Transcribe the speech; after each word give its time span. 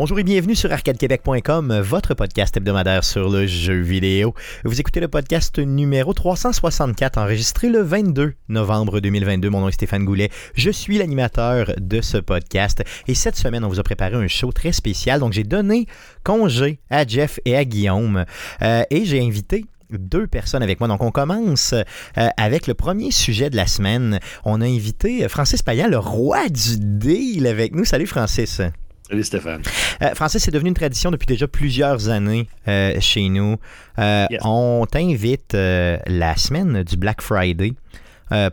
Bonjour 0.00 0.18
et 0.18 0.24
bienvenue 0.24 0.54
sur 0.56 0.72
arcadequebec.com, 0.72 1.80
votre 1.80 2.14
podcast 2.14 2.56
hebdomadaire 2.56 3.04
sur 3.04 3.28
le 3.28 3.46
jeu 3.46 3.82
vidéo. 3.82 4.34
Vous 4.64 4.80
écoutez 4.80 4.98
le 4.98 5.08
podcast 5.08 5.58
numéro 5.58 6.14
364 6.14 7.18
enregistré 7.18 7.68
le 7.68 7.82
22 7.82 8.32
novembre 8.48 9.00
2022. 9.00 9.50
Mon 9.50 9.60
nom 9.60 9.68
est 9.68 9.72
Stéphane 9.72 10.06
Goulet. 10.06 10.30
Je 10.54 10.70
suis 10.70 10.96
l'animateur 10.96 11.74
de 11.78 12.00
ce 12.00 12.16
podcast 12.16 12.82
et 13.08 13.14
cette 13.14 13.36
semaine, 13.36 13.62
on 13.62 13.68
vous 13.68 13.78
a 13.78 13.82
préparé 13.82 14.14
un 14.14 14.26
show 14.26 14.52
très 14.52 14.72
spécial. 14.72 15.20
Donc, 15.20 15.34
j'ai 15.34 15.44
donné 15.44 15.84
congé 16.24 16.80
à 16.88 17.06
Jeff 17.06 17.38
et 17.44 17.54
à 17.54 17.66
Guillaume 17.66 18.24
euh, 18.62 18.84
et 18.88 19.04
j'ai 19.04 19.22
invité 19.22 19.66
deux 19.90 20.26
personnes 20.26 20.62
avec 20.62 20.80
moi. 20.80 20.88
Donc, 20.88 21.02
on 21.02 21.10
commence 21.10 21.74
euh, 21.74 22.28
avec 22.38 22.68
le 22.68 22.72
premier 22.72 23.10
sujet 23.10 23.50
de 23.50 23.56
la 23.56 23.66
semaine. 23.66 24.18
On 24.46 24.62
a 24.62 24.64
invité 24.64 25.28
Francis 25.28 25.60
Payan, 25.62 25.88
le 25.88 25.98
roi 25.98 26.48
du 26.48 26.78
deal, 26.78 27.46
avec 27.46 27.74
nous. 27.74 27.84
Salut, 27.84 28.06
Francis. 28.06 28.62
Salut 29.10 29.24
Stéphane. 29.24 29.62
Euh, 30.02 30.14
Francis, 30.14 30.40
c'est 30.40 30.52
devenu 30.52 30.68
une 30.68 30.74
tradition 30.74 31.10
depuis 31.10 31.26
déjà 31.26 31.48
plusieurs 31.48 32.08
années 32.10 32.46
euh, 32.68 32.94
chez 33.00 33.28
nous. 33.28 33.56
Euh, 33.98 34.26
Yes. 34.30 34.40
On 34.44 34.86
t'invite 34.88 35.52
la 35.54 36.36
semaine 36.36 36.84
du 36.84 36.96
Black 36.96 37.20
Friday. 37.20 37.72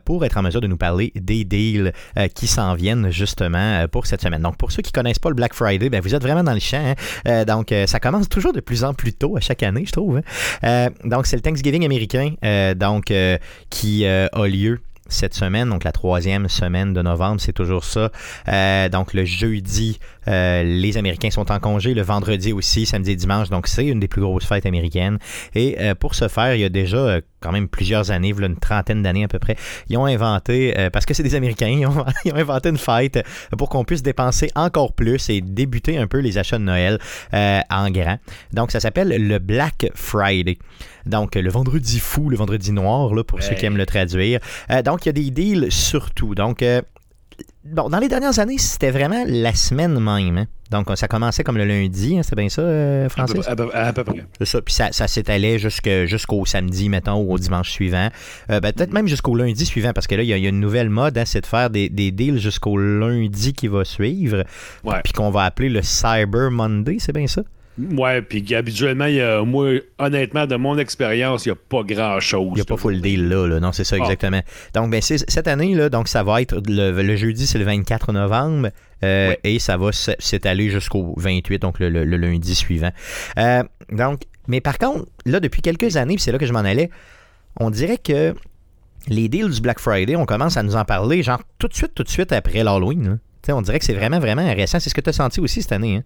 pour 0.05 0.25
être 0.25 0.37
en 0.37 0.41
mesure 0.41 0.59
de 0.61 0.65
nous 0.65 0.77
parler 0.77 1.11
des 1.15 1.43
deals 1.43 1.93
qui 2.33 2.47
s'en 2.47 2.73
viennent 2.73 3.11
justement 3.11 3.85
pour 3.91 4.07
cette 4.07 4.21
semaine. 4.23 4.41
Donc, 4.41 4.57
pour 4.57 4.71
ceux 4.71 4.81
qui 4.81 4.91
connaissent 4.91 5.19
pas 5.19 5.29
le 5.29 5.35
Black 5.35 5.53
Friday, 5.53 5.89
ben, 5.89 6.01
vous 6.01 6.15
êtes 6.15 6.23
vraiment 6.23 6.43
dans 6.43 6.53
le 6.53 6.59
champ. 6.59 6.95
hein. 7.25 7.43
Donc, 7.45 7.71
ça 7.85 7.99
commence 7.99 8.27
toujours 8.27 8.53
de 8.53 8.59
plus 8.59 8.83
en 8.83 8.95
plus 8.95 9.13
tôt 9.13 9.37
à 9.37 9.39
chaque 9.41 9.61
année, 9.61 9.83
je 9.85 9.91
trouve. 9.91 10.21
hein. 10.63 10.87
Donc, 11.03 11.27
c'est 11.27 11.35
le 11.35 11.43
Thanksgiving 11.43 11.85
américain 11.85 12.31
donc, 12.75 13.13
qui 13.69 14.05
a 14.07 14.29
lieu 14.47 14.79
cette 15.09 15.33
semaine, 15.35 15.69
donc 15.69 15.85
la 15.85 15.93
troisième 15.93 16.49
semaine 16.49 16.93
de 16.93 17.01
novembre, 17.01 17.39
c'est 17.39 17.53
toujours 17.53 17.85
ça. 17.85 18.11
Euh, 18.49 18.89
donc 18.89 19.13
le 19.13 19.23
jeudi, 19.23 19.99
euh, 20.27 20.63
les 20.63 20.97
Américains 20.97 21.31
sont 21.31 21.51
en 21.51 21.59
congé, 21.59 21.93
le 21.93 22.01
vendredi 22.01 22.53
aussi, 22.53 22.85
samedi 22.85 23.11
et 23.11 23.15
dimanche, 23.15 23.49
donc 23.49 23.67
c'est 23.67 23.85
une 23.85 23.99
des 23.99 24.07
plus 24.07 24.21
grosses 24.21 24.45
fêtes 24.45 24.65
américaines. 24.65 25.17
Et 25.55 25.77
euh, 25.79 25.95
pour 25.95 26.15
ce 26.15 26.27
faire, 26.27 26.55
il 26.55 26.61
y 26.61 26.65
a 26.65 26.69
déjà 26.69 26.97
euh, 26.97 27.21
quand 27.39 27.51
même 27.51 27.67
plusieurs 27.67 28.11
années, 28.11 28.31
voilà 28.31 28.47
une 28.47 28.57
trentaine 28.57 29.03
d'années 29.03 29.23
à 29.23 29.27
peu 29.27 29.39
près, 29.39 29.55
ils 29.89 29.97
ont 29.97 30.05
inventé, 30.05 30.73
parce 30.91 31.05
que 31.05 31.13
c'est 31.13 31.23
des 31.23 31.35
Américains, 31.35 31.67
ils 31.67 31.85
ont, 31.85 32.05
ils 32.25 32.33
ont 32.33 32.37
inventé 32.37 32.69
une 32.69 32.77
fête 32.77 33.23
pour 33.57 33.69
qu'on 33.69 33.83
puisse 33.83 34.01
dépenser 34.01 34.49
encore 34.55 34.93
plus 34.93 35.29
et 35.29 35.41
débuter 35.41 35.97
un 35.97 36.07
peu 36.07 36.19
les 36.19 36.37
achats 36.37 36.57
de 36.57 36.63
Noël 36.63 36.99
en 37.31 37.91
grand. 37.91 38.17
Donc 38.53 38.71
ça 38.71 38.79
s'appelle 38.79 39.09
le 39.09 39.39
Black 39.39 39.91
Friday. 39.93 40.57
Donc 41.05 41.35
le 41.35 41.49
vendredi 41.49 41.99
fou, 41.99 42.29
le 42.29 42.37
vendredi 42.37 42.71
noir, 42.71 43.13
là, 43.13 43.23
pour 43.23 43.41
ceux 43.43 43.55
qui 43.55 43.65
aiment 43.65 43.77
le 43.77 43.85
traduire. 43.85 44.39
Donc, 44.83 45.05
il 45.05 45.09
y 45.09 45.09
a 45.09 45.13
des 45.13 45.29
deals 45.29 45.71
surtout. 45.71 46.35
Donc, 46.35 46.61
euh, 46.61 46.81
bon, 47.65 47.89
dans 47.89 47.99
les 47.99 48.07
dernières 48.07 48.39
années, 48.39 48.57
c'était 48.57 48.91
vraiment 48.91 49.23
la 49.27 49.53
semaine 49.53 49.99
même. 49.99 50.37
hein. 50.37 50.45
Donc, 50.69 50.87
ça 50.95 51.07
commençait 51.07 51.43
comme 51.45 51.57
le 51.57 51.63
lundi, 51.63 52.17
hein, 52.17 52.21
c'est 52.23 52.35
bien 52.35 52.49
ça, 52.49 52.61
euh, 52.61 53.05
À 53.05 53.09
peu, 53.09 53.09
Francis? 53.09 53.47
à 53.47 53.55
peu- 53.55 53.69
à 53.73 53.93
peu 53.93 54.03
près. 54.03 54.25
C'est 54.37 54.45
ça. 54.45 54.61
Puis 54.61 54.73
ça, 54.73 54.89
ça 54.91 55.07
s'étalait 55.07 55.57
jusqu'au 55.59 56.45
samedi, 56.45 56.89
mettons, 56.89 57.21
ou 57.21 57.31
au 57.33 57.37
dimanche 57.39 57.69
suivant. 57.71 58.09
Euh, 58.51 58.59
ben, 58.59 58.73
Peut-être 58.73 58.91
même 58.91 59.07
jusqu'au 59.07 59.33
lundi 59.35 59.65
suivant, 59.65 59.93
parce 59.93 60.07
que 60.07 60.15
là, 60.15 60.23
il 60.23 60.27
y, 60.29 60.33
a- 60.33 60.37
il 60.37 60.43
y 60.43 60.45
a 60.45 60.49
une 60.49 60.59
nouvelle 60.59 60.89
mode, 60.89 61.17
hein, 61.17 61.23
c'est 61.25 61.39
de 61.41 61.45
faire 61.45 61.69
des, 61.69 61.87
des 61.87 62.11
deals 62.11 62.39
jusqu'au 62.39 62.77
lundi 62.77 63.53
qui 63.53 63.69
va 63.69 63.85
suivre, 63.85 64.43
Ouais. 64.83 64.99
puis 65.05 65.13
qu'on 65.13 65.29
va 65.31 65.43
appeler 65.45 65.69
le 65.69 65.81
Cyber 65.83 66.51
Monday, 66.51 66.97
c'est 66.99 67.13
bien 67.13 67.27
ça? 67.27 67.43
Ouais, 67.77 68.21
puis 68.21 68.55
habituellement, 68.55 69.05
il 69.05 69.15
y 69.15 69.21
a, 69.21 69.43
moi, 69.43 69.69
honnêtement, 69.99 70.47
de 70.47 70.55
mon 70.55 70.77
expérience, 70.77 71.45
il 71.45 71.49
n'y 71.49 71.53
a 71.53 71.57
pas 71.69 71.83
grand-chose. 71.83 72.49
Il 72.51 72.55
n'y 72.55 72.61
a 72.61 72.65
pas 72.65 72.77
full 72.77 72.99
deal 73.01 73.27
là, 73.29 73.45
là. 73.47 73.59
Non, 73.59 73.71
c'est 73.71 73.83
ça, 73.83 73.95
Ah. 73.99 74.03
exactement. 74.03 74.41
Donc, 74.73 74.89
ben, 74.91 75.01
cette 75.01 75.47
année, 75.47 75.75
là, 75.75 75.89
donc, 75.89 76.07
ça 76.07 76.23
va 76.23 76.41
être 76.41 76.59
le, 76.67 76.91
le 76.91 77.15
jeudi, 77.15 77.45
c'est 77.45 77.59
le 77.59 77.65
24 77.65 78.13
novembre. 78.13 78.69
euh. 79.03 79.35
Et 79.43 79.59
ça 79.59 79.77
va 79.77 79.91
s'étaler 79.91 80.69
jusqu'au 80.69 81.13
28, 81.17 81.59
donc 81.61 81.79
le, 81.79 81.89
le- 81.89 82.03
le 82.03 82.17
lundi 82.17 82.55
suivant. 82.55 82.91
Euh, 83.37 83.63
donc, 83.91 84.21
mais 84.47 84.59
par 84.61 84.79
contre, 84.79 85.05
là, 85.25 85.39
depuis 85.39 85.61
quelques 85.61 85.97
années, 85.97 86.15
c'est 86.17 86.31
là 86.31 86.39
que 86.39 86.45
je 86.47 86.53
m'en 86.53 86.59
allais, 86.59 86.89
on 87.59 87.69
dirait 87.69 87.97
que 87.99 88.33
les 89.07 89.29
deals 89.29 89.51
du 89.51 89.61
Black 89.61 89.79
Friday, 89.79 90.15
on 90.15 90.25
commence 90.25 90.57
à 90.57 90.63
nous 90.63 90.75
en 90.75 90.83
parler, 90.83 91.21
genre 91.21 91.41
tout 91.59 91.67
de 91.67 91.73
suite, 91.75 91.93
tout 91.93 92.03
de 92.03 92.09
suite 92.09 92.31
après 92.31 92.63
l'Halloween. 92.63 93.03
là. 93.07 93.13
Tu 93.43 93.47
sais, 93.47 93.51
On 93.53 93.61
dirait 93.61 93.77
que 93.79 93.85
c'est 93.85 93.93
vraiment, 93.93 94.19
vraiment 94.19 94.45
récent. 94.53 94.79
C'est 94.79 94.89
ce 94.89 94.95
que 94.95 95.01
tu 95.01 95.09
as 95.09 95.13
senti 95.13 95.39
aussi 95.39 95.61
cette 95.61 95.71
année. 95.73 95.97
Hein? 95.97 96.03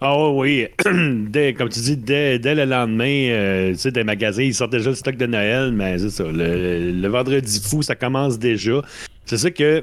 Ah 0.00 0.28
oui, 0.28 0.66
comme 0.84 1.68
tu 1.70 1.80
dis, 1.80 1.96
dès, 1.96 2.38
dès 2.38 2.54
le 2.54 2.66
lendemain, 2.66 3.28
euh, 3.30 3.72
tu 3.72 3.78
sais, 3.78 3.90
des 3.90 4.04
magasins, 4.04 4.42
ils 4.42 4.54
sortent 4.54 4.72
déjà 4.72 4.90
le 4.90 4.96
stock 4.96 5.16
de 5.16 5.24
Noël, 5.24 5.72
mais 5.72 5.98
c'est 5.98 6.10
ça. 6.10 6.24
Le, 6.24 7.08
vendredi 7.08 7.60
fou, 7.66 7.80
ça 7.82 7.94
commence 7.94 8.38
déjà. 8.38 8.82
C'est 9.24 9.38
ça 9.38 9.50
que 9.50 9.82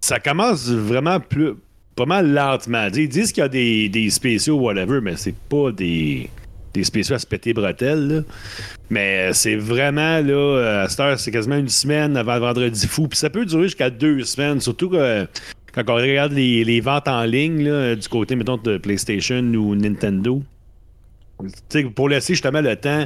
ça 0.00 0.18
commence 0.18 0.68
vraiment 0.68 1.20
plus 1.20 1.52
pas 1.94 2.06
mal 2.06 2.32
lentement. 2.32 2.88
Ils 2.92 3.08
disent 3.08 3.30
qu'il 3.30 3.42
y 3.42 3.44
a 3.44 3.48
des, 3.48 3.88
des 3.88 4.10
spéciaux, 4.10 4.56
whatever, 4.56 5.00
mais 5.00 5.14
c'est 5.16 5.36
pas 5.48 5.70
des, 5.70 6.28
des 6.74 6.82
spéciaux 6.82 7.14
à 7.14 7.20
se 7.20 7.26
péter 7.26 7.52
bretelles. 7.52 8.08
là. 8.08 8.22
Mais 8.90 9.32
c'est 9.32 9.56
vraiment, 9.56 10.20
là, 10.20 10.82
à 10.82 10.88
cette 10.88 11.00
heure, 11.00 11.20
c'est 11.20 11.30
quasiment 11.30 11.56
une 11.56 11.68
semaine 11.68 12.16
avant 12.16 12.34
le 12.34 12.40
vendredi 12.40 12.86
fou. 12.88 13.06
Puis 13.06 13.18
ça 13.18 13.30
peut 13.30 13.46
durer 13.46 13.64
jusqu'à 13.64 13.90
deux 13.90 14.24
semaines, 14.24 14.60
surtout 14.60 14.90
que 14.90 15.26
quand 15.74 15.82
on 15.88 15.94
regarde 15.94 16.32
les, 16.32 16.64
les 16.64 16.80
ventes 16.80 17.08
en 17.08 17.24
ligne 17.24 17.64
là, 17.68 17.94
du 17.96 18.08
côté, 18.08 18.36
mettons, 18.36 18.56
de 18.58 18.78
PlayStation 18.78 19.40
ou 19.42 19.74
Nintendo. 19.74 20.42
Pour 21.96 22.08
laisser 22.08 22.34
justement 22.34 22.60
le 22.60 22.76
temps, 22.76 23.04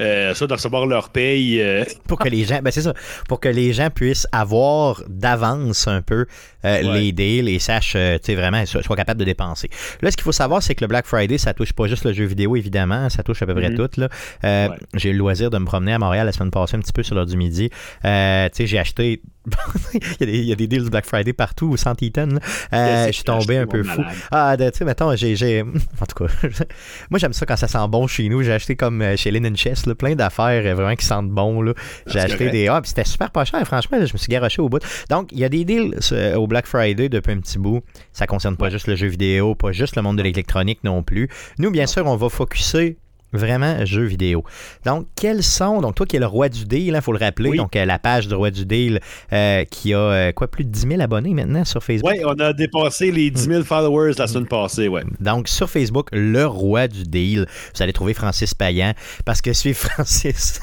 euh, 0.00 0.34
ça, 0.34 0.46
de 0.46 0.52
recevoir 0.52 0.84
leur 0.84 1.08
paye. 1.08 1.58
euh, 1.62 1.84
pour 2.06 2.18
que 2.18 2.28
les 2.28 2.44
gens 2.44 2.60
ben 2.62 2.70
c'est 2.70 2.82
ça 2.82 2.92
pour 3.28 3.40
que 3.40 3.48
les 3.48 3.72
gens 3.72 3.88
puissent 3.88 4.26
avoir 4.30 5.02
d'avance 5.08 5.88
un 5.88 6.02
peu 6.02 6.26
euh, 6.66 6.82
Ouais. 6.82 7.00
les 7.00 7.12
deals 7.12 7.48
et 7.48 7.58
sachent 7.58 7.92
tu 7.92 7.98
sais 8.22 8.34
vraiment 8.34 8.66
soient, 8.66 8.82
soient 8.82 8.96
capables 8.96 9.20
de 9.20 9.24
dépenser 9.24 9.70
là 10.02 10.10
ce 10.10 10.16
qu'il 10.16 10.24
faut 10.24 10.32
savoir 10.32 10.62
c'est 10.62 10.74
que 10.74 10.82
le 10.84 10.88
Black 10.88 11.06
Friday 11.06 11.38
ça 11.38 11.54
touche 11.54 11.72
pas 11.72 11.86
juste 11.86 12.04
le 12.04 12.12
jeu 12.12 12.24
vidéo 12.26 12.56
évidemment 12.56 13.08
ça 13.08 13.22
touche 13.22 13.40
à 13.42 13.46
peu 13.46 13.54
près 13.54 13.70
Mhm. 13.70 13.76
tout 13.76 14.00
là 14.00 14.08
Ouais. 14.42 14.68
j'ai 14.94 15.08
eu 15.10 15.12
le 15.12 15.18
loisir 15.18 15.48
de 15.50 15.56
me 15.58 15.64
promener 15.64 15.94
à 15.94 15.98
Montréal 15.98 16.26
la 16.26 16.32
semaine 16.32 16.50
passée 16.50 16.76
un 16.76 16.80
petit 16.80 16.92
peu 16.92 17.02
sur 17.02 17.14
l'heure 17.14 17.26
du 17.26 17.36
midi 17.38 17.70
tu 17.70 17.76
sais 18.02 18.66
j'ai 18.66 18.78
acheté 18.78 19.22
il, 19.94 20.00
y 20.20 20.22
a 20.22 20.26
des, 20.26 20.38
il 20.38 20.44
y 20.44 20.52
a 20.52 20.56
des 20.56 20.66
deals 20.66 20.84
du 20.84 20.90
Black 20.90 21.06
Friday 21.06 21.32
partout 21.32 21.76
Eaton 22.00 22.26
là. 22.26 22.40
Euh, 22.72 23.06
je 23.06 23.12
suis 23.12 23.24
tombé 23.24 23.56
un 23.56 23.66
peu 23.66 23.82
fou 23.82 24.00
malade? 24.00 24.16
ah 24.30 24.56
tu 24.58 24.78
sais 24.78 24.84
mettons 24.84 25.14
j'ai 25.16 25.62
en 26.00 26.06
tout 26.06 26.24
cas 26.24 26.32
moi 27.10 27.18
j'aime 27.18 27.32
ça 27.32 27.46
quand 27.46 27.56
ça 27.56 27.68
sent 27.68 27.78
bon 27.88 28.06
chez 28.06 28.28
nous 28.28 28.42
j'ai 28.42 28.52
acheté 28.52 28.76
comme 28.76 29.02
euh, 29.02 29.16
chez 29.16 29.30
Linen 29.30 29.56
Chess 29.56 29.86
là, 29.86 29.94
plein 29.94 30.14
d'affaires 30.14 30.62
euh, 30.64 30.74
vraiment 30.74 30.94
qui 30.94 31.06
sentent 31.06 31.30
bon 31.30 31.62
là 31.62 31.74
j'ai 32.06 32.20
acheté 32.20 32.38
correct. 32.38 32.52
des. 32.52 32.68
Ah, 32.68 32.80
puis 32.80 32.88
c'était 32.90 33.04
super 33.04 33.30
pas 33.30 33.44
cher, 33.44 33.64
franchement. 33.66 33.98
là, 33.98 34.06
je 34.06 34.12
me 34.12 34.18
suis 34.18 34.30
garoché 34.30 34.62
au 34.62 34.68
bout. 34.68 34.82
Donc, 35.10 35.30
il 35.32 35.38
y 35.38 35.44
a 35.44 35.48
des 35.48 35.64
deals 35.64 35.94
euh, 36.12 36.36
au 36.36 36.46
Black 36.46 36.66
Friday 36.66 37.08
depuis 37.08 37.32
un 37.32 37.40
petit 37.40 37.58
bout. 37.58 37.82
Ça 38.12 38.26
concerne 38.26 38.56
pas 38.56 38.70
juste 38.70 38.86
le 38.86 38.96
jeu 38.96 39.08
vidéo, 39.08 39.54
pas 39.54 39.72
juste 39.72 39.96
le 39.96 40.02
monde 40.02 40.18
de 40.18 40.22
l'électronique 40.22 40.80
non 40.84 41.02
plus. 41.02 41.28
Nous, 41.58 41.70
bien 41.70 41.86
sûr, 41.86 42.06
on 42.06 42.16
va 42.16 42.28
focuser 42.28 42.98
vraiment 43.32 43.84
jeux 43.84 44.04
vidéo. 44.04 44.44
Donc, 44.84 45.06
quels 45.14 45.42
sont. 45.42 45.80
Donc, 45.80 45.94
toi 45.94 46.06
qui 46.06 46.16
es 46.16 46.18
le 46.18 46.26
roi 46.26 46.48
du 46.48 46.64
deal, 46.64 46.94
il 46.94 47.00
faut 47.02 47.12
le 47.12 47.18
rappeler. 47.18 47.50
Oui. 47.50 47.56
Donc, 47.56 47.76
euh, 47.76 47.84
la 47.84 47.98
page 47.98 48.26
du 48.28 48.34
roi 48.34 48.50
du 48.50 48.64
deal 48.64 49.00
euh, 49.32 49.64
qui 49.64 49.92
a 49.94 49.98
euh, 49.98 50.32
quoi, 50.32 50.48
plus 50.48 50.64
de 50.64 50.70
10 50.70 50.88
000 50.88 51.00
abonnés 51.00 51.34
maintenant 51.34 51.64
sur 51.64 51.82
Facebook? 51.82 52.10
Ouais, 52.10 52.22
on 52.24 52.38
a 52.40 52.52
dépassé 52.52 53.10
les 53.10 53.30
10 53.30 53.40
000 53.44 53.64
followers 53.64 54.12
la 54.18 54.26
semaine 54.26 54.46
passée, 54.46 54.88
ouais. 54.88 55.02
Donc, 55.20 55.48
sur 55.48 55.68
Facebook, 55.68 56.08
le 56.12 56.46
roi 56.46 56.88
du 56.88 57.02
deal, 57.04 57.46
vous 57.74 57.82
allez 57.82 57.92
trouver 57.92 58.14
Francis 58.14 58.54
Payan, 58.54 58.92
parce 59.24 59.42
que 59.42 59.52
suivre 59.52 59.78
Francis, 59.78 60.60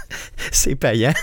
c'est 0.52 0.76
payant. 0.76 1.14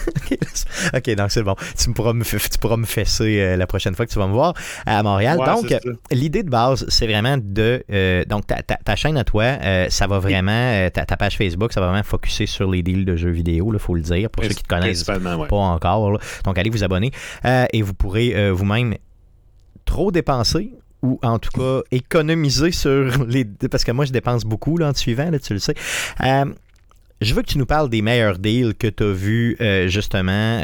ok, 0.94 1.15
donc 1.16 1.30
c'est 1.30 1.42
bon. 1.42 1.56
Tu, 1.78 1.89
me 1.89 1.94
pourras 1.94 2.12
me, 2.12 2.22
f- 2.24 2.50
tu 2.50 2.59
pourras 2.59 2.77
me 2.77 2.86
fesser 2.86 3.56
la 3.56 3.66
prochaine 3.66 3.94
fois 3.94 4.06
que 4.06 4.12
tu 4.12 4.18
vas 4.18 4.27
me 4.27 4.33
voir 4.33 4.54
à 4.86 5.03
Montréal. 5.03 5.39
Ouais, 5.39 5.47
donc, 5.47 5.74
l'idée 6.10 6.42
de 6.42 6.50
base, 6.50 6.84
c'est 6.89 7.06
vraiment 7.06 7.36
de... 7.39 7.84
donc, 8.28 8.47
ta, 8.47 8.62
ta- 8.62 8.77
ta 8.84 8.97
chaîne 8.97 9.16
à 9.16 9.24
toi, 9.24 9.56
ça 9.89 10.06
va 10.06 10.18
vraiment... 10.18 10.89
ta, 10.91 11.04
ta 11.04 11.16
page 11.16 11.31
Facebook, 11.36 11.72
ça 11.72 11.80
va 11.80 11.88
vraiment 11.88 12.02
focuser 12.02 12.46
sur 12.46 12.70
les 12.70 12.82
deals 12.82 13.04
de 13.04 13.16
jeux 13.16 13.30
vidéo, 13.30 13.70
il 13.72 13.78
faut 13.78 13.94
le 13.94 14.00
dire, 14.02 14.30
pour 14.30 14.42
ceux 14.44 14.50
qui 14.50 14.62
te 14.62 14.68
connaissent 14.68 15.06
ouais. 15.08 15.46
pas 15.48 15.56
encore. 15.56 16.12
là. 16.12 16.18
Donc, 16.44 16.58
allez 16.58 16.70
vous 16.70 16.84
abonner 16.84 17.10
euh, 17.44 17.66
et 17.72 17.82
vous 17.82 17.94
pourrez 17.94 18.34
euh, 18.34 18.52
vous-même 18.52 18.96
trop 19.84 20.10
dépenser 20.12 20.72
ou 21.02 21.18
en 21.22 21.38
tout 21.38 21.50
cas 21.50 21.80
économiser 21.90 22.70
sur 22.70 23.10
les... 23.26 23.44
Parce 23.44 23.84
que 23.84 23.92
moi, 23.92 24.04
je 24.04 24.12
dépense 24.12 24.44
beaucoup 24.44 24.78
là, 24.78 24.88
en 24.88 24.92
te 24.92 24.98
suivant, 24.98 25.30
là, 25.30 25.38
tu 25.38 25.52
le 25.52 25.58
sais. 25.58 25.74
Euh, 26.20 26.44
je 27.20 27.34
veux 27.34 27.42
que 27.42 27.48
tu 27.48 27.58
nous 27.58 27.66
parles 27.66 27.88
des 27.88 28.02
meilleurs 28.02 28.38
deals 28.38 28.74
que 28.74 28.86
tu 28.88 29.02
as 29.02 29.12
vus 29.12 29.56
justement 29.88 30.60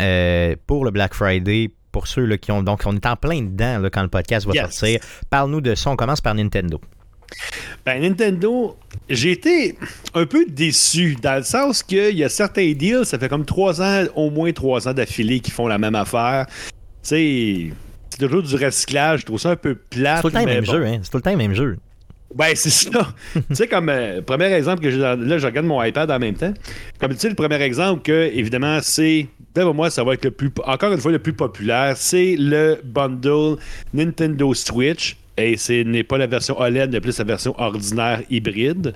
pour 0.67 0.85
le 0.85 0.91
Black 0.91 1.15
Friday. 1.15 1.71
Pour 1.91 2.07
ceux 2.07 2.27
là, 2.27 2.37
qui 2.37 2.53
ont. 2.53 2.63
Donc, 2.63 2.83
on 2.85 2.95
est 2.95 3.07
en 3.07 3.17
plein 3.17 3.41
dedans 3.43 3.79
là, 3.79 3.89
quand 3.91 4.03
le 4.03 4.09
podcast 4.09 4.47
va 4.47 4.53
Yes. 4.53 4.63
sortir. 4.75 5.01
Parle-nous 5.31 5.63
de 5.63 5.75
ça. 5.75 5.91
On 5.91 5.97
commence 5.97 6.21
par 6.21 6.35
Nintendo. 6.35 6.81
Ben, 7.85 8.03
Nintendo, 8.03 8.77
j'ai 9.09 9.33
été 9.33 9.77
un 10.15 10.27
peu 10.27 10.45
déçu 10.47 11.17
dans 11.23 11.37
le 11.37 11.43
sens 11.43 11.83
qu'il 11.83 12.17
y 12.17 12.25
a 12.25 12.29
certains 12.29 12.73
deals, 12.73 13.05
ça 13.05 13.19
fait 13.19 13.29
comme 13.29 13.45
trois 13.45 13.81
ans, 13.81 14.05
au 14.15 14.31
moins 14.31 14.53
trois 14.53 14.89
ans 14.89 14.93
d'affilée, 14.95 15.41
qui 15.41 15.51
font 15.51 15.67
la 15.67 15.79
même 15.79 15.95
affaire. 15.95 16.47
C'est 17.03 17.71
toujours 18.19 18.43
du 18.43 18.55
recyclage, 18.57 19.21
je 19.21 19.27
trouve 19.27 19.41
ça 19.41 19.51
un 19.51 19.57
peu 19.57 19.75
plate. 19.75 20.17
C'est 20.17 20.23
tout 20.23 20.29
le 20.29 20.33
temps 20.35 20.41
le 20.41 20.55
même 20.55 20.65
bon. 20.65 20.73
jeu, 20.73 20.87
hein? 20.87 20.99
C'est 21.03 21.11
tout 21.11 21.17
le 21.19 21.23
temps 21.23 21.31
le 21.31 21.37
même 21.37 21.55
jeu. 21.55 21.77
Ben, 22.35 22.53
c'est 22.55 22.71
ça. 22.71 23.15
tu 23.33 23.55
sais, 23.55 23.67
comme 23.69 23.89
euh, 23.89 24.21
premier 24.21 24.53
exemple 24.53 24.83
que 24.83 24.91
j'ai 24.91 24.99
dans- 24.99 25.19
là, 25.19 25.39
je 25.39 25.47
regarde 25.47 25.67
mon 25.67 25.83
iPad 25.83 26.11
en 26.11 26.19
même 26.19 26.35
temps. 26.35 26.53
Comme 27.01 27.13
tu 27.15 27.21
sais, 27.21 27.29
le 27.31 27.35
premier 27.35 27.61
exemple 27.63 28.03
que, 28.03 28.31
évidemment, 28.35 28.81
c'est, 28.83 29.29
d'après 29.55 29.73
moi, 29.73 29.89
ça 29.89 30.05
va 30.05 30.13
être 30.15 30.27
le 30.27 30.31
plus, 30.31 30.51
encore 30.65 30.93
une 30.93 31.01
fois, 31.01 31.11
le 31.13 31.21
plus 31.21 31.33
populaire, 31.33 31.97
c'est 31.97 32.37
le 32.39 32.81
bundle 32.85 33.57
Nintendo 33.95 34.53
Switch 34.53 35.17
et 35.39 35.57
ce 35.57 35.85
n'est 35.85 36.05
pas 36.05 36.19
la 36.19 36.27
version 36.27 36.61
OLED, 36.61 36.91
mais 36.93 37.01
plus 37.01 37.19
la 37.19 37.25
version 37.25 37.55
ordinaire 37.59 38.23
hybride. 38.29 38.95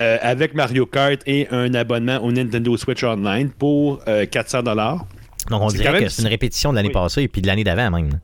Euh, 0.00 0.16
avec 0.22 0.54
Mario 0.54 0.86
Kart 0.86 1.20
et 1.26 1.48
un 1.50 1.74
abonnement 1.74 2.18
au 2.18 2.30
Nintendo 2.30 2.76
Switch 2.76 3.02
Online 3.02 3.50
pour 3.50 4.00
400 4.30 4.62
dollars. 4.62 5.04
Donc 5.50 5.62
on 5.62 5.68
dirait 5.68 6.04
que 6.04 6.08
c'est 6.08 6.22
une 6.22 6.28
répétition 6.28 6.70
de 6.70 6.76
l'année 6.76 6.90
passée 6.90 7.22
et 7.22 7.28
puis 7.28 7.42
de 7.42 7.48
l'année 7.48 7.64
d'avant 7.64 7.90
même. 7.90 8.20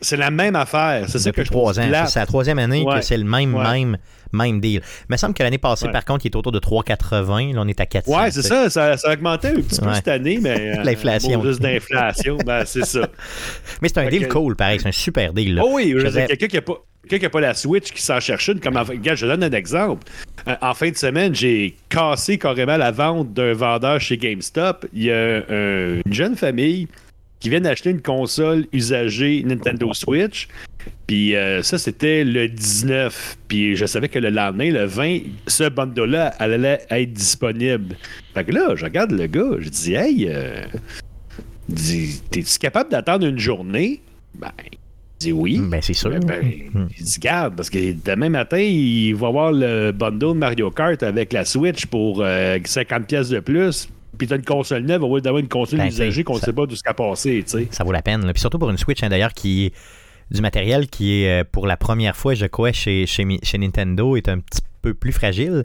C'est 0.00 0.16
la 0.16 0.30
même 0.30 0.56
affaire. 0.56 1.04
C'est 1.08 1.18
ça 1.18 1.30
que 1.30 1.44
je 1.44 1.50
trois 1.50 1.78
ans. 1.78 2.06
C'est 2.06 2.18
la 2.18 2.26
troisième 2.26 2.58
année 2.58 2.84
que 2.84 3.00
c'est 3.00 3.16
le 3.16 3.24
même, 3.24 3.52
même, 3.52 3.98
même 4.32 4.60
deal. 4.60 4.80
Il 5.08 5.12
me 5.12 5.16
semble 5.16 5.34
que 5.34 5.42
l'année 5.42 5.58
passée, 5.58 5.88
par 5.88 6.04
contre, 6.04 6.26
il 6.26 6.28
est 6.28 6.36
autour 6.36 6.52
de 6.52 6.60
3,80. 6.60 7.54
Là, 7.54 7.62
on 7.62 7.68
est 7.68 7.80
à 7.80 7.86
400. 7.86 8.12
Ouais, 8.12 8.30
c'est 8.30 8.42
ça, 8.42 8.70
ça, 8.70 8.94
a 9.02 9.12
augmenté 9.12 9.48
un 9.48 9.54
petit 9.54 9.80
peu 9.80 9.94
cette 9.94 10.08
année, 10.08 10.38
mais. 10.40 10.58
Euh, 10.68 10.82
L'inflation. 10.82 11.42
juste 11.42 11.62
d'inflation, 11.62 12.36
ben, 12.44 12.64
c'est 12.66 12.84
ça. 12.84 13.08
Mais 13.80 13.88
c'est 13.88 13.98
un 13.98 14.08
deal 14.08 14.28
cool, 14.28 14.56
pareil. 14.56 14.78
C'est 14.80 14.88
un 14.88 14.92
super 14.92 15.32
deal. 15.32 15.60
Oh 15.62 15.70
oui, 15.74 15.94
quelqu'un 15.94 16.46
qui 16.46 16.56
n'a 16.56 16.62
pas. 16.62 16.74
Quelqu'un 17.02 17.18
qui 17.18 17.24
n'a 17.24 17.30
pas 17.30 17.40
la 17.40 17.54
Switch 17.54 17.92
qui 17.92 18.02
s'en 18.02 18.20
cherche 18.20 18.48
une, 18.48 18.60
comme 18.60 18.76
regarde, 18.76 19.16
je 19.16 19.26
donne 19.26 19.42
un 19.42 19.52
exemple. 19.52 20.06
Euh, 20.46 20.56
en 20.60 20.74
fin 20.74 20.90
de 20.90 20.96
semaine, 20.96 21.34
j'ai 21.34 21.76
cassé 21.88 22.38
carrément 22.38 22.76
la 22.76 22.90
vente 22.90 23.32
d'un 23.32 23.54
vendeur 23.54 24.00
chez 24.00 24.18
GameStop. 24.18 24.86
Il 24.92 25.04
y 25.04 25.12
a 25.12 25.38
une 25.48 26.12
jeune 26.12 26.36
famille 26.36 26.88
qui 27.40 27.50
vient 27.50 27.60
d'acheter 27.60 27.90
une 27.90 28.02
console 28.02 28.66
usagée 28.72 29.42
Nintendo 29.44 29.92
Switch. 29.94 30.48
Puis 31.06 31.34
euh, 31.34 31.62
ça, 31.62 31.78
c'était 31.78 32.24
le 32.24 32.48
19. 32.48 33.38
Puis 33.48 33.76
je 33.76 33.86
savais 33.86 34.08
que 34.08 34.18
le 34.18 34.30
lendemain, 34.30 34.70
le 34.70 34.84
20, 34.84 35.20
ce 35.46 35.68
bundle-là 35.68 36.34
allait 36.38 36.80
être 36.90 37.12
disponible. 37.12 37.96
Fait 38.34 38.44
que 38.44 38.52
là, 38.52 38.74
je 38.74 38.84
regarde 38.84 39.12
le 39.12 39.26
gars, 39.26 39.56
je 39.58 39.68
dis 39.68 39.94
Hey, 39.94 40.28
euh, 40.28 40.64
t'es-tu 42.30 42.58
capable 42.58 42.90
d'attendre 42.90 43.26
une 43.26 43.38
journée? 43.38 44.00
Ben, 44.34 44.52
il 44.62 44.78
dit 45.18 45.32
oui. 45.32 45.60
Ben, 45.62 45.80
c'est 45.82 45.94
sûr. 45.94 46.10
Ben, 46.10 46.44
hmm. 46.72 46.88
Il 46.98 47.04
dit 47.04 47.18
Garde, 47.20 47.56
parce 47.56 47.70
que 47.70 47.92
demain 47.92 48.28
matin, 48.28 48.58
il 48.58 49.14
va 49.14 49.28
avoir 49.28 49.52
le 49.52 49.92
bundle 49.92 50.34
Mario 50.34 50.70
Kart 50.70 51.02
avec 51.02 51.32
la 51.32 51.44
Switch 51.44 51.86
pour 51.86 52.18
50 52.18 52.22
euh, 52.22 53.04
pièces 53.06 53.28
de 53.30 53.40
plus 53.40 53.88
puis 54.18 54.26
t'as 54.26 54.36
une 54.36 54.44
console 54.44 54.82
neuve, 54.82 55.04
on 55.04 55.14
va 55.14 55.20
d'avoir 55.20 55.40
une 55.40 55.48
console 55.48 55.78
ben, 55.78 55.86
usagée 55.86 56.24
qu'on 56.24 56.34
ne 56.34 56.40
sait 56.40 56.52
pas 56.52 56.66
d'où 56.66 56.74
ce 56.74 56.82
qu'a 56.82 56.92
passé. 56.92 57.44
sais. 57.46 57.68
Ça 57.70 57.84
vaut 57.84 57.92
la 57.92 58.02
peine. 58.02 58.28
Puis 58.32 58.40
surtout 58.40 58.58
pour 58.58 58.68
une 58.68 58.76
Switch, 58.76 59.02
hein, 59.02 59.08
d'ailleurs, 59.08 59.32
qui 59.32 59.72
du 60.30 60.40
matériel 60.40 60.88
qui 60.88 61.22
est 61.22 61.40
euh, 61.40 61.44
pour 61.50 61.66
la 61.66 61.76
première 61.76 62.16
fois, 62.16 62.34
je 62.34 62.46
crois, 62.46 62.72
chez, 62.72 63.06
chez, 63.06 63.24
chez 63.42 63.58
Nintendo, 63.58 64.16
est 64.16 64.28
un 64.28 64.40
petit 64.40 64.62
peu 64.82 64.94
plus 64.94 65.12
fragile 65.12 65.64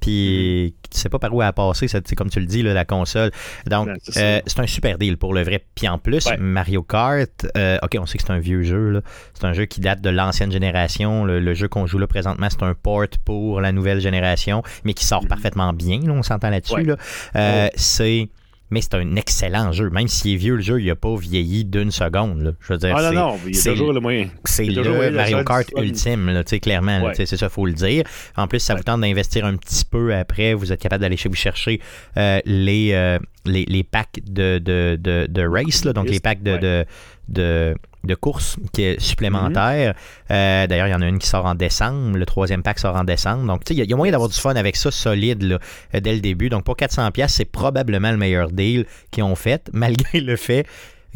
puis 0.00 0.74
tu 0.90 0.98
sais 0.98 1.08
pas 1.08 1.18
par 1.18 1.32
où 1.32 1.42
elle 1.42 1.48
a 1.48 1.52
passé, 1.52 1.86
c'est 1.86 2.16
comme 2.16 2.30
tu 2.30 2.40
le 2.40 2.46
dis, 2.46 2.62
la 2.62 2.84
console. 2.84 3.30
Donc, 3.66 3.88
euh, 4.16 4.40
c'est 4.44 4.58
un 4.58 4.66
super 4.66 4.98
deal 4.98 5.16
pour 5.16 5.34
le 5.34 5.42
vrai. 5.42 5.64
Puis 5.74 5.86
en 5.86 5.98
plus, 5.98 6.26
Mario 6.38 6.82
Kart, 6.82 7.46
euh, 7.56 7.78
ok, 7.82 7.96
on 8.00 8.06
sait 8.06 8.18
que 8.18 8.24
c'est 8.26 8.32
un 8.32 8.40
vieux 8.40 8.62
jeu. 8.62 9.02
C'est 9.34 9.44
un 9.46 9.52
jeu 9.52 9.66
qui 9.66 9.80
date 9.80 10.00
de 10.00 10.10
l'ancienne 10.10 10.50
génération. 10.50 11.24
Le, 11.24 11.54
jeu 11.54 11.68
qu'on 11.68 11.86
joue 11.86 11.98
là 11.98 12.06
présentement, 12.06 12.48
c'est 12.50 12.62
un 12.62 12.74
port 12.74 13.06
pour 13.24 13.60
la 13.60 13.72
nouvelle 13.72 14.00
génération, 14.00 14.62
mais 14.84 14.94
qui 14.94 15.04
sort 15.04 15.24
mm-hmm. 15.24 15.28
parfaitement 15.28 15.72
bien. 15.72 16.00
on 16.08 16.22
s'entend 16.22 16.50
là-dessus. 16.50 16.92
Euh, 17.36 17.68
c'est 17.74 18.28
mais 18.70 18.80
c'est 18.80 18.94
un 18.94 19.16
excellent 19.16 19.72
jeu. 19.72 19.90
Même 19.90 20.08
s'il 20.08 20.34
est 20.34 20.36
vieux, 20.36 20.56
le 20.56 20.62
jeu, 20.62 20.80
il 20.80 20.86
n'a 20.86 20.96
pas 20.96 21.14
vieilli 21.16 21.64
d'une 21.64 21.90
seconde. 21.90 22.56
Je 22.60 22.72
veux 22.72 22.78
dire, 22.78 22.94
ah 22.96 23.10
non, 23.10 23.12
non, 23.12 23.38
il 23.46 23.56
y 23.56 23.58
a 23.58 23.72
toujours 23.72 23.92
le 23.92 24.00
moyen. 24.00 24.28
C'est 24.44 24.64
le 24.64 25.10
Mario 25.10 25.44
Kart 25.44 25.68
ultime, 25.76 26.30
là, 26.30 26.44
clairement. 26.44 27.10
C'est 27.14 27.26
ça, 27.26 27.46
il 27.46 27.48
faut 27.48 27.66
le 27.66 27.72
dire. 27.72 28.04
En 28.36 28.46
plus, 28.46 28.60
ça 28.60 28.74
vous 28.74 28.82
tente 28.82 29.00
d'investir 29.00 29.44
un 29.44 29.56
petit 29.56 29.84
peu 29.84 30.14
après. 30.14 30.54
Vous 30.54 30.72
êtes 30.72 30.80
capable 30.80 31.02
d'aller 31.02 31.16
chez 31.16 31.28
vous 31.28 31.34
chercher 31.34 31.80
euh, 32.16 32.40
les, 32.44 32.92
euh, 32.92 33.18
les, 33.44 33.64
les, 33.64 33.82
packs 33.82 34.20
de, 34.26 34.58
de, 34.58 34.96
de, 35.00 35.26
de 35.28 35.42
race, 35.46 35.84
là, 35.84 35.92
donc 35.92 36.08
les 36.08 36.20
packs 36.20 36.42
de, 36.42 36.86
de 37.28 37.74
de 38.04 38.14
course 38.14 38.56
qui 38.72 38.82
est 38.82 39.00
supplémentaire. 39.00 39.94
Mhm. 39.94 40.36
Euh, 40.36 40.66
d'ailleurs, 40.66 40.86
il 40.86 40.92
y 40.92 40.94
en 40.94 41.02
a 41.02 41.06
une 41.06 41.18
qui 41.18 41.26
sort 41.26 41.46
en 41.46 41.54
décembre. 41.54 42.16
Le 42.16 42.26
troisième 42.26 42.62
pack 42.62 42.78
sort 42.78 42.96
en 42.96 43.04
décembre. 43.04 43.46
Donc, 43.46 43.62
il 43.70 43.78
y, 43.78 43.92
a 43.92 43.96
moyen 43.96 44.12
d'avoir 44.12 44.30
du 44.30 44.38
fun 44.38 44.54
avec 44.54 44.76
ça 44.76 44.90
solide 44.90 45.42
là, 45.42 45.58
euh, 45.94 46.00
dès 46.00 46.14
le 46.14 46.20
début. 46.20 46.48
Donc, 46.48 46.64
pour 46.64 46.76
400$, 46.76 47.28
c'est 47.28 47.44
probablement 47.44 48.10
le 48.10 48.16
meilleur 48.16 48.50
deal 48.50 48.86
qu'ils 49.10 49.24
ont 49.24 49.34
fait, 49.34 49.68
malgré 49.72 50.20
le 50.20 50.36
fait 50.36 50.66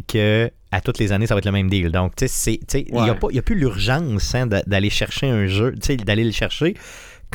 que 0.08 0.50
à 0.72 0.80
toutes 0.80 0.98
les 0.98 1.12
années, 1.12 1.26
ça 1.26 1.34
va 1.34 1.38
être 1.38 1.44
le 1.46 1.52
même 1.52 1.70
deal. 1.70 1.90
Donc, 1.92 2.16
tu 2.16 2.26
sais, 2.26 2.60
il 2.74 2.92
n'y 2.92 3.38
a, 3.38 3.42
plus 3.42 3.54
l'urgence 3.54 4.34
hein, 4.34 4.46
d'aller 4.46 4.90
chercher 4.90 5.28
un 5.28 5.46
jeu, 5.46 5.72
d'aller 6.04 6.24
le 6.24 6.32
chercher, 6.32 6.74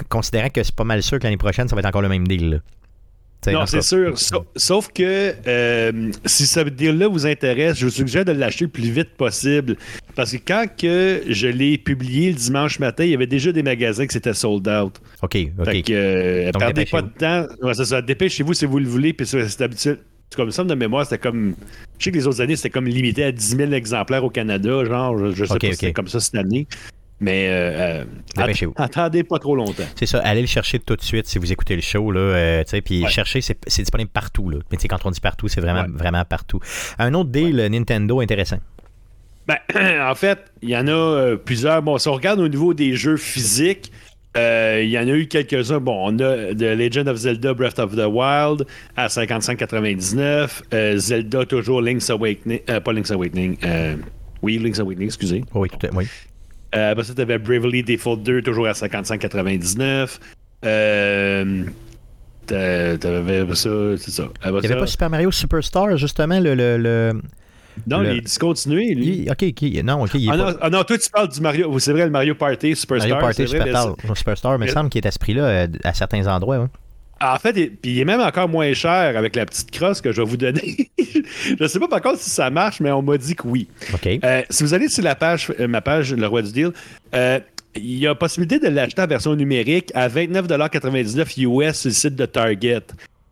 considérant 0.10 0.50
que 0.50 0.62
c'est 0.62 0.76
pas 0.76 0.84
mal 0.84 1.02
sûr 1.02 1.20
que 1.20 1.24
l'année 1.24 1.38
prochaine, 1.38 1.70
ça 1.70 1.76
va 1.76 1.80
être 1.80 1.88
encore 1.88 2.02
le 2.02 2.10
même 2.10 2.28
deal. 2.28 2.62
Non, 3.48 3.66
c'est 3.66 3.82
sûr. 3.82 4.16
Sauf, 4.56 4.90
que 4.94 5.34
euh, 5.48 6.12
si 6.26 6.46
ce 6.46 6.60
deal-là 6.60 7.08
vous 7.08 7.26
intéresse, 7.26 7.78
je 7.78 7.86
vous 7.86 7.92
suggère 7.92 8.26
de 8.26 8.32
l'acheter 8.32 8.66
le 8.66 8.72
plus 8.72 8.90
vite 8.90 9.12
possible. 9.16 9.78
Parce 10.16 10.32
que 10.34 10.38
quand 10.46 10.66
que 10.78 11.24
je 11.28 11.48
l'ai 11.48 11.78
publié 11.78 12.32
le 12.32 12.36
dimanche 12.36 12.80
matin, 12.80 13.06
il 13.06 13.12
y 13.12 13.14
avait 13.14 13.28
déjà 13.28 13.52
des 13.52 13.64
magasins 13.64 14.06
qui 14.06 14.14
s'étaient 14.14 14.34
sold 14.34 14.68
out. 14.68 15.00
OK, 15.22 15.38
OK. 15.58 15.66
Fait 15.66 15.82
que, 15.82 15.94
euh, 15.94 16.52
perdez 16.52 16.86
pas 16.86 17.02
de 17.02 17.10
temps. 17.10 17.48
Ouais, 17.62 17.74
c'est 17.74 17.86
ça. 17.86 18.02
Dépêchez-vous 18.02 18.54
si 18.54 18.66
vous 18.66 18.80
le 18.80 18.88
voulez. 18.88 19.14
Puis 19.14 19.26
c'est 19.26 19.62
habituel. 19.62 20.00
Comme 20.36 20.52
ça, 20.52 20.64
de 20.64 20.76
mémoire, 20.76 21.06
c'était 21.06 21.18
comme. 21.18 21.56
Je 21.98 22.04
sais 22.04 22.12
que 22.12 22.18
les 22.18 22.28
autres 22.28 22.42
années, 22.42 22.56
c'était 22.56 22.70
comme 22.70 22.86
limité 22.86 23.24
à 23.24 23.32
10 23.32 23.56
000 23.56 23.72
exemplaires 23.72 24.24
au 24.24 24.30
Canada. 24.30 24.86
Genre, 24.86 25.32
je, 25.34 25.44
sais 25.44 25.58
pas 25.58 25.68
si 25.68 25.74
c'était 25.74 25.94
comme 25.94 26.08
ça 26.08 26.20
cette 26.20 26.36
année. 26.36 26.68
Mais 27.20 27.48
euh, 27.50 28.04
euh 28.04 28.66
attendez 28.78 29.24
pas 29.24 29.40
trop 29.40 29.56
longtemps. 29.56 29.84
C'est 29.96 30.06
ça, 30.06 30.20
allez 30.20 30.42
le 30.42 30.48
chercher 30.48 30.80
tout 30.80 30.96
de 30.96 31.02
suite 31.02 31.28
si 31.28 31.38
vous 31.38 31.52
écoutez 31.52 31.76
le 31.76 31.82
show. 31.82 32.12
Là, 32.12 32.20
euh, 32.20 32.64
puis 32.84 33.06
chercher, 33.08 33.42
c'est, 33.42 33.58
disponible 33.68 34.10
partout. 34.10 34.50
Là. 34.50 34.60
Mais 34.72 34.78
quand 34.78 35.06
on 35.06 35.12
dit 35.12 35.20
partout, 35.20 35.48
c'est 35.48 35.62
vraiment, 35.62 35.86
vraiment 35.94 36.24
partout. 36.24 36.60
Un 36.98 37.14
autre 37.14 37.30
deal 37.30 37.68
Nintendo 37.70 38.22
intéressant. 38.22 38.60
Ben, 39.48 39.58
en 40.10 40.16
fait, 40.16 40.40
il 40.62 40.70
y 40.70 40.78
en 40.78 40.88
a 40.88 40.92
euh, 40.92 41.36
plusieurs. 41.36 41.82
Bon, 41.82 41.98
si 41.98 42.08
on 42.08 42.14
regarde 42.14 42.40
au 42.40 42.48
niveau 42.48 42.74
des 42.74 42.96
jeux 42.96 43.18
physiques, 43.18 43.92
il 44.36 44.90
y 44.90 44.98
en 44.98 45.08
a 45.08 45.12
eu 45.12 45.28
quelques-uns. 45.28 45.82
Bon, 45.82 45.98
on 46.06 46.20
a 46.20 46.54
The 46.54 46.78
Legend 46.78 47.10
of 47.10 47.18
Zelda 47.18 47.54
Breath 47.54 47.80
of 47.80 47.98
the 47.98 48.08
Wild 48.08 48.66
à 48.96 49.08
55,99. 49.08 50.98
Zelda 50.98 51.46
toujours 51.46 51.82
Link's 51.82 52.10
Awakening. 52.10 52.62
pas 52.62 52.94
Link's 52.94 53.12
Awakening. 53.12 53.58
oui, 54.42 54.58
Link's 54.58 54.80
Awakening, 54.80 55.08
excusez. 55.08 55.44
Oui, 55.54 55.68
tout 55.68 55.86
à, 55.86 55.90
oui. 55.94 56.08
Euh, 56.76 56.92
après 56.92 57.04
ça, 57.04 57.14
tu 57.14 57.22
avais 57.22 57.38
Bravely 57.38 57.84
Default 57.84 58.18
2, 58.18 58.42
toujours 58.42 58.68
à 58.68 58.74
55,99. 58.74 60.20
Euh. 60.66 61.64
T'avais 62.46 63.56
ça, 63.56 63.70
c'est 63.98 64.12
ça. 64.12 64.30
Il 64.46 64.52
n'y 64.52 64.58
avait 64.66 64.80
pas 64.80 64.88
Super 64.88 65.10
Mario 65.10 65.32
Superstar, 65.32 65.98
justement, 65.98 66.40
le. 66.40 66.56
le, 66.56 66.78
le... 66.78 67.22
Non, 67.88 68.04
il 68.04 68.18
est 68.18 68.22
discontinué, 68.22 68.94
lui. 68.94 69.28
ok, 69.30 69.44
ok. 69.44 69.84
Non, 69.84 70.04
ok. 70.04 70.12
Ah, 70.30 70.38
non, 70.38 70.56
ah, 70.60 70.70
non, 70.70 70.84
toi, 70.84 70.98
tu 70.98 71.10
parles 71.10 71.30
du 71.30 71.40
Mario. 71.40 71.80
C'est 71.80 71.94
vrai, 71.94 72.06
le 72.06 72.12
Mario 72.12 72.36
Party 72.36 72.76
Superstar. 72.76 73.10
Mario 73.10 73.26
Party 73.26 73.48
Superstar, 73.48 73.96
Superstar, 74.16 74.60
mais 74.60 74.66
il 74.66 74.70
me 74.70 74.74
semble 74.74 74.90
qu'il 74.90 75.04
est 75.04 75.08
à 75.08 75.12
ce 75.12 75.20
prix-là 75.20 75.44
euh, 75.44 75.68
à 75.84 75.94
certains 75.94 76.28
endroits. 76.28 76.58
Hein. 76.58 76.70
En 77.22 77.38
fait, 77.38 77.56
il, 77.58 77.76
puis 77.76 77.92
il 77.92 78.00
est 78.00 78.06
même 78.06 78.22
encore 78.22 78.48
moins 78.48 78.74
cher 78.74 79.18
avec 79.18 79.36
la 79.36 79.46
petite 79.46 79.72
crosse 79.72 80.02
que 80.02 80.12
je 80.12 80.22
vais 80.22 80.28
vous 80.28 80.38
donner. 80.38 80.90
je 80.98 81.62
ne 81.64 81.68
sais 81.68 81.80
pas 81.80 81.88
par 81.88 82.02
contre 82.02 82.20
si 82.20 82.30
ça 82.30 82.50
marche, 82.50 82.80
mais 82.80 82.92
on 82.92 83.02
m'a 83.02 83.18
dit 83.18 83.36
que 83.36 83.48
oui. 83.48 83.68
Euh, 84.06 84.42
si 84.50 84.64
vous 84.64 84.74
allez 84.74 84.88
sur 84.88 85.04
la 85.04 85.16
page, 85.16 85.52
euh, 85.60 85.68
ma 85.68 85.82
page, 85.82 86.14
le 86.14 86.28
roi 86.28 86.42
du 86.42 86.52
deal, 86.52 86.72
euh, 87.14 87.40
il 87.76 88.00
y 88.00 88.08
a 88.08 88.16
possibilité 88.16 88.60
de 88.60 88.74
l'acheter 88.74 89.02
en 89.02 89.08
version 89.08 89.36
numérique 89.36 89.92
à 89.94 90.08
29,99$ 90.08 91.42
US 91.44 91.80
sur 91.80 91.90
le 91.90 91.94
site 91.94 92.16
de 92.16 92.26
Target. 92.26 92.84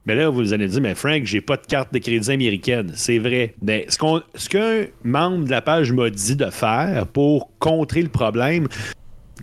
Mais 0.05 0.15
là, 0.15 0.29
vous 0.29 0.53
allez 0.53 0.67
dire, 0.67 0.81
mais 0.81 0.95
Frank, 0.95 1.25
j'ai 1.25 1.41
pas 1.41 1.57
de 1.57 1.65
carte 1.65 1.93
de 1.93 1.99
crédit 1.99 2.31
américaine. 2.31 2.91
C'est 2.95 3.19
vrai. 3.19 3.55
Mais 3.61 3.85
ce, 3.89 3.97
qu'on, 3.97 4.21
ce 4.35 4.47
qu'un 4.47 4.85
membre 5.03 5.45
de 5.45 5.51
la 5.51 5.61
page 5.61 5.91
m'a 5.91 6.09
dit 6.09 6.37
de 6.37 6.49
faire 6.49 7.07
pour 7.07 7.51
contrer 7.59 8.01
le 8.03 8.09
problème, 8.09 8.69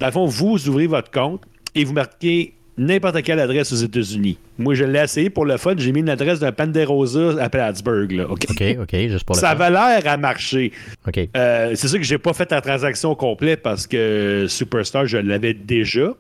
dans 0.00 0.06
le 0.06 0.12
fond, 0.12 0.26
vous 0.26 0.68
ouvrez 0.68 0.86
votre 0.86 1.10
compte 1.10 1.42
et 1.74 1.84
vous 1.84 1.92
marquez 1.92 2.54
n'importe 2.76 3.22
quelle 3.22 3.40
adresse 3.40 3.72
aux 3.72 3.76
États-Unis. 3.76 4.38
Moi, 4.58 4.74
je 4.74 4.84
l'ai 4.84 5.00
essayé 5.00 5.30
pour 5.30 5.44
le 5.44 5.56
fun. 5.56 5.74
J'ai 5.76 5.92
mis 5.92 6.00
une 6.00 6.08
adresse 6.08 6.40
d'un 6.40 6.52
Panderosa 6.52 7.42
à 7.42 7.48
Plattsburgh. 7.48 8.12
Là, 8.12 8.30
OK, 8.30 8.46
OK, 8.80 8.96
juste 9.08 9.24
pour 9.24 9.36
le 9.36 9.40
Ça 9.40 9.50
avait 9.50 9.70
l'air 9.70 10.02
à 10.06 10.16
marcher. 10.16 10.72
OK. 11.06 11.28
Euh, 11.36 11.72
c'est 11.74 11.88
sûr 11.88 11.98
que 11.98 12.04
j'ai 12.04 12.18
pas 12.18 12.32
fait 12.32 12.50
la 12.50 12.60
transaction 12.60 13.14
complète 13.14 13.62
parce 13.62 13.86
que 13.86 14.46
Superstar, 14.48 15.06
je 15.06 15.18
l'avais 15.18 15.54
déjà. 15.54 16.14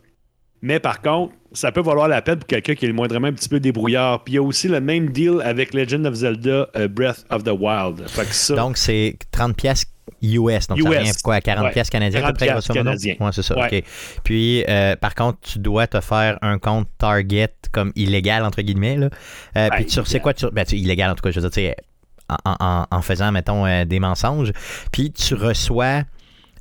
Mais 0.62 0.80
par 0.80 1.02
contre, 1.02 1.34
ça 1.52 1.72
peut 1.72 1.82
valoir 1.82 2.08
la 2.08 2.22
peine 2.22 2.38
pour 2.38 2.46
quelqu'un 2.46 2.74
qui 2.74 2.86
est 2.86 2.88
le 2.88 2.94
moindrement 2.94 3.26
un 3.26 3.32
petit 3.32 3.48
peu 3.48 3.60
débrouillard. 3.60 4.24
Puis 4.24 4.34
il 4.34 4.36
y 4.36 4.38
a 4.38 4.42
aussi 4.42 4.66
le 4.68 4.80
même 4.80 5.10
deal 5.10 5.40
avec 5.44 5.74
Legend 5.74 6.06
of 6.06 6.14
Zelda 6.14 6.68
euh, 6.76 6.88
Breath 6.88 7.24
of 7.30 7.44
the 7.44 7.50
Wild. 7.50 8.04
Donc, 8.56 8.78
c'est 8.78 9.16
30 9.30 9.56
pièces 9.56 9.84
US, 10.24 10.66
donc 10.66 10.80
ça 10.80 10.88
revient 10.88 11.12
quoi, 11.22 11.36
à 11.36 11.40
40 11.40 11.72
pièces 11.72 11.90
canadiens 11.90 12.20
40 12.20 12.38
pièces 12.38 12.68
canadiens. 12.68 13.16
Ouais, 13.20 13.30
c'est 13.32 13.42
ça. 13.42 13.54
Puis, 14.22 14.64
euh, 14.68 14.96
par 14.96 15.14
contre, 15.14 15.38
tu 15.40 15.58
dois 15.58 15.86
te 15.86 16.00
faire 16.00 16.38
un 16.42 16.58
compte 16.58 16.88
Target 16.98 17.48
comme 17.72 17.92
illégal, 17.96 18.44
entre 18.44 18.62
guillemets, 18.62 18.96
là. 18.96 19.10
Euh, 19.56 19.68
puis, 19.76 19.86
tu 19.86 20.04
sais 20.04 20.20
quoi, 20.20 20.34
tu, 20.34 20.46
ben, 20.50 20.64
illégal, 20.70 21.10
en 21.10 21.14
tout 21.14 21.22
cas, 21.22 21.30
je 21.30 21.40
veux 21.40 21.48
dire, 21.48 21.74
en, 22.28 22.86
en, 22.90 23.02
faisant, 23.02 23.32
mettons, 23.32 23.66
euh, 23.66 23.84
des 23.84 24.00
mensonges. 24.00 24.52
Puis, 24.92 25.12
tu 25.12 25.34
reçois... 25.34 26.02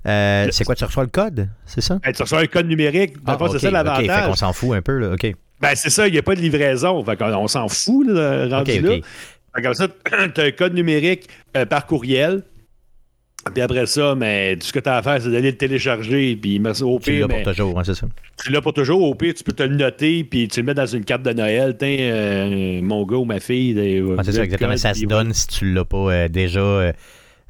c'est 0.05 0.63
quoi, 0.65 0.75
tu 0.75 0.83
reçois 0.83 1.03
le 1.03 1.09
code, 1.09 1.49
c'est 1.65 1.81
ça? 1.81 1.99
Ben, 2.03 2.11
tu 2.13 2.21
reçois 2.21 2.41
un 2.41 2.47
code 2.47 2.67
numérique. 2.67 3.15
Ah, 3.25 3.37
c'est 3.51 3.59
ça 3.59 3.71
l'avantage. 3.71 4.03
Okay, 4.05 4.13
fait 4.13 4.25
qu'on 4.27 4.35
s'en 4.35 4.53
fout 4.53 4.75
un 4.75 4.81
peu, 4.81 4.97
là. 4.97 5.13
OK. 5.13 5.33
Ben, 5.61 5.75
c'est 5.75 5.89
ça, 5.89 6.07
il 6.07 6.11
n'y 6.11 6.17
a 6.17 6.23
pas 6.23 6.35
de 6.35 6.41
livraison. 6.41 7.03
Fait 7.05 7.15
qu'on 7.15 7.47
s'en 7.47 7.69
fout, 7.69 8.07
là, 8.07 8.47
rendu 8.49 8.81
là. 8.81 8.97
comme 9.61 9.73
ça, 9.73 9.87
tu 10.35 10.41
as 10.41 10.43
un 10.43 10.51
code 10.51 10.73
numérique 10.73 11.29
par 11.69 11.85
courriel 11.85 12.43
Puis 13.51 13.61
après 13.61 13.85
ça, 13.85 14.15
mais 14.15 14.55
tout 14.55 14.67
ce 14.67 14.73
que 14.73 14.79
tu 14.79 14.89
as 14.89 14.97
à 14.97 15.01
faire, 15.01 15.21
c'est 15.21 15.29
d'aller 15.29 15.51
le 15.51 15.57
télécharger. 15.57 16.35
Puis 16.35 16.61
au 16.81 16.99
tu 16.99 17.19
l'as 17.19 17.27
pour 17.27 17.43
toujours, 17.43 17.79
hein, 17.79 17.83
c'est 17.85 17.93
ça. 17.93 18.07
tu 18.41 18.51
l'as 18.51 18.61
pour 18.61 18.73
toujours. 18.73 19.01
Au 19.01 19.15
pire, 19.15 19.33
tu 19.33 19.43
peux 19.43 19.51
te 19.51 19.63
le 19.63 19.75
noter. 19.75 20.23
Puis 20.23 20.47
tu 20.47 20.61
le 20.61 20.65
mets 20.65 20.73
dans 20.73 20.85
une 20.85 21.03
carte 21.03 21.23
de 21.23 21.33
Noël. 21.33 21.75
Tiens, 21.77 21.97
euh, 21.99 22.81
mon 22.81 23.05
gars 23.05 23.17
ou 23.17 23.25
ma 23.25 23.39
fille. 23.39 23.73
c'est 24.23 24.31
ça, 24.31 24.43
exactement. 24.43 24.77
Ça 24.77 24.93
se 24.93 25.05
donne 25.05 25.33
si 25.33 25.47
tu 25.47 25.73
l'as 25.73 25.85
pas 25.85 25.97
euh, 25.97 26.27
déjà, 26.29 26.61
euh, 26.61 26.93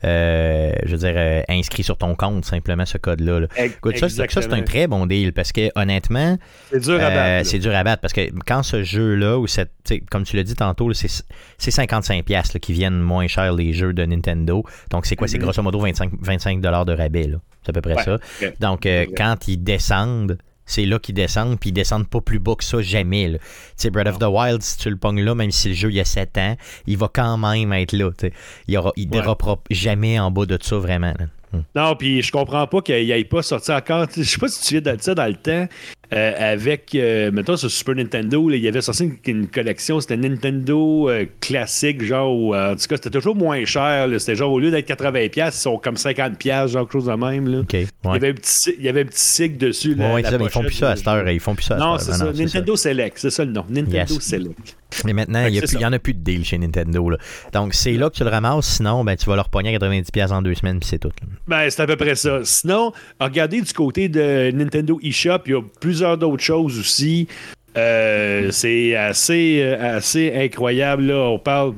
euh, 0.05 0.71
je 0.85 0.91
veux 0.91 0.97
dire, 0.97 1.13
euh, 1.15 1.41
inscrit 1.49 1.83
sur 1.83 1.97
ton 1.97 2.15
compte, 2.15 2.45
simplement, 2.45 2.85
ce 2.85 2.97
code-là. 2.97 3.41
là. 3.41 3.47
Écoute, 3.57 3.97
ça, 3.97 4.09
c'est- 4.09 4.29
ça, 4.31 4.41
c'est 4.41 4.53
un 4.53 4.61
très 4.61 4.87
bon 4.87 5.05
deal 5.05 5.33
parce 5.33 5.51
que, 5.51 5.69
honnêtement, 5.75 6.37
C'est 6.71 6.79
dur 6.81 6.95
à 7.01 7.05
euh, 7.07 7.09
battre. 7.39 7.49
c'est 7.49 7.59
dur 7.59 7.75
à 7.75 7.83
battre 7.83 8.01
parce 8.01 8.13
que 8.13 8.29
quand 8.45 8.63
ce 8.63 8.83
jeu-là, 8.83 9.37
ou 9.39 9.47
cette, 9.47 9.71
comme 10.09 10.23
tu 10.23 10.35
l'as 10.35 10.43
dit 10.43 10.55
tantôt, 10.55 10.91
c'est 10.93 11.07
c'est 11.57 11.71
55$ 11.71 12.23
piastres, 12.23 12.55
là, 12.55 12.59
qui 12.59 12.73
viennent 12.73 12.99
moins 12.99 13.27
cher 13.27 13.53
les 13.53 13.73
jeux 13.73 13.93
de 13.93 14.03
Nintendo. 14.05 14.63
Donc, 14.91 15.05
c'est 15.05 15.15
quoi? 15.15 15.27
C'est 15.27 15.37
grosso 15.37 15.61
modo 15.61 15.79
25, 15.79 16.11
25 16.21 16.61
dollars 16.61 16.85
de 16.85 16.93
rabais. 16.93 17.27
là. 17.27 17.37
C'est 17.63 17.69
à 17.69 17.73
peu 17.73 17.81
près 17.81 17.95
Ouais, 17.95 18.03
ça. 18.03 18.17
Donc, 18.59 18.87
quand 19.15 19.47
ils 19.47 19.57
descendent, 19.57 20.37
c'est 20.65 20.85
là 20.85 20.99
qu'ils 20.99 21.15
descendent, 21.15 21.59
puis 21.59 21.69
ils 21.69 21.73
descendent 21.73 22.07
pas 22.07 22.21
plus 22.21 22.39
bas 22.39 22.55
que 22.55 22.63
ça 22.63 22.81
jamais. 22.81 23.31
Tu 23.33 23.39
sais, 23.75 23.89
Breath 23.89 24.07
of 24.07 24.19
the 24.19 24.25
Wild, 24.27 24.61
si 24.61 24.77
tu 24.77 24.89
le 24.89 24.97
pognes 24.97 25.21
là, 25.23 25.35
même 25.35 25.51
si 25.51 25.69
le 25.69 25.75
jeu 25.75 25.89
il 25.89 25.95
y 25.95 25.99
a 25.99 26.05
7 26.05 26.37
ans, 26.37 26.55
il 26.87 26.97
va 26.97 27.09
quand 27.13 27.37
même 27.37 27.73
être 27.73 27.91
là. 27.93 28.09
Il, 28.67 28.77
aura, 28.77 28.91
il 28.95 29.03
Ouais. 29.03 29.09
dérapera 29.09 29.57
jamais 29.69 30.19
en 30.19 30.31
bas 30.31 30.45
de 30.45 30.57
ça, 30.61 30.77
vraiment. 30.77 31.13
là. 31.19 31.25
Hum. 31.53 31.63
Non, 31.75 31.95
puis 31.95 32.21
je 32.23 32.31
comprends 32.31 32.65
pas 32.65 32.81
qu'il 32.81 33.11
ait 33.11 33.23
pas 33.25 33.43
sorti 33.43 33.71
encore. 33.71 34.07
Je 34.15 34.23
sais 34.23 34.39
pas 34.39 34.47
si 34.47 34.61
tu 34.63 34.79
viens 34.81 34.93
de 34.95 34.99
ça 35.01 35.13
dans 35.13 35.27
le 35.27 35.35
temps. 35.35 35.67
Euh, 36.15 36.53
avec, 36.53 36.93
euh, 36.95 37.31
mettons, 37.31 37.57
sur 37.57 37.71
Super 37.71 37.95
Nintendo, 37.95 38.47
là, 38.49 38.55
il 38.55 38.63
y 38.63 38.67
avait 38.67 38.81
sorti 38.81 39.03
une, 39.03 39.17
une 39.25 39.47
collection, 39.47 39.99
c'était 39.99 40.17
Nintendo 40.17 41.09
euh, 41.09 41.25
classique, 41.41 42.03
genre, 42.03 42.53
euh, 42.53 42.73
en 42.73 42.75
tout 42.75 42.87
cas, 42.87 42.95
c'était 42.97 43.09
toujours 43.09 43.35
moins 43.35 43.63
cher. 43.65 44.07
là. 44.07 44.19
C'était 44.19 44.35
genre, 44.35 44.51
au 44.51 44.59
lieu 44.59 44.71
d'être 44.71 44.87
80$, 44.87 45.31
ils 45.47 45.51
sont 45.51 45.77
comme 45.77 45.95
50$, 45.95 46.67
genre, 46.67 46.83
quelque 46.83 46.91
chose 46.93 47.05
de 47.05 47.13
même. 47.13 47.47
Là. 47.47 47.61
Il, 47.73 47.79
y 47.79 48.15
avait 48.15 48.29
un 48.29 48.33
petit, 48.33 48.75
il 48.77 48.85
y 48.85 48.89
avait 48.89 49.01
un 49.01 49.05
petit 49.05 49.19
sigle 49.21 49.57
dessus. 49.57 49.95
Ouais, 49.95 50.21
la 50.21 50.37
mais 50.37 50.45
ils 50.45 50.49
font 50.49 50.61
plus 50.61 50.73
ça 50.73 50.87
à 50.87 50.89
là. 50.91 50.95
cette 50.95 51.07
heure. 51.07 51.29
Ils 51.29 51.39
font 51.39 51.55
plus 51.55 51.63
ça 51.63 51.75
à 51.75 51.79
Non, 51.79 51.97
c'est 51.97 52.11
ça. 52.13 52.25
Non, 52.25 52.31
Nintendo 52.33 52.75
Select, 52.75 53.17
c'est 53.17 53.29
ça 53.29 53.45
le 53.45 53.51
nom. 53.51 53.65
Nintendo 53.69 54.13
Yes. 54.13 54.19
Select. 54.19 54.77
Mais 55.05 55.13
maintenant, 55.13 55.45
il 55.47 55.61
n'y 55.77 55.85
en 55.85 55.93
a 55.93 55.99
plus 55.99 56.13
de 56.13 56.19
deal 56.19 56.43
chez 56.45 56.57
Nintendo. 56.57 57.09
Là. 57.09 57.17
Donc, 57.53 57.73
c'est 57.73 57.93
là 57.93 58.09
que 58.09 58.15
tu 58.15 58.23
le 58.23 58.29
ramasses. 58.29 58.67
Sinon, 58.77 59.03
ben, 59.03 59.15
tu 59.15 59.25
vas 59.25 59.35
leur 59.35 59.49
pogner 59.49 59.75
à 59.75 59.79
90$ 59.79 60.31
en 60.31 60.41
deux 60.41 60.55
semaines, 60.55 60.79
puis 60.79 60.89
c'est 60.89 60.99
tout. 60.99 61.09
là. 61.21 61.27
Ben, 61.47 61.69
c'est 61.69 61.81
à 61.81 61.87
peu 61.87 61.95
près 61.95 62.15
ça. 62.15 62.39
Sinon, 62.43 62.93
regardez 63.19 63.61
du 63.61 63.73
côté 63.73 64.09
de 64.09 64.51
Nintendo 64.53 64.99
eShop, 65.03 65.39
il 65.45 65.51
y 65.51 65.55
a 65.55 65.61
plusieurs 65.79 66.17
d'autres 66.17 66.43
choses 66.43 66.79
aussi. 66.79 67.27
Euh, 67.75 68.51
c'est 68.51 68.95
assez, 68.95 69.59
euh, 69.63 69.97
assez 69.97 70.31
incroyable. 70.35 71.03
Là. 71.07 71.15
On 71.29 71.39
parle. 71.39 71.73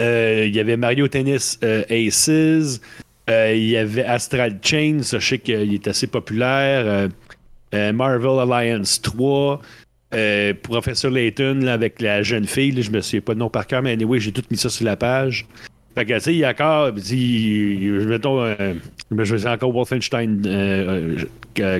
euh, 0.00 0.44
il 0.46 0.54
y 0.54 0.60
avait 0.60 0.76
Mario 0.76 1.08
Tennis 1.08 1.58
euh, 1.64 1.82
Aces. 1.90 2.80
il 3.28 3.68
y 3.68 3.76
avait 3.76 4.04
Astral 4.04 4.58
Chain, 4.62 4.98
je 5.02 5.18
sais 5.18 5.38
qu'il 5.38 5.72
est 5.74 5.88
assez 5.88 6.06
populaire. 6.06 7.08
Marvel 7.72 8.38
Alliance 8.50 9.00
3. 9.02 9.60
Euh, 10.14 10.54
Professeur 10.62 11.10
Layton 11.10 11.60
là, 11.62 11.74
avec 11.74 12.00
la 12.00 12.22
jeune 12.22 12.46
fille, 12.46 12.72
là, 12.72 12.82
je 12.82 12.90
me 12.90 13.00
souviens 13.00 13.20
pas 13.20 13.34
de 13.34 13.38
nom 13.38 13.50
par 13.50 13.66
cœur, 13.66 13.82
mais 13.82 13.92
anyway, 13.92 14.20
j'ai 14.20 14.32
tout 14.32 14.42
mis 14.50 14.56
ça 14.56 14.68
sur 14.68 14.84
la 14.84 14.96
page. 14.96 15.46
Fait 15.94 16.04
que, 16.04 16.14
tu 16.14 16.20
sais, 16.20 16.32
il 16.32 16.38
y 16.38 16.44
a 16.44 16.50
encore, 16.50 16.92
si, 16.96 17.76
mettons, 18.06 18.40
euh, 18.40 18.74
je 19.10 19.48
encore 19.48 19.72
Wolfenstein 19.72 20.42
euh, 20.46 21.24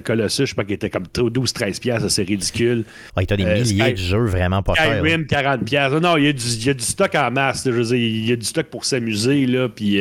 Colossus, 0.00 0.42
je 0.46 0.46
sais 0.46 0.54
pas 0.56 0.64
qu'il 0.64 0.72
était 0.74 0.90
comme 0.90 1.04
12-13$, 1.04 1.78
piastres, 1.80 2.10
c'est 2.10 2.24
ridicule. 2.24 2.84
Ouais, 3.16 3.30
as 3.30 3.36
des 3.36 3.44
milliers 3.44 3.64
Sky- 3.64 3.92
de 3.92 3.96
jeux 3.96 4.24
vraiment 4.26 4.60
pas 4.62 4.74
chers. 4.74 4.88
là. 4.90 4.98
Skyrim, 4.98 5.22
40$. 5.22 5.64
piastres. 5.64 6.00
Non, 6.00 6.16
il 6.16 6.24
y, 6.24 6.28
a 6.28 6.32
du, 6.32 6.42
il 6.44 6.66
y 6.66 6.70
a 6.70 6.74
du 6.74 6.82
stock 6.84 7.14
en 7.14 7.30
masse. 7.30 7.64
là, 7.64 7.70
je 7.70 7.76
veux 7.76 7.84
dire, 7.84 7.94
il 7.96 8.28
y 8.28 8.32
a 8.32 8.36
du 8.36 8.44
stock 8.44 8.66
pour 8.66 8.84
s'amuser, 8.84 9.46
là. 9.46 9.68
Puis, 9.68 10.00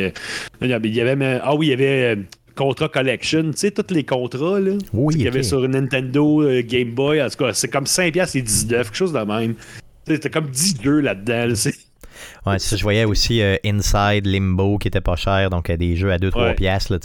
il 0.62 0.68
y 0.68 1.00
avait 1.00 1.14
même, 1.16 1.40
ah 1.44 1.54
oui, 1.54 1.68
il 1.68 1.70
y 1.70 1.72
avait 1.74 2.18
Contra 2.58 2.88
Collection, 2.88 3.52
tu 3.52 3.56
sais, 3.56 3.70
tous 3.70 3.94
les 3.94 4.02
contrats, 4.02 4.58
là. 4.58 4.72
Oui, 4.92 5.14
qu'il 5.14 5.22
y 5.22 5.28
avait 5.28 5.44
sur 5.44 5.68
Nintendo, 5.68 6.42
euh, 6.42 6.60
Game 6.66 6.90
Boy. 6.90 7.22
En 7.22 7.28
tout 7.30 7.36
cas, 7.44 7.52
c'est 7.52 7.68
comme 7.68 7.84
5$ 7.86 8.10
piastres 8.10 8.34
et 8.36 8.42
19$, 8.42 8.86
quelque 8.86 8.96
chose 8.96 9.12
de 9.12 9.20
même. 9.20 9.54
C'était 10.08 10.28
comme 10.28 10.48
10 10.50 10.74
jeux 10.82 10.98
là-dedans. 11.00 11.46
là, 11.50 11.54
c'est- 11.54 11.87
Ouais, 12.46 12.58
ça, 12.58 12.76
je 12.76 12.82
voyais 12.82 13.04
aussi 13.04 13.42
euh, 13.42 13.56
Inside, 13.64 14.26
Limbo 14.26 14.78
qui 14.78 14.88
était 14.88 15.00
pas 15.00 15.16
cher, 15.16 15.50
donc 15.50 15.70
euh, 15.70 15.76
des 15.76 15.96
jeux 15.96 16.12
à 16.12 16.18
2-3 16.18 16.38
Ouais. 16.42 16.54
piastres. 16.54 16.92
Là, 16.92 16.98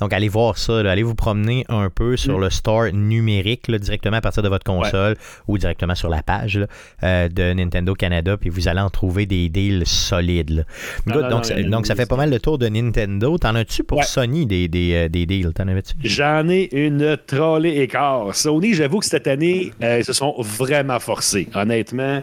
donc 0.00 0.12
allez 0.12 0.28
voir 0.28 0.58
ça, 0.58 0.82
là, 0.82 0.90
allez 0.90 1.02
vous 1.02 1.14
promener 1.14 1.64
un 1.68 1.88
peu 1.90 2.16
sur 2.16 2.38
Mm. 2.38 2.42
le 2.42 2.50
store 2.50 2.92
numérique 2.92 3.68
là, 3.68 3.78
directement 3.78 4.16
à 4.16 4.20
partir 4.20 4.42
de 4.42 4.48
votre 4.48 4.64
console 4.64 5.16
ou 5.48 5.58
directement 5.58 5.94
sur 5.94 6.08
la 6.08 6.22
page 6.22 6.58
là, 6.58 6.66
euh, 7.02 7.28
de 7.28 7.52
Nintendo 7.52 7.94
Canada, 7.94 8.36
puis 8.36 8.50
vous 8.50 8.68
allez 8.68 8.80
en 8.80 8.90
trouver 8.90 9.26
des 9.26 9.48
deals 9.48 9.86
solides. 9.86 10.50
là. 10.50 10.62
Non, 11.06 11.14
Good, 11.14 11.22
non, 11.24 11.28
donc, 11.30 11.38
non, 11.38 11.42
ça- 11.44 11.62
donc 11.62 11.86
ça 11.86 11.94
fait 11.94 12.06
pas 12.06 12.16
mal 12.16 12.30
le 12.30 12.38
tour 12.40 12.58
de 12.58 12.68
Nintendo. 12.68 13.38
T'en 13.38 13.54
as-tu 13.54 13.84
pour. 13.84 14.04
Sony 14.04 14.46
des, 14.46 14.68
des, 14.68 15.08
des 15.08 15.26
deals? 15.26 15.52
T'en 15.52 15.68
avais-tu? 15.68 15.94
J'en 16.04 16.48
ai 16.48 16.68
une 16.72 17.16
trolley 17.26 17.76
écart. 17.78 18.34
Sony, 18.34 18.74
j'avoue 18.74 18.98
que 19.00 19.06
cette 19.06 19.26
année, 19.26 19.72
euh, 19.82 19.98
ils 19.98 20.04
se 20.04 20.12
sont 20.12 20.34
vraiment 20.38 20.98
forcés. 21.00 21.48
Honnêtement, 21.54 22.22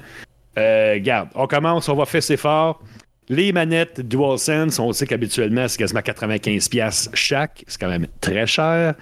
euh, 0.57 0.99
garde, 0.99 1.29
on 1.35 1.47
commence, 1.47 1.87
on 1.89 1.95
va 1.95 2.05
faire 2.05 2.23
ses 2.23 2.37
fort. 2.37 2.81
Les 3.29 3.51
manettes 3.51 3.99
DualSense, 4.01 4.79
on 4.79 4.93
sait 4.93 5.05
qu'habituellement, 5.05 5.67
c'est 5.67 5.77
quasiment 5.77 5.99
95$ 5.99 6.69
piastres 6.69 7.09
chaque. 7.13 7.63
C'est 7.67 7.79
quand 7.79 7.89
même 7.89 8.07
très 8.21 8.47
cher. 8.47 8.93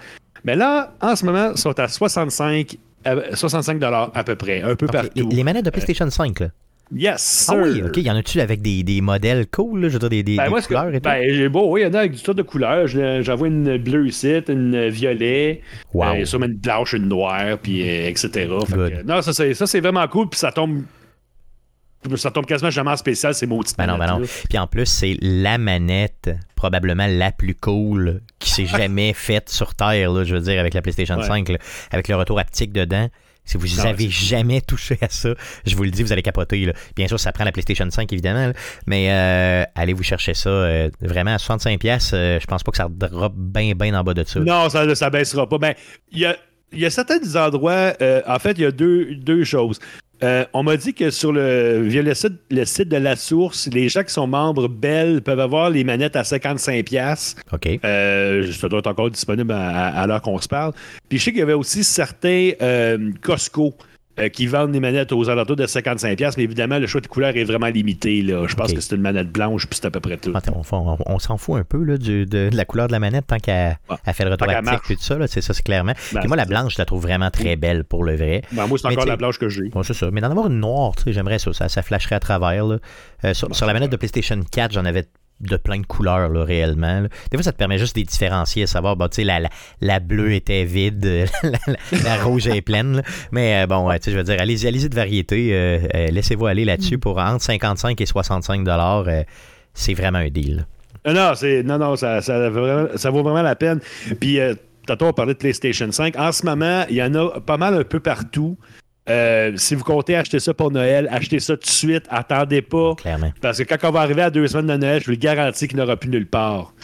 Mais 0.44 0.56
là, 0.56 0.92
en 1.00 1.14
ce 1.16 1.24
moment, 1.24 1.52
ils 1.54 1.58
sont 1.58 1.78
à 1.78 1.86
65, 1.88 2.76
euh, 3.06 3.22
65 3.34 3.80
à 4.14 4.24
peu 4.24 4.34
près, 4.36 4.62
un 4.62 4.74
peu 4.74 4.86
partout. 4.86 5.28
les 5.30 5.44
manettes 5.44 5.64
de 5.64 5.70
PlayStation 5.70 6.10
5, 6.10 6.40
là? 6.40 6.48
Yes, 6.94 7.48
Ah 7.50 7.56
oui, 7.56 7.82
ok. 7.82 7.96
Y 7.96 8.10
en 8.10 8.14
a-tu 8.16 8.40
avec 8.40 8.62
des, 8.62 8.84
des 8.84 9.00
modèles 9.00 9.46
cool, 9.48 9.80
là, 9.82 9.88
je 9.88 9.94
veux 9.94 9.98
dire, 9.98 10.08
des, 10.08 10.22
des, 10.22 10.36
Ben, 10.36 10.44
des 10.44 10.50
moi, 10.50 10.62
couleurs 10.62 10.88
et 10.94 11.00
tout? 11.00 11.08
ben, 11.08 11.34
j'ai- 11.34 11.48
bon, 11.48 11.68
oui, 11.72 11.80
il 11.80 11.84
y 11.84 11.86
en 11.88 11.94
a 11.94 11.98
avec 11.98 12.12
du 12.12 12.22
tas 12.22 12.32
de 12.32 12.42
couleurs. 12.42 12.86
Je- 12.86 13.22
J'en 13.22 13.34
vois 13.34 13.48
une 13.48 13.76
bleue 13.78 14.06
ici, 14.06 14.36
une 14.48 14.88
violet, 14.88 15.62
Wow. 15.92 16.04
euh, 16.20 16.24
sûrement 16.24 16.46
une 16.46 16.54
blanche, 16.54 16.92
une 16.92 17.08
noire, 17.08 17.58
puis 17.60 17.82
euh, 17.82 18.08
etc. 18.08 18.28
Fait 18.68 18.74
Good. 18.76 18.90
que, 18.90 19.02
non, 19.04 19.20
ça, 19.20 19.32
c'est 19.66 19.80
vraiment 19.80 20.06
cool, 20.06 20.28
puis 20.28 20.38
ça 20.38 20.52
tombe. 20.52 20.82
Ça 22.16 22.30
tombe 22.30 22.46
quasiment 22.46 22.70
jamais 22.70 22.90
en 22.90 22.96
spécial, 22.96 23.34
ces 23.34 23.46
mots 23.46 23.62
Ben 23.76 23.86
non, 23.86 23.98
ben 23.98 24.06
non. 24.06 24.22
Puis 24.48 24.58
en 24.58 24.66
plus, 24.66 24.86
c'est 24.86 25.16
la 25.20 25.58
manette 25.58 26.30
probablement 26.54 27.06
la 27.08 27.32
plus 27.32 27.54
cool 27.54 28.20
qui 28.38 28.50
s'est 28.50 28.66
jamais 28.78 29.12
faite 29.12 29.48
sur 29.48 29.74
Terre, 29.74 30.12
là, 30.12 30.24
je 30.24 30.34
veux 30.34 30.40
dire, 30.40 30.60
avec 30.60 30.74
la 30.74 30.82
PlayStation 30.82 31.16
Ouais. 31.18 31.26
5, 31.26 31.48
là, 31.48 31.58
avec 31.90 32.08
le 32.08 32.16
retour 32.16 32.38
haptique 32.38 32.72
dedans. 32.72 33.08
Si 33.48 33.56
vous 33.58 33.68
Non, 33.76 33.84
avez 33.84 34.06
c'est- 34.06 34.10
jamais 34.10 34.60
touché 34.60 34.98
à 35.00 35.08
ça, 35.08 35.28
je 35.64 35.76
vous 35.76 35.84
le 35.84 35.90
dis, 35.92 36.02
vous 36.02 36.12
allez 36.12 36.22
capoter. 36.22 36.64
là. 36.64 36.72
Bien 36.96 37.06
sûr, 37.06 37.20
ça 37.20 37.30
prend 37.30 37.44
la 37.44 37.52
PlayStation 37.52 37.88
5, 37.88 38.12
évidemment, 38.12 38.48
là, 38.48 38.52
mais 38.88 39.08
euh, 39.12 39.64
allez 39.76 39.92
vous 39.92 40.02
chercher 40.02 40.34
ça. 40.34 40.48
euh, 40.50 40.90
vraiment, 41.00 41.32
à 41.34 41.38
65$, 41.38 41.78
pièces, 41.78 42.10
je 42.12 42.44
pense 42.46 42.64
pas 42.64 42.72
que 42.72 42.76
ça 42.76 42.88
drop 42.90 43.34
bien, 43.36 43.74
bien 43.76 43.94
en 43.94 44.02
bas 44.02 44.14
de 44.14 44.24
ça. 44.24 44.40
Non, 44.40 44.68
ça 44.68 44.84
ne 44.84 45.10
baissera 45.10 45.48
pas. 45.48 45.58
Ben, 45.58 45.74
il 46.10 46.18
y 46.18 46.24
a, 46.26 46.36
y 46.72 46.84
a 46.84 46.90
certains 46.90 47.20
endroits, 47.36 47.92
euh, 48.02 48.20
en 48.26 48.38
fait, 48.40 48.52
il 48.52 48.62
y 48.62 48.64
a 48.66 48.72
deux, 48.72 49.14
deux 49.14 49.44
choses. 49.44 49.78
Euh, 50.22 50.44
on 50.54 50.62
m'a 50.62 50.76
dit 50.76 50.94
que 50.94 51.10
sur 51.10 51.32
le 51.32 51.82
via 51.82 52.00
le 52.02 52.14
site, 52.14 52.32
le 52.50 52.64
site 52.64 52.88
de 52.88 52.96
la 52.96 53.16
source, 53.16 53.68
les 53.72 53.88
gens 53.88 54.02
qui 54.02 54.12
sont 54.12 54.26
membres 54.26 54.66
Bell 54.68 55.20
peuvent 55.20 55.40
avoir 55.40 55.68
les 55.70 55.84
manettes 55.84 56.16
à 56.16 56.22
55$. 56.22 57.34
OK. 57.52 57.80
Euh, 57.84 58.50
ça 58.52 58.68
doit 58.68 58.78
être 58.78 58.86
encore 58.86 59.10
disponible 59.10 59.52
à, 59.52 59.68
à- 59.88 60.00
à 60.02 60.06
l'heure 60.06 60.22
qu'on 60.22 60.40
se 60.40 60.48
parle. 60.48 60.72
Puis 61.08 61.18
je 61.18 61.24
sais 61.24 61.30
qu'il 61.32 61.40
y 61.40 61.42
avait 61.42 61.52
aussi 61.52 61.84
certains 61.84 62.52
euh, 62.62 63.10
Costco 63.22 63.74
euh, 64.18 64.28
qui 64.28 64.46
vendent 64.46 64.72
des 64.72 64.80
manettes 64.80 65.12
aux 65.12 65.28
alentours 65.28 65.56
de 65.56 65.66
55$, 65.66 66.34
mais 66.36 66.44
évidemment, 66.44 66.78
le 66.78 66.86
choix 66.86 67.00
de 67.00 67.06
couleur 67.06 67.36
est 67.36 67.44
vraiment 67.44 67.66
limité. 67.66 68.22
Là. 68.22 68.46
Je 68.46 68.54
pense 68.54 68.72
que 68.72 68.80
c'est 68.80 68.94
une 68.96 69.02
manette 69.02 69.30
blanche, 69.30 69.66
puis 69.66 69.78
c'est 69.80 69.86
à 69.86 69.90
peu 69.90 70.00
près 70.00 70.16
tout. 70.16 70.32
Attends, 70.34 70.62
on, 70.72 70.76
on- 70.76 70.96
on 71.06 71.18
s'en 71.18 71.36
fout 71.36 71.56
un 71.58 71.64
peu 71.64 71.82
là, 71.82 71.98
du- 71.98 72.26
de, 72.26 72.48
de 72.50 72.56
la 72.56 72.64
couleur 72.64 72.86
de 72.88 72.92
la 72.92 72.98
manette 72.98 73.26
tant 73.26 73.38
qu'elle 73.38 73.78
elle 74.04 74.14
fait 74.14 74.24
le 74.24 74.30
retour 74.30 74.46
marche. 74.62 74.90
et 74.90 74.96
tout 74.96 75.02
ça. 75.02 75.16
C'est 75.26 75.40
ça, 75.40 75.52
c'est 75.54 75.62
clairement. 75.62 75.92
Ben, 76.12 76.20
Puis 76.20 76.28
moi, 76.28 76.36
la 76.36 76.44
blanche, 76.44 76.74
je 76.74 76.78
la 76.78 76.84
trouve 76.84 77.02
vraiment 77.02 77.30
très 77.30 77.56
belle 77.56 77.84
pour 77.84 78.04
le 78.04 78.16
vrai. 78.16 78.42
Ben, 78.52 78.66
moi, 78.66 78.78
c'est 78.78 78.86
encore 78.88 79.06
la 79.06 79.16
blanche 79.16 79.38
que 79.38 79.48
j'ai. 79.48 79.68
Bon, 79.68 79.82
c'est 79.82 79.94
ça. 79.94 80.08
Mais 80.12 80.20
d'en 80.20 80.30
avoir 80.30 80.46
une 80.48 80.60
noire, 80.60 80.92
j'aimerais 81.06 81.38
ça. 81.38 81.52
ça. 81.52 81.68
Ça 81.68 81.82
flasherait 81.82 82.16
à 82.16 82.20
travers. 82.20 82.64
là. 82.66 82.78
Euh, 83.24 83.34
sur, 83.34 83.54
sur 83.54 83.66
la 83.66 83.72
manette 83.72 83.90
de 83.90 83.96
PlayStation 83.96 84.38
4, 84.50 84.72
j'en 84.72 84.84
avais 84.84 85.04
de 85.40 85.56
plein 85.56 85.78
de 85.80 85.86
couleurs, 85.86 86.28
là, 86.30 86.44
réellement. 86.44 87.02
Des 87.30 87.36
fois, 87.36 87.42
ça 87.42 87.52
te 87.52 87.58
permet 87.58 87.78
juste 87.78 87.94
de 87.94 88.00
les 88.00 88.06
différencier, 88.06 88.62
à 88.62 88.66
savoir, 88.66 88.96
tu 88.96 89.16
sais, 89.16 89.24
la, 89.24 89.40
la, 89.80 90.00
bleue 90.00 90.32
était 90.32 90.64
vide, 90.64 91.04
la, 91.42 91.58
la- 92.04 92.22
rouge 92.22 92.46
est 92.46 92.62
pleine. 92.62 93.02
Mais 93.32 93.62
euh, 93.62 93.66
bon, 93.66 93.90
tu 93.92 93.96
sais, 94.02 94.12
je 94.12 94.16
veux 94.16 94.24
dire, 94.24 94.40
allez-y 94.40 94.66
allez 94.66 94.88
de 94.88 94.94
variété. 94.94 95.50
euh, 95.52 95.78
euh, 95.94 96.06
Laissez-vous 96.08 96.46
aller 96.46 96.64
là-dessus 96.64 96.98
pour 96.98 97.18
entre 97.18 97.42
55 97.42 98.00
et 98.00 98.06
65 98.06 98.64
dollars. 98.64 99.04
c'est 99.74 99.94
vraiment 99.94 100.18
un 100.18 100.28
deal. 100.28 100.66
Non, 101.06 101.32
c'est, 101.34 101.62
non, 101.62 101.78
non 101.78 101.96
ça, 101.96 102.20
ça, 102.22 102.48
vaut 102.50 102.60
vraiment, 102.62 102.88
ça 102.96 103.10
vaut 103.10 103.22
vraiment 103.22 103.42
la 103.42 103.54
peine. 103.56 103.80
Puis, 104.18 104.38
tantôt, 104.86 105.06
on 105.06 105.12
parlait 105.12 105.34
de 105.34 105.38
PlayStation 105.38 105.90
5. 105.92 106.16
En 106.16 106.32
ce 106.32 106.44
moment, 106.46 106.84
il 106.88 106.96
y 106.96 107.02
en 107.02 107.14
a 107.14 107.40
pas 107.40 107.56
mal 107.58 107.74
un 107.74 107.84
peu 107.84 108.00
partout. 108.00 108.56
Euh, 109.08 109.52
si 109.56 109.74
vous 109.74 109.84
comptez 109.84 110.16
acheter 110.16 110.40
ça 110.40 110.52
pour 110.52 110.70
Noël, 110.70 111.08
achetez 111.12 111.38
ça 111.38 111.56
tout 111.56 111.62
de 111.62 111.70
suite. 111.70 112.04
Attendez 112.08 112.62
pas. 112.62 112.94
Clairement. 112.96 113.32
Parce 113.40 113.58
que 113.58 113.62
quand 113.62 113.88
on 113.88 113.92
va 113.92 114.00
arriver 114.00 114.22
à 114.22 114.30
deux 114.30 114.46
semaines 114.48 114.66
de 114.66 114.76
Noël, 114.76 115.00
je 115.00 115.06
vous 115.06 115.12
le 115.12 115.16
garantis 115.16 115.68
qu'il 115.68 115.76
n'y 115.76 115.82
aura 115.82 115.96
plus 115.96 116.10
nulle 116.10 116.26
part. 116.26 116.74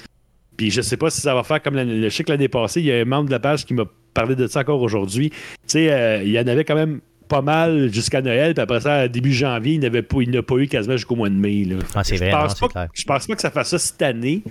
Puis 0.56 0.70
je 0.70 0.80
sais 0.82 0.96
pas 0.96 1.10
si 1.10 1.20
ça 1.20 1.34
va 1.34 1.42
faire 1.42 1.62
comme 1.62 1.76
sais 2.10 2.24
que 2.24 2.30
l'année 2.30 2.48
passée, 2.48 2.80
il 2.80 2.86
y 2.86 2.92
a 2.92 2.96
un 2.96 3.04
membre 3.04 3.26
de 3.26 3.32
la 3.32 3.40
page 3.40 3.64
qui 3.64 3.74
m'a 3.74 3.84
parlé 4.14 4.36
de 4.36 4.46
ça 4.46 4.60
encore 4.60 4.80
aujourd'hui. 4.80 5.30
Tu 5.30 5.36
sais, 5.66 5.92
euh, 5.92 6.22
il 6.22 6.30
y 6.30 6.38
en 6.38 6.46
avait 6.46 6.64
quand 6.64 6.74
même 6.74 7.00
pas 7.28 7.42
mal 7.42 7.92
jusqu'à 7.92 8.20
Noël, 8.20 8.52
puis 8.52 8.62
après 8.62 8.80
ça, 8.80 9.08
début 9.08 9.32
janvier, 9.32 9.74
il 9.74 9.80
n'avait 9.80 10.02
pas, 10.02 10.18
il 10.20 10.30
n'a 10.30 10.42
pas 10.42 10.56
eu 10.56 10.68
quasiment 10.68 10.96
jusqu'au 10.96 11.16
mois 11.16 11.30
de 11.30 11.34
mai. 11.34 11.64
Là. 11.64 11.76
Ah, 11.94 12.04
c'est 12.04 12.16
je 12.16 12.24
vrai, 12.24 12.30
pense 12.30 12.60
non, 12.60 12.68
pas, 12.68 12.72
clair. 12.72 12.88
Je 12.92 13.04
pense 13.04 13.26
pas 13.26 13.34
que 13.34 13.40
ça 13.40 13.50
fasse 13.50 13.70
ça 13.70 13.78
cette 13.78 14.02
année. 14.02 14.42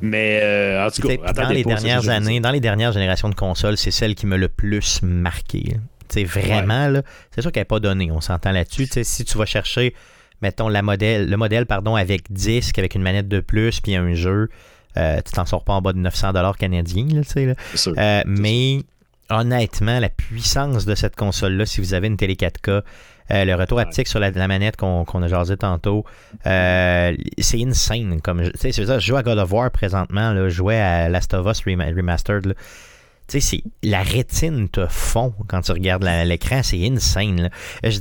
Mais 0.00 0.40
euh, 0.42 0.86
en 0.86 0.90
tout 0.90 1.06
cas, 1.06 1.32
dans 1.32 1.48
les 1.48 1.64
dernières 1.64 2.08
années, 2.08 2.40
dans 2.40 2.50
les 2.50 2.60
dernières 2.60 2.92
générations 2.92 3.28
de 3.28 3.34
consoles, 3.34 3.76
c'est 3.76 3.90
celle 3.90 4.14
qui 4.14 4.26
m'a 4.26 4.36
le 4.36 4.48
plus 4.48 5.00
marqué. 5.02 5.76
Vraiment, 6.16 6.88
là, 6.88 7.02
c'est 7.34 7.42
sûr 7.42 7.52
qu'elle 7.52 7.62
n'est 7.62 7.66
pas 7.66 7.80
donnée, 7.80 8.10
on 8.10 8.20
s'entend 8.20 8.52
là-dessus. 8.52 8.88
Si 9.02 9.24
tu 9.24 9.38
vas 9.38 9.46
chercher, 9.46 9.94
mettons, 10.42 10.68
la 10.68 10.82
modèle, 10.82 11.28
le 11.28 11.36
modèle 11.36 11.66
pardon, 11.66 11.96
avec 11.96 12.32
disque, 12.32 12.78
avec 12.78 12.94
une 12.94 13.02
manette 13.02 13.28
de 13.28 13.40
plus, 13.40 13.80
puis 13.80 13.94
un 13.96 14.14
jeu, 14.14 14.48
euh, 14.96 15.20
tu 15.24 15.32
t'en 15.32 15.46
sors 15.46 15.64
pas 15.64 15.74
en 15.74 15.82
bas 15.82 15.92
de 15.92 16.00
900$ 16.00 16.56
canadiens. 16.56 17.06
Là, 17.12 17.22
là. 17.44 17.54
Euh, 17.86 18.22
mais 18.26 18.80
honnêtement, 19.30 20.00
la 20.00 20.08
puissance 20.08 20.86
de 20.86 20.94
cette 20.94 21.16
console-là, 21.16 21.66
si 21.66 21.80
vous 21.80 21.94
avez 21.94 22.06
une 22.06 22.16
télé 22.16 22.34
4K, 22.34 22.82
euh, 23.30 23.44
le 23.44 23.54
retour 23.54 23.78
haptique 23.78 24.08
sur 24.08 24.20
la, 24.20 24.30
manette 24.48 24.76
qu'on 24.76 25.04
a 25.04 25.28
jasé 25.28 25.56
tantôt, 25.56 26.04
euh, 26.46 27.14
c'est 27.38 27.62
insane. 27.62 28.20
Comme, 28.22 28.42
je, 28.42 28.50
je 28.70 29.00
joue 29.00 29.16
à 29.16 29.22
God 29.22 29.38
of 29.38 29.52
War 29.52 29.70
présentement, 29.70 30.32
là, 30.32 30.48
je 30.48 30.54
jouais 30.54 30.80
à 30.80 31.08
Last 31.08 31.34
of 31.34 31.46
Us 31.46 31.62
Remastered. 31.64 32.54
Tu 33.28 33.40
sais, 33.42 33.62
la 33.82 34.02
rétine 34.02 34.68
te 34.70 34.86
fond 34.86 35.34
quand 35.48 35.60
tu 35.60 35.72
regardes 35.72 36.02
l'écran, 36.24 36.62
c'est 36.62 36.86
insane. 36.86 37.50
Je, 37.84 38.00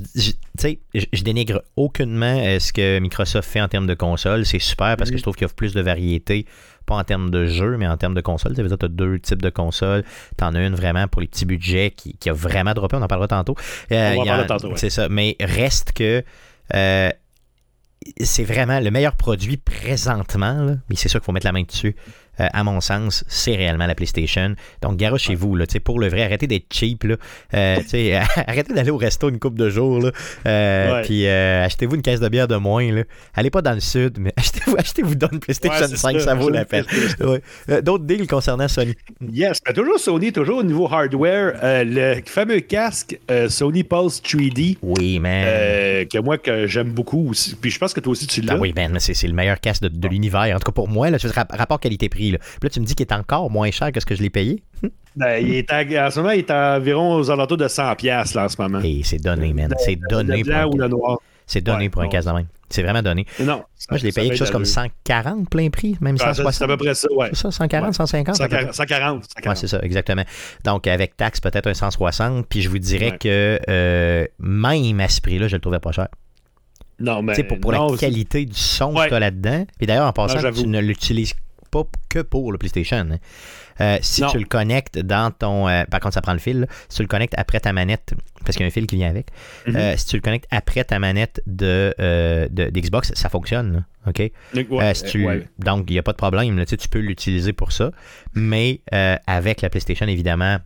je, 0.93 1.23
dénigre 1.23 1.63
aucunement 1.75 2.39
euh, 2.39 2.59
ce 2.59 2.71
que 2.71 2.99
Microsoft 2.99 3.49
fait 3.49 3.61
en 3.61 3.67
termes 3.67 3.87
de 3.87 3.93
console. 3.93 4.45
C'est 4.45 4.59
super 4.59 4.95
parce 4.95 5.11
que 5.11 5.17
je 5.17 5.21
trouve 5.21 5.35
qu'il 5.35 5.45
y 5.45 5.49
a 5.49 5.53
plus 5.53 5.73
de 5.73 5.81
variété 5.81 6.45
pas 6.87 6.95
en 6.95 7.03
termes 7.03 7.29
de 7.29 7.45
jeu, 7.45 7.77
mais 7.77 7.85
en 7.85 7.97
termes 7.97 8.15
de 8.15 8.21
console. 8.21 8.55
Tu 8.55 8.61
as 8.61 8.87
deux 8.87 9.19
types 9.19 9.41
de 9.41 9.49
consoles. 9.51 10.03
Tu 10.37 10.43
en 10.43 10.55
as 10.55 10.65
une 10.65 10.73
vraiment 10.73 11.07
pour 11.07 11.21
les 11.21 11.27
petits 11.27 11.45
budgets 11.45 11.91
qui, 11.91 12.29
a 12.29 12.33
vraiment 12.33 12.73
droppé. 12.73 12.95
On 12.95 13.01
en 13.01 13.07
parlera 13.07 13.27
tantôt. 13.27 13.55
Euh, 13.91 14.15
on 14.15 14.21
en 14.21 14.25
parlera 14.25 14.47
tantôt. 14.47 14.71
C'est 14.75 14.89
ça. 14.89 15.07
Mais 15.09 15.35
reste 15.39 15.91
que. 15.91 16.23
Euh, 16.73 17.11
c'est 18.21 18.45
vraiment 18.45 18.79
le 18.79 18.89
meilleur 18.89 19.15
produit 19.15 19.57
présentement, 19.57 20.77
mais 20.89 20.95
c'est 20.95 21.09
sûr 21.09 21.19
qu'il 21.19 21.25
faut 21.25 21.31
mettre 21.33 21.47
la 21.47 21.51
main 21.51 21.63
dessus. 21.63 21.95
Euh, 22.39 22.47
à 22.53 22.63
mon 22.63 22.81
sens, 22.81 23.23
c'est 23.27 23.55
réellement 23.55 23.87
la 23.87 23.95
PlayStation. 23.95 24.55
Donc, 24.81 24.97
garage 24.97 25.21
chez 25.21 25.35
vous, 25.35 25.55
là, 25.55 25.65
pour 25.83 25.99
le 25.99 26.07
vrai, 26.07 26.23
arrêtez 26.23 26.47
d'être 26.47 26.67
cheap. 26.71 27.03
Là, 27.03 27.15
euh, 27.53 27.77
arrêtez 28.47 28.73
d'aller 28.73 28.91
au 28.91 28.97
resto 28.97 29.29
une 29.29 29.39
coupe 29.39 29.57
de 29.57 29.69
jours. 29.69 29.99
Là, 29.99 30.11
euh, 30.45 31.03
Puis 31.03 31.27
achetez-vous 31.27 31.95
une 31.95 32.01
caisse 32.01 32.19
de 32.19 32.29
bière 32.29 32.47
de 32.47 32.55
moins. 32.55 32.91
Là. 32.91 33.03
Allez 33.35 33.49
pas 33.49 33.61
dans 33.61 33.73
le 33.73 33.79
sud, 33.79 34.17
mais 34.19 34.33
achetez-vous 34.37 34.75
achetez 34.77 35.03
-vous 35.03 35.15
dans 35.15 35.29
une 35.31 35.39
PlayStation 35.39 35.87
5, 35.87 36.19
ça, 36.21 36.35
vaut 36.35 36.49
la 36.49 36.65
peine. 36.65 36.85
D'autres 37.83 38.05
deals 38.05 38.27
concernant 38.27 38.67
Sony? 38.67 38.93
Yes, 39.31 39.59
mais 39.65 39.73
toujours 39.73 39.99
Sony, 39.99 40.31
toujours 40.31 40.59
au 40.59 40.63
niveau 40.63 40.87
hardware. 40.91 41.53
le 41.85 42.21
fameux 42.25 42.59
casque 42.59 43.17
Sony 43.49 43.83
Pulse 43.83 44.21
3D. 44.21 44.77
Oui, 44.81 45.19
man. 45.19 46.05
que 46.07 46.19
moi, 46.19 46.37
que 46.37 46.67
j'aime 46.67 46.91
beaucoup 46.91 47.29
aussi. 47.29 47.55
Puis 47.55 47.71
je 47.71 47.79
pense 47.79 47.93
que 47.93 47.99
toi 47.99 48.11
aussi, 48.11 48.27
tu 48.27 48.41
l'as. 48.41 48.53
Ah 48.53 48.57
oui, 48.59 48.73
man, 48.75 48.97
c'est 48.99 49.27
le 49.27 49.33
meilleur 49.33 49.59
casque 49.59 49.83
de, 49.83 50.07
l'univers. 50.07 50.55
En 50.55 50.59
tout 50.59 50.71
cas, 50.71 50.71
pour 50.71 50.87
moi, 50.87 51.09
là, 51.09 51.17
rapport 51.51 51.79
qualité-prix. 51.79 52.26
Puis 52.31 52.59
là, 52.63 52.69
tu 52.69 52.79
me 52.79 52.85
dis 52.85 52.95
qu'il 52.95 53.05
est 53.05 53.13
encore 53.13 53.49
moins 53.49 53.71
cher 53.71 53.91
que 53.91 53.99
ce 53.99 54.05
que 54.05 54.15
je 54.15 54.21
l'ai 54.21 54.29
payé. 54.29 54.63
Ben, 55.15 55.43
il 55.43 55.55
est 55.55 55.71
en 55.71 56.11
ce 56.11 56.19
moment, 56.19 56.29
il 56.29 56.39
est 56.41 56.51
environ 56.51 57.15
aux 57.15 57.31
alentours 57.31 57.57
de 57.57 57.67
100$ 57.67 58.35
là, 58.35 58.45
en 58.45 58.49
ce 58.49 58.61
moment. 58.61 58.79
Et 58.83 59.01
c'est 59.03 59.17
donné, 59.17 59.51
man. 59.51 59.73
C'est 59.79 59.95
donné. 59.95 60.43
pour 60.43 60.53
un... 60.53 61.17
C'est 61.47 61.61
donné 61.61 61.89
pour 61.89 62.03
un 62.03 62.07
même. 62.07 62.45
C'est 62.69 62.83
vraiment 62.83 63.01
donné. 63.01 63.25
Non. 63.39 63.63
Moi, 63.89 63.97
je 63.97 64.03
l'ai 64.03 64.11
payé 64.11 64.29
quelque 64.29 64.37
chose 64.37 64.51
comme 64.51 64.65
140 64.65 65.49
plein 65.49 65.69
prix, 65.69 65.97
même 66.01 66.17
160. 66.17 66.53
C'est 66.53 66.63
à 66.65 66.67
peu 66.67 66.77
près 66.77 66.93
ça, 66.93 67.07
ouais. 67.13 67.29
C'est 67.31 67.43
ça, 67.43 67.51
140, 67.51 67.93
150? 67.93 68.35
140. 68.35 68.73
140, 68.73 69.23
Ouais, 69.45 69.55
c'est 69.55 69.67
ça, 69.67 69.79
exactement. 69.81 70.23
Donc, 70.65 70.85
avec 70.85 71.15
taxe, 71.15 71.39
peut-être 71.39 71.67
un 71.67 71.73
160. 71.73 72.45
Puis 72.47 72.61
je 72.61 72.69
vous 72.69 72.79
dirais 72.79 73.17
que 73.17 73.59
euh, 73.69 74.25
même 74.39 74.99
à 74.99 75.07
ce 75.07 75.21
prix-là, 75.21 75.47
je 75.47 75.55
le 75.55 75.61
trouvais 75.61 75.79
pas 75.79 75.93
cher. 75.93 76.09
Non, 76.99 77.21
mais. 77.21 77.41
Pour, 77.43 77.59
pour 77.59 77.71
la 77.71 77.97
qualité 77.97 78.45
du 78.45 78.59
son 78.59 78.93
que 78.93 79.07
tu 79.07 79.13
as 79.13 79.19
là-dedans. 79.19 79.65
Et 79.79 79.85
d'ailleurs, 79.85 80.07
en 80.07 80.13
passant, 80.13 80.51
tu 80.51 80.67
ne 80.67 80.81
l'utilises 80.81 81.33
pas 81.69 81.83
que 82.09 82.19
pour 82.19 82.51
le 82.51 82.57
PlayStation. 82.57 82.97
Hein. 82.97 83.17
Euh, 83.79 83.97
si 84.01 84.23
tu 84.31 84.39
le 84.39 84.45
connectes 84.45 84.97
dans 84.97 85.31
ton. 85.31 85.67
Euh, 85.67 85.83
par 85.85 85.99
contre, 85.99 86.15
ça 86.15 86.21
prend 86.21 86.33
le 86.33 86.39
fil. 86.39 86.67
Si 86.89 86.97
tu 86.97 87.03
le 87.03 87.07
connectes 87.07 87.35
après 87.37 87.59
ta 87.59 87.73
manette, 87.73 88.13
parce 88.43 88.55
qu'il 88.55 88.61
y 88.61 88.63
a 88.63 88.67
un 88.67 88.71
fil 88.71 88.87
qui 88.87 88.95
vient 88.95 89.09
avec. 89.09 89.27
Mm-hmm. 89.67 89.75
Euh, 89.75 89.97
si 89.97 90.05
tu 90.07 90.15
le 90.15 90.21
connectes 90.21 90.47
après 90.51 90.83
ta 90.83 90.99
manette 90.99 91.41
de, 91.45 91.93
d'Xbox, 92.49 93.13
ça 93.13 93.29
fonctionne. 93.29 93.85
OK? 94.07 94.31
Donc, 95.59 95.85
il 95.89 95.93
n'y 95.93 95.99
a 95.99 96.03
pas 96.03 96.13
de 96.13 96.17
problème. 96.17 96.65
tu 96.65 96.87
peux 96.89 96.99
l'utiliser 96.99 97.53
pour 97.53 97.71
ça. 97.71 97.91
Mais 98.33 98.81
avec 99.27 99.61
la 99.61 99.69
PlayStation, 99.69 100.07
évidemment, 100.07 100.57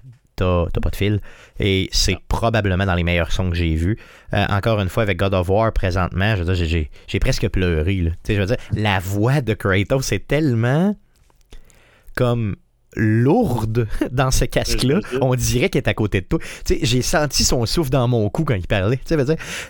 t'as 0.42 0.82
pas 0.82 0.90
de 0.90 0.96
fil. 0.96 1.22
Et 1.60 1.90
c'est 1.92 2.18
probablement 2.28 2.86
dans 2.86 2.96
les 2.96 3.04
meilleurs 3.04 3.32
sons 3.32 3.50
que 3.50 3.56
j'ai 3.56 3.76
vus. 3.76 3.98
encore 4.32 4.80
une 4.80 4.90
fois, 4.90 5.04
avec 5.04 5.18
God 5.18 5.34
of 5.34 5.50
War 5.50 5.72
présentement, 5.72 6.36
je 6.36 6.44
veux 6.44 6.56
dire, 6.56 6.88
j'ai 7.08 7.20
presque 7.20 7.48
pleuré. 7.50 8.12
Je 8.28 8.34
veux 8.34 8.46
dire, 8.46 8.58
la 8.74 9.00
voix 9.00 9.42
de 9.42 9.54
Kratos, 9.54 10.12
est 10.12 10.28
tellement 10.28 10.96
comme 12.16 12.56
lourde 12.96 13.88
dans 14.12 14.32
ce 14.32 14.46
casque-là. 14.46 15.00
On 15.22 15.36
dirait 15.36 15.70
qu'il 15.70 15.80
est 15.80 15.88
à 15.88 15.94
côté 15.94 16.22
de 16.22 16.26
toi. 16.26 16.40
j'ai 16.68 17.02
senti 17.02 17.44
son 17.44 17.66
souffle 17.66 17.90
dans 17.90 18.08
mon 18.08 18.30
cou 18.30 18.44
quand 18.44 18.56
il 18.56 18.68
parlait. 18.68 19.00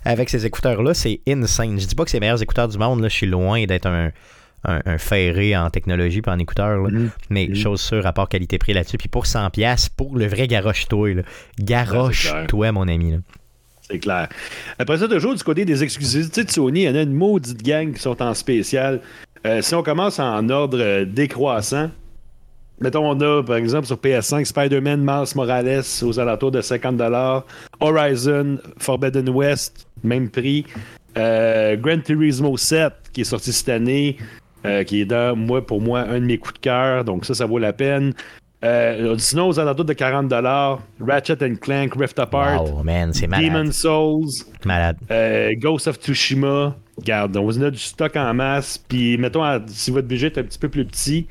Avec 0.05 0.29
ces 0.29 0.45
écouteurs-là, 0.45 0.93
c'est 0.93 1.21
insane. 1.27 1.79
Je 1.79 1.85
dis 1.85 1.95
pas 1.95 2.03
que 2.03 2.11
c'est 2.11 2.17
les 2.17 2.21
meilleurs 2.21 2.41
écouteurs 2.41 2.67
du 2.67 2.77
monde. 2.77 3.01
Là. 3.01 3.09
Je 3.09 3.15
suis 3.15 3.27
loin 3.27 3.63
d'être 3.65 3.87
un, 3.87 4.11
un, 4.63 4.97
ferré 4.97 5.55
en 5.57 5.69
technologie 5.69 6.21
pas 6.21 6.33
en 6.33 6.39
écouteurs. 6.39 6.87
Mm-hmm. 6.87 7.09
Mais 7.29 7.45
mm-hmm. 7.45 7.55
chose 7.55 7.81
sûre, 7.81 8.03
rapport 8.03 8.29
qualité-prix 8.29 8.73
là-dessus. 8.73 8.97
Puis 8.97 9.07
pour 9.07 9.25
100$, 9.25 9.89
pour 9.95 10.17
le 10.17 10.27
vrai 10.27 10.47
garoche-toi. 10.47 11.23
Garoche-toi, 11.59 12.71
mon 12.71 12.87
ami. 12.87 13.19
C'est 13.89 13.99
clair. 13.99 14.29
Après 14.79 14.97
ça, 14.97 15.07
toujours 15.07 15.35
du 15.35 15.43
côté 15.43 15.65
des 15.65 15.83
exclusivités 15.83 16.43
de 16.43 16.51
Sony, 16.51 16.81
il 16.81 16.85
y 16.85 16.89
en 16.89 16.95
a 16.95 17.01
une 17.01 17.13
maudite 17.13 17.61
gang 17.63 17.93
qui 17.93 17.99
sont 17.99 18.21
en 18.21 18.33
spécial. 18.33 19.01
Euh, 19.45 19.61
si 19.61 19.73
on 19.73 19.83
commence 19.83 20.19
en 20.19 20.47
ordre 20.49 20.79
euh, 20.79 21.05
décroissant, 21.05 21.89
Mettons, 22.81 23.07
on 23.07 23.21
a, 23.21 23.43
par 23.43 23.57
exemple, 23.57 23.85
sur 23.85 23.97
PS5, 23.97 24.43
Spider-Man 24.43 25.01
Miles 25.01 25.35
Morales 25.35 25.83
aux 26.01 26.19
alentours 26.19 26.49
de 26.49 26.61
50$. 26.61 27.43
Horizon 27.79 28.57
Forbidden 28.79 29.29
West, 29.29 29.85
même 30.03 30.31
prix. 30.31 30.65
Euh, 31.15 31.75
Gran 31.75 31.99
Turismo 31.99 32.57
7, 32.57 32.91
qui 33.13 33.21
est 33.21 33.25
sorti 33.25 33.53
cette 33.53 33.69
année, 33.69 34.17
euh, 34.65 34.83
qui 34.83 35.01
est, 35.01 35.05
dans, 35.05 35.35
moi, 35.35 35.65
pour 35.65 35.81
moi, 35.81 36.01
un 36.01 36.19
de 36.19 36.25
mes 36.25 36.37
coups 36.37 36.55
de 36.55 36.59
cœur. 36.59 37.03
Donc, 37.03 37.25
ça, 37.25 37.33
ça 37.33 37.45
vaut 37.45 37.59
la 37.59 37.73
peine. 37.73 38.13
Euh, 38.63 39.15
sinon, 39.17 39.47
aux 39.47 39.59
alentours 39.59 39.85
de 39.85 39.93
40$, 39.93 40.79
Ratchet 40.99 41.37
Clank 41.59 41.93
Rift 41.95 42.19
Apart. 42.19 42.63
Wow, 42.63 42.83
man, 42.83 43.11
c'est 43.11 43.27
malade. 43.27 43.51
Demon 43.51 43.71
Souls. 43.71 44.45
Malade. 44.65 44.97
Ghost 45.59 45.87
of 45.87 45.97
Tsushima. 45.97 46.75
Regarde, 46.97 47.35
on 47.35 47.49
a 47.61 47.71
du 47.71 47.79
stock 47.79 48.15
en 48.15 48.33
masse. 48.33 48.77
Puis, 48.77 49.17
mettons, 49.17 49.43
si 49.67 49.89
votre 49.89 50.07
budget 50.07 50.27
est 50.27 50.37
un 50.37 50.43
petit 50.43 50.59
peu 50.59 50.69
plus 50.69 50.85
petit, 50.85 51.27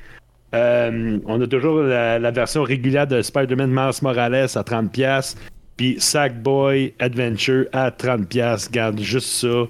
euh, 0.54 1.18
on 1.26 1.40
a 1.40 1.46
toujours 1.46 1.80
la, 1.82 2.30
version 2.30 2.62
régulière 2.62 3.06
de 3.06 3.22
Spider-Man 3.22 3.70
Miles 3.70 4.02
Morales 4.02 4.34
à 4.34 4.62
30$. 4.62 5.36
Puis 5.76 5.96
Sackboy 5.98 6.94
Adventure 6.98 7.66
à 7.72 7.90
30$. 7.90 8.70
Garde 8.70 9.00
juste 9.00 9.28
ça. 9.28 9.64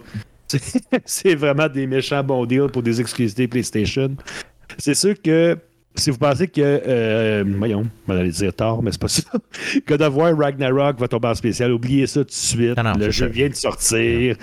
C'est 1.05 1.35
vraiment 1.35 1.69
des 1.69 1.87
méchants 1.87 2.23
bons 2.23 2.47
deals 2.47 2.71
pour 2.73 2.83
des 2.83 3.01
exclusivités 3.01 3.49
PlayStation. 3.49 4.17
C'est 4.79 4.95
sûr 4.95 5.21
que 5.21 5.59
si 5.97 6.11
vous 6.11 6.19
pensez 6.19 6.47
que, 6.47 6.61
euh, 6.61 7.45
voyons, 7.59 7.85
on 8.07 8.13
aller 8.13 8.31
dire 8.31 8.55
tard, 8.55 8.83
mais 8.83 8.93
c'est 8.93 9.01
pas 9.01 9.09
ça. 9.09 9.23
God 9.87 10.03
of 10.03 10.15
War 10.15 10.37
Ragnarok 10.37 10.99
va 10.99 11.09
tomber 11.09 11.29
en 11.29 11.35
spécial, 11.35 11.73
oubliez 11.73 12.07
ça 12.07 12.21
tout 12.21 12.27
de 12.27 12.33
suite. 12.33 12.79
le 12.99 13.11
jeu 13.11 13.27
vient 13.27 13.49
de 13.49 13.55
sortir, 13.55 14.37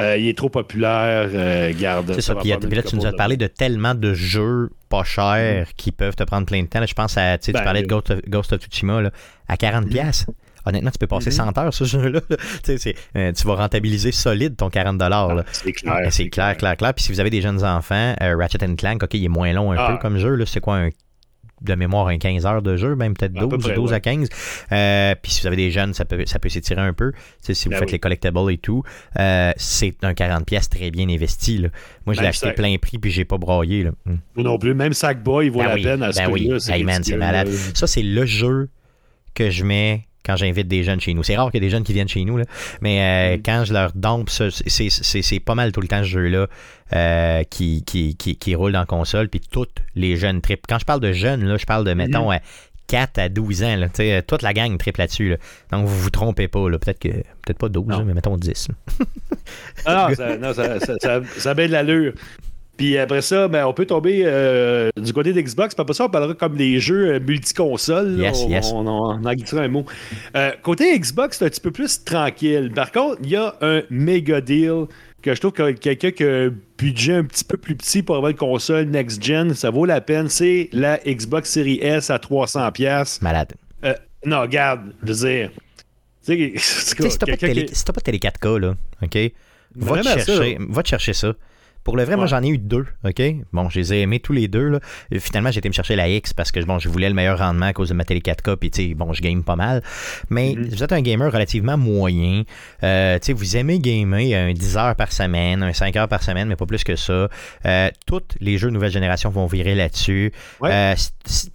euh, 0.00 0.16
il 0.16 0.28
est 0.28 0.36
trop 0.36 0.48
populaire, 0.48 1.28
euh, 1.32 1.72
garde. 1.78 2.12
C'est 2.14 2.22
ça, 2.22 2.34
puis 2.34 2.50
là, 2.50 2.82
tu 2.82 2.96
nous 2.96 3.06
as 3.06 3.12
parlé 3.12 3.36
de 3.36 3.46
tellement 3.46 3.94
de 3.94 4.14
jeux 4.14 4.70
pas 4.88 5.04
chers 5.04 5.66
mm. 5.66 5.72
qui 5.76 5.92
peuvent 5.92 6.16
te 6.16 6.24
prendre 6.24 6.46
plein 6.46 6.62
de 6.62 6.68
temps. 6.68 6.84
je 6.84 6.94
pense 6.94 7.16
à, 7.18 7.38
tu, 7.38 7.46
sais, 7.46 7.52
tu 7.52 7.58
ben, 7.58 7.64
parlais 7.64 7.82
de 7.82 7.88
Ghost 8.28 8.52
of, 8.52 8.60
Tsushima, 8.60 9.02
là, 9.02 9.10
à 9.48 9.56
40$. 9.56 9.84
Mm. 10.26 10.32
Honnêtement, 10.66 10.90
tu 10.90 10.98
peux 10.98 11.06
passer 11.06 11.30
100 11.30 11.46
mm-hmm. 11.46 11.60
heures 11.60 11.74
ce 11.74 11.84
jeu-là. 11.84 12.20
tu 13.32 13.46
vas 13.46 13.54
rentabiliser 13.54 14.12
solide 14.12 14.56
ton 14.56 14.68
40$. 14.68 14.98
Ah, 15.02 15.44
c'est 15.52 15.72
clair. 15.72 15.94
C'est 16.10 16.28
clair, 16.28 16.56
clair, 16.56 16.76
clair. 16.76 16.94
Puis 16.94 17.04
si 17.04 17.12
vous 17.12 17.20
avez 17.20 17.30
des 17.30 17.40
jeunes 17.40 17.64
enfants, 17.64 18.14
Ratchet 18.20 18.58
Clank, 18.76 19.02
OK, 19.02 19.14
il 19.14 19.24
est 19.24 19.28
moins 19.28 19.52
long 19.52 19.72
un 19.72 19.76
ah. 19.78 19.92
peu 19.92 19.98
comme 19.98 20.18
jeu. 20.18 20.44
C'est 20.46 20.60
quoi 20.60 20.76
un 20.76 20.90
de 21.64 21.74
mémoire 21.74 22.08
un 22.08 22.18
15 22.18 22.46
heures 22.46 22.62
de 22.62 22.76
jeu, 22.76 22.94
même 22.94 23.14
peut-être 23.14 23.32
12, 23.32 23.72
12 23.74 23.92
à 23.92 24.00
15. 24.00 24.28
Euh, 24.72 25.14
puis 25.20 25.32
si 25.32 25.40
vous 25.40 25.46
avez 25.46 25.56
des 25.56 25.70
jeunes, 25.70 25.94
ça 25.94 26.04
peut, 26.04 26.22
ça 26.26 26.38
peut 26.38 26.48
s'étirer 26.48 26.80
un 26.80 26.92
peu. 26.92 27.12
si 27.40 27.52
vous 27.64 27.70
ben 27.70 27.78
faites 27.78 27.92
les 27.92 27.98
collectibles 27.98 28.52
et 28.52 28.58
tout, 28.58 28.82
euh, 29.18 29.52
c'est 29.56 29.96
un 30.02 30.14
40 30.14 30.46
pièces 30.46 30.68
très 30.68 30.90
bien 30.90 31.08
investi. 31.08 31.58
Là. 31.58 31.68
Moi, 32.06 32.14
je 32.14 32.20
l'ai 32.20 32.28
acheté 32.28 32.52
plein 32.52 32.76
prix 32.76 32.98
puis 32.98 33.10
j'ai 33.10 33.24
pas 33.24 33.38
broyé. 33.38 33.84
Là. 33.84 33.90
Hmm. 34.04 34.16
non 34.36 34.58
plus. 34.58 34.74
Même 34.74 34.92
Sackboy, 34.92 35.46
il 35.46 35.52
vaut 35.52 35.60
ben 35.60 35.68
la 35.68 35.74
peine 35.76 36.02
à 36.02 36.12
ce 36.12 36.18
ben 36.18 36.30
oui. 36.30 36.50
c'est 36.58 37.16
malade. 37.16 37.48
Ça, 37.74 37.86
c'est 37.86 38.02
le 38.02 38.26
jeu 38.26 38.68
que 39.34 39.50
je 39.50 39.64
mets 39.64 40.06
quand 40.24 40.36
j'invite 40.36 40.68
des 40.68 40.82
jeunes 40.82 41.00
chez 41.00 41.14
nous. 41.14 41.22
C'est 41.22 41.36
rare 41.36 41.50
qu'il 41.50 41.62
y 41.62 41.64
ait 41.64 41.68
des 41.68 41.70
jeunes 41.70 41.84
qui 41.84 41.92
viennent 41.92 42.08
chez 42.08 42.24
nous, 42.24 42.36
là. 42.36 42.44
mais 42.80 43.34
euh, 43.34 43.36
mm. 43.36 43.42
quand 43.44 43.64
je 43.64 43.72
leur 43.72 43.92
dompe, 43.94 44.30
c'est 44.30 45.40
pas 45.40 45.54
mal 45.54 45.72
tout 45.72 45.80
le 45.80 45.88
temps 45.88 46.02
ce 46.02 46.08
jeu-là 46.08 46.46
euh, 46.92 47.42
qui, 47.44 47.84
qui, 47.84 48.16
qui, 48.16 48.36
qui, 48.36 48.54
roule 48.54 48.72
dans 48.72 48.86
console, 48.86 49.28
puis 49.28 49.40
toutes 49.40 49.76
les 49.94 50.16
jeunes 50.16 50.40
trip. 50.40 50.64
Quand 50.68 50.78
je 50.78 50.84
parle 50.84 51.00
de 51.00 51.12
jeunes, 51.12 51.44
là, 51.44 51.56
je 51.56 51.66
parle 51.66 51.84
de, 51.84 51.92
mm-hmm. 51.92 51.96
mettons, 51.96 52.30
4 52.86 53.18
à 53.18 53.28
12 53.28 53.62
ans. 53.64 53.76
Là, 53.76 54.22
toute 54.22 54.42
la 54.42 54.52
gang 54.52 54.76
triple 54.76 55.00
là-dessus. 55.00 55.36
Donc, 55.72 55.86
vous 55.86 55.98
vous 55.98 56.10
trompez 56.10 56.48
pas. 56.48 56.66
Peut-être 56.68 56.98
que 56.98 57.08
peut-être 57.08 57.58
pas 57.58 57.68
12, 57.68 58.02
mais 58.04 58.14
mettons 58.14 58.36
10. 58.36 58.68
ah 59.86 60.08
non, 60.08 60.14
ça, 60.16 60.36
non, 60.36 60.52
ça, 60.52 60.80
ça, 60.80 60.94
ça, 61.00 61.20
ça 61.36 61.50
a 61.50 61.54
bien 61.54 61.66
de 61.66 61.72
l'allure. 61.72 62.12
Puis 62.76 62.98
après 62.98 63.22
ça, 63.22 63.46
ben, 63.46 63.66
on 63.66 63.72
peut 63.72 63.86
tomber 63.86 64.22
euh, 64.24 64.90
du 64.96 65.12
côté 65.12 65.32
d'Xbox. 65.32 65.74
Puis 65.74 65.82
après 65.82 65.94
ça, 65.94 66.06
on 66.06 66.08
parlera 66.08 66.34
comme 66.34 66.56
des 66.56 66.80
jeux 66.80 67.14
euh, 67.14 67.20
multiconsoles. 67.20 68.18
Yes, 68.18 68.42
on, 68.44 68.48
yes. 68.48 68.72
on, 68.72 68.86
en 68.86 69.24
un 69.24 69.68
mot. 69.68 69.84
Euh, 70.36 70.50
côté 70.62 70.98
Xbox, 70.98 71.38
c'est 71.38 71.46
un 71.46 71.48
petit 71.48 71.60
peu 71.60 71.70
plus 71.70 72.02
tranquille. 72.04 72.72
Par 72.74 72.90
contre, 72.90 73.18
il 73.22 73.30
y 73.30 73.36
a 73.36 73.54
un 73.60 73.82
méga 73.90 74.40
deal 74.40 74.86
que 75.22 75.34
je 75.34 75.40
trouve 75.40 75.52
que 75.52 75.70
quelqu'un 75.70 76.10
qui 76.10 76.24
a 76.24 76.44
un 76.46 76.54
budget 76.76 77.14
un 77.14 77.24
petit 77.24 77.44
peu 77.44 77.56
plus 77.56 77.76
petit 77.76 78.02
pour 78.02 78.16
avoir 78.16 78.30
une 78.30 78.36
console 78.36 78.86
next-gen, 78.86 79.54
ça 79.54 79.70
vaut 79.70 79.86
la 79.86 80.00
peine. 80.00 80.28
C'est 80.28 80.68
la 80.72 80.98
Xbox 80.98 81.50
Series 81.50 81.78
S 81.80 82.10
à 82.10 82.18
300$. 82.18 83.22
Malade. 83.22 83.54
Euh, 83.84 83.94
non, 84.26 84.40
regarde, 84.40 84.92
je 85.02 85.12
veux 85.12 85.28
dire. 85.28 85.50
Tu 86.26 86.52
sais, 86.56 86.98
si 87.08 87.18
t'as 87.18 87.26
pas, 87.26 87.36
télé- 87.36 87.66
qui- 87.66 87.74
si 87.74 87.84
t'as 87.84 87.92
pas 87.92 88.00
de 88.00 88.04
télé 88.04 88.18
4K, 88.18 88.58
là, 88.58 88.74
OK? 89.02 89.18
Va 89.76 89.98
te, 89.98 90.04
ça. 90.04 90.18
chercher, 90.18 90.58
va 90.60 90.82
te 90.82 90.88
chercher 90.88 91.12
ça. 91.12 91.34
Pour 91.84 91.96
le 91.96 92.02
vrai, 92.04 92.16
moi, 92.16 92.26
j'en 92.26 92.42
ai 92.42 92.48
eu 92.48 92.58
deux, 92.58 92.86
OK? 93.04 93.22
Bon, 93.52 93.68
je 93.68 93.78
les 93.78 93.92
ai 93.94 94.00
aimés 94.00 94.18
tous 94.18 94.32
les 94.32 94.48
deux, 94.48 94.68
là. 94.70 94.80
Et 95.10 95.20
finalement, 95.20 95.50
j'ai 95.50 95.58
été 95.58 95.68
me 95.68 95.74
chercher 95.74 95.96
la 95.96 96.08
X 96.08 96.32
parce 96.32 96.50
que, 96.50 96.58
bon, 96.64 96.78
je 96.78 96.88
voulais 96.88 97.08
le 97.08 97.14
meilleur 97.14 97.38
rendement 97.38 97.66
à 97.66 97.72
cause 97.74 97.90
de 97.90 97.94
ma 97.94 98.04
télé 98.04 98.20
4K, 98.20 98.56
puis, 98.56 98.70
tu 98.70 98.88
sais, 98.88 98.94
bon, 98.94 99.12
je 99.12 99.20
game 99.22 99.42
pas 99.44 99.54
mal. 99.56 99.82
Mais 100.30 100.54
Mhm. 100.56 100.68
vous 100.70 100.82
êtes 100.82 100.92
un 100.92 101.02
gamer 101.02 101.30
relativement 101.30 101.76
moyen. 101.76 102.42
Euh, 102.82 103.18
tu 103.18 103.26
sais, 103.26 103.32
vous 103.34 103.56
aimez 103.56 103.78
gamer 103.80 104.34
un 104.34 104.52
10 104.54 104.76
heures 104.78 104.96
par 104.96 105.12
semaine, 105.12 105.62
un 105.62 105.72
5 105.72 105.94
heures 105.96 106.08
par 106.08 106.22
semaine, 106.22 106.48
mais 106.48 106.56
pas 106.56 106.66
plus 106.66 106.84
que 106.84 106.96
ça. 106.96 107.28
Euh, 107.66 107.90
tous 108.06 108.22
les 108.40 108.56
jeux 108.58 108.68
de 108.68 108.74
nouvelle 108.74 108.90
génération 108.90 109.28
vont 109.30 109.46
virer 109.46 109.74
là-dessus. 109.74 110.32
Ouais. 110.60 110.70
Euh, 110.72 110.94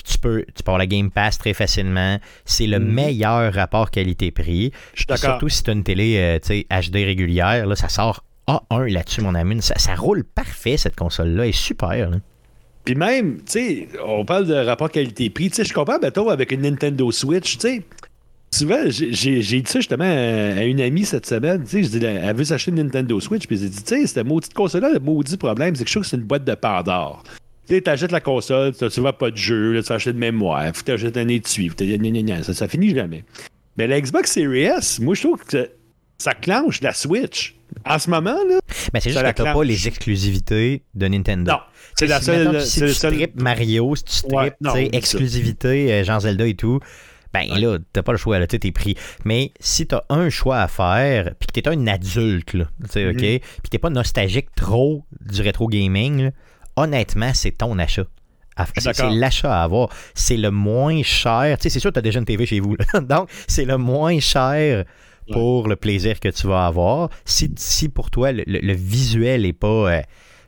tu, 0.06 0.18
peux, 0.20 0.46
tu 0.56 0.64
peux 0.64 0.70
avoir 0.72 0.78
la 0.80 0.88
Game 0.88 1.10
Pass 1.12 1.38
très 1.40 1.54
facilement. 1.54 2.20
C'est 2.46 2.68
le 2.68 2.80
Mhm. 2.80 2.86
meilleur 2.94 3.54
rapport 3.54 3.90
qualité-prix. 3.92 4.72
Je 4.94 5.00
suis 5.00 5.06
d'accord. 5.08 5.32
Surtout 5.32 5.50
si 5.50 5.64
tu 5.64 5.70
as 5.72 5.74
une 5.74 5.84
télé 5.84 6.18
euh, 6.18 6.40
tu 6.40 6.48
sais, 6.48 6.68
HD 6.70 7.04
régulière, 7.06 7.66
là, 7.66 7.76
ça 7.76 7.90
sort 7.90 8.24
A1 8.50 8.92
là-dessus, 8.92 9.22
mon 9.22 9.36
ami. 9.36 9.62
Ça, 9.62 9.96
roule 9.96 10.24
parfait, 10.24 10.78
cette 10.78 10.96
console-là. 10.96 11.44
Elle 11.44 11.50
est 11.50 11.54
super. 11.54 12.10
Puis 12.84 12.96
même, 12.96 13.38
tu 13.38 13.44
sais, 13.48 13.88
on 14.04 14.26
parle 14.26 14.48
de 14.48 14.56
rapport 14.56 14.90
qualité-prix. 14.90 15.50
Tu 15.50 15.58
sais, 15.58 15.64
je 15.64 15.74
compare, 15.74 16.00
mettons, 16.02 16.30
avec 16.30 16.52
une 16.52 16.62
Nintendo 16.62 17.12
Switch, 17.12 17.58
tu 17.58 17.68
sais. 17.68 17.84
Souvent, 18.52 18.80
j'ai- 18.88 19.12
dit 19.42 19.64
ça 19.68 19.80
justement 19.80 20.06
à 20.06 20.64
une 20.64 20.82
amie 20.82 21.06
cette 21.06 21.28
semaine. 21.28 21.64
Tu 21.66 21.86
sais, 21.86 22.00
elle 22.04 22.36
veut 22.36 22.44
s'acheter 22.46 22.72
une 22.72 22.78
Nintendo 22.78 23.20
Switch. 23.20 23.46
Puis 23.46 23.58
j'ai 23.58 23.70
dit, 23.70 23.84
tu 23.84 24.02
sais, 24.02 24.08
cette 24.08 24.26
maudite 24.26 24.56
console-là, 24.56 24.94
le 24.94 25.00
maudit 25.00 25.38
problème, 25.38 25.76
c'est 25.76 25.84
que 25.84 25.90
je 25.90 25.94
trouve 25.94 26.04
que 26.04 26.10
c'est 26.10 26.18
une 26.18 26.24
boîte 26.24 26.46
de 26.46 26.56
Pandore. 26.56 27.24
Tu 27.68 27.76
sais, 27.76 27.82
t'achètes 27.82 28.12
la 28.12 28.22
console, 28.22 28.74
t'as 28.74 28.90
souvent 28.90 29.14
pas 29.14 29.30
de 29.30 29.38
jeu, 29.38 29.74
là, 29.74 29.84
tu 29.84 29.90
vas 29.90 29.96
acheter 29.96 30.14
de 30.14 30.18
mémoire, 30.18 30.66
faut 30.74 30.82
que 30.82 30.86
t'achètes 30.92 31.18
un 31.18 31.28
étui, 31.28 31.70
ça, 32.44 32.54
ça 32.56 32.68
finit 32.68 32.96
jamais. 32.96 33.24
Mais 33.78 33.86
la 33.86 34.02
Xbox 34.02 34.32
Series 34.32 34.64
S, 34.64 35.00
moi, 35.00 35.14
je 35.14 35.22
trouve 35.22 35.38
que 35.46 35.52
ça, 35.52 35.66
ça 36.18 36.34
clenche 36.34 36.82
la 36.82 36.94
Switch. 36.96 37.56
En 37.86 38.00
ce 38.00 38.10
moment, 38.10 38.38
là, 38.48 38.60
Mais 38.94 39.00
c'est 39.00 39.12
juste 39.12 39.22
que 39.24 39.32
tu 39.32 39.44
pas 39.44 39.64
les 39.64 39.88
exclusivités 39.88 40.84
de 40.94 41.08
Nintendo. 41.08 41.52
non. 41.54 41.60
C'est 41.98 42.08
la 42.08 42.20
Si, 42.20 42.26
seule. 42.26 42.48
mettons, 42.52 42.66
si 42.66 42.80
tu 42.82 42.94
seul- 42.94 43.28
Mario, 43.36 43.96
si 43.96 44.04
tu 44.04 44.14
strippes 44.14 44.56
Ouais, 44.62 44.90
exclusivité, 44.94 45.92
euh, 45.94 46.04
Jean 46.04 46.20
Zelda 46.20 46.46
et 46.48 46.54
tout, 46.56 46.80
ben 47.34 47.46
là, 47.60 47.78
t'as 47.94 48.02
pas 48.04 48.12
le 48.14 48.18
choix, 48.18 48.40
là, 48.40 48.48
tu 48.48 48.58
t'es 48.60 48.72
pris. 48.72 48.96
Mais 49.26 49.52
si 49.60 49.86
t'as 49.86 50.04
un 50.10 50.30
choix 50.30 50.60
à 50.62 50.68
faire, 50.68 51.34
puis 51.40 51.48
que 51.48 51.60
t'es 51.60 51.68
un 51.68 51.88
adulte, 51.88 52.54
là, 52.54 52.66
tu 52.86 52.92
sais. 52.92 53.10
OK, 53.10 53.18
puis 53.18 53.70
t'es 53.70 53.78
pas 53.80 53.90
nostalgique 53.90 54.48
trop 54.56 55.06
du 55.20 55.42
rétro 55.42 55.68
gaming, 55.68 56.24
là, 56.26 56.32
honnêtement, 56.76 57.32
c'est 57.34 57.52
ton 57.52 57.78
achat. 57.80 58.06
C'est 58.78 59.10
l'achat 59.12 59.58
à 59.62 59.64
avoir. 59.64 59.90
C'est 60.14 60.36
le 60.36 60.52
moins 60.52 61.02
cher. 61.02 61.58
Tu 61.58 61.64
sais, 61.64 61.70
c'est 61.70 61.80
sûr 61.80 61.92
que 61.92 61.94
tu 61.94 62.00
as 62.00 62.02
déjà 62.02 62.20
une 62.20 62.26
TV 62.26 62.46
chez 62.46 62.60
vous. 62.60 62.76
là. 62.76 63.00
Donc, 63.02 63.30
c'est 63.48 63.64
le 63.66 63.78
moins 63.78 64.20
cher 64.20 64.84
pour 65.32 65.68
le 65.68 65.76
plaisir 65.76 66.20
que 66.20 66.30
tu 66.30 66.48
vas 66.48 66.66
avoir. 66.66 67.10
Si, 67.26 67.52
si 67.58 67.90
pour 67.90 68.10
toi, 68.12 68.32
le, 68.32 68.74
visuel 68.74 69.44
n'est 69.44 69.54
pas 69.54 69.68
euh, 69.68 70.02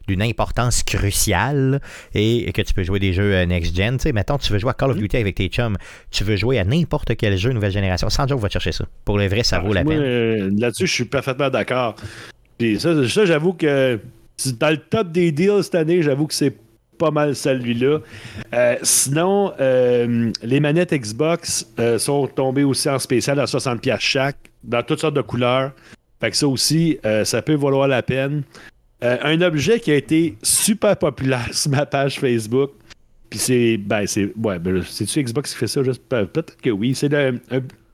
d'une 0.07 0.21
importance 0.21 0.83
cruciale 0.83 1.79
et 2.13 2.51
que 2.53 2.61
tu 2.61 2.73
peux 2.73 2.83
jouer 2.83 2.99
des 2.99 3.13
jeux 3.13 3.33
euh, 3.33 3.45
next-gen, 3.45 3.97
tu 3.97 4.03
sais, 4.03 4.13
mettons, 4.13 4.37
tu 4.37 4.51
veux 4.51 4.59
jouer 4.59 4.71
à 4.71 4.73
Call 4.73 4.91
of 4.91 4.97
Mm-hmm. 4.97 4.99
Duty 5.01 5.17
avec 5.17 5.35
tes 5.35 5.47
chums, 5.47 5.77
tu 6.09 6.23
veux 6.23 6.35
jouer 6.35 6.59
à 6.59 6.63
n'importe 6.65 7.15
quel 7.15 7.37
jeu 7.37 7.51
nouvelle 7.51 7.71
génération, 7.71 8.09
sans 8.09 8.27
joke, 8.27 8.39
va 8.39 8.49
chercher 8.49 8.71
ça. 8.71 8.85
Pour 9.05 9.17
le 9.17 9.27
vrai, 9.27 9.43
ça 9.43 9.59
vaut 9.59 9.73
la 9.73 9.83
Moi, 9.83 9.93
peine. 9.93 10.01
euh, 10.03 10.49
Là-dessus, 10.57 10.87
je 10.87 10.93
suis 10.93 11.05
parfaitement 11.05 11.49
d'accord. 11.49 11.95
Puis 12.57 12.79
ça, 12.79 13.07
ça 13.07 13.25
j'avoue 13.25 13.53
que 13.53 13.99
c'est 14.37 14.57
dans 14.57 14.69
le 14.71 14.77
top 14.77 15.11
des 15.11 15.31
deals 15.31 15.63
cette 15.63 15.75
année, 15.75 16.01
j'avoue 16.01 16.27
que 16.27 16.33
c'est 16.33 16.55
pas 16.97 17.09
mal 17.11 17.35
celui-là. 17.35 17.99
Euh, 18.53 18.75
sinon, 18.83 19.53
euh, 19.59 20.31
les 20.43 20.59
manettes 20.59 20.93
Xbox 20.93 21.65
euh, 21.79 21.97
sont 21.97 22.27
tombées 22.27 22.63
aussi 22.63 22.87
en 22.89 22.99
spécial 22.99 23.39
à 23.39 23.45
60$ 23.45 23.95
chaque, 23.99 24.37
dans 24.63 24.83
toutes 24.83 24.99
sortes 24.99 25.15
de 25.15 25.21
couleurs. 25.21 25.71
Fait 26.19 26.31
que 26.31 26.37
ça 26.37 26.47
aussi, 26.47 26.99
euh, 27.05 27.23
ça 27.25 27.41
peut 27.41 27.55
valoir 27.55 27.87
la 27.87 28.03
peine. 28.03 28.43
Euh, 29.03 29.17
un 29.23 29.41
objet 29.41 29.79
qui 29.79 29.91
a 29.91 29.95
été 29.95 30.35
super 30.43 30.95
populaire 30.97 31.47
sur 31.53 31.71
ma 31.71 31.85
page 31.85 32.19
Facebook. 32.19 32.71
Puis 33.29 33.39
c'est. 33.39 33.77
Ben, 33.77 34.05
c'est. 34.05 34.31
Ouais, 34.37 34.59
ben, 34.59 34.83
c'est-tu 34.87 35.23
Xbox 35.23 35.51
qui 35.53 35.57
fait 35.57 35.67
ça? 35.67 35.81
Juste- 35.83 36.03
pe- 36.07 36.25
Peut-être 36.25 36.57
que 36.57 36.69
oui. 36.69 36.93
C'est 36.93 37.11
un, 37.13 37.37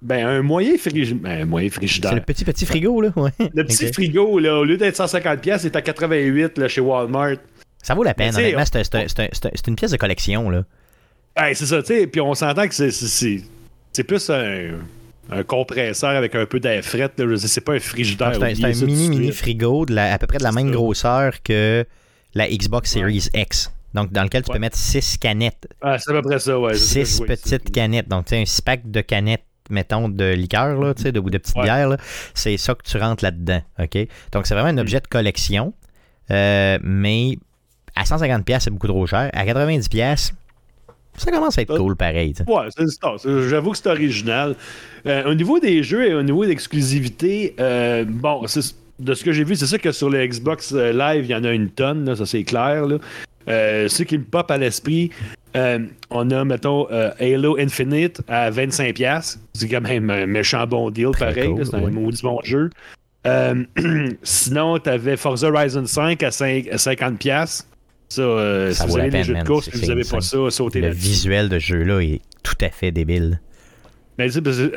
ben, 0.01 0.25
un 0.27 0.41
moyen 0.41 0.77
frigidaire. 0.77 1.21
Ben, 1.21 1.41
un 1.43 1.45
moyen 1.45 1.69
frigidaire. 1.69 2.11
C'est 2.11 2.17
le 2.17 2.23
petit 2.23 2.43
petit 2.43 2.65
frigo, 2.65 2.99
là. 3.01 3.09
Ouais. 3.15 3.31
Le 3.53 3.63
petit 3.63 3.91
frigo, 3.93 4.39
là, 4.39 4.57
au 4.59 4.63
lieu 4.65 4.77
d'être 4.77 4.97
150$, 4.97 5.37
pièces, 5.39 5.61
c'est 5.61 5.75
à 5.75 5.81
88$ 5.81 6.59
là, 6.59 6.67
chez 6.67 6.81
Walmart. 6.81 7.35
Ça 7.81 7.93
vaut 7.93 8.03
la 8.03 8.13
peine, 8.13 8.35
honnêtement. 8.35 8.61
on- 8.61 8.65
C'est 8.65 8.77
un- 8.79 8.83
c'est 8.83 8.95
un- 8.95 9.07
c'est 9.07 9.19
un- 9.21 9.29
c'est 9.31 9.45
un- 9.45 9.51
c'est 9.53 9.67
une 9.67 9.75
pièce 9.75 9.91
de 9.91 9.97
collection, 9.97 10.49
là. 10.49 10.65
Ben, 11.35 11.53
c'est 11.53 11.67
ça, 11.67 11.81
tu 11.81 11.93
sais. 11.93 12.07
Puis 12.07 12.19
on 12.19 12.33
s'entend 12.33 12.67
que 12.67 12.73
c'est 12.73 12.91
c'est 12.91 14.03
plus 14.03 14.29
un, 14.29 14.79
un 15.31 15.43
compresseur 15.43 16.11
avec 16.11 16.35
un 16.35 16.45
peu 16.45 16.59
d'air 16.59 16.83
fret. 16.83 17.11
C'est 17.37 17.61
pas 17.61 17.73
un 17.73 17.79
frigidaire. 17.79 18.33
C'est 18.35 18.43
un, 18.43 18.55
c'est 18.55 18.65
un 18.65 18.73
ça 18.73 18.85
mini, 18.85 19.09
mini 19.09 19.31
frigo 19.31 19.85
de 19.85 19.93
la- 19.95 20.13
à 20.13 20.17
peu 20.17 20.27
près 20.27 20.37
de 20.37 20.43
la 20.43 20.51
même 20.51 20.67
ça. 20.67 20.73
grosseur 20.75 21.33
que 21.43 21.85
la 22.33 22.47
Xbox 22.47 22.93
Ouais. 22.95 23.01
Series 23.01 23.29
X. 23.33 23.71
Donc, 23.93 24.11
dans 24.11 24.23
lequel 24.23 24.43
tu 24.43 24.51
peux 24.51 24.59
mettre 24.59 24.77
6 24.77 25.17
canettes. 25.17 25.67
Ah, 25.81 25.97
c'est 25.97 26.11
à 26.11 26.13
peu 26.13 26.21
près 26.21 26.39
ça, 26.39 26.59
ouais. 26.59 26.73
c'est 26.75 26.79
ça 26.79 26.99
que 26.99 27.05
je 27.05 27.05
6 27.11 27.17
vois 27.17 27.27
ici. 27.33 27.43
petites 27.57 27.71
canettes. 27.71 28.07
Donc, 28.07 28.25
tu 28.25 28.29
sais, 28.35 28.41
un 28.41 28.45
6 28.45 28.61
pack 28.61 28.91
de 28.91 29.01
canettes, 29.01 29.43
mettons, 29.69 30.07
de 30.09 30.33
liqueur, 30.33 30.79
là, 30.79 30.93
de, 30.93 31.19
ou 31.19 31.29
de 31.29 31.37
petites 31.37 31.55
Ouais. 31.55 31.63
bières. 31.63 31.89
là. 31.89 31.97
C'est 32.33 32.57
ça 32.57 32.75
que 32.75 32.83
tu 32.83 32.97
rentres 32.97 33.23
là-dedans. 33.23 33.61
OK? 33.79 33.97
Donc, 34.33 34.45
c'est 34.45 34.53
vraiment 34.53 34.69
un 34.69 34.77
objet 34.77 34.99
de 34.99 35.07
collection. 35.07 35.73
Euh, 36.31 36.77
mais 36.83 37.37
à 37.95 38.03
150$, 38.03 38.59
c'est 38.59 38.69
beaucoup 38.69 38.87
trop 38.87 39.07
cher. 39.07 39.29
À 39.33 39.45
90$, 39.45 40.33
ça 41.17 41.31
commence 41.31 41.57
à 41.57 41.61
être 41.63 41.73
Euh, 41.73 41.77
cool 41.77 41.95
pareil. 41.95 42.33
tu 42.33 42.43
sais. 42.43 42.49
Ouais, 42.51 42.67
c'est 42.75 42.87
ça. 42.87 43.13
C'est- 43.17 43.49
J'avoue 43.49 43.71
que 43.71 43.77
c'est 43.77 43.89
original. 43.89 44.55
Euh, 45.05 45.29
au 45.29 45.33
niveau 45.33 45.59
des 45.59 45.83
jeux 45.83 46.05
et 46.07 46.13
au 46.13 46.23
niveau 46.23 46.45
d'exclusivité, 46.45 47.55
euh, 47.59 48.05
bon, 48.07 48.43
de 48.99 49.13
ce 49.13 49.23
que 49.23 49.31
j'ai 49.31 49.43
vu, 49.43 49.55
c'est 49.55 49.67
ça 49.67 49.77
que 49.77 49.91
sur 49.91 50.09
le 50.09 50.25
Xbox 50.25 50.71
Live, 50.73 51.25
il 51.25 51.31
y 51.31 51.35
en 51.35 51.43
a 51.43 51.51
une 51.51 51.69
tonne, 51.69 52.05
là, 52.05 52.15
ça 52.15 52.25
c'est 52.25 52.43
clair. 52.43 52.85
Là. 52.87 52.97
Euh, 53.49 53.87
ce 53.87 54.03
qui 54.03 54.17
me 54.17 54.23
pop 54.23 54.49
à 54.51 54.57
l'esprit, 54.57 55.11
on 55.55 56.29
a, 56.31 56.45
mettons, 56.45 56.85
Halo 57.19 57.57
Infinite 57.59 58.21
à 58.27 58.49
25$. 58.51 59.39
C'est 59.53 59.67
quand 59.67 59.81
même 59.81 60.09
un 60.09 60.25
méchant 60.27 60.67
bon 60.67 60.89
deal, 60.91 61.09
pareil. 61.17 61.49
cool, 61.49 61.65
c'est 61.65 61.75
un 61.75 61.81
ouais. 61.81 61.91
maudit 61.91 62.21
bon 62.21 62.39
jeu. 62.43 62.69
Sinon, 64.23 64.79
tu 64.79 64.89
avais 64.89 65.17
Forza 65.17 65.47
Horizon 65.49 65.85
5 65.85 66.23
à, 66.23 66.31
5 66.31 66.67
à 66.69 66.75
50$. 66.77 67.63
Ça, 68.09 68.21
euh, 68.21 68.71
Ça 68.71 68.85
si 68.85 68.89
vous 68.91 68.97
des 68.99 69.09
peine, 69.09 69.23
jeux 69.23 69.33
de 69.35 69.43
course 69.43 69.69
vous 69.73 69.85
n'avez 69.87 70.03
pas 70.03 70.21
ça, 70.21 70.37
sautez 70.49 70.81
Le 70.81 70.89
visuel 70.89 71.49
de 71.49 71.59
jeu-là 71.59 71.99
est 72.01 72.21
tout 72.43 72.55
à 72.61 72.69
fait 72.69 72.91
débile. 72.91 73.41
Mais 74.17 74.29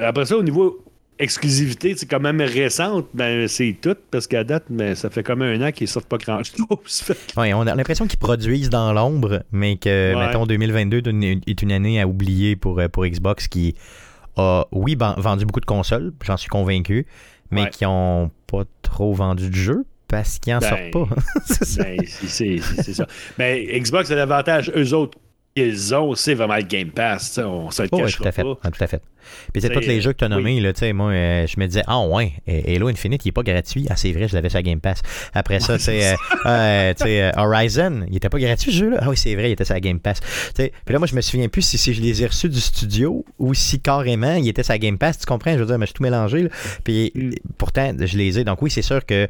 après 0.02 0.26
ça, 0.26 0.36
au 0.36 0.42
niveau 0.42 0.84
exclusivité, 1.18 1.94
c'est 1.96 2.06
quand 2.06 2.18
même 2.20 2.40
récente, 2.40 3.06
ben 3.14 3.46
c'est 3.46 3.76
tout, 3.80 3.94
parce 4.10 4.26
qu'à 4.26 4.42
date, 4.42 4.64
ben, 4.70 4.94
ça 4.94 5.10
fait 5.10 5.22
comme 5.22 5.42
un 5.42 5.60
an 5.60 5.70
qu'ils 5.70 5.86
sortent 5.86 6.08
pas 6.08 6.16
grand-chose. 6.16 6.56
Ouais, 7.36 7.52
on 7.52 7.60
a 7.66 7.74
l'impression 7.74 8.06
qu'ils 8.06 8.18
produisent 8.18 8.70
dans 8.70 8.92
l'ombre, 8.94 9.42
mais 9.52 9.76
que, 9.76 10.14
Ouais. 10.14 10.26
mettons, 10.26 10.46
2022 10.46 11.02
est 11.46 11.62
une- 11.62 11.72
année 11.72 12.00
à 12.00 12.08
oublier 12.08 12.56
pour, 12.56 12.80
euh, 12.80 12.88
pour 12.88 13.06
Xbox 13.06 13.48
qui 13.48 13.74
a, 14.36 14.64
oui, 14.72 14.96
ban- 14.96 15.14
vendu 15.18 15.44
beaucoup 15.44 15.60
de 15.60 15.66
consoles, 15.66 16.12
j'en 16.24 16.36
suis 16.38 16.48
convaincu, 16.48 17.06
mais 17.50 17.62
Ouais. 17.64 17.70
qui 17.70 17.84
ont 17.86 18.30
pas 18.46 18.62
trop 18.82 19.12
vendu 19.12 19.50
de 19.50 19.54
jeux 19.54 19.84
parce 20.10 20.38
qu'ils 20.38 20.54
en 20.54 20.58
Ben, 20.58 20.68
sortent 20.68 20.90
pas. 21.08 21.14
C'est 21.46 21.64
ça. 21.64 21.82
ben, 21.84 21.96
c'est- 22.06 22.26
c'est 22.28 22.82
c'est 22.82 22.94
ça. 22.94 23.06
Mais 23.38 23.64
Xbox, 23.80 24.10
l'avantage, 24.10 24.70
eux 24.76 24.92
autres, 24.94 25.16
qu'ils 25.56 25.94
ont, 25.96 26.14
c'est 26.14 26.34
vraiment 26.34 26.54
le 26.56 26.62
Game 26.62 26.90
Pass. 26.90 27.38
On 27.44 27.72
se 27.72 27.82
le 27.82 27.88
Oh, 27.90 28.00
oui, 28.04 28.12
tout 28.12 28.22
à 28.24 28.30
fait. 28.30 28.42
pas. 28.44 28.56
Ah, 28.62 28.70
tout 28.70 28.84
à 28.84 28.86
fait. 28.86 29.02
Puis 29.52 29.60
c'est 29.60 29.68
tous 29.68 29.80
les 29.80 30.00
jeux 30.00 30.12
que 30.12 30.18
tu 30.18 30.24
as 30.24 30.28
oui. 30.28 30.34
nommés, 30.36 30.60
là, 30.60 30.72
moi, 30.92 31.10
euh, 31.10 31.44
je 31.48 31.58
me 31.58 31.66
disais, 31.66 31.82
ah 31.88 32.00
ouais, 32.06 32.32
euh, 32.48 32.60
Halo 32.76 32.86
Infinite, 32.86 33.24
il 33.24 33.28
est 33.30 33.32
pas 33.32 33.42
gratuit. 33.42 33.84
Ah, 33.90 33.96
c'est 33.96 34.12
vrai, 34.12 34.28
je 34.28 34.34
l'avais 34.34 34.48
sur 34.48 34.58
la 34.58 34.62
Game 34.62 34.80
Pass. 34.80 35.02
Après 35.34 35.58
ça, 35.58 35.76
tu 35.76 35.84
sais, 35.84 36.14
euh, 36.46 37.32
Horizon, 37.36 38.06
il 38.08 38.16
était 38.16 38.28
pas 38.28 38.38
gratuit 38.38 38.70
ce 38.72 38.76
jeu-là. 38.78 38.98
Ah 39.02 39.08
oui, 39.10 39.16
c'est 39.16 39.34
vrai, 39.34 39.50
il 39.50 39.52
était 39.54 39.64
sur 39.64 39.74
la 39.74 39.80
Game 39.80 39.98
Pass. 39.98 40.20
Puis 40.54 40.70
là, 40.88 40.98
moi, 40.98 41.08
je 41.08 41.16
me 41.16 41.20
souviens 41.20 41.48
plus 41.48 41.62
si, 41.62 41.78
si 41.78 41.94
je 41.94 42.00
les 42.00 42.22
ai 42.22 42.26
reçus 42.26 42.48
du 42.48 42.60
studio 42.60 43.24
ou 43.38 43.52
si 43.52 43.80
carrément 43.80 44.34
il 44.36 44.48
était 44.48 44.62
sur 44.62 44.72
la 44.74 44.78
Game 44.78 44.98
Pass. 44.98 45.18
Tu 45.18 45.26
comprends? 45.26 45.52
Je 45.54 45.58
veux 45.58 45.66
dire, 45.66 45.78
mais 45.78 45.86
je 45.86 45.90
suis 45.90 45.94
tout 45.94 46.02
mélangé. 46.04 46.44
là. 46.44 46.48
Puis 46.84 47.10
Mm. 47.14 47.30
pourtant, 47.58 47.92
je 47.98 48.16
les 48.16 48.38
ai. 48.38 48.44
Donc 48.44 48.62
oui, 48.62 48.70
c'est 48.70 48.82
sûr 48.82 49.04
que 49.04 49.28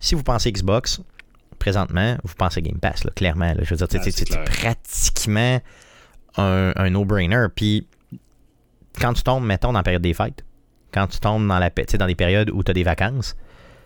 si 0.00 0.14
vous 0.14 0.22
pensez 0.22 0.50
Xbox, 0.50 1.00
présentement, 1.58 2.16
vous 2.24 2.34
pensez 2.34 2.62
Game 2.62 2.78
Pass, 2.78 3.04
là, 3.04 3.10
clairement. 3.14 3.52
là. 3.52 3.60
Je 3.62 3.70
veux 3.70 3.76
dire, 3.76 3.86
Ah, 3.92 3.98
c'est 4.02 4.44
pratiquement 4.44 5.60
un, 6.36 6.72
un 6.76 6.90
no-brainer. 6.90 7.46
Puis 7.54 7.86
quand 9.00 9.12
tu 9.12 9.22
tombes, 9.22 9.44
mettons, 9.44 9.72
dans 9.72 9.78
la 9.78 9.82
période 9.82 10.02
des 10.02 10.14
fêtes, 10.14 10.44
quand 10.92 11.06
tu 11.06 11.20
tombes 11.20 11.46
dans, 11.46 11.58
la, 11.58 11.70
dans 11.70 12.06
des 12.06 12.14
périodes 12.14 12.50
où 12.50 12.64
tu 12.64 12.70
as 12.70 12.74
des 12.74 12.82
vacances, 12.82 13.36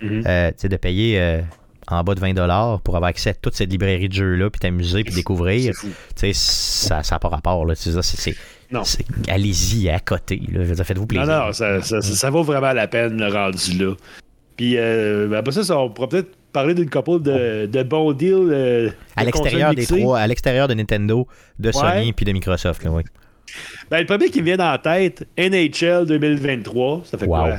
Mhm. 0.01 0.25
euh, 0.27 0.51
de 0.63 0.77
payer, 0.77 1.21
euh, 1.21 1.41
en 1.87 2.03
bas 2.03 2.15
de 2.15 2.21
20 2.21 2.79
pour 2.83 2.97
avoir 2.97 3.09
accès 3.11 3.31
à 3.31 3.35
toute 3.35 3.55
cette 3.55 3.71
librairie 3.71 4.09
de 4.09 4.15
jeux-là, 4.15 4.51
puis 4.51 4.59
t'amuser, 4.59 5.05
puis 5.05 5.15
découvrir, 5.15 5.75
ça 6.33 7.03
n'a 7.11 7.19
pas 7.19 7.29
rapport. 7.29 7.67
Non. 8.71 8.83
Allez-y 9.29 9.89
à 9.91 10.01
côté. 10.01 10.41
Faites-vous 10.85 11.03
Non, 11.03 11.07
plaisir. 11.07 11.27
non, 11.27 11.53
ça, 11.53 11.81
ça, 11.83 12.01
ça- 12.01 12.15
ça 12.15 12.31
vaut 12.31 12.43
vraiment 12.43 12.73
la 12.73 12.89
peine, 12.89 13.19
le 13.19 13.29
rendu 13.33 13.73
là. 13.79 13.95
Puis 14.57 14.75
euh, 14.77 15.27
ben, 15.29 15.39
après 15.39 15.53
ça, 15.53 15.79
on 15.79 15.91
pourrait 15.91 16.09
peut-être 16.09 16.31
parler 16.53 16.75
d'une 16.75 16.89
couple 16.91 17.21
de, 17.23 17.67
de 17.67 17.83
bons 17.83 18.13
deals. 18.13 18.33
euh, 18.53 18.91
à 19.17 19.23
de 19.23 19.27
l'extérieur 19.27 19.75
des 19.75 19.87
trois, 19.87 20.19
à 20.21 20.27
l'extérieur 20.27 20.69
de 20.69 20.75
Nintendo, 20.75 21.27
de 21.59 21.73
Sony 21.73 22.13
puis 22.13 22.25
de 22.25 22.33
Microsoft. 22.33 22.85
Là, 22.85 22.91
oui. 22.93 23.03
Ben, 23.91 24.01
le 24.01 24.07
premier 24.07 24.31
qui 24.31 24.41
me 24.41 24.47
vient 24.47 24.73
en 24.73 24.79
tête, 24.79 25.27
NHL 25.39 26.07
2023. 26.07 27.03
Ça 27.05 27.19
fait 27.19 27.27
Wow. 27.27 27.39
quoi? 27.45 27.59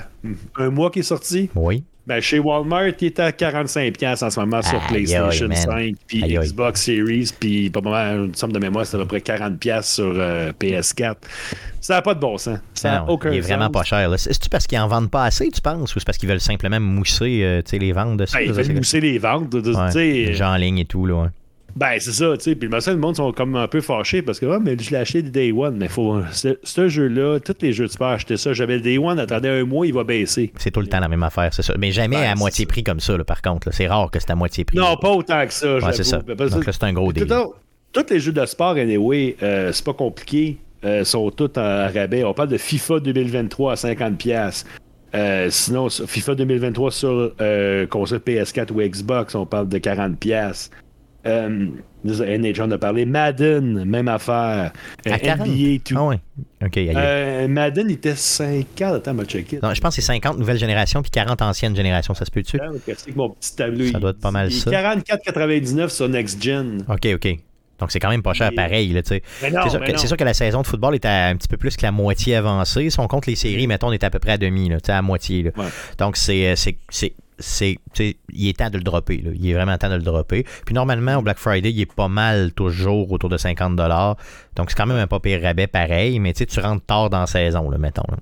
Un 0.57 0.69
mois 0.69 0.89
qui 0.89 0.99
est 0.99 1.03
sorti? 1.03 1.49
oui. 1.55 1.83
Ben, 2.07 2.21
chez 2.21 2.37
Walmart, 2.37 2.89
il 3.01 3.05
est 3.07 3.19
à 3.19 3.31
45$ 3.31 4.23
en 4.23 4.29
ce 4.29 4.39
moment 4.39 4.61
sur 4.61 4.79
PlayStation 4.87 5.45
aïe, 5.45 5.47
man. 5.47 5.57
5 5.57 5.95
puis. 6.05 6.21
Xbox 6.21 6.81
Series. 6.83 7.31
Puis, 7.39 7.69
pas 7.71 7.81
mal, 7.81 8.25
une 8.25 8.35
somme 8.35 8.51
de 8.51 8.59
mémoire, 8.59 8.85
c'est 8.85 8.95
à 8.95 8.99
peu 8.99 9.05
près 9.07 9.19
40$ 9.19 9.81
sur 9.81 10.13
euh, 10.15 10.51
PS4. 10.59 11.15
Ça 11.81 11.95
n'a 11.95 12.01
pas 12.03 12.13
de 12.13 12.19
bon 12.19 12.37
sens. 12.37 12.59
Ça 12.75 12.91
n'a 12.91 12.99
Non, 12.99 13.09
aucun 13.09 13.31
il 13.31 13.37
est 13.37 13.41
vraiment 13.41 13.69
pas 13.71 13.83
cher. 13.83 14.11
C'est-tu 14.17 14.49
parce 14.49 14.67
qu'ils 14.67 14.79
en 14.79 14.87
vendent 14.87 15.09
pas 15.09 15.23
assez, 15.25 15.49
tu 15.49 15.61
penses, 15.61 15.95
ou 15.95 15.99
c'est 15.99 16.05
parce 16.05 16.17
qu'ils 16.19 16.29
veulent 16.29 16.39
simplement 16.39 16.79
mousser 16.79 17.41
euh, 17.43 17.61
les 17.73 17.91
ventes 17.91 18.17
de 18.17 18.25
ça? 18.27 18.37
Ben, 18.37 18.43
il 18.43 18.47
Ça, 18.49 18.53
fait 18.55 18.63
c'est- 18.65 18.73
mousser 18.73 18.99
les 19.01 19.17
ventes. 19.17 19.49
de- 19.51 19.61
de- 19.61 19.73
Ouais, 19.73 19.93
les 19.95 20.33
gens 20.33 20.53
en 20.53 20.57
ligne 20.57 20.79
et 20.79 20.85
tout. 20.85 21.05
Là, 21.07 21.15
ouais. 21.15 21.27
Ben, 21.75 21.97
c'est 21.99 22.13
ça, 22.13 22.37
tu 22.37 22.43
sais. 22.43 22.55
Puis, 22.55 22.69
le 22.69 22.91
le 22.91 22.97
monde 22.97 23.17
sont 23.17 23.33
comme 23.33 23.55
un 23.57 23.67
peu 23.67 23.81
fâchés 23.81 24.21
parce 24.21 24.39
que, 24.39 24.45
ah, 24.45 24.59
mais 24.61 24.77
je 24.79 24.91
l'ai 24.91 24.97
acheté 24.97 25.21
le 25.21 25.29
Day 25.29 25.51
One. 25.51 25.75
Mais 25.77 25.89
faut. 25.89 26.21
Ce, 26.31 26.87
jeu-là, 26.87 27.39
tous 27.41 27.55
les 27.61 27.73
jeux, 27.73 27.89
tu 27.89 27.97
peux 27.97 28.05
acheter 28.05 28.37
ça. 28.37 28.53
J'avais 28.53 28.75
le 28.75 28.81
Day 28.81 28.97
One, 28.97 29.19
attendez 29.19 29.49
un 29.49 29.65
mois, 29.65 29.85
il 29.85 29.93
va 29.93 30.05
baisser. 30.05 30.53
C'est 30.57 30.71
tout 30.71 30.79
le 30.79 30.87
temps 30.87 31.01
la 31.01 31.09
même 31.09 31.23
affaire, 31.23 31.53
c'est 31.53 31.63
ça. 31.63 31.73
Mais 31.77 31.91
jamais 31.91 32.15
Ben, 32.15 32.31
à 32.31 32.35
moitié 32.35 32.63
ça. 32.63 32.69
prix 32.69 32.83
comme 32.83 33.01
ça, 33.01 33.17
là, 33.17 33.25
par 33.25 33.41
contre. 33.41 33.73
C'est 33.73 33.87
rare 33.87 34.09
que 34.09 34.19
c'est 34.19 34.31
à 34.31 34.35
moitié 34.35 34.63
prix. 34.63 34.77
Non, 34.77 34.95
pas 34.95 35.09
autant 35.11 35.45
que 35.45 35.53
ça. 35.53 35.75
Ouais, 35.79 35.91
c'est 35.93 36.03
ça. 36.03 36.21
Parce 36.37 36.51
Donc 36.51 36.65
là, 36.65 36.71
c'est 36.71 36.83
un 36.83 36.93
gros 36.93 37.09
à- 37.09 37.13
Tous 37.91 38.05
les 38.09 38.19
jeux 38.19 38.31
de 38.31 38.45
sport, 38.45 38.71
anyway, 38.75 39.35
euh, 39.43 39.71
c'est 39.73 39.85
pas 39.85 39.93
compliqué. 39.93 40.57
euh, 40.83 41.03
sont 41.03 41.31
tous 41.31 41.57
en 41.57 41.87
rabais. 41.91 42.23
On 42.23 42.33
parle 42.33 42.49
de 42.49 42.57
FIFA 42.57 42.99
2023 42.99 43.71
à 43.71 43.75
50$. 43.75 44.65
Euh, 45.15 45.47
sinon, 45.49 45.89
FIFA 45.89 46.35
2023 46.35 46.91
sur 46.91 47.31
euh, 47.41 47.87
console 47.87 48.19
PS4 48.19 48.71
ou 48.71 48.81
Xbox, 48.81 49.33
on 49.33 49.45
parle 49.47 49.67
de 49.67 49.77
40$. 49.79 50.69
Euh, 51.27 51.67
NHL, 52.03 52.61
on 52.61 52.71
a 52.71 52.77
parlé. 52.77 53.05
Madden, 53.05 53.83
même 53.85 54.07
affaire. 54.07 54.71
Euh, 55.07 55.11
À 55.11 55.17
40? 55.19 55.47
NBA, 55.47 55.79
tout. 55.83 55.95
Ah 55.97 56.05
ouais. 56.05 56.19
OK. 56.63 56.77
Euh, 56.77 57.47
Madden 57.47 57.89
il 57.89 57.93
était 57.93 58.15
50. 58.15 58.95
Attends, 58.95 59.13
m'a 59.15 59.25
checké. 59.25 59.59
Non, 59.61 59.73
je 59.73 59.81
pense 59.81 59.95
que 59.95 60.01
c'est 60.01 60.07
50 60.07 60.37
nouvelles 60.37 60.59
générations 60.59 61.01
puis 61.01 61.09
40 61.11 61.41
anciennes 61.41 61.75
générations, 61.75 62.13
ça 62.13 62.25
se 62.25 62.31
peut-tu? 62.31 62.57
Mon 63.15 63.29
petit 63.29 63.55
tableau 63.55 63.91
Ça 63.91 63.99
doit 63.99 64.11
être 64.11 64.19
pas 64.19 64.31
mal 64.31 64.51
ça. 64.51 64.69
44,99 64.69 65.89
sur 65.89 66.07
Next 66.09 66.41
Gen. 66.43 66.85
OK, 66.87 67.07
OK. 67.15 67.37
Donc 67.77 67.91
c'est 67.91 67.99
quand 67.99 68.09
même 68.09 68.23
pas 68.23 68.33
cher 68.33 68.51
pareil, 68.55 68.93
C'est 69.03 69.69
sûr, 69.69 69.79
que- 69.81 69.97
sûr 70.07 70.17
la 70.23 70.33
saison 70.33 70.61
de 70.61 70.67
football 70.67 70.95
est 70.95 71.05
à 71.05 71.27
un 71.27 71.35
petit 71.35 71.49
peu 71.49 71.57
plus 71.57 71.75
que 71.75 71.81
la 71.81 71.91
moitié 71.91 72.35
avancée. 72.35 72.89
Si 72.89 72.99
on 72.99 73.07
compte 73.07 73.25
les 73.25 73.35
séries, 73.35 73.67
mettons, 73.67 73.87
on 73.87 73.91
est 73.91 74.03
à 74.03 74.09
peu 74.09 74.19
près 74.19 74.31
à 74.33 74.37
demi, 74.37 74.69
là, 74.69 74.77
à 74.87 75.01
moitié. 75.01 75.43
là. 75.43 75.51
Ouais. 75.57 75.65
Donc, 75.97 76.15
c'est, 76.15 76.47
euh, 76.47 76.55
c'est, 77.39 77.77
il 77.99 78.47
est 78.47 78.57
temps 78.57 78.69
de 78.69 78.77
le 78.77 78.83
dropper. 78.83 79.17
là. 79.17 79.31
Il 79.33 79.49
est 79.49 79.53
vraiment 79.53 79.77
temps 79.77 79.89
de 79.89 79.95
le 79.95 80.01
dropper. 80.01 80.45
Puis 80.65 80.73
normalement, 80.75 81.17
au 81.17 81.21
Black 81.21 81.37
Friday, 81.37 81.71
il 81.71 81.81
est 81.81 81.93
pas 81.93 82.07
mal 82.07 82.51
toujours 82.53 83.11
autour 83.11 83.29
de 83.29 83.37
50 83.37 83.75
Donc, 83.75 84.69
c'est 84.69 84.75
quand 84.75 84.85
même 84.85 84.97
un 84.97 85.07
pas 85.07 85.19
pire 85.19 85.41
rabais 85.41 85.67
pareil, 85.67 86.19
mais 86.19 86.33
tu 86.33 86.59
rentres 86.59 86.85
tard 86.85 87.09
dans 87.09 87.21
la 87.21 87.27
saison, 87.27 87.69
là, 87.69 87.77
mettons. 87.77 88.03
là. 88.09 88.17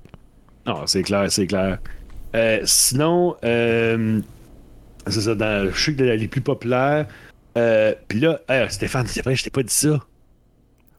Non, 0.66 0.86
c'est 0.86 1.02
clair, 1.02 1.30
c'est 1.30 1.46
clair. 1.46 1.78
Euh, 2.34 2.60
sinon, 2.64 3.36
euh, 3.44 4.20
c'est 5.06 5.20
ça, 5.20 5.34
dans, 5.34 5.70
je 5.72 5.78
sais 5.78 5.94
que 5.94 6.02
les 6.02 6.28
plus 6.28 6.40
populaires. 6.40 7.06
Euh, 7.56 7.94
Puis 8.08 8.20
là, 8.20 8.40
hey, 8.48 8.68
Stéphane, 8.70 9.06
c'est 9.06 9.22
vrai, 9.22 9.36
je 9.36 9.44
t'ai 9.44 9.50
pas 9.50 9.62
dit 9.62 9.72
ça. 9.72 10.00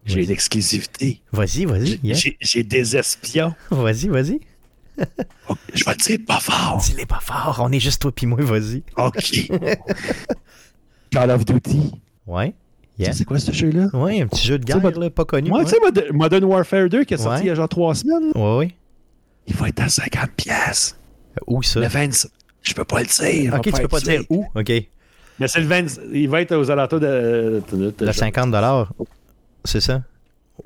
J'ai 0.06 0.23
une 0.23 0.32
exclusivité. 0.32 1.21
Vas-y, 1.32 1.65
vas-y. 1.65 1.99
yeah. 2.04 2.15
J'ai 2.39 2.63
des 2.63 2.95
espions. 2.95 3.56
Vas-y, 3.71 4.08
vas-y. 4.08 4.39
Je 5.73 5.84
vais 5.86 5.95
te 5.95 6.03
dire 6.03 6.19
pas 6.25 6.39
fort. 6.39 6.81
Dis-les 6.84 7.05
pas 7.05 7.19
fort. 7.21 7.60
On 7.62 7.71
est 7.71 7.79
juste 7.79 8.01
toi 8.01 8.12
pis 8.12 8.25
moi, 8.25 8.39
vas-y. 8.41 8.84
OK. 8.97 9.49
Call 11.12 11.31
of 11.31 11.45
Duty. 11.45 11.91
Ouais. 12.27 12.53
Yeah. 12.97 13.12
C'est 13.13 13.25
quoi 13.25 13.39
ce 13.39 13.51
jeu-là? 13.51 13.88
Ouais, 13.93 14.21
un 14.21 14.27
petit 14.27 14.47
jeu 14.47 14.58
de 14.58 14.63
guerre, 14.63 14.79
là, 14.97 15.10
pas 15.10 15.25
connu. 15.25 15.49
Moi, 15.49 15.60
ouais. 15.60 15.65
tu 15.65 15.71
sais, 15.71 15.77
Mod- 15.81 16.05
Modern 16.13 16.43
Warfare 16.45 16.88
2 16.88 17.03
qui 17.03 17.13
est 17.13 17.17
sorti 17.17 17.39
Ouais. 17.39 17.45
il 17.45 17.47
y 17.47 17.49
a 17.49 17.55
genre 17.55 17.67
trois 17.67 17.93
semaines, 17.93 18.31
là, 18.34 18.39
Ouais, 18.41 18.58
ouais. 18.58 18.71
il 19.47 19.55
va 19.55 19.67
être 19.67 19.81
à 19.81 19.89
50 19.89 20.31
pièces. 20.31 20.97
Où 21.47 21.62
ça? 21.62 21.81
Le 21.81 21.88
20... 21.88 22.27
Je 22.62 22.73
peux 22.73 22.86
pas 22.86 23.01
le 23.01 23.05
dire. 23.08 23.53
Ok, 23.53 23.63
tu 23.63 23.71
peux 23.81 23.88
pas 23.89 23.99
dire 23.99 24.23
où? 24.29 24.45
Ok. 24.55 24.71
Mais 25.39 25.47
c'est 25.49 25.60
le 25.60 25.67
20... 25.67 25.86
Il 26.13 26.29
va 26.29 26.41
être 26.41 26.55
aux 26.55 26.71
alentours 26.71 27.01
de... 27.01 27.62
De 27.99 28.12
50 28.12 28.55
C'est 29.65 29.81
ça? 29.81 30.01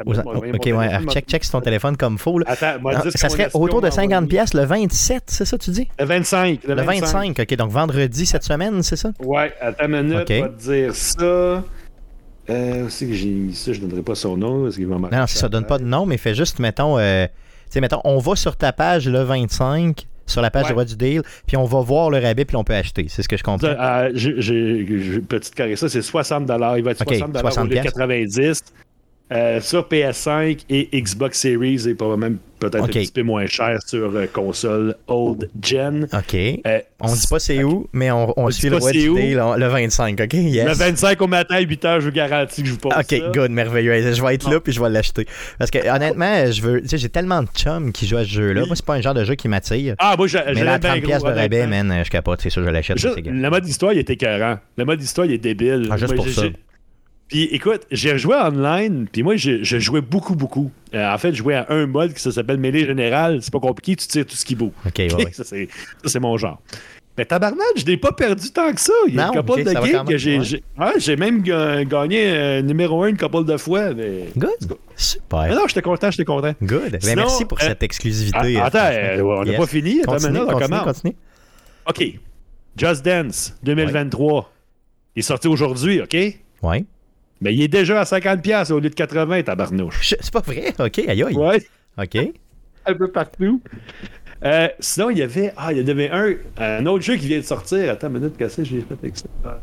Mon 0.06 0.14
ok, 0.14 0.66
ouais. 0.66 0.90
Check, 1.10 1.26
check 1.28 1.44
sur 1.44 1.54
ton 1.54 1.62
téléphone 1.62 1.98
comme 1.98 2.18
faux. 2.18 2.40
Là. 2.40 2.46
Attends, 2.48 2.80
moi, 2.82 2.94
Non, 2.94 3.02
ça 3.14 3.28
serait 3.30 3.50
autour 3.54 3.82
de 3.82 3.88
m'a 3.88 3.92
50 3.92 4.12
envoyé. 4.14 4.28
pièces 4.30 4.54
le 4.54 4.64
27, 4.64 5.24
c'est 5.28 5.46
ça 5.46 5.58
tu 5.58 5.72
dis? 5.72 5.88
Le 6.00 6.06
25. 6.06 6.60
Le, 6.64 6.76
Le 6.76 6.82
25. 6.84 7.02
25, 7.02 7.40
ok, 7.40 7.56
donc 7.56 7.72
vendredi 7.72 8.26
cette 8.26 8.44
semaine, 8.44 8.84
c'est 8.84 8.96
ça? 8.96 9.12
Ouais, 9.20 9.52
attends 9.60 9.88
une 9.88 10.02
minute, 10.04 10.22
Ok. 10.30 10.34
on 10.38 10.42
va 10.44 10.50
te 10.50 10.62
dire 10.62 10.96
ça. 10.96 11.64
Euh, 12.50 12.86
c'est 12.90 13.06
que 13.08 13.14
j'ai 13.14 13.30
mis 13.30 13.54
ça, 13.54 13.74
je 13.74 13.80
ne 13.80 13.86
donnerai 13.86 14.02
pas 14.04 14.16
son 14.16 14.36
nom 14.38 14.64
parce 14.64 14.76
qu'il 14.76 14.88
va 14.88 14.96
Non, 14.98 15.28
ça, 15.28 15.50
donne 15.50 15.66
pas 15.66 15.78
de 15.78 15.84
nom, 15.86 16.06
mais 16.06 16.18
fais 16.18 16.34
juste, 16.34 16.60
mettons, 16.60 16.98
euh, 16.98 17.28
mettons, 17.76 18.02
on 18.04 18.18
va 18.20 18.36
sur 18.36 18.56
ta 18.56 18.72
page 18.74 19.08
le 19.08 19.22
25, 19.22 20.08
sur 20.26 20.42
la 20.42 20.50
page 20.50 20.64
Ouais. 20.64 20.70
de 20.70 20.74
Roi 20.76 20.86
du 20.86 20.96
Deal, 20.96 21.22
puis 21.46 21.58
on 21.58 21.66
va 21.66 21.82
voir 21.82 22.10
le 22.10 22.18
rabais, 22.20 22.46
puis 22.46 22.56
on 22.56 22.64
peut 22.64 22.74
acheter. 22.74 23.06
C'est 23.10 23.22
ce 23.22 23.28
que 23.28 23.38
je 23.38 23.44
comprends. 23.44 23.68
Euh, 23.68 24.10
j'ai- 24.14 25.20
petite 25.28 25.54
carré 25.56 25.76
ça, 25.76 25.90
c'est 25.90 26.02
60 26.02 26.44
Il 26.78 26.84
va 26.84 26.92
être 26.92 27.02
Ok, 27.02 27.10
60 27.16 27.36
au 27.36 27.40
60 27.40 27.70
lieu 27.70 27.76
de 27.78 27.82
90 27.84 28.64
euh, 29.32 29.62
sur 29.62 29.88
PS5 29.88 30.60
et 30.70 30.90
Xbox 31.02 31.40
Series 31.40 31.88
et 31.88 31.94
pas 31.94 32.16
même 32.18 32.38
peut-être 32.60 32.84
un 32.84 32.88
petit 32.88 33.12
peu 33.12 33.22
moins 33.24 33.46
cher 33.46 33.80
sur 33.86 34.14
euh, 34.16 34.26
console 34.32 34.96
old 35.08 35.50
gen. 35.62 36.08
Ok. 36.12 36.34
Euh, 36.36 36.80
On 37.00 37.14
dit 37.14 37.28
pas 37.30 37.40
c'est 37.40 37.64
où, 37.64 37.88
mais 37.94 38.12
on, 38.12 38.32
on 38.38 38.48
On 38.48 38.52
suit 38.52 38.70
le 38.70 38.78
Roi 38.78 38.92
du 38.92 39.10
on- 39.40 39.56
le 39.56 39.68
25, 39.68 40.20
ok? 40.20 40.34
Yes. 40.34 40.66
Le 40.68 40.74
25 40.74 41.22
au 41.22 41.28
matin 41.28 41.56
à 41.56 41.62
8h, 41.62 42.00
je 42.02 42.06
vous 42.08 42.12
garantis 42.12 42.62
que 42.64 42.68
je 42.68 42.74
vous 42.74 42.80
pose 42.80 42.92
Ok, 42.98 43.06
ça. 43.18 43.32
good, 43.34 43.52
merveilleux. 43.52 44.14
Je 44.14 44.22
vais 44.22 44.34
être 44.36 44.50
là 44.52 44.60
puis 44.60 44.74
je 44.74 44.82
vais 44.82 44.90
l'acheter. 44.90 45.26
Parce 45.58 45.72
que 45.72 45.78
honnêtement, 45.88 46.52
je 46.52 46.62
veux, 46.62 46.82
tu 46.82 46.90
sais, 46.90 46.98
j'ai 46.98 47.10
tellement 47.10 47.42
de 47.44 47.48
chums 47.56 47.92
qui 47.94 48.08
jouent 48.08 48.18
à 48.18 48.24
ce 48.26 48.30
jeu-là. 48.30 48.66
Moi, 48.66 48.76
c'est 48.76 48.86
pas 48.86 48.96
un 48.96 49.02
genre 49.02 49.14
de 49.14 49.24
jeu 49.24 49.36
qui 49.36 49.48
m'attire. 49.48 49.96
Ah, 50.00 50.16
moi, 50.18 50.28
je, 50.28 50.38
Mais 50.54 50.64
là, 50.64 50.74
à 50.74 50.78
l'aime 50.78 50.82
bien 50.82 50.90
30 50.92 51.02
pièces 51.04 51.24
de 51.24 51.30
rabais, 51.30 51.68
man, 51.68 52.02
je 52.04 52.10
capote. 52.10 52.42
C'est 52.42 52.50
sûr, 52.50 52.64
je 52.64 52.70
l'achète. 52.70 52.98
Le 53.26 53.50
mode 53.50 53.64
d'histoire, 53.64 53.94
il 53.94 54.00
est 54.00 54.10
écœurant. 54.10 54.58
Le 54.78 54.86
mode 54.86 55.00
d'histoire, 55.00 55.28
il 55.28 55.34
est 55.34 55.38
débile. 55.38 55.88
Ah, 55.92 55.98
juste 55.98 56.14
Moi, 56.16 56.26
pour 56.26 56.34
ça. 56.34 56.44
Puis 57.30 57.44
écoute, 57.52 57.82
j'ai 57.92 58.12
rejoué 58.14 58.36
online, 58.36 59.08
puis 59.12 59.22
moi, 59.24 59.36
je, 59.36 59.64
je 59.64 59.78
jouais 59.80 60.02
beaucoup, 60.02 60.36
beaucoup. 60.36 60.72
Euh, 60.96 61.14
en 61.14 61.18
fait, 61.20 61.32
je 61.32 61.38
jouais 61.38 61.54
à 61.56 61.68
un 61.70 61.86
mode 61.86 62.14
qui 62.14 62.32
s'appelle 62.32 62.58
Mêlée 62.58 62.86
Générale. 62.86 63.40
C'est 63.42 63.54
pas 63.54 63.60
compliqué, 63.60 63.96
tu 63.96 64.08
tires 64.08 64.26
tout 64.26 64.36
ce 64.36 64.44
qui 64.44 64.56
bouge. 64.56 64.72
Ok, 64.86 64.94
ouais, 64.98 65.14
ouais. 65.26 65.32
ça, 65.32 65.44
c'est 65.44 66.20
mon 66.20 66.36
genre. 66.38 66.60
Mais 67.18 67.26
tabarnak, 67.26 67.60
je 67.76 67.86
n'ai 67.86 67.98
pas 67.98 68.14
perdu 68.14 68.50
tant 68.50 68.72
que 68.74 68.80
ça. 68.80 68.94
Il 69.08 69.14
y 69.16 69.20
a 69.20 69.28
Non, 69.28 69.34
une 69.34 69.40
couple 69.44 69.64
de 69.66 69.74
games 69.74 70.06
que 70.08 70.18
j'ai. 70.18 70.42
j'ai- 70.42 70.64
ouais, 70.80 71.16
même 71.18 71.42
ga- 71.42 71.84
gagné 71.84 72.24
euh, 72.30 72.62
numéro 72.62 73.04
un 73.04 73.08
une 73.10 73.18
couple 73.18 73.44
de 73.44 73.58
fois. 73.58 73.94
Mais... 73.94 74.30
Good. 74.38 74.50
Mais 74.70 74.76
Super. 74.96 75.54
non, 75.54 75.64
j'étais 75.68 75.82
content, 75.82 76.10
j'étais 76.12 76.24
content. 76.26 76.54
Good. 76.64 76.92
Ben, 76.94 77.02
Sinon, 77.02 77.16
merci 77.24 77.44
pour 77.46 77.58
euh, 77.60 77.66
cette 77.68 77.84
exclusivité. 77.84 78.58
Ah, 78.58 78.66
attends, 78.68 79.24
on 79.26 79.44
n'a 79.44 79.52
Yes. 79.52 79.60
pas 79.60 79.68
fini. 79.68 80.00
Attends, 80.02 80.14
Continue, 80.14 80.34
maintenant, 80.40 80.80
on 80.82 80.84
continue. 80.86 81.16
OK. 81.90 82.04
Just 82.78 83.04
Dance 83.06 83.54
2023. 83.64 84.50
Il 85.16 85.20
est 85.20 85.24
sorti 85.24 85.48
aujourd'hui, 85.50 86.02
OK? 86.02 86.16
Ouais. 86.64 86.86
Mais 87.42 87.54
il 87.54 87.62
est 87.62 87.68
déjà 87.68 88.02
à 88.02 88.04
50$ 88.04 88.72
au 88.72 88.80
lieu 88.80 88.90
de 88.90 88.96
80, 88.96 89.44
tabarnouche. 89.44 90.00
Je- 90.10 90.16
C'est 90.20 90.34
pas 90.34 90.42
vrai? 90.42 90.74
Ok, 90.80 91.00
aïe 91.00 91.24
aïe. 91.24 91.36
Ouais, 91.36 91.62
Ok. 91.98 92.18
un 92.86 92.94
peu 92.94 93.10
partout. 93.12 93.62
Euh, 94.44 94.68
sinon, 94.80 95.10
il 95.10 95.18
y 95.18 95.22
avait. 95.22 95.52
Ah, 95.58 95.72
il 95.74 95.80
y 95.80 95.84
en 95.84 95.88
avait 95.88 96.10
un, 96.12 96.34
un 96.58 96.86
autre 96.86 97.04
jeu 97.04 97.16
qui 97.18 97.28
vient 97.28 97.40
de 97.40 97.44
sortir. 97.44 97.92
Attends 97.92 98.08
une 98.08 98.20
minute, 98.20 98.38
qu'est-ce 98.38 98.58
que 98.58 98.64
j'ai 98.64 98.82
fait 98.82 98.94
avec 99.02 99.18
ça? 99.18 99.26
Ah, 99.46 99.60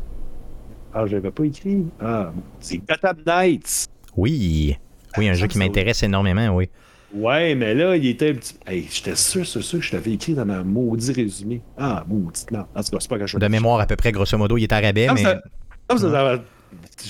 ah 0.93 1.05
j'avais 1.07 1.31
pas 1.31 1.43
écrit. 1.43 1.85
Ah, 1.99 2.31
c'est 2.59 2.77
Gotham 2.77 3.17
Knights. 3.25 3.87
Oui. 4.15 4.77
Oui, 5.17 5.29
un 5.29 5.33
Ça 5.33 5.39
jeu 5.41 5.47
qui 5.47 5.57
m'intéresse 5.57 6.03
énormément, 6.03 6.49
oui. 6.55 6.69
Ouais, 7.13 7.55
mais 7.55 7.73
là, 7.73 7.95
il 7.95 8.05
était 8.05 8.31
un 8.31 8.33
petit. 8.35 8.55
Hey, 8.67 8.87
j'étais 8.91 9.15
sûr, 9.15 9.47
c'est 9.47 9.61
sûr 9.61 9.79
que 9.79 9.85
je 9.85 9.91
t'avais 9.91 10.11
écrit 10.11 10.33
dans 10.33 10.45
ma 10.45 10.63
maudit 10.63 11.11
résumé. 11.13 11.61
Ah, 11.77 12.03
maudit, 12.07 12.45
non. 12.51 12.65
En 12.75 12.83
tout 12.83 12.91
cas, 12.91 12.97
c'est 12.99 13.09
pas 13.09 13.17
quelque 13.17 13.27
chose. 13.27 13.41
De 13.41 13.47
mémoire, 13.47 13.79
à 13.79 13.85
peu 13.87 13.95
près, 13.95 14.11
grosso 14.11 14.37
modo, 14.37 14.57
il 14.57 14.63
est 14.63 14.71
à 14.73 14.79
rabais, 14.79 15.07
Comme 15.07 15.15
mais. 15.15 15.23
ça- 15.23 15.41
comme 15.87 15.97
ça, 15.97 16.11
ça 16.11 16.23
va- 16.23 16.43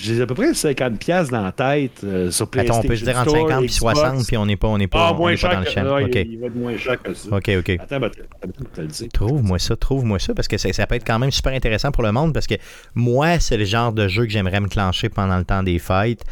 J'ai 0.00 0.20
à 0.20 0.26
peu 0.26 0.34
près 0.34 0.52
50$ 0.52 1.30
dans 1.30 1.42
la 1.42 1.52
tête 1.52 2.02
euh, 2.04 2.30
sur 2.30 2.44
Attends, 2.44 2.50
PlayStation. 2.50 2.82
on 2.84 2.88
peut 2.88 2.96
se 2.96 3.04
dire 3.04 3.16
entre 3.18 3.30
Store, 3.30 3.48
50 3.48 3.64
et 3.64 3.68
60, 3.68 4.04
Xbox. 4.12 4.26
puis 4.28 4.36
on 4.36 4.46
n'est 4.46 4.56
pas, 4.56 4.68
on 4.68 4.78
n'est 4.78 4.86
pas, 4.86 5.08
Ah, 5.08 5.12
on 5.12 5.16
moins 5.16 5.30
n'est 5.32 5.36
pas 5.38 5.54
dans 5.54 5.60
le 5.60 5.66
champ. 5.66 5.82
ouais, 5.94 6.04
Ok. 6.04 6.14
il, 6.14 6.32
il 6.32 6.38
va 6.38 6.46
être 6.46 6.54
moins 6.56 6.76
cher 6.76 7.02
que 7.02 7.14
ça. 7.14 7.28
Ok, 7.34 7.50
ok. 7.58 7.70
Attends. 7.80 8.00
Trouve-moi 9.12 9.58
ça, 9.58 9.76
trouve-moi 9.76 10.18
ça, 10.18 10.34
parce 10.34 10.48
que 10.48 10.56
ça, 10.58 10.72
ça 10.72 10.86
peut 10.86 10.94
être 10.94 11.06
quand 11.06 11.18
même 11.18 11.30
super 11.30 11.52
intéressant 11.52 11.90
pour 11.90 12.02
le 12.02 12.12
monde, 12.12 12.32
parce 12.34 12.46
que 12.46 12.54
moi, 12.94 13.38
c'est 13.40 13.56
le 13.56 13.64
genre 13.64 13.92
de 13.92 14.08
jeu 14.08 14.24
que 14.24 14.30
j'aimerais 14.30 14.60
me 14.60 14.68
clencher 14.68 15.08
pendant 15.08 15.38
le 15.38 15.44
temps 15.44 15.62
des 15.62 15.78
fêtes. 15.78 16.24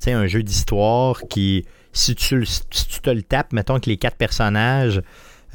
Tu 0.00 0.10
sais, 0.10 0.12
un 0.12 0.26
jeu 0.26 0.42
d'histoire 0.42 1.20
qui, 1.30 1.64
si 1.92 2.14
tu, 2.14 2.44
si 2.46 2.62
tu 2.70 3.00
te 3.00 3.10
le 3.10 3.22
tapes, 3.22 3.52
mettons 3.52 3.78
que 3.80 3.88
les 3.88 3.96
quatre 3.96 4.16
personnages, 4.16 5.00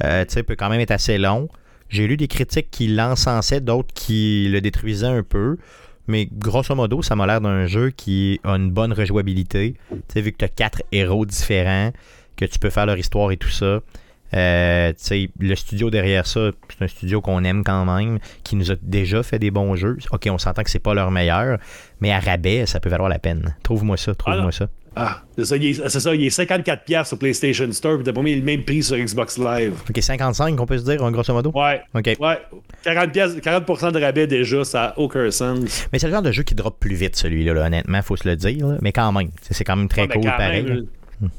euh, 0.02 0.24
tu 0.24 0.32
sais, 0.34 0.42
peut 0.42 0.56
quand 0.56 0.70
même 0.70 0.80
être 0.80 0.90
assez 0.90 1.18
long. 1.18 1.48
J'ai 1.88 2.06
lu 2.06 2.16
des 2.16 2.28
critiques 2.28 2.70
qui 2.70 2.86
l'encensaient, 2.88 3.60
d'autres 3.60 3.92
qui 3.94 4.48
le 4.50 4.60
détruisaient 4.60 5.06
un 5.06 5.22
peu. 5.22 5.58
Mais 6.10 6.28
grosso 6.30 6.74
modo, 6.74 7.02
ça 7.02 7.14
m'a 7.16 7.26
l'air 7.26 7.40
d'un 7.40 7.66
jeu 7.66 7.90
qui 7.90 8.40
a 8.44 8.56
une 8.56 8.70
bonne 8.70 8.92
rejouabilité. 8.92 9.76
Tu 9.90 9.96
sais, 10.08 10.20
vu 10.20 10.32
que 10.32 10.38
tu 10.38 10.44
as 10.44 10.48
quatre 10.48 10.82
héros 10.92 11.24
différents, 11.24 11.92
que 12.36 12.44
tu 12.44 12.58
peux 12.58 12.70
faire 12.70 12.86
leur 12.86 12.98
histoire 12.98 13.30
et 13.30 13.36
tout 13.36 13.48
ça. 13.48 13.80
Euh, 14.32 14.92
le 15.40 15.54
studio 15.54 15.90
derrière 15.90 16.26
ça, 16.26 16.50
c'est 16.68 16.84
un 16.84 16.88
studio 16.88 17.20
qu'on 17.20 17.42
aime 17.44 17.64
quand 17.64 17.84
même, 17.84 18.18
qui 18.44 18.56
nous 18.56 18.70
a 18.70 18.74
déjà 18.80 19.22
fait 19.22 19.38
des 19.38 19.50
bons 19.50 19.74
jeux. 19.76 19.98
Ok, 20.12 20.28
on 20.30 20.38
s'entend 20.38 20.62
que 20.62 20.70
c'est 20.70 20.78
pas 20.78 20.94
leur 20.94 21.10
meilleur, 21.10 21.58
mais 22.00 22.12
à 22.12 22.20
rabais, 22.20 22.66
ça 22.66 22.80
peut 22.80 22.90
valoir 22.90 23.08
la 23.08 23.18
peine. 23.18 23.56
Trouve-moi 23.62 23.96
ça, 23.96 24.14
trouve-moi 24.14 24.52
ça. 24.52 24.68
Ah, 24.96 25.22
c'est 25.36 25.44
ça, 25.44 25.56
il 25.56 25.66
est, 25.66 25.88
ça, 25.88 26.14
il 26.14 26.24
est 26.24 26.36
54$ 26.36 27.06
sur 27.06 27.18
PlayStation 27.18 27.70
Store, 27.72 27.96
puis 27.96 28.04
t'as 28.04 28.12
pas 28.12 28.22
mis 28.22 28.34
le 28.34 28.42
même 28.42 28.64
prix 28.64 28.82
sur 28.82 28.96
Xbox 28.96 29.38
Live. 29.38 29.74
Ok, 29.88 30.02
55, 30.02 30.60
on 30.60 30.66
peut 30.66 30.78
se 30.78 30.84
dire, 30.84 30.98
grosso 31.12 31.32
modo? 31.32 31.52
Ouais. 31.54 31.80
Ok. 31.94 32.16
Ouais. 32.18 32.38
40%, 32.84 33.40
40 33.40 33.94
de 33.94 34.00
rabais 34.00 34.26
déjà, 34.26 34.64
ça 34.64 34.80
n'a 34.80 34.98
aucun 34.98 35.30
sens. 35.30 35.86
Mais 35.92 35.98
c'est 35.98 36.08
le 36.08 36.12
genre 36.12 36.22
de 36.22 36.32
jeu 36.32 36.42
qui 36.42 36.54
drop 36.54 36.78
plus 36.80 36.96
vite, 36.96 37.16
celui-là, 37.16 37.54
là, 37.54 37.66
honnêtement, 37.66 38.02
faut 38.02 38.16
se 38.16 38.28
le 38.28 38.36
dire. 38.36 38.78
Mais 38.82 38.92
quand 38.92 39.12
même, 39.12 39.30
c'est 39.48 39.64
quand 39.64 39.76
même 39.76 39.88
très 39.88 40.08
cool, 40.08 40.24
pareil. 40.24 40.84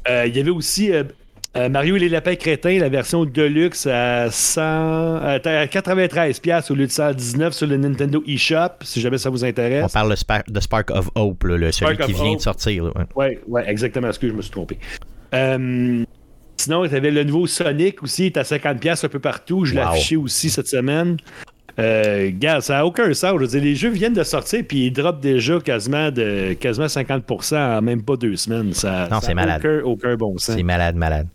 Euh, 0.08 0.26
il 0.28 0.38
y 0.38 0.40
avait 0.40 0.52
aussi 0.52 0.94
euh, 0.94 1.04
euh, 1.58 1.68
Mario 1.68 1.98
et 1.98 2.00
les 2.00 2.10
lapins 2.10 2.36
crétins, 2.36 2.80
la 2.80 2.88
version 2.88 3.26
Deluxe 3.26 3.86
à, 3.86 4.32
100, 4.32 4.62
à 4.62 5.38
93$ 5.38 6.72
au 6.72 6.76
lieu 6.76 6.86
de 6.86 6.92
119 6.92 7.54
sur 7.54 7.68
le 7.68 7.76
Nintendo 7.76 8.24
eShop, 8.26 8.84
si 8.84 9.02
jamais 9.02 9.18
ça 9.18 9.30
vous 9.30 9.44
intéresse. 9.44 9.84
On 9.84 9.90
parle 9.90 10.16
de, 10.48 10.60
Spark 10.62 10.92
of 10.92 11.10
Hope, 11.16 11.44
le, 11.44 11.72
celui 11.74 11.98
qui 11.98 12.14
vient 12.14 12.36
de 12.36 12.42
sortir. 12.42 12.86
Oui, 12.86 13.04
ouais, 13.16 13.42
ouais, 13.48 13.70
exactement. 13.70 14.08
Excuse, 14.08 14.32
je 14.32 14.38
me 14.38 14.42
suis 14.42 14.52
trompé. 14.52 14.80
Euh, 15.34 16.06
sinon, 16.56 16.88
tu 16.88 16.96
avais 16.96 17.12
le 17.12 17.24
nouveau 17.26 17.48
Sonic 17.48 18.02
aussi, 18.02 18.28
il 18.28 18.28
est 18.28 18.38
à 18.38 18.44
50$ 18.44 19.06
un 19.06 19.10
peu 19.10 19.20
partout. 19.20 19.66
Je 19.66 19.76
l'ai 19.76 19.82
affiché 19.82 20.16
aussi 20.16 20.50
cette 20.50 20.68
semaine. 20.68 21.18
Euh, 21.80 22.32
gars, 22.34 22.62
ça 22.62 22.76
n'a 22.76 22.86
aucun 22.86 23.14
sens. 23.14 23.34
Je 23.36 23.40
veux 23.40 23.48
dire, 23.48 23.62
les 23.62 23.76
jeux 23.76 23.90
viennent 23.90 24.14
de 24.14 24.24
sortir 24.24 24.64
puis 24.68 24.88
ils 24.88 24.92
drop 24.92 25.20
déjà 25.20 25.60
quasiment 25.60 26.12
de 26.12 26.54
quasiment 26.54 26.88
50% 26.88 27.78
en 27.78 27.82
même 27.82 28.04
pas 28.04 28.16
deux 28.16 28.36
semaines. 28.36 28.74
Ça, 28.74 29.08
non, 29.12 29.20
c'est 29.22 29.34
malade. 29.34 29.62
Aucun, 29.64 29.84
aucun 29.84 30.16
bon 30.16 30.38
sens. 30.38 30.56
C'est 30.56 30.64
malade, 30.64 30.96
malade. 30.96 31.28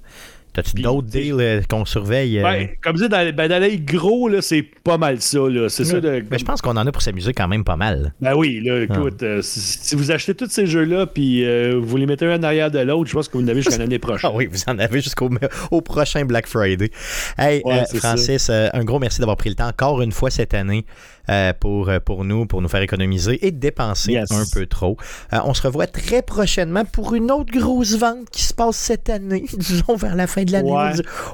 T'as-tu 0.57 0.81
d'autres 0.81 1.07
deals 1.07 1.37
euh, 1.39 1.61
qu'on 1.69 1.85
surveille? 1.85 2.39
Euh? 2.39 2.65
comme 2.83 2.97
ça, 2.97 3.09
dans, 3.09 3.35
ben, 3.35 3.47
dans 3.47 3.61
l'œil 3.61 3.79
gros, 3.79 4.31
c'est 4.41 4.63
pas 4.63 4.97
mal 4.97 5.21
ça. 5.21 5.41
C'est 5.69 5.85
ça 5.85 6.01
de, 6.01 6.21
ben, 6.21 6.39
je 6.39 6.45
pense 6.47 6.63
qu'on 6.63 6.79
en 6.79 6.87
a 6.87 6.91
pour 6.91 7.03
s'amuser 7.03 7.35
quand 7.35 7.47
même 7.47 7.63
pas 7.63 7.77
mal. 7.77 8.15
Ben 8.23 8.35
oui, 8.35 8.63
là, 8.65 8.77
ah. 8.79 8.83
écoute, 8.85 9.23
euh, 9.23 9.41
si, 9.43 9.95
vous 9.95 10.11
achetez 10.11 10.35
tous 10.35 10.49
ces 10.49 10.67
jeux-là 10.67 11.05
puis 11.09 11.45
vous 11.79 11.99
les 11.99 12.07
mettez 12.07 12.25
un 12.25 12.39
en 12.39 12.43
arrière 12.43 12.71
de 12.71 12.79
l'autre, 12.79 13.11
je 13.11 13.15
pense 13.15 13.29
que 13.29 13.37
vous 13.37 13.45
en 13.45 13.49
avez 13.49 13.61
jusqu'à 13.61 13.77
l'année 13.77 13.99
prochaine. 13.99 14.17
Ah 14.27 14.33
oui, 14.35 14.49
vous 14.51 14.63
en 14.67 14.79
avez 14.79 15.03
jusqu'au 15.03 15.29
au 15.71 15.83
prochain 15.83 16.25
Black 16.25 16.47
Friday. 16.47 16.91
Hey, 17.37 17.63
Francis, 17.97 18.49
un 18.51 18.85
gros 18.85 18.99
merci 18.99 19.21
d'avoir 19.21 19.37
pris 19.37 19.51
le 19.51 19.57
temps 19.57 19.69
encore 19.69 20.01
une 20.01 20.11
fois 20.11 20.31
cette 20.31 20.55
année. 20.55 20.87
Euh, 21.29 21.53
pour, 21.59 21.89
euh, 21.89 21.99
pour 21.99 22.25
nous, 22.25 22.47
pour 22.47 22.63
nous 22.63 22.69
faire 22.69 22.83
économiser 22.83 23.45
et 23.47 23.51
dépenser 23.51 24.17
un 24.17 24.45
peu 24.53 24.67
trop. 24.67 24.97
Euh, 25.33 25.39
on 25.45 25.55
se 25.55 25.63
revoit 25.63 25.89
très 25.89 26.23
prochainement 26.23 26.85
pour 26.85 27.15
une 27.15 27.33
autre 27.33 27.53
grosse 27.53 27.97
vente 27.97 28.31
qui 28.31 28.43
se 28.43 28.55
passe 28.55 28.77
cette 28.77 29.11
année, 29.11 29.45
disons 29.57 29.97
vers 29.97 30.15
la 30.15 30.27
fin 30.27 30.45
de 30.45 30.53
l'année. 30.53 30.73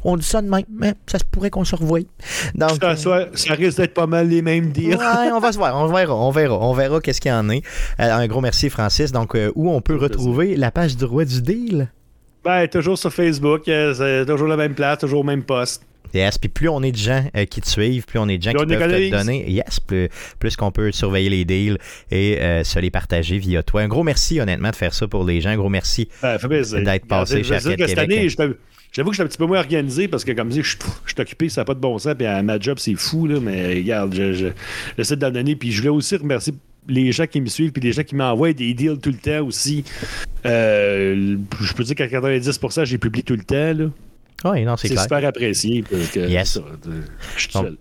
On, 0.04 0.16
dit 0.16 0.26
ça 0.26 0.40
de 0.40 0.48
même, 0.48 0.64
mais 0.70 0.94
ça 1.06 1.18
se 1.18 1.24
pourrait 1.24 1.50
qu'on 1.50 1.64
se 1.64 1.76
revoie. 1.76 2.00
Donc, 2.54 2.78
ça, 2.80 2.96
ça, 2.96 3.54
risque 3.54 3.78
d'être 3.78 3.94
pas 3.94 4.06
mal 4.06 4.28
les 4.28 4.40
mêmes 4.40 4.72
deals. 4.72 4.96
Ouais, 4.96 5.32
on 5.32 5.40
va 5.40 5.52
se 5.52 5.58
voir, 5.58 5.76
on 5.76 5.92
verra, 5.92 6.14
on 6.14 6.30
verra, 6.30 6.58
on 6.58 6.72
verra 6.72 7.00
qu'est-ce 7.00 7.20
qu'il 7.20 7.30
y 7.30 7.34
en 7.34 7.50
est. 7.50 7.62
un 7.98 8.26
gros 8.26 8.40
merci 8.40 8.70
Francis. 8.70 9.12
Donc, 9.12 9.36
où 9.54 9.70
on 9.70 9.80
peut 9.82 9.96
retrouver 9.96 10.56
la 10.56 10.70
page 10.70 10.96
du 10.96 11.04
roi 11.04 11.24
du 11.24 11.42
deal? 11.42 11.90
Ben, 12.44 12.66
toujours 12.66 12.98
sur 12.98 13.12
Facebook, 13.12 13.62
c'est 13.66 14.24
toujours 14.26 14.48
la 14.48 14.56
même 14.56 14.74
place, 14.74 14.98
toujours 14.98 15.22
le 15.22 15.26
même 15.26 15.44
poste. 15.44 15.84
Yes, 16.14 16.38
puis 16.38 16.48
plus 16.48 16.68
on 16.68 16.82
est 16.82 16.92
de 16.92 16.96
gens 16.96 17.24
euh, 17.36 17.44
qui 17.44 17.60
te 17.60 17.68
suivent, 17.68 18.04
plus 18.04 18.18
on 18.18 18.28
est 18.28 18.38
de 18.38 18.42
gens 18.42 18.52
qui 18.52 18.66
peuvent 18.66 18.68
te 18.68 19.10
donner. 19.10 19.50
Yes, 19.50 19.80
plus, 19.80 20.08
plus 20.38 20.56
qu'on 20.56 20.70
peut 20.70 20.92
surveiller 20.92 21.30
les 21.30 21.44
deals 21.44 21.78
et 22.10 22.40
euh, 22.40 22.64
se 22.64 22.78
les 22.78 22.90
partager 22.90 23.38
via 23.38 23.62
toi. 23.62 23.82
Un 23.82 23.88
gros 23.88 24.02
merci, 24.02 24.40
honnêtement, 24.40 24.70
de 24.70 24.76
faire 24.76 24.94
ça 24.94 25.08
pour 25.08 25.24
les 25.24 25.40
gens. 25.40 25.50
Un 25.50 25.56
gros 25.56 25.68
merci 25.68 26.08
d'être 26.22 27.06
passé 27.06 27.42
chez 27.42 27.54
Arcade 27.54 27.76
Québec. 27.76 28.36
J'avoue 28.92 29.08
que 29.08 29.14
je 29.14 29.22
suis 29.22 29.24
un 29.24 29.26
petit 29.26 29.38
peu 29.38 29.46
moins 29.46 29.60
organisé 29.60 30.06
parce 30.06 30.22
que, 30.22 30.32
comme 30.32 30.50
je 30.50 30.60
dis, 30.60 30.62
je, 30.62 30.76
suis 30.76 31.20
occupé, 31.20 31.48
ça 31.48 31.62
n'a 31.62 31.64
pas 31.64 31.72
de 31.72 31.80
bon 31.80 31.98
sens. 31.98 32.14
Puis 32.14 32.26
à 32.26 32.42
ma 32.42 32.60
job, 32.60 32.78
c'est 32.78 32.94
fou, 32.94 33.26
là, 33.26 33.40
mais 33.40 33.76
regarde, 33.76 34.14
j'essaie 34.98 35.16
d'en 35.16 35.30
donner. 35.30 35.56
Puis 35.56 35.72
je 35.72 35.78
voulais 35.78 35.88
aussi 35.88 36.14
remercier 36.16 36.52
les 36.88 37.12
gens 37.12 37.26
qui 37.26 37.40
me 37.40 37.46
suivent 37.46 37.72
puis 37.72 37.82
les 37.82 37.92
gens 37.92 38.02
qui 38.02 38.14
m'envoient 38.14 38.52
des 38.52 38.74
deals 38.74 38.98
tout 38.98 39.10
le 39.10 39.16
temps 39.16 39.46
aussi. 39.46 39.84
Euh, 40.44 41.36
je 41.60 41.72
peux 41.72 41.84
dire 41.84 41.94
qu'à 41.94 42.06
90%, 42.06 42.84
j'ai 42.84 42.98
publié 42.98 43.22
tout 43.22 43.36
le 43.36 43.44
temps. 43.44 43.72
Là. 43.72 43.86
Oui, 44.44 44.64
non, 44.64 44.76
c'est 44.76 44.88
clair. 44.88 45.02
super 45.02 45.24
apprécié. 45.24 45.84
yes. 46.14 46.58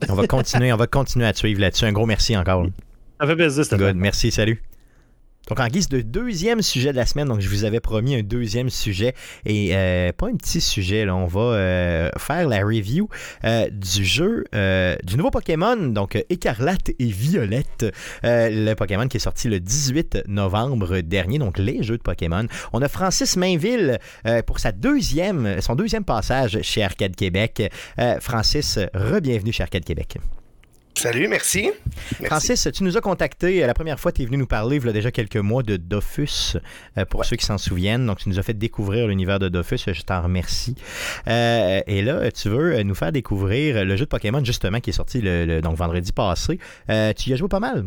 on 0.09 0.13
va 0.13 0.27
continuer, 0.27 0.71
on 0.73 0.77
va 0.77 0.87
continuer 0.87 1.25
à 1.25 1.33
te 1.33 1.39
suivre 1.39 1.59
là-dessus. 1.61 1.85
Un 1.85 1.91
gros 1.91 2.05
merci 2.05 2.35
encore. 2.37 2.65
Ça 3.19 3.27
fait 3.27 3.35
plaisir, 3.35 3.77
Good. 3.77 3.95
Merci, 3.95 4.31
salut. 4.31 4.61
Donc, 5.51 5.59
en 5.59 5.67
guise 5.67 5.89
de 5.89 5.99
deuxième 5.99 6.61
sujet 6.61 6.93
de 6.93 6.95
la 6.95 7.05
semaine, 7.05 7.27
donc 7.27 7.41
je 7.41 7.49
vous 7.49 7.65
avais 7.65 7.81
promis 7.81 8.15
un 8.15 8.23
deuxième 8.23 8.69
sujet 8.69 9.13
et 9.45 9.75
euh, 9.75 10.13
pas 10.13 10.27
un 10.27 10.35
petit 10.37 10.61
sujet. 10.61 11.03
Là, 11.03 11.13
on 11.13 11.25
va 11.25 11.41
euh, 11.41 12.09
faire 12.17 12.47
la 12.47 12.63
review 12.63 13.09
euh, 13.43 13.69
du 13.69 14.05
jeu 14.05 14.45
du 15.03 15.17
nouveau 15.17 15.29
Pokémon, 15.29 15.75
donc 15.75 16.23
Écarlate 16.29 16.91
et 16.97 17.07
Violette, 17.07 17.85
le 18.23 18.73
Pokémon 18.75 19.09
qui 19.09 19.17
est 19.17 19.19
sorti 19.19 19.49
le 19.49 19.59
18 19.59 20.19
novembre 20.29 21.01
dernier. 21.01 21.37
Donc, 21.37 21.57
les 21.57 21.83
jeux 21.83 21.97
de 21.97 22.03
Pokémon. 22.03 22.45
On 22.71 22.81
a 22.81 22.87
Francis 22.87 23.35
Mainville 23.35 23.99
pour 24.45 24.59
sa 24.59 24.71
deuxième, 24.71 25.59
son 25.59 25.75
deuxième 25.75 26.05
passage 26.05 26.59
chez 26.61 26.81
Arcade 26.81 27.17
Québec. 27.17 27.69
Francis, 28.21 28.79
re-bienvenue 28.93 29.51
chez 29.51 29.63
Arcade 29.63 29.83
Québec. 29.83 30.17
Salut, 30.95 31.27
merci. 31.27 31.71
Francis, 32.25 32.67
tu 32.73 32.83
nous 32.83 32.95
as 32.97 33.01
contacté. 33.01 33.63
Euh, 33.63 33.67
la 33.67 33.73
première 33.73 33.99
fois, 33.99 34.11
tu 34.11 34.21
es 34.21 34.25
venu 34.25 34.37
nous 34.37 34.45
parler 34.45 34.77
il 34.77 34.85
y 34.85 34.89
a 34.89 34.93
déjà 34.93 35.11
quelques 35.11 35.37
mois 35.37 35.63
de 35.63 35.77
Dofus, 35.77 36.57
euh, 36.97 37.05
pour 37.05 37.25
ceux 37.25 37.37
qui 37.37 37.45
s'en 37.45 37.57
souviennent. 37.57 38.05
Donc, 38.05 38.19
tu 38.19 38.29
nous 38.29 38.37
as 38.37 38.43
fait 38.43 38.53
découvrir 38.53 39.07
l'univers 39.07 39.39
de 39.39 39.49
Dofus. 39.49 39.77
Je 39.87 40.01
t'en 40.03 40.21
remercie. 40.21 40.75
Euh, 41.27 41.81
et 41.87 42.01
là, 42.01 42.31
tu 42.31 42.49
veux 42.49 42.83
nous 42.83 42.95
faire 42.95 43.11
découvrir 43.11 43.83
le 43.83 43.95
jeu 43.95 44.05
de 44.05 44.09
Pokémon, 44.09 44.43
justement, 44.43 44.79
qui 44.79 44.91
est 44.91 44.93
sorti 44.93 45.21
le, 45.21 45.61
donc 45.61 45.75
vendredi 45.75 46.11
passé. 46.11 46.59
tu 46.87 47.29
y 47.29 47.33
as 47.33 47.35
joué 47.35 47.47
pas 47.47 47.59
mal? 47.59 47.85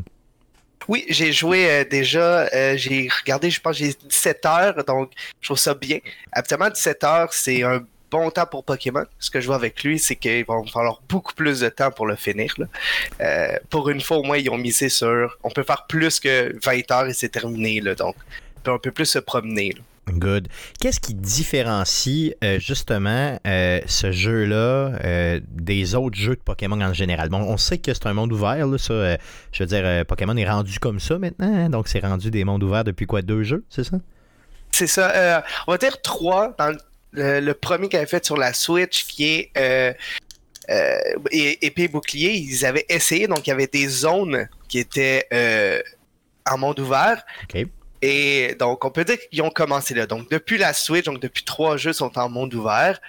Oui, 0.88 1.04
j'ai 1.08 1.32
joué 1.32 1.86
déjà, 1.90 2.76
j'ai 2.76 3.08
regardé, 3.20 3.50
je 3.50 3.60
pense 3.60 3.76
j'ai 3.76 3.94
17 4.06 4.44
heures, 4.44 4.84
donc 4.84 5.12
je 5.40 5.48
trouve 5.48 5.58
ça 5.58 5.74
bien. 5.74 5.98
Habituellement, 6.32 6.68
17 6.68 7.04
heures, 7.04 7.32
c'est 7.32 7.62
un 7.62 7.86
bon 8.14 8.30
temps 8.30 8.46
pour 8.46 8.64
Pokémon. 8.64 9.04
Ce 9.18 9.28
que 9.28 9.40
je 9.40 9.46
vois 9.46 9.56
avec 9.56 9.82
lui, 9.82 9.98
c'est 9.98 10.14
qu'il 10.14 10.44
va 10.44 10.54
falloir 10.72 11.00
beaucoup 11.08 11.34
plus 11.34 11.60
de 11.60 11.68
temps 11.68 11.90
pour 11.90 12.06
le 12.06 12.14
finir. 12.14 12.54
Euh, 13.20 13.56
pour 13.70 13.88
une 13.90 14.00
fois, 14.00 14.18
au 14.18 14.22
moins, 14.22 14.38
ils 14.38 14.48
ont 14.50 14.56
misé 14.56 14.88
sur. 14.88 15.36
On 15.42 15.50
peut 15.50 15.64
faire 15.64 15.86
plus 15.88 16.20
que 16.20 16.54
20 16.64 16.90
heures 16.92 17.06
et 17.06 17.12
c'est 17.12 17.28
terminé. 17.28 17.80
Là, 17.80 17.96
donc, 17.96 18.14
on 18.56 18.60
peut 18.60 18.72
un 18.72 18.78
peu 18.78 18.92
plus 18.92 19.06
se 19.06 19.18
promener. 19.18 19.74
Good. 20.08 20.48
Qu'est-ce 20.80 21.00
qui 21.00 21.14
différencie 21.14 22.34
euh, 22.44 22.60
justement 22.60 23.38
euh, 23.46 23.80
ce 23.86 24.12
jeu-là 24.12 25.40
des 25.50 25.94
autres 25.94 26.16
jeux 26.16 26.36
de 26.36 26.42
Pokémon 26.42 26.80
en 26.80 26.92
général? 26.92 27.30
Bon, 27.30 27.40
on 27.40 27.56
sait 27.56 27.78
que 27.78 27.92
c'est 27.92 28.06
un 28.06 28.14
monde 28.14 28.32
ouvert, 28.32 28.66
là, 28.66 28.78
ça. 28.78 29.16
je 29.50 29.62
veux 29.62 29.66
dire, 29.66 30.04
Pokémon 30.06 30.36
est 30.36 30.48
rendu 30.48 30.78
comme 30.78 31.00
ça 31.00 31.18
maintenant, 31.18 31.52
hein? 31.52 31.70
donc 31.70 31.88
c'est 31.88 32.00
rendu 32.00 32.30
des 32.30 32.44
mondes 32.44 32.62
ouverts 32.62 32.84
depuis 32.84 33.06
quoi, 33.06 33.22
deux 33.22 33.42
jeux, 33.42 33.64
c'est 33.70 33.84
ça? 33.84 33.96
C'est 34.70 34.86
ça. 34.86 35.42
on 35.66 35.72
va 35.72 35.78
dire 35.78 36.02
trois 36.02 36.54
dans 36.58 36.68
le 36.68 36.78
le, 37.14 37.52
premier 37.52 37.88
qu'ils 37.88 37.98
avaient 37.98 38.06
fait 38.06 38.24
sur 38.24 38.36
la 38.36 38.52
Switch, 38.52 39.06
qui 39.06 39.24
est 39.24 39.50
euh, 39.56 39.92
euh, 40.70 40.98
épée 41.30 41.88
bouclier, 41.88 42.32
ils 42.32 42.64
avaient 42.64 42.86
essayé, 42.88 43.26
donc 43.26 43.46
il 43.46 43.50
y 43.50 43.52
avait 43.52 43.66
des 43.66 43.88
zones 43.88 44.48
qui 44.68 44.78
étaient 44.78 45.26
euh, 45.32 45.80
en 46.50 46.58
monde 46.58 46.80
ouvert. 46.80 47.24
Et 48.02 48.54
donc, 48.58 48.84
on 48.84 48.90
peut 48.90 49.04
dire 49.04 49.16
qu'ils 49.30 49.40
ont 49.40 49.50
commencé 49.50 49.94
là. 49.94 50.06
Donc, 50.06 50.30
depuis 50.30 50.58
la 50.58 50.74
Switch, 50.74 51.06
donc 51.06 51.20
depuis 51.20 51.42
trois 51.42 51.78
jeux 51.78 51.94
sont 51.94 52.18
en 52.18 52.28
monde 52.28 52.52
ouvert. 52.52 53.00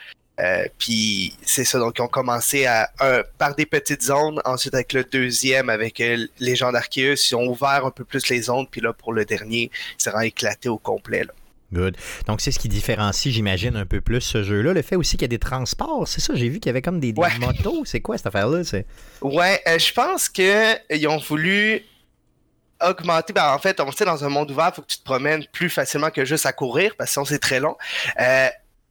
puis 0.77 1.35
c'est 1.45 1.65
ça, 1.65 1.79
donc 1.79 1.95
ils 1.97 2.01
ont 2.01 2.07
commencé 2.07 2.65
à, 2.65 2.89
par 3.37 3.55
des 3.55 3.65
petites 3.65 4.03
zones, 4.03 4.41
ensuite 4.45 4.73
avec 4.73 4.93
le 4.93 5.03
deuxième, 5.03 5.69
avec 5.69 5.99
les 5.99 6.55
gens 6.55 6.71
d'Arceus, 6.71 7.15
ils 7.31 7.35
ont 7.35 7.47
ouvert 7.47 7.85
un 7.85 7.91
peu 7.91 8.05
plus 8.05 8.29
les 8.29 8.43
zones, 8.43 8.67
puis 8.67 8.81
là 8.81 8.93
pour 8.93 9.11
le 9.13 9.25
dernier, 9.25 9.69
c'est 9.97 10.11
vraiment 10.11 10.25
éclaté 10.25 10.69
au 10.69 10.77
complet. 10.77 11.23
Là. 11.23 11.33
Good. 11.75 11.97
Donc, 12.25 12.41
c'est 12.41 12.51
ce 12.51 12.59
qui 12.59 12.69
différencie, 12.69 13.33
j'imagine, 13.33 13.75
un 13.75 13.85
peu 13.85 13.99
plus 13.99 14.21
ce 14.21 14.43
jeu-là. 14.43 14.73
Le 14.73 14.81
fait 14.81 14.95
aussi 14.95 15.17
qu'il 15.17 15.23
y 15.23 15.25
a 15.25 15.27
des 15.29 15.39
transports, 15.39 16.07
c'est 16.07 16.21
ça, 16.21 16.33
j'ai 16.35 16.47
vu 16.47 16.59
qu'il 16.59 16.69
y 16.69 16.71
avait 16.71 16.81
comme 16.81 16.99
des, 16.99 17.13
motos. 17.13 17.83
C'est 17.85 17.99
quoi 17.99 18.17
cette 18.17 18.27
affaire-là? 18.27 18.61
Ouais, 19.21 19.61
euh, 19.67 19.77
je 19.77 19.93
pense 19.93 20.29
qu'ils 20.29 21.07
ont 21.07 21.17
voulu 21.17 21.81
augmenter. 22.81 23.33
Ben, 23.33 23.53
en 23.53 23.59
fait, 23.59 23.79
on 23.79 23.91
sait, 23.91 24.05
dans 24.05 24.23
un 24.23 24.29
monde 24.29 24.51
ouvert, 24.51 24.69
il 24.71 24.75
faut 24.75 24.81
que 24.81 24.87
tu 24.87 24.99
te 24.99 25.03
promènes 25.03 25.45
plus 25.51 25.69
facilement 25.69 26.09
que 26.09 26.23
juste 26.23 26.45
à 26.45 26.53
courir, 26.53 26.95
parce 26.97 27.09
que 27.09 27.13
sinon, 27.13 27.25
c'est 27.25 27.39
très 27.39 27.59
long. 27.59 27.75
Euh, 28.19 28.47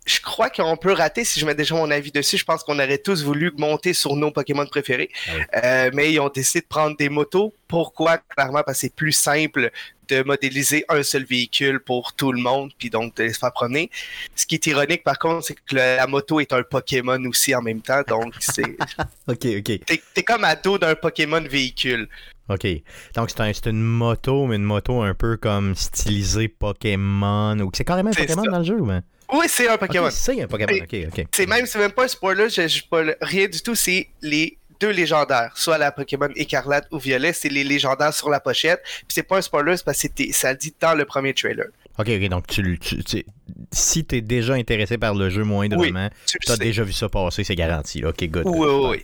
je 0.07 0.21
crois 0.21 0.51
qu'on 0.51 0.77
peut 0.77 0.93
rater 0.93 1.25
si 1.25 1.41
je 1.41 1.47
mets 1.47 1.55
déjà 1.55 1.75
mon 1.75 1.91
avis 1.91 2.13
dessus. 2.13 2.37
Je 2.37 2.45
pense 2.45 2.63
qu'on 2.63 2.75
aurait 2.79 2.99
tous 2.99 3.25
voulu 3.25 3.53
monter 3.57 3.95
sur 3.95 4.17
nos 4.17 4.31
Pokémon 4.31 4.67
préférés. 4.67 5.11
Ah 5.27 5.33
Euh, 5.65 5.91
mais 5.95 6.13
ils 6.13 6.21
ont 6.21 6.29
décidé 6.29 6.61
de 6.61 6.67
prendre 6.67 6.97
des 6.97 7.09
motos. 7.09 7.55
Pourquoi? 7.69 8.19
Clairement, 8.19 8.63
parce 8.65 8.79
que 8.79 8.81
c'est 8.83 8.95
plus 8.95 9.13
simple 9.13 9.71
de 10.09 10.23
modéliser 10.23 10.85
un 10.91 11.03
seul 11.03 11.25
véhicule 11.25 11.81
pour 11.81 12.13
tout 12.13 12.31
le 12.33 12.39
monde, 12.39 12.71
puis 12.79 12.91
donc 12.91 13.17
de 13.17 13.27
se 13.31 13.39
faire 13.39 13.53
promener. 13.53 13.91
Ce 14.37 14.45
qui 14.45 14.57
est 14.57 14.67
ironique, 14.67 15.03
par 15.03 15.19
contre, 15.19 15.47
c'est 15.47 15.55
que 15.55 15.61
le- 15.75 15.97
la 15.97 16.07
moto 16.07 16.41
est 16.41 16.53
un 16.53 16.63
Pokémon 16.63 17.19
aussi 17.25 17.55
en 17.55 17.63
même 17.63 17.81
temps. 17.81 18.03
Donc, 18.07 18.35
c'est 18.41 18.77
Ok, 19.27 19.47
ok. 19.47 19.81
t'es 19.87 20.03
t'es 20.13 20.23
comme 20.23 20.45
à 20.45 20.57
dos 20.57 20.77
d'un 20.77 20.95
Pokémon 20.95 21.41
véhicule. 21.41 22.09
OK. 22.51 22.67
Donc, 23.15 23.31
c'est 23.31 23.41
un- 23.41 23.53
c'est 23.55 23.71
une 23.71 23.81
moto, 23.83 24.45
mais 24.45 24.57
une 24.57 24.65
moto 24.65 25.01
un 25.01 25.15
peu 25.15 25.39
comme 25.39 25.75
stylisée 25.75 26.49
Pokémon. 26.49 27.59
Ou 27.61 27.71
c'est 27.75 27.85
carrément 27.85 28.11
un 28.11 28.13
Pokémon 28.13 28.45
ça. 28.45 28.51
dans 28.51 28.59
le 28.59 28.65
jeu, 28.65 28.81
ou 28.81 28.85
ben? 28.87 29.03
Oui, 29.33 29.47
c'est 29.49 29.69
un 29.69 29.75
Ok, 29.75 29.81
Pokémon. 29.81 30.11
c'est 30.11 30.41
un 30.43 30.47
Pokémon. 30.47 30.73
OK, 30.83 30.97
OK. 31.09 31.27
C'est 31.35 31.47
même, 31.47 31.67
c'est 31.67 31.79
même 31.79 31.93
pas 31.93 32.05
un 32.05 32.09
spoiler, 32.09 32.49
je, 32.49 32.63
je 32.63 32.79
spoil 32.79 33.17
rien 33.21 33.47
du 33.49 33.61
tout, 33.63 33.75
c'est 33.75 34.09
les 34.23 34.59
deux 34.81 34.91
légendaires, 34.91 35.53
soit 35.57 35.79
la 35.79 35.93
Pokémon 35.93 36.29
écarlate 36.37 36.87
ou 36.91 36.99
violet, 36.99 37.33
c'est 37.33 37.49
les 37.49 37.65
légendaires 37.65 38.13
sur 38.13 38.29
la 38.29 38.41
pochette. 38.41 38.83
Puis 38.85 39.07
c'est 39.15 39.23
pas 39.23 39.39
un 39.39 39.43
spoiler, 39.43 39.77
c'est 39.77 39.85
parce 39.85 40.03
que 40.03 40.33
ça 40.33 40.53
le 40.53 40.59
dit 40.59 40.75
dans 40.81 40.95
le 40.95 41.05
premier 41.05 41.33
trailer. 41.33 41.67
OK, 41.99 42.09
OK. 42.09 42.29
Donc, 42.29 42.47
tu, 42.47 42.79
tu, 42.81 43.05
tu- 43.05 43.25
si 43.73 44.05
t'es 44.05 44.21
déjà 44.21 44.55
intéressé 44.55 44.99
par 44.99 45.15
le 45.15 45.29
jeu 45.31 45.45
moindrement, 45.45 46.09
Tu 46.27 46.39
le 46.41 46.47
t'as 46.47 46.55
sais. 46.57 46.65
déjà 46.65 46.83
vu 46.83 46.93
ça 46.93 47.09
passer, 47.09 47.45
c'est 47.45 47.55
garanti. 47.55 48.01
là. 48.01 48.09
OK, 48.09 48.25
good. 48.29 48.43
Oui, 48.47 48.67
oui, 48.69 49.03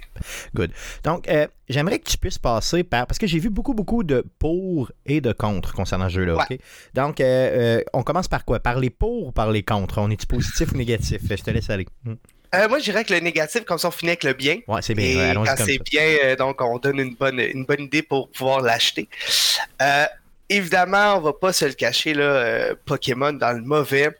oui. 0.55 0.67
Donc, 1.05 1.29
euh, 1.29 1.47
j'aimerais 1.69 1.99
que 1.99 2.09
tu 2.11 2.19
puisses 2.19 2.39
passer 2.39 2.83
par. 2.83 3.07
Parce 3.07 3.19
que 3.19 3.27
j'ai 3.27 3.39
vu 3.39 3.51
beaucoup, 3.51 3.75
beaucoup 3.75 4.03
de 4.03 4.25
pour 4.39 4.91
et 5.07 5.21
de 5.21 5.33
contre 5.33 5.73
concernant 5.75 6.09
ce 6.09 6.15
jeu-là. 6.15 6.37
Ouais. 6.37 6.45
OK? 6.51 6.59
Donc, 6.95 7.21
euh, 7.21 7.79
euh, 7.79 7.83
on 7.93 8.03
commence 8.03 8.29
par 8.29 8.45
quoi? 8.45 8.61
Par 8.61 8.79
les 8.81 8.91
pour 8.91 9.29
ou 9.29 9.33
par 9.33 9.51
les 9.51 9.63
contre? 9.63 9.99
On 9.99 10.11
est-tu 10.11 10.27
positif 10.27 10.73
ou 10.73 10.77
négatif? 10.77 11.21
Je 11.29 11.35
te 11.37 11.51
laisse 11.51 11.71
aller. 11.71 11.87
Hmm. 12.05 12.15
Euh, 12.53 12.69
moi, 12.69 12.81
je 12.81 12.85
dirais 12.85 13.05
que 13.05 13.15
le 13.15 13.21
négatif, 13.21 13.65
comme 13.65 13.79
ça, 13.79 13.87
on 13.87 13.93
finit 13.93 14.11
avec 14.11 14.25
le 14.25 14.33
bien. 14.33 14.59
Ouais, 14.67 14.83
c'est 14.83 14.95
bien. 14.95 15.07
Et 15.07 15.17
ouais, 15.17 15.23
Allons-y 15.31 15.47
quand 15.47 15.55
c'est 15.65 15.79
bien, 15.89 16.03
euh, 16.25 16.35
donc 16.35 16.61
on 16.61 16.79
donne 16.79 16.99
une 16.99 17.15
bonne, 17.15 17.39
une 17.39 17.65
bonne 17.65 17.83
idée 17.83 18.03
pour 18.03 18.29
pouvoir 18.29 18.61
l'acheter. 18.61 19.09
Euh, 19.81 20.05
évidemment, 20.51 21.17
on 21.17 21.21
va 21.21 21.33
pas 21.33 21.53
se 21.55 21.65
le 21.65 21.73
cacher, 21.73 22.13
là, 22.13 22.25
euh, 22.25 22.75
Pokémon 22.85 23.33
dans 23.33 23.53
le 23.53 23.63
mauvais. 23.63 24.11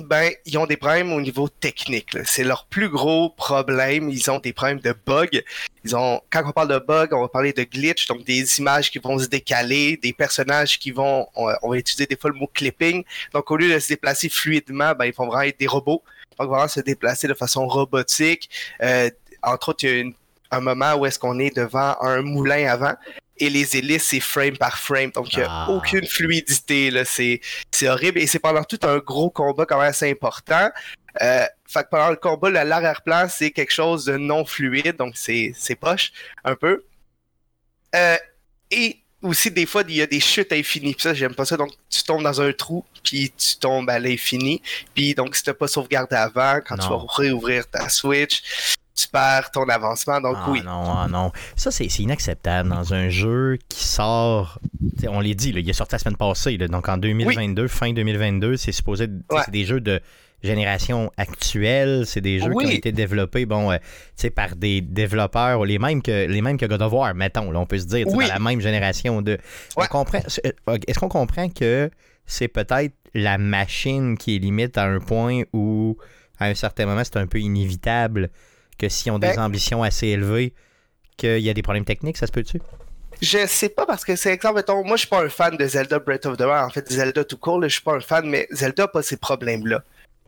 Ben, 0.00 0.30
ils 0.44 0.58
ont 0.58 0.66
des 0.66 0.76
problèmes 0.76 1.10
au 1.12 1.20
niveau 1.22 1.48
technique. 1.48 2.10
C'est 2.26 2.44
leur 2.44 2.66
plus 2.66 2.90
gros 2.90 3.30
problème. 3.30 4.10
Ils 4.10 4.30
ont 4.30 4.38
des 4.38 4.52
problèmes 4.52 4.80
de 4.80 4.94
bugs. 5.06 5.40
Ils 5.84 5.96
ont, 5.96 6.20
quand 6.30 6.42
on 6.46 6.52
parle 6.52 6.68
de 6.68 6.78
bugs, 6.78 7.08
on 7.12 7.22
va 7.22 7.28
parler 7.28 7.54
de 7.54 7.62
glitch, 7.62 8.06
donc 8.06 8.22
des 8.24 8.58
images 8.58 8.90
qui 8.90 8.98
vont 8.98 9.18
se 9.18 9.26
décaler, 9.26 9.96
des 9.96 10.12
personnages 10.12 10.78
qui 10.78 10.90
vont, 10.90 11.26
on, 11.34 11.50
on 11.62 11.70
va 11.70 11.78
utiliser 11.78 12.04
des 12.06 12.16
fois 12.16 12.28
le 12.30 12.36
mot 12.36 12.50
clipping. 12.52 13.04
Donc, 13.32 13.50
au 13.50 13.56
lieu 13.56 13.72
de 13.72 13.78
se 13.78 13.88
déplacer 13.88 14.28
fluidement, 14.28 14.92
ben, 14.94 15.06
ils 15.06 15.14
vont 15.14 15.26
vraiment 15.28 15.42
être 15.44 15.58
des 15.58 15.66
robots. 15.66 16.02
Donc, 16.38 16.50
vraiment 16.50 16.68
se 16.68 16.80
déplacer 16.80 17.26
de 17.26 17.34
façon 17.34 17.66
robotique. 17.66 18.50
Euh, 18.82 19.08
entre 19.42 19.70
autres, 19.70 19.84
il 19.84 19.90
y 19.90 19.92
a 19.94 19.96
une- 20.00 20.14
un 20.50 20.60
moment 20.60 20.94
où 20.94 21.06
est-ce 21.06 21.18
qu'on 21.18 21.38
est 21.38 21.56
devant 21.56 21.96
un 22.02 22.20
moulin 22.20 22.70
avant 22.70 22.94
et 23.38 23.50
les 23.50 23.76
hélices, 23.76 24.04
c'est 24.04 24.20
frame 24.20 24.56
par 24.56 24.78
frame. 24.78 25.10
Donc, 25.10 25.32
il 25.32 25.38
n'y 25.38 25.44
a 25.44 25.48
Ah. 25.50 25.70
aucune 25.70 26.06
fluidité. 26.06 26.90
Là. 26.90 27.04
C'est, 27.04 27.40
c'est 27.70 27.88
horrible. 27.88 28.18
Et 28.18 28.26
c'est 28.26 28.38
pendant 28.38 28.64
tout 28.64 28.78
un 28.82 28.98
gros 28.98 29.30
combat 29.30 29.66
quand 29.66 29.78
même 29.78 29.88
assez 29.90 30.10
important. 30.10 30.70
Euh, 31.22 31.44
fait 31.68 31.82
que 31.84 31.88
pendant 31.90 32.10
le 32.10 32.16
combat, 32.16 32.50
l'arrière-plan, 32.50 33.26
c'est 33.28 33.50
quelque 33.50 33.72
chose 33.72 34.04
de 34.06 34.16
non 34.16 34.44
fluide. 34.44 34.96
Donc, 34.96 35.14
c'est, 35.16 35.52
c'est 35.56 35.74
poche 35.76 36.12
un 36.44 36.54
peu. 36.54 36.84
Euh, 37.94 38.16
et 38.70 38.98
aussi, 39.22 39.50
des 39.50 39.66
fois, 39.66 39.82
il 39.88 39.96
y 39.96 40.02
a 40.02 40.06
des 40.06 40.20
chutes 40.20 40.52
infinies. 40.52 40.94
Puis 40.94 41.02
ça, 41.02 41.14
j'aime 41.14 41.34
pas 41.34 41.44
ça. 41.44 41.56
Donc, 41.56 41.72
tu 41.88 42.02
tombes 42.02 42.22
dans 42.22 42.40
un 42.40 42.52
trou, 42.52 42.84
puis 43.02 43.32
tu 43.36 43.56
tombes 43.56 43.88
à 43.90 43.98
l'infini. 43.98 44.62
Puis 44.94 45.14
donc, 45.14 45.34
si 45.36 45.42
tu 45.42 45.50
n'as 45.50 45.54
pas 45.54 45.68
sauvegardé 45.68 46.16
avant, 46.16 46.60
quand 46.66 46.76
tu 46.76 46.88
vas 46.88 47.00
réouvrir 47.16 47.66
ta 47.68 47.88
Switch, 47.88 48.42
tu 48.96 49.08
perds 49.08 49.50
ton 49.50 49.68
avancement. 49.68 50.20
Donc, 50.20 50.36
Ah 50.38 50.46
oui. 50.50 50.62
non, 50.64 50.84
ah 50.88 51.06
non. 51.10 51.30
Ça, 51.54 51.70
c'est 51.70 51.84
inacceptable 51.98 52.68
dans 52.70 52.94
un 52.94 53.08
jeu 53.08 53.58
qui 53.68 53.84
sort. 53.84 54.58
On 55.08 55.20
l'a 55.20 55.34
dit, 55.34 55.52
là, 55.52 55.60
il 55.60 55.68
est 55.68 55.72
sorti 55.74 55.94
la 55.94 55.98
semaine 55.98 56.16
passée. 56.16 56.56
là, 56.56 56.66
donc 56.68 56.88
en 56.88 56.96
2022, 56.96 57.68
fin 57.68 57.92
2022, 57.92 58.56
c'est 58.56 58.72
supposé. 58.72 59.04
Ouais. 59.30 59.42
C'est 59.44 59.50
des 59.50 59.64
jeux 59.64 59.80
de 59.80 60.00
génération 60.42 61.10
actuelle. 61.16 62.04
C'est 62.06 62.20
des 62.20 62.38
jeux 62.38 62.50
Oui. 62.54 62.64
qui 62.64 62.70
ont 62.72 62.76
été 62.76 62.92
développés 62.92 63.46
bon, 63.46 63.72
euh, 63.72 63.76
par 64.34 64.54
des 64.56 64.80
développeurs, 64.80 65.64
les 65.64 65.78
mêmes 65.78 66.02
que, 66.02 66.26
les 66.26 66.40
mêmes 66.42 66.56
que 66.56 66.66
God 66.66 66.82
of 66.82 66.92
War, 66.92 67.14
mettons. 67.14 67.50
Là, 67.50 67.58
on 67.60 67.66
peut 67.66 67.78
se 67.78 67.86
dire, 67.86 68.06
Oui. 68.08 68.26
dans 68.28 68.34
la 68.34 68.38
même 68.40 68.60
génération 68.60 69.22
de. 69.22 69.38
On 69.76 69.82
Ouais. 69.82 69.88
comprend- 69.88 70.22
euh, 70.44 70.78
Est-ce 70.86 70.98
qu'on 70.98 71.08
comprend 71.08 71.48
que 71.48 71.90
c'est 72.26 72.48
peut-être 72.48 72.94
la 73.14 73.38
machine 73.38 74.16
qui 74.18 74.36
est 74.36 74.38
limite 74.38 74.76
à 74.78 74.84
un 74.84 75.00
point 75.00 75.42
où, 75.52 75.96
à 76.38 76.46
un 76.46 76.54
certain 76.54 76.86
moment, 76.86 77.02
c'est 77.04 77.16
un 77.16 77.26
peu 77.26 77.40
inévitable 77.40 78.30
que 78.78 78.88
si 78.88 79.10
on 79.10 79.14
ont 79.14 79.18
des 79.18 79.28
Ben- 79.28 79.40
ambitions 79.40 79.82
assez 79.82 80.08
élevées, 80.08 80.52
qu'il 81.16 81.38
y 81.38 81.50
a 81.50 81.54
des 81.54 81.62
problèmes 81.62 81.84
techniques, 81.84 82.16
ça 82.16 82.26
se 82.26 82.32
peut-tu? 82.32 82.60
Je 83.22 83.46
sais 83.46 83.70
pas 83.70 83.86
parce 83.86 84.04
que 84.04 84.14
c'est 84.14 84.30
exemple, 84.30 84.56
mettons, 84.56 84.84
moi 84.84 84.96
je 84.96 85.00
suis 85.00 85.08
pas 85.08 85.24
un 85.24 85.30
fan 85.30 85.56
de 85.56 85.66
Zelda 85.66 85.98
Breath 85.98 86.26
of 86.26 86.36
the 86.36 86.42
Wild, 86.42 86.64
en 86.66 86.70
fait 86.70 86.90
Zelda 86.92 87.24
tout 87.24 87.38
court, 87.38 87.62
je 87.62 87.68
suis 87.68 87.80
pas 87.80 87.94
un 87.94 88.00
fan, 88.00 88.28
mais 88.28 88.46
Zelda 88.50 88.84
a 88.84 88.88
pas 88.88 89.02
ces 89.02 89.16
problèmes-là. 89.16 89.82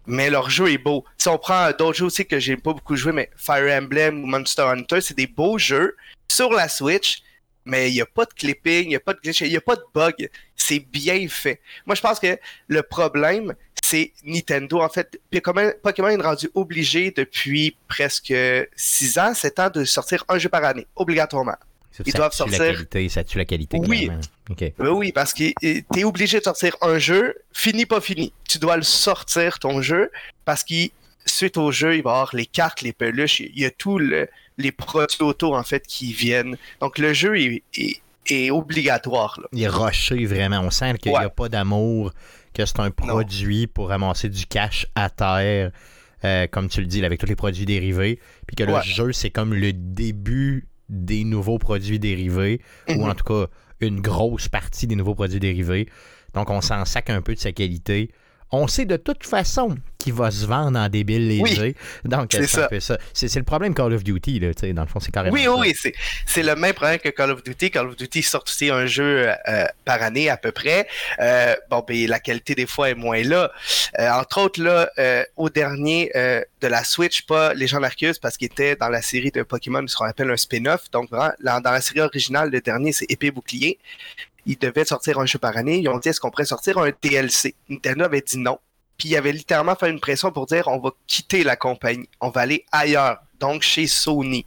Mais 0.06 0.30
leur 0.30 0.48
jeu 0.48 0.72
est 0.72 0.78
beau. 0.78 1.04
Si 1.18 1.28
on 1.28 1.36
prend 1.36 1.70
d'autres 1.72 1.98
jeux 1.98 2.06
aussi 2.06 2.24
que 2.24 2.38
j'ai 2.40 2.56
pas 2.56 2.72
beaucoup 2.72 2.96
joué, 2.96 3.12
mais 3.12 3.28
Fire 3.36 3.70
Emblem 3.78 4.24
ou 4.24 4.26
Monster 4.26 4.62
Hunter, 4.62 5.02
c'est 5.02 5.16
des 5.16 5.26
beaux 5.26 5.58
jeux 5.58 5.96
sur 6.28 6.50
la 6.50 6.66
Switch, 6.70 7.22
mais 7.66 7.90
il 7.90 7.94
y 7.94 8.00
a 8.00 8.06
pas 8.06 8.24
de 8.24 8.32
clipping, 8.32 8.86
il 8.86 8.92
y 8.92 8.96
a 8.96 9.00
pas 9.00 9.12
de 9.12 9.20
glitch, 9.20 9.42
il 9.42 9.52
y 9.52 9.56
a 9.58 9.60
pas 9.60 9.76
de 9.76 9.84
bug. 9.94 10.30
C'est 10.56 10.78
bien 10.78 11.28
fait. 11.28 11.60
Moi 11.84 11.94
je 11.94 12.00
pense 12.00 12.18
que 12.18 12.38
le 12.68 12.82
problème, 12.82 13.52
c'est 13.90 14.12
Nintendo. 14.24 14.80
En 14.80 14.88
fait, 14.88 15.20
Pokémon, 15.30 15.72
Pokémon 15.82 16.08
est 16.08 16.22
rendu 16.22 16.50
obligé 16.54 17.10
depuis 17.10 17.76
presque 17.88 18.32
6 18.76 19.18
ans, 19.18 19.34
7 19.34 19.58
ans 19.60 19.70
de 19.70 19.84
sortir 19.84 20.24
un 20.28 20.38
jeu 20.38 20.48
par 20.48 20.64
année, 20.64 20.86
obligatoirement. 20.96 21.56
Ça, 21.92 22.02
Ils 22.06 22.12
ça 22.12 22.18
doivent 22.18 22.30
tue 22.30 22.36
sortir- 22.36 22.58
la 22.62 22.72
qualité, 22.72 23.08
ça 23.08 23.24
tue 23.24 23.38
la 23.38 23.44
qualité, 23.44 23.78
Oui. 23.88 24.10
Ben 24.78 24.88
oui, 24.90 25.12
parce 25.12 25.34
que 25.34 25.44
euh, 25.64 25.80
t'es 25.92 26.04
obligé 26.04 26.38
de 26.38 26.44
sortir 26.44 26.76
un 26.80 26.98
jeu, 26.98 27.34
fini 27.52 27.86
pas 27.86 28.00
fini. 28.00 28.32
Tu 28.48 28.58
dois 28.58 28.76
le 28.76 28.82
sortir 28.82 29.58
ton 29.58 29.82
jeu 29.82 30.10
parce 30.44 30.62
que 30.64 30.74
suite 31.26 31.56
au 31.58 31.70
jeu, 31.72 31.96
il 31.96 32.02
va 32.02 32.10
y 32.10 32.14
avoir 32.14 32.30
les 32.36 32.46
cartes, 32.46 32.80
les 32.82 32.92
peluches, 32.92 33.40
il 33.40 33.58
y 33.58 33.64
a 33.66 33.70
tous 33.70 33.98
les 33.98 34.72
produits 34.72 35.22
autour 35.22 35.54
en 35.54 35.62
fait 35.64 35.86
qui 35.86 36.12
viennent. 36.12 36.56
Donc 36.80 36.98
le 36.98 37.12
jeu 37.12 37.38
est, 37.38 37.62
est- 37.74 38.00
est 38.30 38.50
obligatoire. 38.50 39.38
Là. 39.42 39.48
Il 39.52 39.62
est 39.62 39.68
rushé, 39.68 40.24
vraiment. 40.26 40.60
On 40.60 40.70
sent 40.70 40.94
qu'il 40.98 41.12
n'y 41.12 41.18
a 41.18 41.30
pas 41.30 41.48
d'amour, 41.48 42.12
que 42.54 42.64
c'est 42.66 42.80
un 42.80 42.90
produit 42.90 43.66
pour 43.66 43.88
ramasser 43.88 44.28
du 44.28 44.46
cash 44.46 44.86
à 44.94 45.10
terre, 45.10 45.70
euh, 46.24 46.46
comme 46.50 46.68
tu 46.68 46.80
le 46.80 46.86
dis, 46.86 47.04
avec 47.04 47.20
tous 47.20 47.26
les 47.26 47.36
produits 47.36 47.66
dérivés. 47.66 48.18
Puis 48.46 48.56
que 48.56 48.64
le 48.64 48.72
jeu, 48.82 49.12
c'est 49.12 49.30
comme 49.30 49.54
le 49.54 49.72
début 49.72 50.68
des 50.88 51.24
nouveaux 51.24 51.58
produits 51.58 51.98
dérivés, 51.98 52.60
ou 52.88 52.92
Mhm. 52.94 53.10
en 53.10 53.14
tout 53.14 53.24
cas 53.24 53.46
une 53.80 54.00
grosse 54.00 54.48
partie 54.48 54.86
des 54.86 54.96
nouveaux 54.96 55.14
produits 55.14 55.38
dérivés. 55.40 55.88
Donc 56.34 56.50
on 56.50 56.60
s'en 56.60 56.84
sac 56.84 57.10
un 57.10 57.20
peu 57.22 57.34
de 57.34 57.38
sa 57.40 57.52
qualité. 57.52 58.10
On 58.50 58.66
sait 58.66 58.84
de 58.84 58.96
toute 58.96 59.26
façon 59.26 59.76
qu'il 59.98 60.12
va 60.12 60.30
se 60.30 60.46
vendre 60.46 60.78
en 60.78 60.88
débile 60.88 61.28
léger. 61.28 61.74
Donc 62.04 62.30
c'est 62.32 62.46
ça. 62.46 62.98
C'est 63.12 63.34
le 63.34 63.42
problème 63.42 63.74
Call 63.74 63.92
of 63.92 64.04
Duty, 64.04 64.40
là, 64.40 64.54
tu 64.54 64.60
sais, 64.60 64.72
dans 64.72 64.82
le 64.82 64.88
fond, 64.88 65.00
c'est 65.00 65.10
carrément 65.10 65.34
Oui, 65.34 65.44
ça. 65.44 65.54
oui, 65.54 65.74
oui, 65.84 65.92
c'est, 66.26 66.42
le 66.42 66.54
même 66.54 66.72
problème 66.72 66.98
que 66.98 67.08
Call 67.08 67.32
of 67.32 67.42
Duty. 67.42 67.70
Call 67.70 67.88
of 67.88 67.96
Duty 67.96 68.22
sort 68.22 68.44
aussi 68.46 68.70
un 68.70 68.86
jeu 68.86 69.28
euh, 69.48 69.66
par 69.84 70.02
année 70.02 70.30
à 70.30 70.36
peu 70.36 70.52
près. 70.52 70.86
Euh, 71.20 71.54
bon, 71.70 71.84
ben, 71.86 72.08
la 72.08 72.20
qualité 72.20 72.54
des 72.54 72.66
fois 72.66 72.90
est 72.90 72.94
moins 72.94 73.22
là. 73.22 73.50
Euh, 73.98 74.10
entre 74.10 74.40
autres, 74.40 74.62
là, 74.62 74.88
au 75.36 75.50
dernier 75.50 76.10
de 76.14 76.66
la 76.66 76.84
Switch, 76.84 77.26
pas 77.26 77.54
Legend 77.54 77.84
Arceus, 77.84 78.14
parce 78.20 78.36
qu'il 78.36 78.46
était 78.46 78.76
dans 78.76 78.88
la 78.88 79.02
série 79.02 79.30
de 79.30 79.42
Pokémon, 79.42 79.86
ce 79.86 79.96
qu'on 79.96 80.06
appelle 80.06 80.30
un 80.30 80.36
spin-off. 80.36 80.90
Donc, 80.90 81.10
vraiment, 81.10 81.32
dans 81.44 81.60
dans 81.60 81.72
la 81.72 81.80
série 81.80 82.00
originale, 82.00 82.50
le 82.50 82.60
dernier, 82.60 82.92
c'est 82.92 83.10
Épée 83.10 83.30
Bouclier. 83.30 83.78
Ils 84.48 84.58
devaient 84.58 84.84
sortir 84.84 85.20
un 85.20 85.26
jeu 85.26 85.38
par 85.38 85.56
année. 85.56 85.78
Ils 85.78 85.88
ont 85.88 85.98
dit, 85.98 86.08
est-ce 86.08 86.20
qu'on 86.20 86.30
pourrait 86.30 86.46
sortir 86.46 86.78
un 86.78 86.90
DLC? 87.02 87.54
Nintendo 87.68 88.04
avait 88.04 88.22
dit 88.22 88.38
non. 88.38 88.58
Puis 88.96 89.10
il 89.10 89.16
avait 89.16 89.30
littéralement 89.30 89.76
fait 89.76 89.90
une 89.90 90.00
pression 90.00 90.32
pour 90.32 90.46
dire 90.46 90.66
on 90.66 90.80
va 90.80 90.90
quitter 91.06 91.44
la 91.44 91.54
compagnie, 91.54 92.08
on 92.20 92.30
va 92.30 92.40
aller 92.40 92.64
ailleurs, 92.72 93.18
donc 93.38 93.62
chez 93.62 93.86
Sony. 93.86 94.44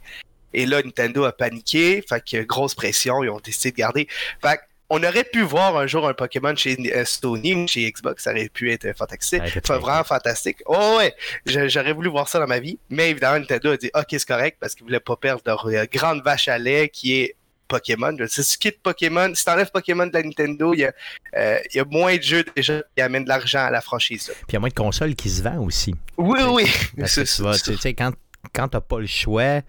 Et 0.52 0.66
là, 0.66 0.82
Nintendo 0.82 1.24
a 1.24 1.32
paniqué, 1.32 2.04
fait 2.06 2.22
que 2.22 2.42
grosse 2.42 2.74
pression, 2.74 3.24
ils 3.24 3.30
ont 3.30 3.40
décidé 3.40 3.70
de 3.70 3.76
garder. 3.76 4.08
Fait 4.42 4.60
on 4.94 5.02
aurait 5.02 5.24
pu 5.24 5.40
voir 5.40 5.78
un 5.78 5.86
jour 5.86 6.06
un 6.06 6.12
Pokémon 6.12 6.54
chez 6.54 6.76
euh, 6.94 7.06
Sony, 7.06 7.66
chez 7.66 7.90
Xbox, 7.90 8.24
ça 8.24 8.32
aurait 8.32 8.50
pu 8.50 8.70
être 8.70 8.94
fantastique. 8.94 9.38
Ça 9.38 9.44
aurait 9.46 9.58
été 9.58 9.70
Enfin, 9.70 9.78
vraiment 9.78 10.04
fantastique. 10.04 10.58
Oh 10.66 10.96
ouais, 10.98 11.14
j'aurais 11.46 11.94
voulu 11.94 12.10
voir 12.10 12.28
ça 12.28 12.38
dans 12.38 12.46
ma 12.46 12.58
vie, 12.58 12.78
mais 12.90 13.08
évidemment, 13.08 13.38
Nintendo 13.38 13.70
a 13.70 13.76
dit 13.78 13.90
ok, 13.94 14.04
c'est 14.10 14.26
correct 14.26 14.58
parce 14.60 14.74
qu'ils 14.74 14.84
voulaient 14.84 15.00
pas 15.00 15.16
perdre 15.16 15.40
leur 15.46 15.64
euh, 15.66 15.86
grande 15.90 16.22
vache 16.22 16.48
à 16.48 16.58
lait 16.58 16.90
qui 16.90 17.14
est 17.14 17.36
Pokémon. 17.72 18.16
Si 18.28 18.44
tu 18.46 18.58
quittes 18.58 18.82
Pokémon, 18.82 19.32
si 19.34 19.44
t'enlèves 19.44 19.70
Pokémon 19.72 20.06
de 20.06 20.12
la 20.12 20.22
Nintendo, 20.22 20.74
il 20.74 20.80
y 20.80 20.84
a, 20.84 20.92
euh, 21.36 21.58
il 21.72 21.78
y 21.78 21.80
a 21.80 21.84
moins 21.86 22.16
de 22.16 22.22
jeux 22.22 22.44
déjà 22.54 22.82
qui 22.96 23.02
amènent 23.02 23.24
de 23.24 23.28
l'argent 23.28 23.60
à 23.64 23.70
la 23.70 23.80
franchise. 23.80 24.28
là. 24.28 24.34
Puis 24.34 24.44
il 24.50 24.52
y 24.54 24.56
a 24.56 24.60
moins 24.60 24.68
de 24.68 24.74
consoles 24.74 25.14
qui 25.14 25.30
se 25.30 25.42
vendent 25.42 25.66
aussi. 25.66 25.94
Oui, 26.18 26.40
oui. 26.50 26.64
C'est- 27.06 27.24
c'est- 27.24 27.62
tu 27.64 27.76
sais, 27.78 27.94
quand, 27.94 28.12
quand 28.54 28.68
t'as 28.68 28.80
pas 28.80 29.00
le 29.00 29.06
choix 29.06 29.60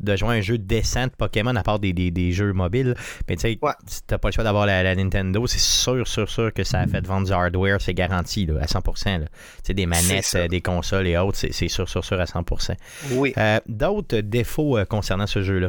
de 0.00 0.16
jouer 0.16 0.28
à 0.28 0.32
un 0.32 0.40
jeu 0.40 0.58
décent 0.58 1.04
de 1.06 1.12
Pokémon 1.12 1.54
à 1.54 1.62
part 1.62 1.78
des, 1.78 1.92
des, 1.92 2.10
des 2.10 2.32
jeux 2.32 2.52
mobiles. 2.52 2.96
Mais 3.28 3.36
tu 3.36 3.42
sais, 3.42 3.58
Ouais. 3.62 3.70
si 3.86 4.02
t'as 4.04 4.18
pas 4.18 4.28
le 4.28 4.32
choix 4.32 4.42
d'avoir 4.42 4.66
la, 4.66 4.82
la 4.82 4.94
Nintendo, 4.96 5.46
c'est 5.46 5.60
sûr, 5.60 6.06
sûr, 6.08 6.28
sûr 6.28 6.52
que 6.52 6.64
ça 6.64 6.80
a 6.80 6.86
fait 6.88 7.06
vendre 7.06 7.28
du 7.28 7.32
hardware, 7.32 7.80
c'est 7.80 7.94
garanti 7.94 8.44
là, 8.44 8.54
à 8.60 8.66
100%. 8.66 9.20
là. 9.20 9.26
Tu 9.26 9.32
sais, 9.68 9.74
des 9.74 9.86
manettes, 9.86 10.24
ça. 10.24 10.48
des 10.48 10.60
consoles 10.60 11.06
et 11.06 11.16
autres, 11.16 11.38
c'est 11.38 11.52
c'est 11.52 11.68
sûr, 11.68 11.88
sûr, 11.88 12.04
sûr 12.04 12.20
à 12.20 12.24
100%. 12.24 12.74
Oui. 13.12 13.32
Euh, 13.38 13.60
D'autres 13.68 14.18
défauts 14.18 14.78
euh, 14.78 14.84
concernant 14.84 15.28
ce 15.28 15.42
jeu-là? 15.44 15.68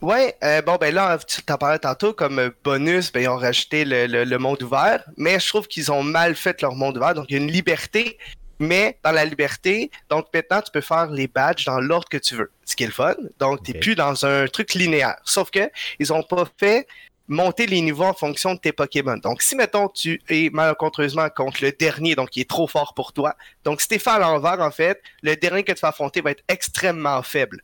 Ouais, 0.00 0.34
euh, 0.42 0.62
bon, 0.62 0.76
ben 0.80 0.94
là, 0.94 1.18
tu 1.18 1.42
t'en 1.42 1.58
parlais 1.58 1.78
tantôt, 1.78 2.14
comme 2.14 2.38
euh, 2.38 2.50
bonus, 2.64 3.12
ben, 3.12 3.22
ils 3.22 3.28
ont 3.28 3.36
rajouté 3.36 3.84
le, 3.84 4.06
le- 4.06 4.24
le 4.24 4.38
monde 4.38 4.62
ouvert, 4.62 5.04
mais 5.18 5.38
je 5.38 5.46
trouve 5.48 5.66
qu'ils 5.68 5.92
ont 5.92 6.02
mal 6.02 6.34
fait 6.34 6.62
leur 6.62 6.74
monde 6.74 6.96
ouvert. 6.96 7.12
Donc, 7.14 7.26
il 7.28 7.36
y 7.36 7.38
a 7.38 7.42
une 7.42 7.50
liberté, 7.50 8.16
mais 8.58 8.98
dans 9.04 9.12
la 9.12 9.26
liberté, 9.26 9.90
donc 10.08 10.26
maintenant, 10.32 10.62
tu 10.62 10.70
peux 10.72 10.80
faire 10.80 11.10
les 11.10 11.28
badges 11.28 11.66
dans 11.66 11.80
l'ordre 11.80 12.08
que 12.08 12.16
tu 12.16 12.34
veux, 12.34 12.50
ce 12.64 12.76
qui 12.76 12.84
est 12.84 12.86
le 12.86 12.92
fun. 12.94 13.14
Donc, 13.38 13.62
tu 13.62 13.72
Ok. 13.72 13.80
plus 13.80 13.94
dans 13.94 14.24
un 14.24 14.46
truc 14.46 14.72
linéaire. 14.72 15.16
Sauf 15.24 15.50
que 15.50 15.70
ils 15.98 16.10
ont 16.14 16.22
pas 16.22 16.44
fait 16.58 16.86
monter 17.28 17.66
les 17.66 17.80
niveaux 17.82 18.04
en 18.04 18.14
fonction 18.14 18.54
de 18.54 18.58
tes 18.58 18.72
Pokémon. 18.72 19.18
Donc, 19.18 19.42
si, 19.42 19.54
mettons, 19.54 19.88
tu 19.88 20.20
es 20.30 20.48
malencontreusement 20.50 21.28
contre 21.28 21.62
le 21.62 21.72
dernier, 21.72 22.14
donc 22.14 22.30
qui 22.30 22.40
est 22.40 22.48
trop 22.48 22.66
fort 22.66 22.94
pour 22.94 23.12
toi, 23.12 23.34
donc 23.64 23.82
si 23.82 23.86
t'es 23.88 23.98
fait 23.98 24.10
à 24.10 24.18
l'envers, 24.18 24.60
en 24.60 24.70
fait, 24.70 25.00
le 25.22 25.36
dernier 25.36 25.62
que 25.62 25.72
tu 25.72 25.80
vas 25.80 25.88
affronter 25.88 26.22
va 26.22 26.30
être 26.30 26.42
extrêmement 26.48 27.22
faible 27.22 27.62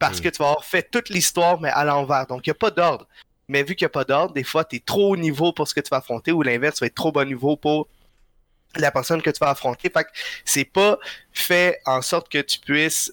Parce 0.00 0.20
que 0.20 0.28
tu 0.28 0.38
vas 0.38 0.50
avoir 0.50 0.64
fait 0.64 0.88
toute 0.90 1.08
l'histoire, 1.10 1.60
mais 1.60 1.68
à 1.70 1.84
l'envers. 1.84 2.26
Donc, 2.26 2.46
il 2.46 2.50
n'y 2.50 2.52
a 2.52 2.58
pas 2.58 2.70
d'ordre. 2.70 3.06
Mais 3.48 3.62
vu 3.62 3.74
qu'il 3.74 3.84
n'y 3.84 3.90
a 3.90 3.90
pas 3.90 4.04
d'ordre, 4.04 4.32
des 4.32 4.44
fois, 4.44 4.64
tu 4.64 4.76
es 4.76 4.80
trop 4.80 5.10
haut 5.12 5.16
niveau 5.16 5.52
pour 5.52 5.68
ce 5.68 5.74
que 5.74 5.80
tu 5.80 5.90
vas 5.90 5.98
affronter, 5.98 6.32
ou 6.32 6.42
l'inverse, 6.42 6.76
tu 6.76 6.80
vas 6.80 6.86
être 6.86 6.94
trop 6.94 7.12
bas 7.12 7.24
niveau 7.26 7.56
pour 7.56 7.88
la 8.76 8.90
personne 8.90 9.20
que 9.22 9.30
tu 9.30 9.38
vas 9.40 9.50
affronter. 9.50 9.90
Fait 9.90 10.04
que 10.04 10.08
c'est 10.44 10.64
pas 10.64 10.98
fait 11.32 11.80
en 11.84 12.00
sorte 12.02 12.30
que 12.30 12.38
tu 12.40 12.58
puisses 12.58 13.12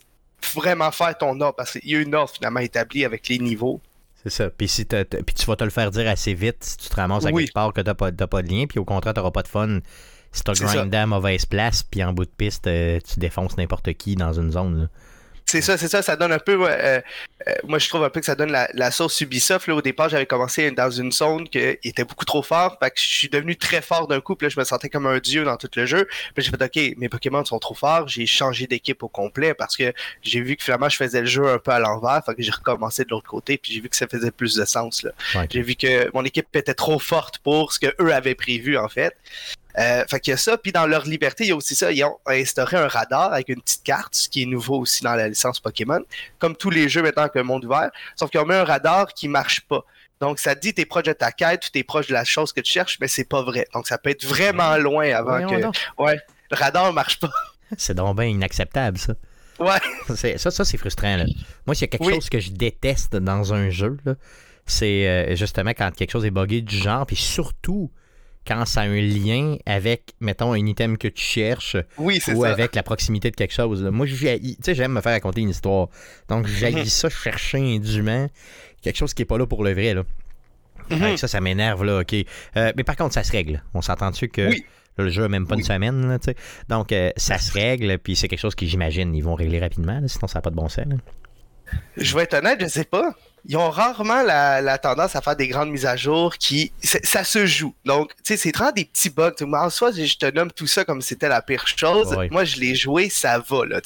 vraiment 0.55 0.91
faire 0.91 1.17
ton 1.17 1.39
ordre, 1.41 1.55
parce 1.55 1.73
qu'il 1.73 1.89
y 1.89 1.95
a 1.95 1.99
une 1.99 2.15
ordre 2.15 2.31
finalement 2.33 2.61
établie 2.61 3.03
avec 3.05 3.27
les 3.27 3.37
niveaux. 3.39 3.81
C'est 4.23 4.29
ça. 4.29 4.49
Puis, 4.49 4.67
si 4.67 4.85
t'as- 4.85 5.03
t'as- 5.03 5.21
puis 5.23 5.35
tu 5.35 5.45
vas 5.45 5.55
te 5.55 5.63
le 5.63 5.69
faire 5.69 5.91
dire 5.91 6.07
assez 6.07 6.33
vite 6.33 6.63
si 6.63 6.77
tu 6.77 6.89
te 6.89 6.95
ramasses 6.95 7.25
à 7.25 7.31
Oui. 7.31 7.43
quelque 7.45 7.53
part 7.53 7.73
que 7.73 7.81
t'as 7.81 7.93
pas, 7.95 8.11
t'as 8.11 8.27
pas 8.27 8.41
de 8.41 8.47
lien, 8.47 8.65
puis 8.67 8.79
au 8.79 8.85
contraire, 8.85 9.13
t'auras 9.13 9.31
pas 9.31 9.43
de 9.43 9.47
fun 9.47 9.79
si 10.31 10.43
t'as 10.43 10.53
grindé 10.53 10.95
à 10.97 11.05
mauvaise 11.07 11.45
place, 11.45 11.83
puis 11.83 12.03
en 12.03 12.13
bout 12.13 12.23
de 12.25 12.29
piste, 12.31 12.65
euh, 12.67 12.99
tu 13.01 13.19
défonces 13.19 13.57
n'importe 13.57 13.91
qui 13.95 14.15
dans 14.15 14.31
une 14.31 14.51
zone. 14.51 14.81
là. 14.83 14.87
C'est 15.51 15.59
ça, 15.61 15.77
c'est 15.77 15.89
ça, 15.89 16.01
ça 16.01 16.15
donne 16.15 16.31
un 16.31 16.39
peu. 16.39 16.65
euh, 16.65 17.01
euh, 17.45 17.53
moi, 17.65 17.77
je 17.77 17.89
trouve 17.89 18.05
un 18.05 18.09
peu 18.09 18.21
que 18.21 18.25
ça 18.25 18.35
donne 18.35 18.53
la, 18.53 18.69
la 18.73 18.89
sauce 18.89 19.19
Ubisoft. 19.19 19.67
Là, 19.67 19.75
au 19.75 19.81
départ, 19.81 20.07
j'avais 20.07 20.25
commencé 20.25 20.71
dans 20.71 20.89
une 20.89 21.11
zone 21.11 21.49
qui 21.49 21.59
était 21.59 22.05
beaucoup 22.05 22.23
trop 22.23 22.41
fort. 22.41 22.77
Fait 22.81 22.89
que 22.89 22.97
je 22.97 23.05
suis 23.05 23.27
devenu 23.27 23.57
très 23.57 23.81
fort 23.81 24.07
d'un 24.07 24.21
coup. 24.21 24.37
Puis 24.37 24.45
là, 24.45 24.49
je 24.49 24.57
me 24.57 24.63
sentais 24.63 24.87
comme 24.87 25.07
un 25.07 25.19
dieu 25.19 25.43
dans 25.43 25.57
tout 25.57 25.67
le 25.75 25.85
jeu. 25.85 26.07
Puis 26.33 26.45
j'ai 26.45 26.51
fait, 26.51 26.63
OK, 26.63 26.97
mes 26.97 27.09
Pokémon 27.09 27.43
sont 27.43 27.59
trop 27.59 27.73
forts. 27.73 28.07
J'ai 28.07 28.25
changé 28.25 28.65
d'équipe 28.65 29.03
au 29.03 29.09
complet 29.09 29.53
parce 29.53 29.75
que 29.75 29.91
j'ai 30.23 30.39
vu 30.39 30.55
que 30.55 30.63
finalement, 30.63 30.87
je 30.87 30.95
faisais 30.95 31.19
le 31.19 31.27
jeu 31.27 31.45
un 31.45 31.57
peu 31.59 31.71
à 31.71 31.79
l'envers. 31.79 32.21
Fait 32.25 32.33
que 32.33 32.41
j'ai 32.41 32.51
recommencé 32.51 33.03
de 33.03 33.09
l'autre 33.09 33.27
côté. 33.27 33.57
Puis 33.57 33.73
j'ai 33.73 33.81
vu 33.81 33.89
que 33.89 33.97
ça 33.97 34.07
faisait 34.07 34.31
plus 34.31 34.55
de 34.55 34.63
sens. 34.63 35.03
Là. 35.03 35.11
Ouais. 35.35 35.47
J'ai 35.51 35.63
vu 35.63 35.75
que 35.75 36.09
mon 36.13 36.23
équipe 36.23 36.47
était 36.55 36.73
trop 36.73 36.97
forte 36.97 37.39
pour 37.39 37.73
ce 37.73 37.79
que 37.79 37.93
eux 37.99 38.13
avaient 38.13 38.35
prévu, 38.35 38.77
en 38.77 38.87
fait. 38.87 39.17
Euh, 39.77 40.03
fait 40.09 40.19
qu'il 40.19 40.31
y 40.31 40.33
a 40.33 40.37
ça, 40.37 40.57
puis 40.57 40.71
dans 40.71 40.85
leur 40.85 41.05
liberté, 41.05 41.45
il 41.45 41.47
y 41.49 41.51
a 41.51 41.55
aussi 41.55 41.75
ça, 41.75 41.91
ils 41.91 42.03
ont 42.03 42.17
instauré 42.25 42.77
un 42.77 42.87
radar 42.87 43.33
avec 43.33 43.49
une 43.49 43.61
petite 43.61 43.83
carte, 43.83 44.15
ce 44.15 44.29
qui 44.29 44.43
est 44.43 44.45
nouveau 44.45 44.79
aussi 44.79 45.03
dans 45.03 45.15
la 45.15 45.27
licence 45.29 45.59
Pokémon, 45.59 46.01
comme 46.39 46.55
tous 46.55 46.69
les 46.69 46.89
jeux 46.89 47.01
maintenant 47.01 47.27
le 47.33 47.43
monde 47.43 47.65
ouvert, 47.65 47.89
sauf 48.15 48.29
qu'ils 48.29 48.39
ont 48.39 48.45
mis 48.45 48.55
un 48.55 48.63
radar 48.63 49.13
qui 49.13 49.27
marche 49.27 49.61
pas. 49.61 49.83
Donc 50.19 50.37
ça 50.39 50.55
te 50.55 50.61
dit 50.61 50.73
t'es 50.73 50.85
proche 50.85 51.03
de 51.03 51.13
ta 51.13 51.31
quête, 51.31 51.71
t'es 51.71 51.83
proche 51.83 52.07
de 52.07 52.13
la 52.13 52.23
chose 52.25 52.53
que 52.53 52.61
tu 52.61 52.71
cherches, 52.71 52.97
mais 53.01 53.07
c'est 53.07 53.23
pas 53.27 53.41
vrai. 53.41 53.67
Donc 53.73 53.87
ça 53.87 53.97
peut 53.97 54.09
être 54.11 54.25
vraiment 54.25 54.77
loin 54.77 55.11
avant 55.13 55.31
Voyons 55.39 55.49
que. 55.49 55.61
donc. 55.61 55.75
Ouais, 55.97 56.19
le 56.51 56.57
radar 56.57 56.91
marche 56.93 57.19
pas. 57.19 57.29
C'est 57.77 57.93
donc 57.95 58.17
bien 58.17 58.25
inacceptable, 58.25 58.97
ça. 58.97 59.13
Ouais. 59.59 60.37
Ça, 60.37 60.51
ça 60.51 60.65
c'est 60.65 60.77
frustrant. 60.77 61.15
Là. 61.17 61.25
Moi, 61.65 61.73
s'il 61.73 61.83
y 61.83 61.85
a 61.85 61.87
quelque 61.87 62.05
Oui. 62.05 62.13
chose 62.15 62.29
que 62.29 62.39
je 62.39 62.51
déteste 62.51 63.15
dans 63.15 63.53
un 63.53 63.69
jeu, 63.69 63.97
c'est 64.65 65.07
euh, 65.07 65.35
justement 65.35 65.69
quand 65.71 65.89
quelque 65.95 66.11
chose 66.11 66.25
est 66.25 66.31
buggé 66.31 66.61
du 66.61 66.75
genre, 66.75 67.05
puis 67.05 67.15
surtout 67.15 67.89
quand 68.47 68.65
ça 68.65 68.81
a 68.81 68.85
un 68.85 69.01
lien 69.01 69.57
avec, 69.65 70.13
mettons, 70.19 70.53
un 70.53 70.65
item 70.65 70.97
que 70.97 71.07
tu 71.07 71.23
cherches 71.23 71.77
Oui, 71.97 72.19
ou 72.33 72.41
ça. 72.43 72.49
avec 72.51 72.75
la 72.75 72.83
proximité 72.83 73.29
de 73.31 73.35
quelque 73.35 73.53
chose. 73.53 73.83
là. 73.83 73.91
Moi, 73.91 74.05
je 74.07 74.15
tu 74.15 74.55
sais, 74.61 74.73
j'aime 74.75 74.93
me 74.93 75.01
faire 75.01 75.11
raconter 75.13 75.41
une 75.41 75.49
histoire. 75.49 75.89
Donc, 76.27 76.47
j'ai 76.47 76.85
ça 76.85 77.09
chercher 77.09 77.59
indûment 77.59 78.27
quelque 78.81 78.97
chose 78.97 79.13
qui 79.13 79.21
est 79.21 79.25
pas 79.25 79.37
là 79.37 79.45
pour 79.45 79.63
le 79.63 79.73
vrai. 79.73 79.93
Là. 79.93 80.03
Mhm. 80.89 81.03
Hey, 81.03 81.17
ça, 81.17 81.27
ça 81.27 81.39
m'énerve, 81.39 81.83
là, 81.85 81.99
OK. 82.01 82.13
Euh, 82.57 82.73
mais 82.75 82.83
par 82.83 82.95
contre, 82.95 83.13
ça 83.13 83.23
se 83.23 83.31
règle. 83.31 83.63
On 83.73 83.81
s'entend 83.81 84.09
dessus 84.09 84.27
que 84.27 84.49
Oui. 84.49 84.65
le 84.97 85.09
jeu 85.09 85.23
a 85.25 85.29
même 85.29 85.45
pas 85.47 85.55
Oui. 85.55 85.61
une 85.61 85.67
semaine, 85.67 86.07
là. 86.09 86.17
Donc, 86.67 86.91
euh, 86.91 87.11
ça 87.17 87.37
se 87.37 87.53
règle, 87.53 87.97
puis 87.99 88.15
c'est 88.15 88.27
quelque 88.27 88.39
chose 88.39 88.55
qui, 88.55 88.67
j'imagine, 88.67 89.13
ils 89.15 89.23
vont 89.23 89.35
régler 89.35 89.59
rapidement, 89.59 89.99
là, 89.99 90.07
sinon 90.07 90.27
ça 90.27 90.39
n'a 90.39 90.41
pas 90.41 90.49
de 90.49 90.55
bon 90.55 90.67
sens. 90.67 90.85
Je 91.95 92.15
vais 92.15 92.23
être 92.23 92.33
honnête, 92.33 92.57
je 92.59 92.67
sais 92.67 92.83
pas. 92.83 93.13
Ils 93.45 93.57
ont 93.57 93.69
rarement 93.69 94.21
la, 94.21 94.61
la 94.61 94.77
tendance 94.77 95.15
à 95.15 95.21
faire 95.21 95.35
des 95.35 95.47
grandes 95.47 95.71
mises 95.71 95.85
à 95.85 95.95
jour 95.95 96.37
qui. 96.37 96.71
Ça 96.81 97.23
se 97.23 97.45
joue. 97.45 97.73
Donc, 97.85 98.13
tu 98.17 98.21
sais, 98.23 98.37
c'est 98.37 98.55
vraiment 98.55 98.71
des 98.71 98.85
petits 98.85 99.09
bugs. 99.09 99.33
En 99.53 99.69
soi, 99.69 99.91
je 99.91 100.15
te 100.15 100.31
nomme 100.31 100.51
tout 100.51 100.67
ça 100.67 100.85
comme 100.85 101.01
si 101.01 101.09
c'était 101.09 101.29
la 101.29 101.41
pire 101.41 101.67
chose. 101.67 102.15
Moi, 102.29 102.43
je 102.45 102.57
l'ai 102.59 102.75
joué, 102.75 103.09
ça 103.09 103.39
va. 103.39 103.65
Là. 103.65 103.81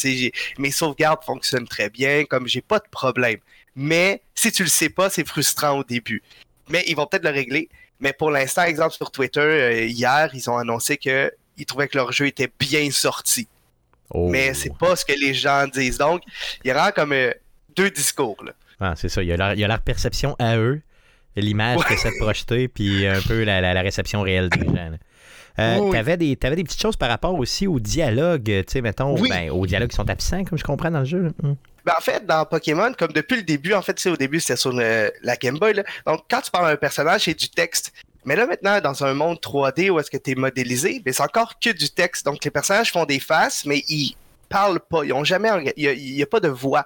Mes 0.58 0.72
sauvegardes 0.72 1.24
fonctionnent 1.24 1.68
très 1.68 1.90
bien, 1.90 2.26
comme 2.26 2.48
j'ai 2.48 2.62
pas 2.62 2.80
de 2.80 2.88
problème. 2.92 3.40
Mais 3.76 4.22
si 4.34 4.52
tu 4.52 4.64
le 4.64 4.70
sais 4.70 4.90
pas, 4.90 5.10
c'est 5.10 5.28
frustrant 5.28 5.80
au 5.80 5.84
début. 5.84 6.24
Mais 6.70 6.84
ils 6.88 6.96
vont 6.96 7.06
peut-être 7.06 7.24
le 7.24 7.32
régler. 7.32 7.70
Mais 8.00 8.14
pour 8.14 8.32
l'instant, 8.32 8.64
exemple 8.64 8.94
sur 8.94 9.12
Twitter, 9.12 9.40
euh, 9.40 9.86
hier, 9.86 10.30
ils 10.34 10.50
ont 10.50 10.58
annoncé 10.58 10.98
que 10.98 11.32
ils 11.58 11.66
trouvaient 11.66 11.88
que 11.88 11.98
leur 11.98 12.12
jeu 12.12 12.28
était 12.28 12.52
bien 12.60 12.92
sorti. 12.92 13.48
Oh. 14.10 14.28
Mais 14.30 14.54
c'est 14.54 14.76
pas 14.78 14.96
ce 14.96 15.06
que 15.06 15.14
les 15.14 15.34
gens 15.34 15.68
disent. 15.68 15.98
Donc, 15.98 16.22
il 16.64 16.70
y 16.70 16.72
aura 16.72 16.92
comme 16.92 17.14
euh, 17.14 17.32
deux 17.76 17.90
discours. 17.90 18.44
Là. 18.44 18.52
Ah, 18.80 18.94
c'est 18.96 19.10
ça. 19.10 19.22
Il 19.24 19.30
y, 19.30 19.34
a 19.34 19.38
leur, 19.38 19.54
il 19.54 19.60
y 19.60 19.64
a 19.64 19.68
leur 19.68 19.82
perception 19.82 20.36
à 20.40 20.58
eux, 20.58 20.82
l'image 21.36 21.80
que 21.86 21.96
ça 21.98 22.10
te 22.12 22.18
projeter, 22.18 22.68
puis 22.68 23.06
un 23.08 23.22
peu 23.22 23.44
la, 23.44 23.62
la- 23.62 23.74
la 23.74 23.82
réception 23.82 24.22
réelle 24.22 24.50
des 24.50 24.66
gens. 24.66 24.92
Euh, 25.58 25.78
Oui. 25.80 25.92
T'avais 25.92 26.18
des, 26.18 26.36
t'avais 26.36 26.58
des 26.58 26.64
petites 26.66 26.82
choses 26.82 26.98
par 26.98 27.08
rapport 27.10 27.34
aussi 27.36 27.66
au 27.68 27.80
dialogue, 27.80 28.44
tu 28.44 28.64
sais, 28.68 28.82
mettons, 28.82 29.18
Oui. 29.18 29.30
ben, 29.30 29.50
aux 29.52 29.66
dialogues 29.66 29.90
qui 29.90 29.96
sont 29.96 30.10
absents, 30.10 30.44
comme 30.44 30.58
je 30.58 30.64
comprends 30.66 30.92
dans 30.92 31.00
le 31.00 31.06
jeu. 31.06 31.32
Hum. 31.44 31.56
Ben, 31.86 31.94
en 31.98 32.02
fait, 32.02 32.26
dans 32.26 32.46
Pokémon, 32.46 32.92
comme 32.98 33.12
depuis 33.14 33.38
le 33.38 33.44
début, 33.44 33.74
en 33.74 33.82
fait, 33.82 34.06
au 34.08 34.18
début, 34.18 34.40
c'était 34.42 34.58
sur 34.58 34.74
le- 34.74 35.14
la 35.22 35.36
Game 35.38 35.58
Boy. 35.58 35.74
là. 35.76 35.84
Donc, 36.06 36.22
quand 36.30 36.42
tu 36.42 36.52
parles 36.52 36.66
à 36.68 36.72
un 36.72 36.76
personnage, 36.76 37.22
c'est 37.26 37.40
du 37.40 37.48
texte. 37.48 37.94
Mais 38.26 38.36
là, 38.36 38.48
maintenant, 38.48 38.82
dans 38.82 39.04
un 39.06 39.14
monde 39.14 39.38
3D 39.40 39.90
où 39.92 40.00
est-ce 40.00 40.10
que 40.12 40.18
tu 40.18 40.32
es 40.32 40.36
modélisé, 40.36 41.00
ben, 41.06 41.14
c'est 41.14 41.22
encore 41.24 41.54
que 41.64 41.70
du 41.70 41.90
texte. 41.90 42.26
Donc, 42.26 42.44
les 42.44 42.52
personnages 42.52 42.92
font 42.92 43.06
des 43.06 43.20
faces, 43.20 43.66
mais 43.66 43.84
ils 43.88 44.16
parlent 44.50 44.80
pas. 44.82 45.06
Ils 45.06 45.14
ont 45.14 45.24
jamais. 45.24 45.50
Il 45.78 45.84
y 45.84 45.88
a, 45.88 45.94
il 45.94 46.16
y 46.16 46.24
a 46.24 46.26
pas 46.26 46.40
de 46.42 46.50
voix. 46.50 46.86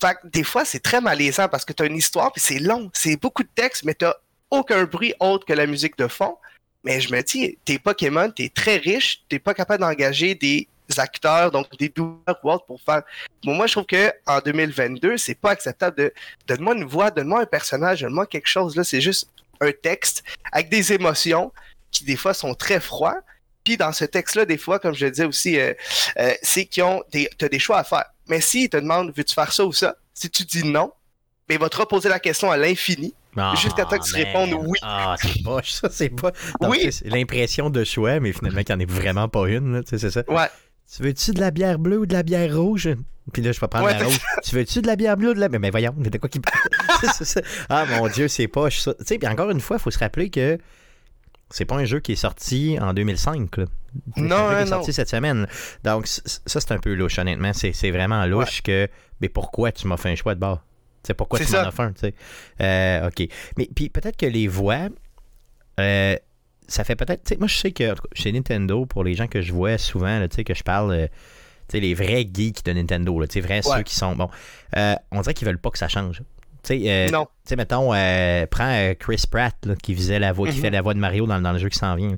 Fait 0.00 0.14
que 0.14 0.26
des 0.28 0.44
fois, 0.44 0.64
c'est 0.64 0.80
très 0.80 1.00
malaisant 1.00 1.48
parce 1.48 1.64
que 1.64 1.72
tu 1.72 1.82
as 1.82 1.86
une 1.86 1.96
histoire, 1.96 2.32
puis 2.32 2.40
c'est 2.40 2.58
long. 2.58 2.90
C'est 2.94 3.16
beaucoup 3.16 3.42
de 3.42 3.50
texte, 3.54 3.84
mais 3.84 3.94
tu 3.94 4.06
aucun 4.50 4.84
bruit 4.84 5.14
autre 5.20 5.46
que 5.46 5.52
la 5.52 5.66
musique 5.66 5.96
de 5.98 6.08
fond. 6.08 6.36
Mais 6.84 7.00
je 7.00 7.14
me 7.14 7.22
dis, 7.22 7.58
tes 7.64 7.78
Pokémon, 7.78 8.30
t'es 8.30 8.48
très 8.48 8.78
riche, 8.78 9.22
t'es 9.28 9.38
pas 9.38 9.54
capable 9.54 9.82
d'engager 9.82 10.34
des 10.34 10.66
acteurs, 10.96 11.50
donc 11.50 11.66
des 11.78 11.90
doubleurs 11.90 12.38
ou 12.42 12.50
autres 12.50 12.64
pour 12.64 12.80
faire. 12.80 13.02
Bon, 13.44 13.54
moi, 13.54 13.66
je 13.66 13.72
trouve 13.72 13.86
que 13.86 14.12
en 14.26 14.40
2022, 14.40 15.18
c'est 15.18 15.34
pas 15.34 15.50
acceptable 15.50 15.96
de 15.96 16.14
donne-moi 16.46 16.74
une 16.74 16.84
voix, 16.84 17.10
donne-moi 17.10 17.42
un 17.42 17.46
personnage, 17.46 18.00
donne-moi 18.00 18.26
quelque 18.26 18.48
chose. 18.48 18.76
Là, 18.76 18.84
c'est 18.84 19.00
juste 19.00 19.28
un 19.60 19.72
texte 19.72 20.24
avec 20.52 20.70
des 20.70 20.92
émotions 20.92 21.52
qui 21.90 22.04
des 22.04 22.16
fois 22.16 22.34
sont 22.34 22.54
très 22.54 22.80
froids. 22.80 23.20
Puis 23.62 23.76
dans 23.76 23.92
ce 23.92 24.06
texte-là, 24.06 24.46
des 24.46 24.56
fois, 24.56 24.78
comme 24.78 24.94
je 24.94 25.04
le 25.04 25.10
disais 25.10 25.26
aussi, 25.26 25.60
euh, 25.60 25.74
euh, 26.18 26.32
c'est 26.42 26.64
qu'ils 26.64 26.82
ont 26.82 27.02
des, 27.12 27.28
des 27.38 27.58
choix 27.58 27.78
à 27.78 27.84
faire. 27.84 28.06
Mais 28.30 28.40
s'ils 28.40 28.68
te 28.70 28.76
demandent 28.76 29.12
veux-tu 29.14 29.34
faire 29.34 29.52
ça 29.52 29.64
ou 29.64 29.72
ça, 29.72 29.96
si 30.14 30.30
tu 30.30 30.44
dis 30.44 30.64
non, 30.64 30.92
ben, 31.48 31.56
il 31.56 31.60
va 31.60 31.68
te 31.68 31.76
reposer 31.76 32.08
la 32.08 32.20
question 32.20 32.50
à 32.50 32.56
l'infini. 32.56 33.12
Ah, 33.36 33.54
Jusqu'à 33.56 33.84
temps 33.84 33.98
que 33.98 34.04
tu 34.04 34.14
répondes 34.14 34.54
oui. 34.54 34.78
Ah, 34.82 35.16
c'est 35.20 35.42
poche, 35.42 35.72
ça, 35.72 35.88
c'est 35.90 36.08
pas. 36.08 36.32
Oui. 36.60 36.90
l'impression 37.04 37.70
de 37.70 37.84
choix, 37.84 38.20
mais 38.20 38.32
finalement, 38.32 38.62
qu'il 38.62 38.76
n'y 38.76 38.84
en 38.84 38.88
ait 38.88 38.90
vraiment 38.90 39.28
pas 39.28 39.48
une, 39.48 39.72
là, 39.74 39.82
tu 39.82 39.90
sais, 39.90 39.98
c'est 39.98 40.10
ça. 40.10 40.22
Ouais. 40.28 40.48
Tu 40.94 41.02
veux-tu 41.02 41.32
de 41.32 41.40
la 41.40 41.50
bière 41.50 41.78
bleue 41.78 41.98
ou 41.98 42.06
de 42.06 42.12
la 42.12 42.22
bière 42.22 42.56
rouge? 42.56 42.88
Puis 43.32 43.42
là, 43.42 43.52
je 43.52 43.60
vais 43.60 43.68
prendre 43.68 43.86
Ouais, 43.86 43.98
la 43.98 44.04
rouge. 44.04 44.18
Tu 44.42 44.56
veux-tu 44.56 44.80
de 44.82 44.86
la 44.88 44.96
bière 44.96 45.16
bleue 45.16 45.30
ou 45.30 45.34
de 45.34 45.40
la. 45.40 45.48
Mais, 45.48 45.58
mais 45.58 45.70
voyons, 45.70 45.94
de 45.96 46.18
quoi 46.18 46.28
qui. 46.28 46.40
Ah 47.68 47.84
mon 47.86 48.08
Dieu, 48.08 48.28
c'est 48.28 48.48
poche, 48.48 48.80
ça. 48.80 48.94
Tu 48.94 49.04
sais, 49.06 49.18
puis 49.18 49.28
encore 49.28 49.50
une 49.50 49.60
fois, 49.60 49.76
il 49.76 49.80
faut 49.82 49.90
se 49.90 49.98
rappeler 49.98 50.30
que 50.30 50.58
c'est 51.50 51.64
pas 51.64 51.76
un 51.76 51.84
jeu 51.84 52.00
qui 52.00 52.12
est 52.12 52.16
sorti 52.16 52.78
en 52.80 52.92
2005, 52.94 53.56
là. 53.56 53.64
Non, 54.16 54.50
est 54.52 54.66
sorti 54.66 54.92
cette 54.92 55.08
semaine. 55.08 55.46
Donc, 55.84 56.06
ça, 56.06 56.20
c'est 56.46 56.72
un 56.72 56.78
peu 56.78 56.94
louche, 56.94 57.18
honnêtement. 57.18 57.52
C'est 57.52 57.72
c'est 57.72 57.90
vraiment 57.90 58.24
louche 58.26 58.62
que. 58.62 58.88
Mais 59.20 59.28
pourquoi 59.28 59.72
tu 59.72 59.86
m'as 59.86 59.96
fait 59.96 60.10
un 60.10 60.14
choix 60.14 60.34
de 60.34 60.40
bord? 60.40 60.60
C'est 61.02 61.14
pourquoi 61.14 61.38
tu 61.40 61.50
m'en 61.52 61.58
as 61.58 61.70
fait 61.70 61.82
un, 61.82 61.92
tu 61.92 62.00
sais? 62.00 62.14
Euh, 62.60 63.08
OK. 63.08 63.26
Mais 63.56 63.68
puis 63.74 63.88
peut-être 63.88 64.16
que 64.16 64.26
les 64.26 64.48
voix. 64.48 64.88
euh, 65.80 66.16
ça 66.68 66.84
fait 66.84 66.94
peut-être. 66.96 67.36
Moi, 67.38 67.48
je 67.48 67.56
sais 67.56 67.72
que 67.72 67.94
chez 68.12 68.30
Nintendo, 68.32 68.86
pour 68.86 69.02
les 69.02 69.14
gens 69.14 69.26
que 69.26 69.40
je 69.42 69.52
vois 69.52 69.76
souvent, 69.78 70.20
tu 70.28 70.36
sais, 70.36 70.44
que 70.44 70.54
je 70.54 70.62
parle. 70.62 70.92
euh, 70.92 71.06
tu 71.68 71.76
sais, 71.76 71.80
les 71.80 71.94
vrais 71.94 72.26
geeks 72.32 72.64
de 72.64 72.72
Nintendo, 72.72 73.18
là, 73.20 73.26
tu 73.28 73.34
sais, 73.34 73.40
vrais 73.40 73.66
Ouais. 73.68 73.76
ceux 73.78 73.82
qui 73.82 73.94
sont. 73.94 74.14
Bon, 74.16 74.28
on 74.76 75.20
dirait 75.20 75.34
qu'ils 75.34 75.46
veulent 75.46 75.58
pas 75.58 75.70
que 75.70 75.78
ça 75.78 75.88
change. 75.88 76.22
Tu 76.62 76.78
sais, 76.78 76.82
euh, 76.86 77.08
Non. 77.10 77.24
tu 77.24 77.30
sais, 77.50 77.56
mettons, 77.56 77.94
euh, 77.94 78.44
prends 78.50 78.70
euh, 78.70 78.94
Chris 78.94 79.22
Pratt, 79.30 79.54
là, 79.64 79.74
qui 79.76 79.94
faisait 79.94 80.18
la 80.18 80.32
voix, 80.32 80.48
qui 80.48 80.56
Mhm. 80.56 80.62
fait 80.62 80.70
la 80.70 80.82
voix 80.82 80.92
de 80.94 80.98
Mario 80.98 81.26
dans, 81.26 81.40
dans 81.40 81.52
le 81.52 81.58
jeu 81.58 81.68
qui 81.70 81.78
s'en 81.78 81.94
vient. 81.96 82.14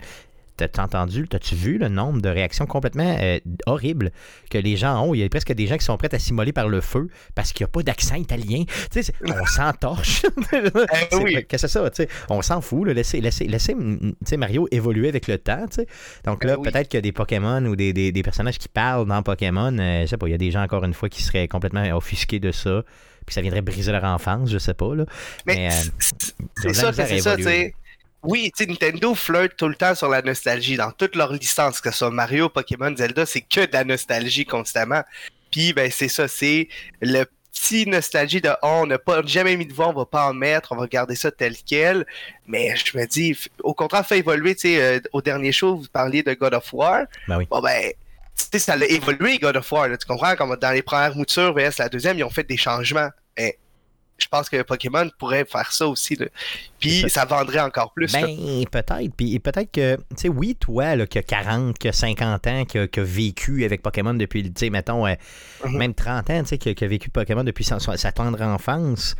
T'as 0.68 0.82
entendu, 0.84 1.26
t'as-tu 1.28 1.54
vu 1.54 1.78
le 1.78 1.88
nombre 1.88 2.20
de 2.20 2.28
réactions 2.28 2.66
complètement 2.66 3.16
euh, 3.20 3.38
horribles 3.66 4.10
que 4.50 4.58
les 4.58 4.76
gens 4.76 5.04
ont? 5.06 5.14
Il 5.14 5.20
y 5.20 5.24
a 5.24 5.28
presque 5.28 5.52
des 5.52 5.66
gens 5.66 5.76
qui 5.76 5.84
sont 5.84 5.96
prêts 5.96 6.14
à 6.14 6.18
s'immoler 6.18 6.52
par 6.52 6.68
le 6.68 6.80
feu 6.80 7.08
parce 7.34 7.52
qu'il 7.52 7.64
n'y 7.64 7.68
a 7.68 7.72
pas 7.72 7.82
d'accent 7.82 8.16
italien. 8.16 8.64
Tu 8.90 9.02
sais, 9.02 9.12
on 9.26 9.46
s'entorche. 9.46 10.22
Eh 10.52 11.16
oui. 11.16 11.32
Qu'est-ce 11.48 11.48
que 11.48 11.56
c'est 11.58 11.68
ça? 11.68 11.90
tu 11.90 12.02
sais? 12.02 12.08
On 12.28 12.42
s'en 12.42 12.60
fout. 12.60 12.86
Là. 12.86 12.94
Laissez, 12.94 13.20
laissez, 13.20 13.44
laissez 13.46 13.74
tu 13.74 14.14
sais, 14.24 14.36
Mario 14.36 14.68
évoluer 14.70 15.08
avec 15.08 15.28
le 15.28 15.38
temps. 15.38 15.66
tu 15.68 15.76
sais. 15.82 15.86
Donc 16.24 16.44
là, 16.44 16.54
Eh 16.56 16.60
oui. 16.60 16.70
peut-être 16.70 16.88
qu'il 16.88 16.98
y 16.98 16.98
a 16.98 17.02
des 17.02 17.12
Pokémon 17.12 17.64
ou 17.64 17.76
des, 17.76 17.92
des- 17.92 18.12
des 18.12 18.22
personnages 18.22 18.58
qui 18.58 18.68
parlent 18.68 19.06
dans 19.06 19.22
Pokémon. 19.22 19.76
euh, 19.78 20.02
je 20.02 20.06
sais 20.06 20.16
pas, 20.16 20.28
il 20.28 20.32
y 20.32 20.34
a 20.34 20.38
des 20.38 20.50
gens, 20.50 20.62
encore 20.62 20.84
une 20.84 20.94
fois, 20.94 21.08
qui 21.08 21.22
seraient 21.22 21.48
complètement 21.48 21.82
offusqués 21.96 22.38
de 22.40 22.52
ça. 22.52 22.82
Puis 23.26 23.34
ça 23.34 23.40
viendrait 23.40 23.60
briser 23.62 23.92
leur 23.92 24.02
enfance, 24.04 24.50
je 24.50 24.58
sais 24.58 24.74
pas. 24.74 24.94
Là. 24.96 25.04
Mais 25.46 25.54
Mais, 25.54 25.68
euh, 25.68 25.70
c'est- 26.00 26.72
ça, 26.74 26.92
c'est 26.92 27.18
ça, 27.20 27.36
tu 27.36 27.44
sais. 27.44 27.74
Oui, 28.22 28.52
tu 28.56 28.64
sais, 28.64 28.70
Nintendo 28.70 29.14
flirte 29.14 29.56
tout 29.56 29.68
le 29.68 29.74
temps 29.74 29.94
sur 29.94 30.08
la 30.08 30.22
nostalgie 30.22 30.76
dans 30.76 30.92
toutes 30.92 31.16
leurs 31.16 31.32
licences, 31.32 31.80
que 31.80 31.90
ce 31.90 31.98
soit 31.98 32.10
Mario, 32.10 32.48
Pokémon, 32.48 32.94
Zelda, 32.96 33.26
c'est 33.26 33.40
que 33.40 33.66
de 33.66 33.72
la 33.72 33.84
nostalgie 33.84 34.44
constamment. 34.44 35.02
Puis, 35.50 35.72
ben, 35.72 35.90
c'est 35.90 36.08
ça, 36.08 36.28
c'est 36.28 36.68
le 37.00 37.24
petit 37.52 37.86
nostalgie 37.86 38.40
de 38.40 38.50
oh, 38.62 38.80
on 38.82 38.86
n'a 38.86 38.98
pas 38.98 39.22
jamais 39.24 39.56
mis 39.56 39.66
de 39.66 39.72
voix, 39.72 39.88
on 39.88 39.92
va 39.92 40.06
pas 40.06 40.26
en 40.26 40.34
mettre, 40.34 40.72
on 40.72 40.76
va 40.76 40.86
garder 40.86 41.16
ça 41.16 41.30
tel 41.30 41.54
quel. 41.66 42.06
Mais 42.46 42.74
je 42.76 42.96
me 42.96 43.06
dis, 43.06 43.36
au 43.62 43.74
contraire, 43.74 44.06
fait 44.06 44.18
évoluer, 44.18 44.54
tu 44.54 44.62
sais, 44.62 44.82
euh, 44.82 45.00
au 45.12 45.20
dernier 45.20 45.52
show, 45.52 45.76
vous 45.76 45.88
parliez 45.92 46.22
de 46.22 46.32
God 46.34 46.54
of 46.54 46.72
War. 46.72 47.04
Ben 47.28 47.38
oui. 47.38 47.46
Bon, 47.50 47.60
ben, 47.60 47.92
tu 48.36 48.44
sais, 48.52 48.58
ça 48.58 48.74
a 48.74 48.84
évolué, 48.84 49.38
God 49.38 49.56
of 49.56 49.70
War, 49.72 49.88
là, 49.88 49.96
tu 49.96 50.06
comprends? 50.06 50.36
Comme 50.36 50.56
dans 50.56 50.70
les 50.70 50.82
premières 50.82 51.16
moutures, 51.16 51.52
VS 51.54 51.78
la 51.78 51.88
deuxième, 51.88 52.18
ils 52.18 52.24
ont 52.24 52.30
fait 52.30 52.48
des 52.48 52.56
changements. 52.56 53.10
Et 53.36 53.58
je 54.22 54.28
pense 54.28 54.48
que 54.48 54.62
Pokémon 54.62 55.08
pourrait 55.18 55.44
faire 55.44 55.72
ça 55.72 55.86
aussi, 55.86 56.16
là. 56.16 56.26
Puis 56.78 57.04
ça. 57.08 57.24
vendrait 57.24 57.60
encore 57.60 57.92
plus. 57.92 58.12
Ben, 58.12 58.26
peut-être. 58.70 59.14
Puis 59.16 59.38
peut-être 59.38 59.70
que, 59.70 59.96
tu 59.96 60.02
sais, 60.16 60.28
oui, 60.28 60.56
toi, 60.58 60.96
là, 60.96 61.06
qui 61.06 61.18
a 61.18 61.22
40, 61.22 61.78
qui 61.78 61.88
a 61.88 61.92
50 61.92 62.46
ans, 62.46 62.64
qui 62.64 62.78
a, 62.78 62.86
qui 62.88 63.00
a 63.00 63.04
vécu 63.04 63.64
avec 63.64 63.82
Pokémon 63.82 64.14
depuis, 64.14 64.42
tu 64.44 64.52
sais, 64.56 64.70
mettons, 64.70 65.06
euh, 65.06 65.14
Mhm. 65.64 65.76
même 65.78 65.94
30 65.94 66.30
ans, 66.30 66.42
tu 66.42 66.48
sais, 66.48 66.58
qui, 66.58 66.70
a- 66.70 66.74
qui 66.74 66.84
a 66.84 66.88
vécu 66.88 67.10
Pokémon 67.10 67.44
depuis 67.44 67.64
sa, 67.64 67.78
sa 67.80 68.12
tendre 68.12 68.40
enfance 68.42 69.14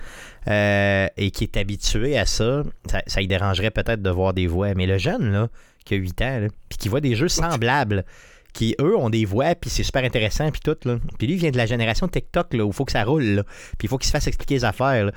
euh, 0.49 1.07
et 1.17 1.31
qui 1.31 1.45
est 1.45 1.57
habitué 1.57 2.19
à 2.19 2.27
ça, 2.27 2.63
ça, 2.91 3.03
ça 3.07 3.21
lui 3.21 3.29
dérangerait 3.29 3.71
peut-être 3.71 4.03
de 4.03 4.11
voir 4.11 4.33
des 4.35 4.47
voix. 4.47 4.75
Mais 4.75 4.87
le 4.87 4.99
jeune, 4.99 5.31
là, 5.33 5.49
qui 5.85 5.95
a 5.95 5.97
8 5.97 6.23
ans, 6.23 6.39
là, 6.41 6.49
puis 6.69 6.79
qui 6.79 6.89
voit 6.89 7.01
des 7.01 7.15
jeux 7.17 7.29
semblables, 7.29 8.05
qui, 8.53 8.75
eux, 8.81 8.97
ont 8.97 9.11
des 9.11 9.25
voix, 9.25 9.55
puis 9.55 9.71
c'est 9.71 9.83
super 9.83 10.05
intéressant, 10.05 10.51
puis 10.51 10.61
tout, 10.63 10.77
là. 10.85 10.99
Puis 11.19 11.27
lui, 11.27 11.35
il 11.35 11.41
vient 11.41 11.51
de 11.51 11.57
la 11.57 11.67
génération 11.67 12.07
TikTok, 12.09 12.53
là, 12.55 12.65
où 12.65 12.69
il 12.69 12.73
faut 12.75 12.85
que 12.85 12.93
ça 12.93 13.05
roule, 13.05 13.23
là. 13.25 13.43
Puis 13.79 13.85
il 13.87 13.89
faut 13.89 13.99
qu'il 13.99 14.07
se 14.07 14.13
fasse 14.13 14.27
expliquer 14.27 14.55
les 14.55 14.65
affaires, 14.65 15.07
là. 15.07 15.13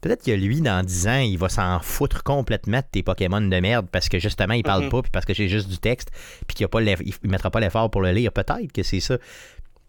Peut-être 0.00 0.24
que 0.24 0.30
lui, 0.30 0.60
dans 0.60 0.84
10 0.84 1.08
ans, 1.08 1.18
il 1.18 1.36
va 1.38 1.48
s'en 1.48 1.80
foutre 1.80 2.22
complètement 2.22 2.78
de 2.78 2.84
tes 2.90 3.02
Pokémon 3.02 3.40
de 3.40 3.58
merde 3.60 3.88
parce 3.90 4.08
que 4.08 4.20
justement, 4.20 4.54
il 4.54 4.62
parle 4.62 4.88
pas, 4.88 5.02
puis 5.02 5.10
parce 5.10 5.24
que 5.26 5.34
j'ai 5.34 5.48
juste 5.48 5.68
du 5.68 5.78
texte, 5.78 6.10
puis 6.46 6.54
qu'il 6.54 6.64
a 6.64 6.68
pas 6.68 6.80
l'eff- 6.80 7.02
il 7.04 7.28
mettra 7.30 7.50
pas 7.50 7.58
l'effort 7.58 7.90
pour 7.90 8.00
le 8.02 8.12
lire. 8.12 8.32
Peut-être 8.32 8.70
que 8.72 8.84
c'est 8.84 9.00
ça. 9.00 9.18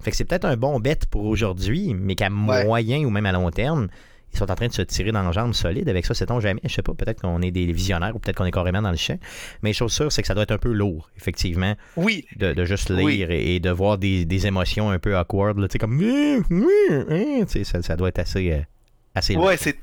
Fait 0.02 0.10
que 0.10 0.18
c'est 0.18 0.26
peut-être 0.26 0.46
un 0.46 0.58
bon 0.58 0.80
bet 0.80 0.98
pour 1.12 1.26
aujourd'hui, 1.26 1.94
mais 1.94 2.16
qu'à 2.16 2.30
Ouais. 2.30 2.66
moyen 2.66 3.04
ou 3.04 3.12
même 3.12 3.28
à 3.28 3.32
long 3.32 3.52
terme, 3.52 3.88
ils 4.34 4.38
sont 4.38 4.50
en 4.52 4.56
train 4.56 4.68
de 4.68 4.74
se 4.74 4.82
tirer 4.82 5.12
dans 5.12 5.24
la 5.24 5.32
jambe 5.32 5.54
solide 5.54 5.90
avec 5.90 6.06
ça, 6.06 6.14
sait-on 6.14 6.40
jamais. 6.40 6.62
Je 6.64 6.70
sais 6.74 6.82
pas, 6.82 6.94
peut-être 6.94 7.22
qu'on 7.22 7.42
est 7.42 7.52
des 7.52 7.66
visionnaires 7.72 8.16
ou 8.16 8.20
peut-être 8.20 8.38
qu'on 8.38 8.46
est 8.46 8.52
carrément 8.52 8.82
dans 8.82 8.92
le 8.92 8.98
champ. 8.98 9.18
Mais 9.64 9.74
chose 9.74 9.92
sûre, 9.94 10.12
c'est 10.12 10.22
que 10.22 10.28
ça 10.28 10.34
doit 10.34 10.44
être 10.44 10.52
un 10.52 10.58
peu 10.58 10.72
lourd, 10.72 11.10
effectivement, 11.18 11.76
Oui, 11.96 12.26
de, 12.36 12.54
de 12.54 12.66
juste 12.66 12.90
lire 12.90 13.06
Oui. 13.06 13.26
et, 13.30 13.56
et 13.56 13.60
de 13.60 13.70
voir 13.72 13.98
des, 13.98 14.26
des 14.26 14.48
émotions 14.48 14.90
un 14.92 15.00
peu 15.00 15.18
awkward, 15.18 15.58
tu 15.68 15.74
sais, 15.74 15.80
comme. 15.80 16.00
Sais, 17.48 17.64
ça, 17.64 17.82
ça 17.82 17.96
doit 17.96 18.10
être 18.10 18.20
assez, 18.20 18.52
euh, 18.52 18.62
assez 19.16 19.34
lourd. 19.34 19.46
ouais, 19.46 19.58
c'est. 19.58 19.78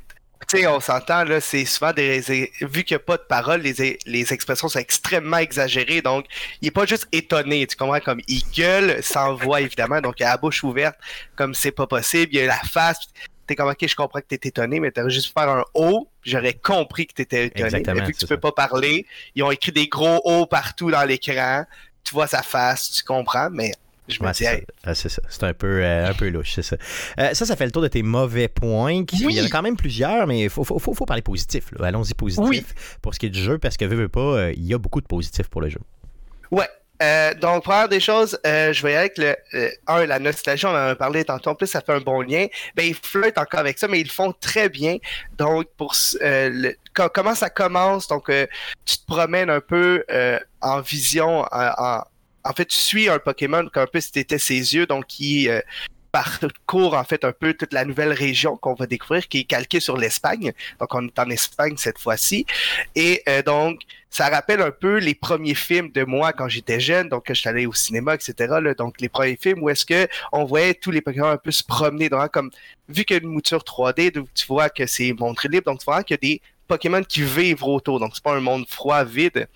Tu 0.49 0.59
sais, 0.59 0.67
on 0.67 0.81
s'entend, 0.81 1.25
là, 1.25 1.41
c'est 1.41 1.65
souvent 1.65 1.93
des. 1.95 2.21
Vu 2.61 2.85
qu'il 2.85 2.95
n'y 2.95 2.97
a 2.97 3.05
pas 3.05 3.17
de 3.17 3.23
parole, 3.27 3.63
les, 3.63 3.99
les 4.07 4.33
expressions 4.35 4.69
sont 4.69 4.79
extrêmement 4.79 5.39
exagérées. 5.39 6.03
Donc, 6.03 6.27
il 6.61 6.69
est 6.69 6.71
pas 6.71 6.85
juste 6.85 7.09
étonné, 7.11 7.67
tu 7.67 7.75
comprends? 7.75 8.01
Comme 8.01 8.21
il 8.29 8.43
gueule 8.55 9.03
sans 9.03 9.35
voix, 9.35 9.61
évidemment. 9.63 10.01
Donc, 10.03 10.21
il 10.21 10.25
a 10.25 10.31
la 10.33 10.37
bouche 10.37 10.63
ouverte, 10.63 10.97
comme 11.37 11.55
c'est 11.55 11.73
pas 11.73 11.87
possible. 11.87 12.35
Il 12.35 12.41
a 12.41 12.47
la 12.47 12.61
face. 12.69 12.99
T'es 13.47 13.55
comme, 13.55 13.69
ok, 13.71 13.87
je 13.87 13.95
comprends 13.95 14.21
que 14.21 14.27
t'es 14.35 14.49
étonné, 14.49 14.81
mais 14.81 14.91
t'aurais 14.91 15.11
juste 15.11 15.33
faire 15.33 15.49
un 15.49 15.65
O, 15.75 16.09
puis 16.21 16.31
j'aurais 16.33 16.55
compris 16.55 17.07
que 17.07 17.15
t'étais 17.15 17.47
étonné. 17.47 17.65
Exactement, 17.67 18.01
Mais 18.01 18.07
vu 18.07 18.13
que 18.13 18.19
tu 18.19 18.27
peux 18.27 18.35
ça. 18.35 18.41
pas 18.41 18.53
parler, 18.53 19.07
ils 19.35 19.43
ont 19.43 19.51
écrit 19.51 19.73
des 19.73 19.87
gros 19.89 20.21
O 20.25 20.47
partout 20.47 20.91
dans 20.91 21.05
l'écran. 21.05 21.65
Tu 22.05 22.15
vois 22.15 22.27
sa 22.27 22.43
face, 22.43 22.91
tu 22.93 23.03
comprends, 23.05 23.49
mais 23.51 23.73
je 24.09 24.21
me 24.23 24.27
Ouais, 24.27 24.33
dis, 24.33 24.45
hey, 24.45 24.65
Ah, 24.85 24.95
c'est 24.95 25.09
ça. 25.09 25.21
C'est 25.29 25.43
un 25.45 25.55
peu, 25.55 25.83
euh, 25.83 26.09
un 26.09 26.15
peu 26.15 26.29
louche, 26.29 26.53
c'est 26.55 26.63
ça. 26.63 26.77
Euh, 27.19 27.35
ça, 27.35 27.45
ça 27.47 27.57
fait 27.57 27.65
le 27.67 27.73
tour 27.73 27.83
de 27.83 27.89
tes 27.89 28.03
mauvais 28.05 28.47
points. 28.49 29.05
qui- 29.05 29.25
Oui. 29.27 29.35
Il 29.35 29.39
y 29.39 29.41
en 29.43 29.47
a 29.47 29.49
quand 29.49 29.63
même 29.63 29.77
plusieurs, 29.77 30.27
mais 30.29 30.43
il 30.45 30.51
faut, 30.51 30.63
faut, 30.65 30.79
faut, 30.79 30.95
faut 30.95 31.07
parler 31.07 31.23
positif. 31.23 31.71
Allons-y 31.81 32.15
positif 32.15 32.45
Oui. 32.49 32.65
pour 33.03 33.15
ce 33.15 33.19
qui 33.19 33.27
est 33.27 33.31
du 33.31 33.41
jeu, 33.41 33.59
parce 33.59 33.77
que 33.77 33.85
veux, 33.85 33.97
veux 33.97 34.09
pas, 34.09 34.21
euh, 34.21 34.53
il 34.57 34.65
y 34.65 34.75
a 34.75 34.79
beaucoup 34.79 35.01
de 35.01 35.07
positifs 35.07 35.49
pour 35.49 35.61
le 35.61 35.69
jeu. 35.69 35.81
Ouais. 36.53 36.69
Euh, 37.03 37.35
donc, 37.35 37.65
première 37.65 37.89
des 37.89 38.01
choses, 38.01 38.39
euh, 38.47 38.73
je 38.73 38.83
vais 38.83 38.95
aller 38.95 38.99
avec 38.99 39.19
le 39.19 39.37
euh, 39.55 39.71
un, 39.87 40.07
la 40.07 40.19
nostalgie, 40.19 40.67
on 40.67 40.71
en 40.71 40.75
a 40.75 40.95
parlé 40.95 41.25
tantôt, 41.25 41.51
en 41.51 41.55
plus 41.55 41.67
ça 41.67 41.81
fait 41.81 41.93
un 41.93 42.01
bon 42.01 42.23
lien. 42.23 42.47
Ben, 42.75 42.87
ils 42.87 42.95
flirtent 42.95 43.39
encore 43.39 43.61
avec 43.61 43.79
ça, 43.79 43.89
mais 43.89 44.01
ils 44.01 44.07
le 44.07 44.13
font 44.13 44.33
très 44.33 44.69
bien. 44.69 44.97
Donc, 45.37 45.67
pour 45.77 45.95
comment 47.13 47.35
ça 47.35 47.51
commence, 47.51 48.09
donc 48.09 48.31
tu 48.85 48.99
te 48.99 49.07
promènes 49.07 49.51
un 49.51 49.61
peu 49.61 50.05
en 50.63 50.81
vision, 50.81 51.45
en, 51.53 52.03
en, 52.45 52.53
fait, 52.53 52.67
tu 52.67 52.79
suis 52.79 53.09
un 53.09 53.19
Pokémon 53.19 53.69
comme 53.73 53.83
un 53.83 53.87
peu 53.87 54.01
si 54.01 54.13
t'étais 54.13 54.39
ses 54.39 54.75
yeux, 54.75 54.87
donc 54.87 55.07
qui 55.07 55.49
euh, 55.49 55.61
parcourt 56.13 56.95
en 56.95 57.05
fait 57.05 57.25
un 57.25 57.33
peu 57.33 57.55
toute 57.55 57.73
la 57.73 57.85
nouvelle 57.85 58.13
région 58.13 58.57
qu'on 58.57 58.75
va 58.75 58.87
découvrir, 58.87 59.29
qui 59.29 59.41
est 59.41 59.45
calquée 59.45 59.81
sur 59.81 59.97
l'Espagne. 59.97 60.53
Donc, 60.81 60.95
on 60.95 61.07
est 61.07 61.19
en 61.19 61.29
Espagne 61.31 61.77
cette 61.77 61.99
fois-ci. 61.99 62.47
Et 62.95 63.23
euh, 63.29 63.43
donc, 63.43 63.81
ça 64.17 64.31
rappelle 64.31 64.63
un 64.63 64.71
peu 64.71 64.97
les 64.97 65.15
premiers 65.15 65.55
films 65.55 65.91
de 65.93 66.03
moi 66.03 66.33
quand 66.33 66.49
j'étais 66.49 66.81
jeune, 66.81 67.11
donc 67.11 67.27
que 67.27 67.35
je 67.35 67.41
suis 67.41 67.51
allé 67.51 67.67
au 67.67 67.75
cinéma, 67.75 68.15
etc. 68.15 68.33
là. 68.63 68.73
donc 68.73 68.99
les 68.99 69.11
premiers 69.11 69.37
films 69.37 69.63
où 69.63 69.69
est-ce 69.69 69.85
que 69.85 70.09
on 70.33 70.45
voyait 70.47 70.73
tous 70.73 70.91
les 70.91 71.03
Pokémon 71.03 71.27
un 71.27 71.37
peu 71.37 71.51
se 71.51 71.63
promener, 71.63 72.09
donc 72.09 72.31
comme 72.31 72.51
vu 72.89 73.05
qu'il 73.05 73.19
y 73.19 73.21
a 73.21 73.23
une 73.23 73.29
mouture 73.29 73.63
3D, 73.63 74.15
donc 74.15 74.29
tu 74.33 74.47
vois 74.47 74.71
que 74.71 74.87
c'est 74.87 75.13
montré 75.13 75.49
libre, 75.49 75.67
donc 75.67 75.81
tu 75.81 75.85
vois 75.85 76.03
qu'il 76.03 76.15
y 76.15 76.19
a 76.19 76.33
des 76.33 76.41
Pokémon 76.67 77.03
qui 77.03 77.21
vivent 77.25 77.63
autour, 77.65 78.01
donc 78.01 78.13
c'est 78.15 78.25
pas 78.25 78.35
un 78.35 78.41
monde 78.41 78.67
froid, 78.67 79.05
vide. 79.05 79.49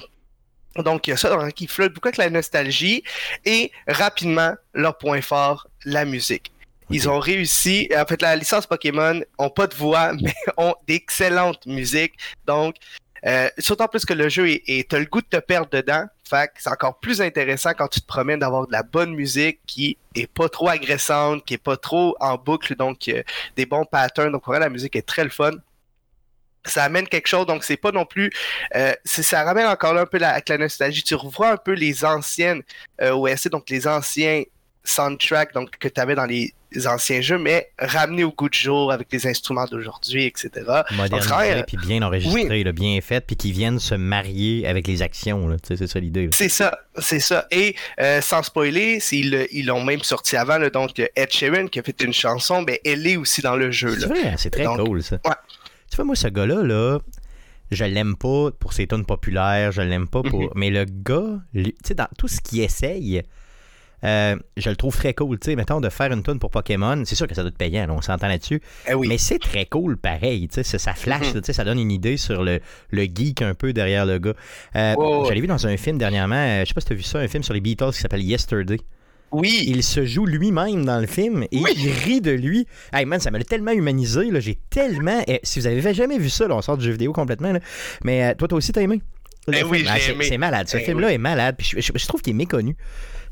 Donc 0.77 1.07
il 1.07 1.11
y 1.11 1.13
a 1.15 1.17
ça 1.17 1.31
donc, 1.31 1.55
qui 1.55 1.67
flotte 1.67 1.95
beaucoup 1.95 2.09
avec 2.09 2.19
la 2.19 2.29
nostalgie 2.29 3.03
et 3.47 3.73
rapidement 3.89 4.55
leur 4.75 4.99
point 4.99 5.23
fort, 5.23 5.69
la 5.87 6.05
musique. 6.05 6.53
Ils 6.91 7.09
ont 7.09 7.19
réussi, 7.19 7.89
en 7.97 8.05
fait 8.05 8.21
la 8.21 8.37
licence 8.37 8.67
Pokémon 8.67 9.23
ont 9.39 9.49
pas 9.49 9.69
de 9.69 9.75
voix, 9.75 10.13
mais 10.21 10.35
ont 10.59 10.75
d'excellentes 10.87 11.65
musiques, 11.65 12.13
donc 12.47 12.77
euh, 13.27 13.49
surtout 13.59 13.83
en 13.83 13.89
plus 13.89 14.05
que 14.05 14.15
le 14.15 14.29
jeu 14.29 14.49
est, 14.49 14.89
t'as 14.89 14.99
le 14.99 15.05
goût 15.05 15.21
de 15.21 15.27
te 15.27 15.37
perdre 15.37 15.69
dedans. 15.71 16.07
Fait 16.29 16.47
que 16.47 16.55
c'est 16.59 16.71
encore 16.71 16.99
plus 17.01 17.21
intéressant 17.21 17.73
quand 17.77 17.89
tu 17.89 18.01
te 18.01 18.07
promènes 18.07 18.39
d'avoir 18.39 18.67
de 18.67 18.73
la 18.73 18.83
bonne 18.83 19.15
musique 19.15 19.61
qui 19.67 19.99
est 20.15 20.27
pas 20.27 20.49
trop 20.49 20.69
agressante, 20.69 21.45
qui 21.45 21.55
est 21.55 21.59
pas 21.59 21.77
trop 21.77 22.17
en 22.21 22.37
boucle, 22.37 22.77
donc 22.77 23.09
euh, 23.09 23.23
des 23.57 23.67
bons 23.67 23.85
patterns. 23.85 24.33
Donc 24.33 24.47
vraiment 24.47 24.61
la 24.61 24.71
musique 24.71 24.97
est 24.97 25.07
très 25.07 25.25
le 25.25 25.31
fun. 25.31 25.53
Ça 26.67 26.85
amène 26.85 27.09
quelque 27.09 27.27
chose, 27.27 27.47
donc 27.47 27.65
c'est 27.65 27.79
pas 27.79 27.91
non 27.91 28.05
plus. 28.05 28.31
Euh, 28.77 28.93
ça 29.05 29.45
ramène 29.45 29.67
encore 29.67 29.95
là 29.95 30.03
un 30.03 30.07
peu 30.07 30.19
la, 30.19 30.41
la 30.47 30.59
nostalgie. 30.59 31.03
Tu 31.03 31.15
revois 31.15 31.53
un 31.53 31.57
peu 31.57 31.73
les 31.73 32.05
anciennes 32.05 32.63
euh, 33.01 33.13
OSC, 33.13 33.49
donc 33.49 33.69
les 33.71 33.89
anciens 33.89 34.43
soundtracks 34.85 35.53
donc, 35.55 35.71
que 35.79 35.89
tu 35.89 36.01
avais 36.01 36.15
dans 36.15 36.27
les 36.27 36.55
anciens 36.87 37.21
jeux, 37.21 37.39
mais 37.39 37.71
ramenés 37.79 38.25
au 38.25 38.31
goût 38.33 38.49
du 38.49 38.59
jour 38.59 38.93
avec 38.93 39.09
les 39.13 39.27
instruments 39.27 39.67
d'aujourd'hui, 39.67 40.25
etc. 40.27 40.51
Modernisé, 40.93 41.65
puis 41.67 41.77
bien 41.77 42.03
enregistré, 42.03 42.63
là, 42.63 42.73
bien 42.73 43.01
fait, 43.01 43.27
puis 43.27 43.37
qui 43.37 43.53
viennent 43.53 43.79
se 43.81 43.95
marier 43.95 44.67
avec 44.67 44.87
les 44.87 45.03
actions. 45.03 45.57
C'est 45.65 45.87
ça 45.87 45.99
l'idée. 45.99 46.31
C'est 46.33 46.49
ça, 46.49 46.79
c'est 46.99 47.21
ça. 47.21 47.47
Et 47.51 47.75
euh, 48.01 48.21
sans 48.21 48.43
spoiler, 48.43 49.01
ils 49.13 49.49
ils 49.51 49.67
l'ont 49.67 49.83
même 49.83 50.03
sorti 50.03 50.37
avant, 50.37 50.59
là, 50.59 50.71
donc 50.71 50.99
Ed 50.99 51.31
Sheeran 51.33 51.67
qui 51.67 51.81
a 51.81 51.83
fait 51.83 52.01
une 52.03 52.13
chanson, 52.13 52.63
ben, 52.63 52.77
elle 52.85 53.07
est 53.07 53.17
aussi 53.17 53.43
dans 53.43 53.57
le 53.57 53.71
jeu. 53.73 53.99
C'est 53.99 54.07
vrai, 54.07 54.35
c'est 54.39 54.51
très 54.51 54.65
Donc, 54.65 54.87
cool, 54.87 55.03
ça. 55.03 55.17
ouais. 55.25 55.35
Tu 55.91 55.97
vois, 55.97 56.05
moi, 56.05 56.15
ce 56.15 56.29
gars-là, 56.29 56.63
là, 56.63 56.99
je 57.73 57.85
l'aime 57.85 58.17
pas 58.17 58.51
pour 58.59 58.73
ses 58.73 58.87
tunes 58.87 59.05
populaires, 59.05 59.73
je 59.73 59.83
l'aime 59.83 60.09
pas 60.09 60.23
pour. 60.23 60.43
Mhm. 60.43 60.51
Mais 60.55 60.71
le 60.71 60.85
gars, 60.85 61.41
tu 61.53 61.75
sais, 61.85 61.95
dans 61.95 62.09
tout 62.17 62.29
ce 62.29 62.41
qu'il 62.41 62.61
essaye, 62.61 63.23
euh, 64.05 64.37
je 64.57 64.71
le 64.71 64.77
trouve 64.77 64.97
très 64.97 65.15
cool. 65.15 65.39
Tu 65.39 65.51
sais, 65.51 65.57
mettons, 65.57 65.81
de 65.81 65.89
faire 65.89 66.13
une 66.13 66.23
tune 66.23 66.39
pour 66.39 66.51
Pokémon, 66.51 67.03
c'est 67.05 67.15
sûr 67.15 67.27
que 67.27 67.35
ça 67.35 67.43
doit 67.43 67.49
être 67.51 67.59
payant, 67.59 67.87
là, 67.87 67.93
on 67.95 68.01
s'entend 68.01 68.29
là-dessus. 68.29 68.61
Eh 68.89 68.95
oui. 68.95 69.09
Mais 69.09 69.19
c'est 69.19 69.39
très 69.39 69.67
cool, 69.67 69.97
pareil. 69.97 70.49
Tu 70.49 70.63
sais, 70.65 70.79
ça- 70.79 70.95
flash, 70.95 71.29
Mhm. 71.29 71.35
là, 71.35 71.41
tu 71.41 71.47
sais, 71.47 71.53
ça 71.53 71.65
donne 71.65 71.79
une 71.79 71.91
idée 71.93 72.17
sur 72.17 72.43
le, 72.43 72.61
le 72.91 73.03
geek 73.05 73.43
un 73.43 73.55
peu 73.55 73.73
derrière 73.73 74.07
le 74.07 74.19
gars. 74.19 74.35
Euh. 74.77 74.95
Je 75.29 75.33
l'ai 75.33 75.41
vu 75.41 75.47
dans 75.47 75.67
un 75.67 75.77
film 75.77 75.99
dernièrement, 75.99 76.35
euh, 76.37 76.61
je 76.63 76.69
sais 76.69 76.75
pas 76.75 76.81
si 76.81 76.87
tu 76.89 76.93
as 76.93 76.97
vu 76.97 77.03
ça, 77.03 77.19
un 77.19 77.29
film 77.29 77.43
sur 77.43 77.55
les 77.55 77.61
Beatles 77.61 77.93
qui 77.93 78.01
s'appelle 78.01 78.23
Yesterday. 78.23 78.79
Oui, 79.33 79.63
Il 79.69 79.85
se 79.85 80.05
joue 80.07 80.27
lui-même 80.27 80.85
dans 80.85 80.99
le 80.99 81.07
film 81.07 81.45
et 81.53 81.61
Oui. 81.63 81.71
il 81.77 81.91
rit 81.93 82.21
de 82.21 82.33
lui. 82.33 82.67
Hey 82.93 83.05
man, 83.05 83.21
ça 83.21 83.31
m'a 83.31 83.39
tellement 83.45 83.71
humanisé. 83.71 84.29
là. 84.29 84.41
J'ai 84.41 84.59
tellement. 84.71 85.23
eh, 85.29 85.39
si 85.45 85.61
vous 85.61 85.69
avez 85.69 85.95
jamais 85.95 86.19
vu 86.19 86.29
ça, 86.29 86.49
là, 86.49 86.57
on 86.57 86.63
sort 86.63 86.77
du 86.77 86.85
jeu 86.85 86.91
vidéo 86.91 87.13
complètement. 87.13 87.53
là. 87.53 87.61
Mais 88.03 88.25
euh, 88.25 88.35
toi, 88.35 88.49
toi 88.49 88.59
aussi, 88.59 88.73
t'as 88.73 88.81
aimé? 88.83 89.01
Eh 89.53 89.63
oui, 89.63 89.85
l'ai 89.85 90.25
c'est, 90.25 90.37
malade. 90.37 90.69
Ce 90.69 90.77
Eh 90.79 90.81
film-là 90.81 91.13
est 91.13 91.19
malade. 91.19 91.55
Puis 91.57 91.69
je, 91.77 91.81
je- 91.81 91.93
je 91.97 92.07
trouve 92.09 92.23
qu'il 92.23 92.33
est 92.33 92.37
méconnu, 92.37 92.77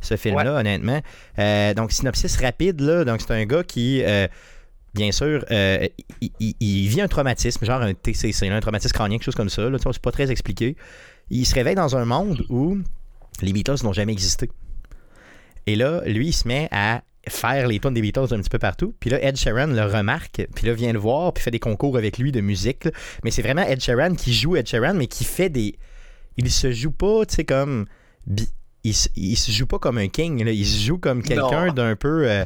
ce 0.00 0.16
film-là, 0.16 0.54
honnêtement. 0.60 1.00
Euh, 1.38 1.74
donc, 1.74 1.92
synopsis 1.92 2.36
rapide. 2.40 2.80
Là. 2.80 3.04
Donc, 3.04 3.20
c'est 3.20 3.32
un 3.32 3.44
gars 3.44 3.62
qui. 3.64 4.02
euh, 4.04 4.26
Bien 4.94 5.12
sûr, 5.12 5.44
euh, 5.50 5.86
il, 6.22 6.30
il- 6.40 6.56
il 6.60 6.88
vit 6.88 7.02
un 7.02 7.08
traumatisme, 7.08 7.64
genre 7.64 7.82
un 7.82 7.92
TCC, 7.92 8.48
là, 8.48 8.56
un 8.56 8.60
traumatisme 8.60 8.94
crânien, 8.94 9.18
quelque 9.18 9.26
chose 9.26 9.34
comme 9.34 9.50
ça. 9.50 9.68
Là, 9.68 9.76
c'est 9.78 9.98
pas 10.02 10.10
très 10.10 10.30
expliqué. 10.30 10.76
Il 11.30 11.44
se 11.46 11.54
réveille 11.54 11.74
dans 11.74 11.94
un 11.94 12.06
monde 12.06 12.44
où 12.48 12.78
les 13.42 13.52
Beatles 13.52 13.76
n'ont 13.84 13.92
jamais 13.92 14.12
existé. 14.12 14.50
Et 15.66 15.76
là, 15.76 16.00
lui, 16.06 16.28
il 16.28 16.32
se 16.32 16.48
met 16.48 16.68
à 16.72 17.02
faire 17.28 17.68
les 17.68 17.78
tunes 17.78 17.92
des 17.92 18.00
Beatles 18.00 18.32
un 18.32 18.38
petit 18.40 18.48
peu 18.48 18.58
partout. 18.58 18.94
Puis 18.98 19.10
là, 19.10 19.22
Ed 19.22 19.36
Sheeran 19.36 19.66
le 19.66 19.82
remarque, 19.84 20.46
puis 20.56 20.66
là, 20.66 20.72
vient 20.72 20.92
le 20.94 20.98
voir, 20.98 21.34
puis 21.34 21.44
fait 21.44 21.50
des 21.50 21.58
concours 21.60 21.96
avec 21.98 22.16
lui 22.18 22.32
de 22.32 22.40
musique. 22.40 22.86
là. 22.86 22.90
Mais 23.24 23.30
c'est 23.30 23.42
vraiment 23.42 23.62
Ed 23.62 23.80
Sheeran 23.82 24.14
qui 24.14 24.32
joue 24.32 24.56
Ed 24.56 24.66
Sheeran, 24.66 24.94
mais 24.94 25.06
qui 25.06 25.24
fait 25.24 25.50
des. 25.50 25.76
Il 26.38 26.50
se 26.50 26.72
joue 26.72 26.92
pas, 26.92 27.26
tu 27.26 27.34
sais, 27.36 27.44
comme. 27.44 27.84
bi- 28.26 28.48
Il, 28.84 28.94
se- 28.94 29.08
il 29.16 29.36
se 29.36 29.50
joue 29.50 29.66
pas 29.66 29.78
comme 29.78 29.98
un 29.98 30.08
king, 30.08 30.44
là. 30.44 30.50
il 30.52 30.64
se 30.66 30.86
joue 30.86 30.98
comme 30.98 31.22
quelqu'un 31.22 31.72
d'un 31.72 31.96
peu. 31.96 32.28
euh, 32.30 32.44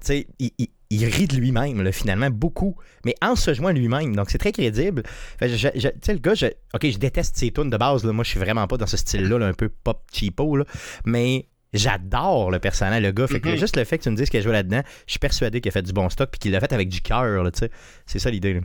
tu 0.00 0.06
sais, 0.06 0.26
il, 0.38 0.50
il- 0.58 0.68
il 0.92 1.04
rit 1.04 1.28
de 1.28 1.36
lui-même, 1.36 1.92
finalement, 1.92 2.30
beaucoup. 2.30 2.74
Mais 3.04 3.14
en 3.22 3.36
se 3.36 3.54
jouant 3.54 3.70
lui-même. 3.70 4.16
Donc, 4.16 4.28
c'est 4.30 4.38
très 4.38 4.50
crédible. 4.50 5.04
Tu 5.40 5.48
sais, 5.56 5.72
le 6.12 6.18
gars, 6.18 6.34
je, 6.34 6.46
ok, 6.74 6.90
je 6.90 6.98
déteste 6.98 7.36
ses 7.36 7.52
tunes 7.52 7.70
de 7.70 7.76
base. 7.76 8.02
Là. 8.04 8.12
Moi, 8.12 8.24
je 8.24 8.30
suis 8.30 8.40
vraiment 8.40 8.66
pas 8.66 8.76
dans 8.76 8.88
ce 8.88 8.96
style-là, 8.96 9.38
là, 9.38 9.46
un 9.46 9.52
peu 9.52 9.68
pop 9.68 10.02
cheapo. 10.12 10.56
Là. 10.56 10.64
Mais 11.04 11.46
j'adore 11.72 12.50
le 12.50 12.58
personnage, 12.58 13.02
le 13.04 13.12
gars. 13.12 13.28
Fait 13.28 13.38
que 13.40 13.50
Mhm. 13.50 13.56
juste 13.56 13.76
le 13.76 13.84
fait 13.84 13.98
que 13.98 14.02
tu 14.02 14.10
me 14.10 14.16
dises 14.16 14.28
qu'il 14.30 14.40
a 14.40 14.42
joué 14.42 14.50
là-dedans, 14.52 14.82
je 15.06 15.12
suis 15.12 15.20
persuadé 15.20 15.60
qu'il 15.60 15.68
a 15.68 15.72
fait 15.72 15.82
du 15.82 15.92
bon 15.92 16.08
stock 16.08 16.28
puis 16.32 16.40
qu'il 16.40 16.50
l'a 16.50 16.58
fait 16.58 16.72
avec 16.72 16.88
du 16.88 17.00
cœur. 17.00 17.44
tu 17.52 17.58
sais. 17.60 17.70
C'est 18.06 18.18
ça 18.18 18.28
l'idée. 18.28 18.60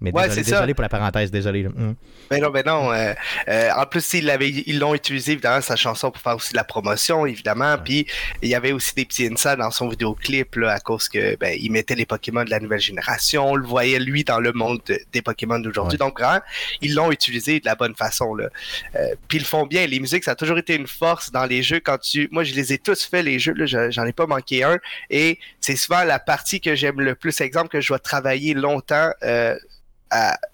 Mais 0.00 0.12
Ouais, 0.12 0.24
désolé, 0.28 0.44
ça. 0.44 0.50
désolé 0.56 0.74
pour 0.74 0.82
la 0.82 0.88
parenthèse, 0.88 1.30
désolé. 1.30 1.66
Hum. 1.66 1.94
Mais 2.30 2.38
non, 2.38 2.50
mais 2.50 2.62
non. 2.62 2.92
euh, 2.92 3.14
euh, 3.48 3.70
en 3.76 3.86
plus, 3.86 4.12
ils 4.14 4.78
l'ont 4.78 4.94
utilisé, 4.94 5.32
évidemment, 5.32 5.60
sa 5.60 5.76
chanson 5.76 6.10
pour 6.10 6.20
faire 6.22 6.36
aussi 6.36 6.52
de 6.52 6.56
la 6.56 6.64
promotion, 6.64 7.24
évidemment. 7.26 7.76
Puis, 7.78 8.06
il 8.42 8.48
y 8.48 8.54
avait 8.54 8.72
aussi 8.72 8.94
des 8.94 9.04
petits 9.06 9.26
insights 9.26 9.56
dans 9.58 9.70
son 9.70 9.88
vidéoclip, 9.88 10.54
là, 10.56 10.72
à 10.72 10.78
cause 10.80 11.08
que, 11.08 11.36
ben, 11.36 11.56
il 11.58 11.72
mettait 11.72 11.94
les 11.94 12.04
Pokémon 12.06 12.44
de 12.44 12.50
la 12.50 12.60
nouvelle 12.60 12.80
génération. 12.80 13.50
On 13.50 13.56
le 13.56 13.66
voyait, 13.66 13.98
lui, 13.98 14.24
dans 14.24 14.40
le 14.40 14.52
monde 14.52 14.80
de- 14.86 15.00
des 15.12 15.22
Pokémon 15.22 15.58
d'aujourd'hui. 15.58 15.98
Donc, 15.98 16.20
vraiment, 16.20 16.40
ils 16.82 16.94
l'ont 16.94 17.10
utilisé 17.10 17.60
de 17.60 17.64
la 17.66 17.74
bonne 17.74 17.94
façon, 17.96 18.34
là. 18.34 18.48
Euh, 18.94 19.14
puis, 19.26 19.38
ils 19.38 19.42
le 19.42 19.46
font 19.46 19.66
bien. 19.66 19.86
Les 19.86 19.98
musiques, 19.98 20.24
ça 20.24 20.32
a 20.32 20.36
toujours 20.36 20.58
été 20.58 20.74
une 20.76 20.86
force 20.86 21.32
dans 21.32 21.46
les 21.46 21.62
jeux. 21.62 21.80
Quand 21.80 21.98
tu, 21.98 22.28
moi, 22.30 22.44
je 22.44 22.54
les 22.54 22.72
ai 22.72 22.78
tous 22.78 23.04
fait, 23.04 23.22
les 23.22 23.38
jeux, 23.38 23.54
J'en 23.90 24.04
ai 24.06 24.12
pas 24.12 24.26
manqué 24.26 24.62
un. 24.64 24.78
Et 25.10 25.38
c'est 25.60 25.76
souvent 25.76 26.04
la 26.04 26.18
partie 26.18 26.60
que 26.60 26.74
j'aime 26.74 27.00
le 27.00 27.14
plus. 27.14 27.40
Exemple, 27.40 27.68
que 27.68 27.80
je 27.80 27.88
dois 27.88 27.98
travailler 27.98 28.54
longtemps, 28.54 29.10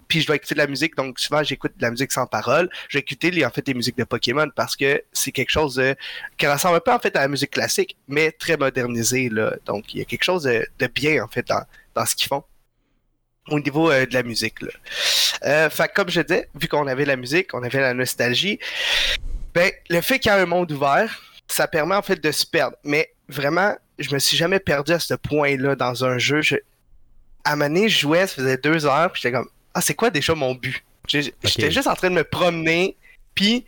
puis 0.07 0.21
je 0.21 0.27
dois 0.27 0.35
écouter 0.35 0.55
de 0.55 0.59
la 0.59 0.67
musique, 0.67 0.95
donc 0.95 1.19
souvent 1.19 1.43
j'écoute 1.43 1.73
de 1.77 1.81
la 1.81 1.91
musique 1.91 2.11
sans 2.11 2.27
parole. 2.27 2.69
Je 2.89 2.97
vais 2.97 3.01
écouter 3.01 3.45
en 3.45 3.49
fait 3.49 3.65
des 3.65 3.73
musiques 3.73 3.97
de 3.97 4.03
Pokémon 4.03 4.49
parce 4.55 4.75
que 4.75 5.03
c'est 5.13 5.31
quelque 5.31 5.51
chose 5.51 5.81
qui 6.37 6.47
ressemble 6.47 6.77
un 6.77 6.79
peu 6.79 6.91
en 6.91 6.99
fait 6.99 7.15
à 7.15 7.21
la 7.21 7.27
musique 7.27 7.51
classique, 7.51 7.97
mais 8.07 8.31
très 8.31 8.57
modernisé 8.57 9.29
là. 9.29 9.55
Donc 9.65 9.93
il 9.93 9.99
y 9.99 10.01
a 10.01 10.05
quelque 10.05 10.23
chose 10.23 10.43
de, 10.43 10.87
bien 10.87 11.23
en 11.23 11.27
fait 11.27 11.47
dans, 11.47 12.05
ce 12.05 12.15
qu'ils 12.15 12.27
font 12.27 12.43
au 13.49 13.59
niveau 13.59 13.91
euh, 13.91 14.05
de 14.05 14.13
la 14.13 14.23
musique. 14.23 14.61
Là. 14.61 14.71
Euh, 15.43 15.69
comme 15.93 16.09
je 16.09 16.21
disais, 16.21 16.49
vu 16.55 16.67
qu'on 16.67 16.87
avait 16.87 17.05
la 17.05 17.15
musique, 17.15 17.53
on 17.53 17.63
avait 17.63 17.79
la 17.79 17.93
nostalgie, 17.93 18.59
ben 19.53 19.71
le 19.89 20.01
fait 20.01 20.19
qu'il 20.19 20.31
y 20.31 20.35
a 20.35 20.37
un 20.37 20.45
monde 20.45 20.71
ouvert, 20.71 21.21
ça 21.47 21.67
permet 21.67 21.95
en 21.95 22.01
fait 22.01 22.21
de 22.21 22.31
se 22.31 22.45
perdre. 22.45 22.75
Mais 22.83 23.13
vraiment, 23.29 23.75
je 23.99 24.13
me 24.13 24.19
suis 24.19 24.35
jamais 24.35 24.59
perdu 24.59 24.93
à 24.93 24.99
ce 24.99 25.13
point-là 25.13 25.75
dans 25.75 26.03
un 26.05 26.17
jeu. 26.17 26.41
Je, 26.41 26.55
à 27.45 27.55
donné, 27.55 27.87
je 27.87 27.99
jouais, 27.99 28.27
ça 28.27 28.35
faisait 28.35 28.57
deux 28.57 28.85
heures, 28.85 29.11
puis 29.11 29.21
j'étais 29.21 29.35
comme, 29.35 29.49
ah, 29.73 29.81
c'est 29.81 29.93
quoi 29.93 30.09
déjà 30.09 30.35
mon 30.35 30.53
but? 30.55 30.83
J'étais 31.07 31.71
juste 31.71 31.87
en 31.87 31.95
train 31.95 32.09
de 32.09 32.15
me 32.15 32.23
promener, 32.23 32.97
puis 33.35 33.65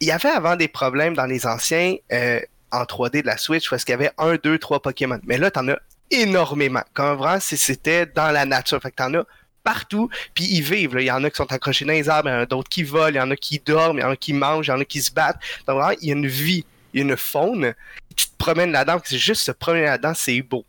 il 0.00 0.08
y 0.08 0.10
avait 0.10 0.28
avant 0.28 0.56
des 0.56 0.68
problèmes 0.68 1.14
dans 1.14 1.26
les 1.26 1.46
anciens 1.46 1.96
euh, 2.12 2.40
en 2.72 2.82
3D 2.82 3.22
de 3.22 3.26
la 3.26 3.38
Switch 3.38 3.70
parce 3.70 3.84
qu'il 3.84 3.92
y 3.92 3.94
avait 3.94 4.10
un, 4.18 4.34
deux, 4.34 4.58
trois 4.58 4.82
Pokémon. 4.82 5.20
Mais 5.24 5.38
là, 5.38 5.50
t'en 5.50 5.68
as 5.68 5.78
énormément. 6.10 6.82
Comme 6.92 7.16
vraiment, 7.16 7.40
si 7.40 7.56
c'était 7.56 8.06
dans 8.06 8.30
la 8.30 8.44
nature. 8.44 8.80
Fait 8.82 8.90
que 8.90 8.96
t'en 8.96 9.14
as 9.14 9.24
partout, 9.62 10.10
puis 10.34 10.44
ils 10.44 10.62
vivent. 10.62 10.94
là. 10.94 11.00
Il 11.00 11.06
y 11.06 11.10
en 11.10 11.24
a 11.24 11.30
qui 11.30 11.36
sont 11.36 11.50
accrochés 11.50 11.84
dans 11.84 11.92
les 11.92 12.08
arbres, 12.08 12.28
il 12.28 12.32
y 12.32 12.36
en 12.36 12.40
a 12.40 12.46
d'autres 12.46 12.68
qui 12.68 12.82
volent, 12.82 13.08
il 13.08 13.16
y 13.16 13.20
en 13.20 13.30
a 13.30 13.36
qui 13.36 13.58
dorment, 13.60 13.98
il 13.98 14.02
y 14.02 14.04
en 14.04 14.10
a 14.10 14.16
qui 14.16 14.34
mangent, 14.34 14.66
il 14.66 14.70
y 14.70 14.74
en 14.74 14.80
a 14.80 14.84
qui 14.84 15.00
se 15.00 15.12
battent. 15.12 15.40
Donc 15.66 15.78
vraiment, 15.78 15.96
il 16.02 16.08
y 16.08 16.12
a 16.12 16.14
une 16.14 16.26
vie, 16.26 16.64
il 16.92 17.00
y 17.00 17.02
a 17.02 17.06
une 17.06 17.16
faune. 17.16 17.74
Tu 18.14 18.26
te 18.26 18.36
promènes 18.36 18.72
là-dedans, 18.72 19.00
c'est 19.04 19.16
juste 19.16 19.42
se 19.42 19.52
promener 19.52 19.84
là-dedans, 19.84 20.12
c'est 20.14 20.40
beau. 20.42 20.66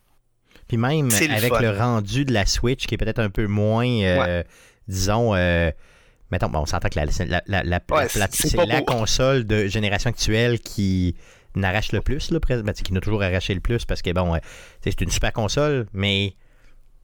Puis 0.68 0.78
même 0.78 1.10
le 1.10 1.32
avec 1.36 1.60
le 1.60 1.72
rendu 1.78 2.26
de 2.26 2.34
la 2.34 2.46
Switch 2.46 2.88
qui 2.88 2.96
est 2.96 2.98
peut-être 2.98 3.20
un 3.20 3.30
peu 3.30 3.46
moins, 3.48 3.88
euh, 3.88 4.44
disons, 4.88 5.36
euh, 5.36 5.70
mettons, 6.32 6.48
bon, 6.50 6.60
on 6.62 6.66
s'entend 6.66 6.90
que 6.90 7.00
la, 7.00 7.06
la, 7.26 7.42
la, 7.48 7.64
la- 7.64 7.80
Ouais, 7.92 8.08
la- 8.16 8.28
c'est- 8.32 8.56
la- 8.56 8.80
beau. 8.80 8.86
console 8.86 9.46
de 9.46 9.68
génération 9.68 10.10
actuelle 10.10 10.60
qui 10.60 11.16
n'arrache 11.56 11.92
le 11.92 12.02
plus, 12.02 12.32
là, 12.32 12.40
ben, 12.64 12.74
qui 12.74 12.94
n'a 12.94 13.00
toujours 13.00 13.22
arraché 13.24 13.54
le 13.54 13.60
plus 13.62 13.86
parce 13.86 14.02
que, 14.02 14.12
bon, 14.12 14.34
euh, 14.36 14.40
c'est 14.84 15.00
une 15.02 15.12
super 15.12 15.32
console, 15.34 15.86
mais 15.94 16.34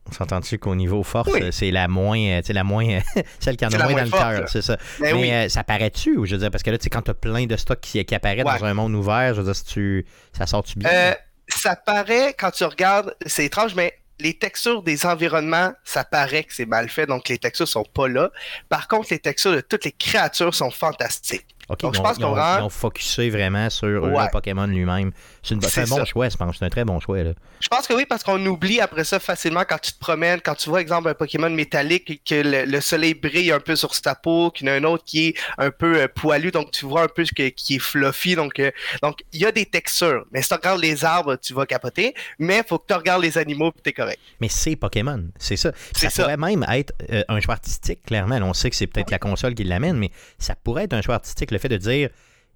on 0.10 0.12
s'entend-tu 0.12 0.58
qu'au 0.58 0.74
niveau 0.74 1.04
force, 1.04 1.30
Oui. 1.32 1.42
c'est 1.52 1.70
la 1.70 1.88
moins, 1.88 2.42
la 2.50 2.64
moins, 2.64 3.00
celle 3.40 3.56
qui 3.56 3.66
en 3.66 3.70
a 3.70 3.78
moins 3.78 3.92
moins 3.92 4.04
dans 4.04 4.10
forte, 4.10 4.32
le 4.32 4.38
cœur, 4.40 4.50
c'est 4.50 4.64
ça. 4.64 4.76
Ben 5.00 5.14
mais 5.16 5.22
oui. 5.22 5.32
euh, 5.32 5.48
ça 5.50 5.64
paraît-tu, 5.64 6.16
je 6.26 6.32
veux 6.32 6.38
dire, 6.40 6.50
parce 6.50 6.64
que 6.64 6.72
là, 6.72 6.80
tu 6.80 6.86
sais, 6.86 6.90
quand 6.90 7.04
t'as 7.04 7.14
plein 7.14 7.46
de 7.46 7.56
stocks 7.56 7.80
qui, 7.80 8.04
qui 8.04 8.16
apparaissent 8.16 8.44
Ouais. 8.44 8.60
dans 8.60 8.66
un 8.66 8.74
monde 8.74 8.96
ouvert, 8.96 9.36
je 9.36 9.40
veux 9.42 9.46
dire, 9.46 9.56
si 9.56 9.66
tu, 9.66 10.06
ça 10.36 10.48
sort-tu 10.48 10.80
bien? 10.80 10.90
Euh, 10.92 11.14
ça 11.62 11.76
paraît, 11.76 12.34
quand 12.34 12.50
tu 12.50 12.64
regardes, 12.64 13.16
c'est 13.28 13.46
étrange, 13.46 13.76
mais 13.76 13.94
les 14.20 14.34
textures 14.34 14.82
des 14.82 15.06
environnements, 15.06 15.74
ça 15.84 16.04
paraît 16.04 16.44
que 16.44 16.54
c'est 16.56 16.66
mal 16.66 16.90
fait, 16.90 17.06
donc 17.06 17.30
les 17.30 17.38
textures 17.38 17.68
sont 17.68 17.84
pas 17.84 18.08
là. 18.08 18.32
Par 18.68 18.88
contre, 18.88 19.10
les 19.12 19.20
textures 19.20 19.52
de 19.52 19.62
toutes 19.62 19.86
les 19.86 19.92
créatures 19.92 20.56
sont 20.56 20.72
fantastiques. 20.72 21.51
Ok, 21.70 21.80
Donc, 21.82 21.96
je 21.96 22.02
pense 22.02 22.18
qu'on 22.18 22.34
rend- 22.36 22.58
ils 22.60 22.64
ont 22.64 22.70
focusé 22.70 23.30
vraiment 23.30 23.70
sur 23.70 24.04
Ouais. 24.04 24.24
le 24.26 24.32
Pokémon 24.32 24.68
lui-même. 24.68 25.12
C'est 25.42 25.56
une- 25.56 25.62
un 25.64 25.84
bon 25.86 25.96
ça. 25.98 26.06
choix, 26.06 26.28
je 26.30 26.36
pense. 26.36 26.58
C'est 26.60 26.66
un 26.66 26.70
très 26.70 26.84
bon 26.84 27.00
choix. 27.00 27.24
Là. 27.24 27.32
Je 27.62 27.68
pense 27.70 27.88
que 27.88 27.94
oui, 27.94 28.06
parce 28.08 28.24
qu'on 28.24 28.44
oublie 28.46 28.82
après 28.82 29.04
ça 29.06 29.20
facilement 29.20 29.64
quand 29.68 29.80
tu 29.80 29.94
te 29.94 30.00
promènes, 30.00 30.42
quand 30.42 30.56
tu 30.56 30.70
vois, 30.70 30.82
exemple, 30.82 31.08
un 31.08 31.14
Pokémon 31.14 31.50
métallique, 31.50 32.22
que 32.26 32.36
le, 32.36 32.66
le 32.66 32.82
soleil 32.82 33.14
brille 33.14 33.52
un 33.52 33.60
peu 33.60 33.76
sur 33.76 33.96
sa 33.96 34.16
peau, 34.16 34.52
qu'il 34.52 34.68
y 34.68 34.70
en 34.70 34.74
a 34.74 34.78
un 34.78 34.84
autre 34.84 35.04
qui 35.06 35.28
est 35.30 35.34
un 35.58 35.72
peu 35.72 36.02
euh, 36.02 36.08
poilu, 36.14 36.52
donc 36.52 36.72
tu 36.72 36.86
vois 36.86 37.04
un 37.04 37.08
peu 37.08 37.24
que, 37.24 37.50
qui 37.50 37.76
est 37.76 37.80
fluffy. 37.80 38.36
Donc, 38.36 38.60
euh, 38.60 38.72
donc 39.02 39.20
il 39.32 39.40
y 39.42 39.46
a 39.46 39.52
des 39.52 39.66
textures. 39.66 40.26
Mais 40.32 40.42
si 40.42 40.50
tu 40.50 40.56
regardes 40.56 40.82
les 40.82 41.06
arbres, 41.06 41.38
tu 41.38 41.54
vas 41.54 41.66
capoter. 41.66 42.14
Mais 42.40 42.58
il 42.58 42.64
faut 42.68 42.78
que 42.80 42.88
tu 42.88 42.94
regardes 42.94 43.22
les 43.22 43.38
animaux, 43.38 43.72
puis 43.72 43.82
t'es 43.82 43.94
correct. 43.94 44.20
Mais 44.42 44.50
c'est 44.50 44.76
Pokémon, 44.76 45.24
c'est 45.40 45.56
ça. 45.58 45.72
Ça, 45.96 46.10
ça. 46.10 46.24
pourrait 46.24 46.38
même 46.38 46.66
être 46.70 46.94
euh, 47.12 47.24
un 47.30 47.40
choix 47.40 47.54
artistique, 47.54 48.04
clairement. 48.06 48.38
Là, 48.40 48.46
on 48.46 48.54
sait 48.54 48.70
que 48.70 48.76
c'est 48.76 48.88
peut-être 48.88 49.12
la 49.12 49.20
console 49.20 49.54
qui 49.54 49.64
l'amène, 49.64 49.98
mais 49.98 50.12
ça 50.38 50.56
pourrait 50.56 50.84
être 50.86 50.94
un 50.94 51.02
choix 51.02 51.16
artistique, 51.16 51.52
le 51.52 51.60
fait 51.62 51.70
de 51.70 51.78
dire 51.78 52.10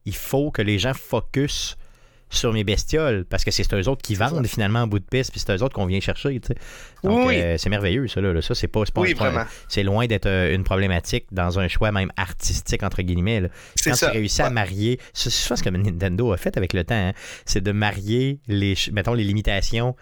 il 0.06 0.16
faut 0.16 0.51
que 0.51 0.62
les 0.62 0.78
gens 0.80 0.93
focus 0.93 1.78
sur 2.32 2.51
mes 2.51 2.64
bestioles, 2.64 3.24
parce 3.24 3.43
que 3.45 3.51
c'est 3.51 3.72
eux 3.74 3.88
autres 3.88 4.01
qui 4.01 4.16
vendent 4.16 4.45
finalement 4.47 4.80
en 4.80 4.88
bout 4.88 4.97
de 4.99 5.06
piste, 5.06 5.32
puis 5.32 5.39
c'est 5.39 5.56
eux 5.56 5.62
autres 5.64 5.76
qu'on 5.76 5.86
vient 5.86 5.99
chercher. 5.99 6.38
tu 6.39 6.47
sais. 6.47 6.56
Donc, 7.03 7.28
Oui. 7.28 7.39
euh, 7.39 7.56
c'est 7.58 7.70
merveilleux, 7.70 8.08
ça. 8.08 8.20
Là. 8.20 8.41
Ça, 8.41 8.56
c'est 8.56 8.68
pas, 8.68 8.84
pas- 8.93 9.01
Oui, 9.01 9.16
c'est 9.70 9.84
loin 9.84 10.08
d'être 10.08 10.26
euh, 10.26 10.53
une 10.53 10.64
problématique 10.64 11.26
dans 11.32 11.60
un 11.60 11.68
choix 11.68 11.91
même 11.91 12.12
artistique, 12.18 12.82
entre 12.84 13.03
guillemets. 13.03 13.41
là. 13.41 13.49
Quand 13.84 13.93
ça. 13.93 14.08
tu 14.08 14.14
réussis 14.18 14.41
à 14.41 14.49
marier, 14.49 14.99
c'est 15.14 15.30
pense 15.47 15.62
que 15.62 15.70
Nintendo 15.70 16.34
a 16.34 16.38
fait 16.38 16.58
avec 16.58 16.74
le 16.74 16.84
temps, 16.84 16.95
hein, 16.95 17.14
c'est 17.45 17.62
de 17.62 17.72
marier 17.72 18.39
les, 18.47 18.74
mettons, 18.91 19.14
les 19.14 19.24
limitations 19.24 19.95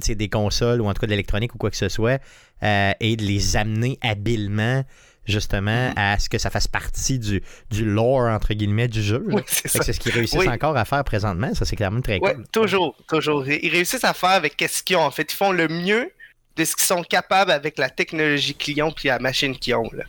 sais, 0.00 0.14
des 0.14 0.28
consoles 0.28 0.80
ou 0.80 0.86
en 0.86 0.94
tout 0.94 1.00
cas 1.00 1.06
de 1.06 1.12
l'électronique 1.12 1.54
ou 1.54 1.58
quoi 1.58 1.70
que 1.70 1.76
ce 1.76 1.88
soit 1.88 2.20
euh, 2.62 2.92
et 3.00 3.16
de 3.16 3.22
les 3.22 3.56
amener 3.56 3.98
habilement 4.02 4.82
justement 5.26 5.88
Mhm. 5.88 5.92
à 5.96 6.18
ce 6.18 6.28
que 6.28 6.38
ça 6.38 6.50
fasse 6.50 6.68
partie 6.68 7.18
du, 7.18 7.42
du 7.70 7.84
lore 7.84 8.28
entre 8.30 8.54
guillemets 8.54 8.88
du 8.88 9.02
jeu. 9.02 9.24
Oui, 9.28 9.42
c'est 9.46 9.68
ce 9.92 9.98
qu'ils 10.00 10.12
réussissent 10.12 10.38
Oui. 10.40 10.48
encore 10.48 10.76
à 10.76 10.84
faire 10.84 11.02
présentement. 11.04 11.52
Ça, 11.54 11.64
c'est 11.64 11.76
clairement 11.76 12.00
très 12.00 12.18
Ouais, 12.20 12.34
cool. 12.34 12.44
toujours, 12.52 12.96
toujours. 13.08 13.46
Ils 13.48 13.70
réussissent 13.70 14.04
à 14.04 14.14
faire 14.14 14.30
avec 14.30 14.54
ce 14.68 14.82
qu'ils 14.82 14.96
ont. 14.96 15.00
En 15.02 15.10
fait, 15.10 15.32
ils 15.32 15.36
font 15.36 15.52
le 15.52 15.68
mieux 15.68 16.10
de 16.56 16.64
ce 16.64 16.74
qu'ils 16.76 16.86
sont 16.86 17.02
capables 17.02 17.50
avec 17.50 17.76
la 17.78 17.90
technologie 17.90 18.54
qu'ils 18.54 18.82
ont 18.82 18.90
puis 18.92 19.08
la 19.08 19.18
machine 19.18 19.56
qu'ils 19.56 19.74
ont. 19.74 19.90
Là. 19.92 20.04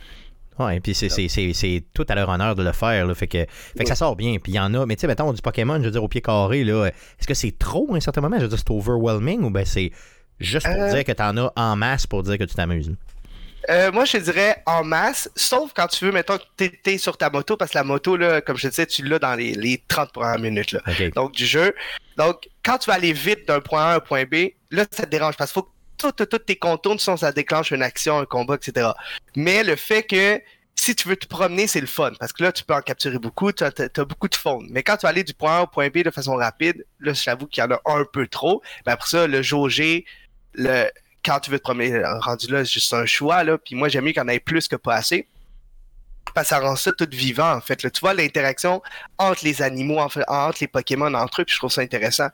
Ouais, 0.58 0.78
et 0.78 0.80
puis 0.80 0.92
c'est, 0.94 1.84
tout 1.94 2.06
à 2.08 2.14
leur 2.16 2.28
honneur 2.30 2.56
de 2.56 2.62
le 2.64 2.72
faire. 2.72 3.06
Là, 3.06 3.14
fait 3.14 3.28
que, 3.28 3.46
fait 3.76 3.82
que 3.84 3.88
ça 3.88 3.94
sort 3.94 4.16
bien. 4.16 4.36
Puis 4.42 4.52
il 4.52 4.54
y 4.56 4.58
en 4.58 4.74
a, 4.74 4.86
mais 4.86 4.96
tu 4.96 5.02
sais, 5.02 5.06
mettons, 5.06 5.32
du 5.32 5.40
Pokémon, 5.42 5.76
je 5.78 5.84
veux 5.84 5.90
dire, 5.92 6.02
au 6.02 6.08
pied 6.08 6.20
carré, 6.20 6.62
est-ce 6.62 7.26
que 7.28 7.34
c'est 7.34 7.56
trop 7.56 7.86
à 7.92 7.96
un 7.96 8.00
certain 8.00 8.20
moment? 8.22 8.36
Je 8.38 8.42
veux 8.42 8.48
dire, 8.48 8.58
c'est 8.58 8.70
overwhelming 8.70 9.42
ou 9.42 9.50
ben 9.50 9.64
c'est 9.64 9.92
juste 10.40 10.66
pour 10.66 10.74
Euh. 10.82 10.92
dire 10.92 11.04
que 11.04 11.12
t'en 11.12 11.36
as 11.36 11.52
en 11.54 11.76
masse 11.76 12.06
pour 12.08 12.22
dire 12.24 12.38
que 12.38 12.44
tu 12.44 12.54
t'amuses? 12.56 12.92
Euh, 13.68 13.92
moi, 13.92 14.04
je 14.06 14.12
te 14.12 14.16
dirais 14.18 14.62
en 14.64 14.82
masse, 14.82 15.30
sauf 15.36 15.72
quand 15.74 15.86
tu 15.88 16.06
veux, 16.06 16.12
mettons, 16.12 16.38
t'es- 16.56 16.98
sur 16.98 17.18
ta 17.18 17.28
moto, 17.28 17.56
parce 17.56 17.72
que 17.72 17.78
la 17.78 17.84
moto, 17.84 18.16
là, 18.16 18.40
comme 18.40 18.56
je 18.56 18.62
te 18.62 18.68
disais, 18.68 18.86
tu 18.86 19.02
l'as 19.04 19.18
dans 19.18 19.34
les, 19.34 19.52
les 19.52 19.82
30 19.88 20.12
premières 20.12 20.38
minutes 20.38 20.72
là. 20.72 20.80
OK. 20.86 21.12
Donc, 21.14 21.32
du 21.32 21.44
jeu. 21.44 21.74
Donc, 22.16 22.48
quand 22.64 22.78
tu 22.78 22.88
vas 22.88 22.94
aller 22.96 23.12
vite 23.12 23.46
d'un 23.46 23.60
point 23.60 23.82
A 23.82 23.88
à 23.92 23.96
un 23.96 24.00
point 24.00 24.24
B, 24.24 24.52
là, 24.70 24.84
ça 24.90 25.04
te 25.04 25.10
dérange 25.10 25.36
parce 25.36 25.52
qu'il 25.52 25.60
faut 25.60 25.64
que 25.64 25.70
tout- 25.98 26.12
tout- 26.12 26.24
tous 26.26 26.38
tes 26.38 26.56
contours, 26.56 26.98
sinon 27.00 27.16
ça 27.18 27.30
déclenche 27.32 27.70
une 27.70 27.82
action, 27.82 28.18
un 28.18 28.24
combat, 28.24 28.54
etc. 28.54 28.88
Mais 29.36 29.62
le 29.64 29.76
fait 29.76 30.02
que 30.04 30.40
si 30.74 30.94
tu 30.94 31.08
veux 31.08 31.16
te 31.16 31.26
promener, 31.26 31.66
c'est 31.66 31.80
le 31.80 31.86
fun. 31.88 32.12
Parce 32.18 32.32
que 32.32 32.44
là, 32.44 32.52
tu 32.52 32.64
peux 32.64 32.72
en 32.74 32.80
capturer 32.80 33.18
beaucoup, 33.18 33.52
tu 33.52 33.64
as, 33.64 33.72
t'as 33.72 34.04
beaucoup 34.04 34.28
de 34.28 34.34
faune. 34.36 34.66
Mais 34.70 34.82
quand 34.82 34.96
tu 34.96 35.02
vas 35.02 35.08
aller 35.10 35.24
du 35.24 35.34
point 35.34 35.58
A 35.58 35.62
au 35.62 35.66
point 35.66 35.88
B 35.88 35.98
de 36.04 36.10
façon 36.10 36.36
rapide, 36.36 36.86
là, 37.00 37.12
j'avoue 37.12 37.46
qu'il 37.48 37.62
y 37.62 37.66
en 37.66 37.70
a 37.72 37.80
un 37.84 38.04
peu 38.10 38.26
trop. 38.28 38.62
Mais 38.86 38.92
après 38.92 39.10
ça, 39.10 39.26
le 39.26 39.42
jauger, 39.42 40.06
le, 40.54 40.88
quand 41.28 41.40
tu 41.40 41.50
veux 41.50 41.58
te 41.58 41.62
promener, 41.64 42.02
rendu 42.20 42.46
là, 42.48 42.64
c'est 42.64 42.72
juste 42.72 42.92
un 42.94 43.06
choix. 43.06 43.44
Là. 43.44 43.58
Puis 43.58 43.74
moi, 43.74 43.88
j'aime 43.88 44.04
mieux 44.04 44.12
qu'il 44.12 44.22
y 44.22 44.24
en 44.24 44.28
ait 44.28 44.40
plus 44.40 44.66
que 44.68 44.76
pas 44.76 44.94
assez. 44.94 45.26
Parce 46.34 46.48
que 46.50 46.54
ça 46.56 46.60
rend 46.60 46.76
ça 46.76 46.92
tout 46.92 47.08
vivant, 47.10 47.52
en 47.54 47.60
fait. 47.60 47.82
Là, 47.82 47.90
tu 47.90 48.00
vois 48.00 48.14
l'interaction 48.14 48.82
entre 49.18 49.44
les 49.44 49.62
animaux, 49.62 49.98
en 49.98 50.08
fait, 50.08 50.24
entre 50.28 50.58
les 50.60 50.68
Pokémon, 50.68 51.12
entre 51.14 51.40
eux, 51.40 51.44
puis 51.44 51.54
je 51.54 51.58
trouve 51.58 51.70
ça 51.72 51.80
intéressant. 51.80 52.28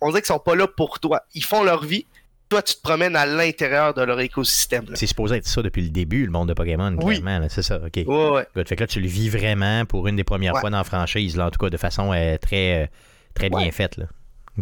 On 0.00 0.08
dirait 0.08 0.20
qu'ils 0.20 0.26
sont 0.26 0.38
pas 0.38 0.54
là 0.56 0.66
pour 0.66 0.98
toi. 1.00 1.22
Ils 1.34 1.44
font 1.44 1.62
leur 1.62 1.84
vie, 1.84 2.06
toi, 2.48 2.60
tu 2.62 2.74
te 2.74 2.80
promènes 2.82 3.14
à 3.16 3.24
l'intérieur 3.24 3.94
de 3.94 4.02
leur 4.02 4.18
écosystème. 4.20 4.84
C'est 4.94 5.06
supposé 5.06 5.36
être 5.36 5.46
ça 5.46 5.62
depuis 5.62 5.82
le 5.82 5.90
début, 5.90 6.24
le 6.24 6.30
monde 6.32 6.48
de 6.48 6.54
Pokémon, 6.54 6.96
Oui. 7.02 7.20
clairement. 7.22 7.46
C'est 7.48 7.62
ça, 7.62 7.76
OK. 7.76 7.92
Ouais, 7.96 8.30
ouais. 8.30 8.46
Good. 8.54 8.68
Fait 8.68 8.76
que 8.76 8.80
là, 8.82 8.86
tu 8.88 9.00
le 9.00 9.08
vis 9.08 9.28
vraiment 9.28 9.84
pour 9.84 10.06
une 10.08 10.16
des 10.16 10.24
premières 10.24 10.54
Ouais. 10.54 10.60
fois 10.60 10.70
dans 10.70 10.78
la 10.78 10.84
franchise, 10.84 11.36
là, 11.36 11.46
en 11.46 11.50
tout 11.50 11.58
cas, 11.58 11.70
de 11.70 11.76
façon 11.76 12.12
euh, 12.12 12.36
très, 12.38 12.84
euh, 12.84 12.86
très 13.34 13.48
bien 13.48 13.70
faite. 13.70 13.96
Là. 13.96 14.06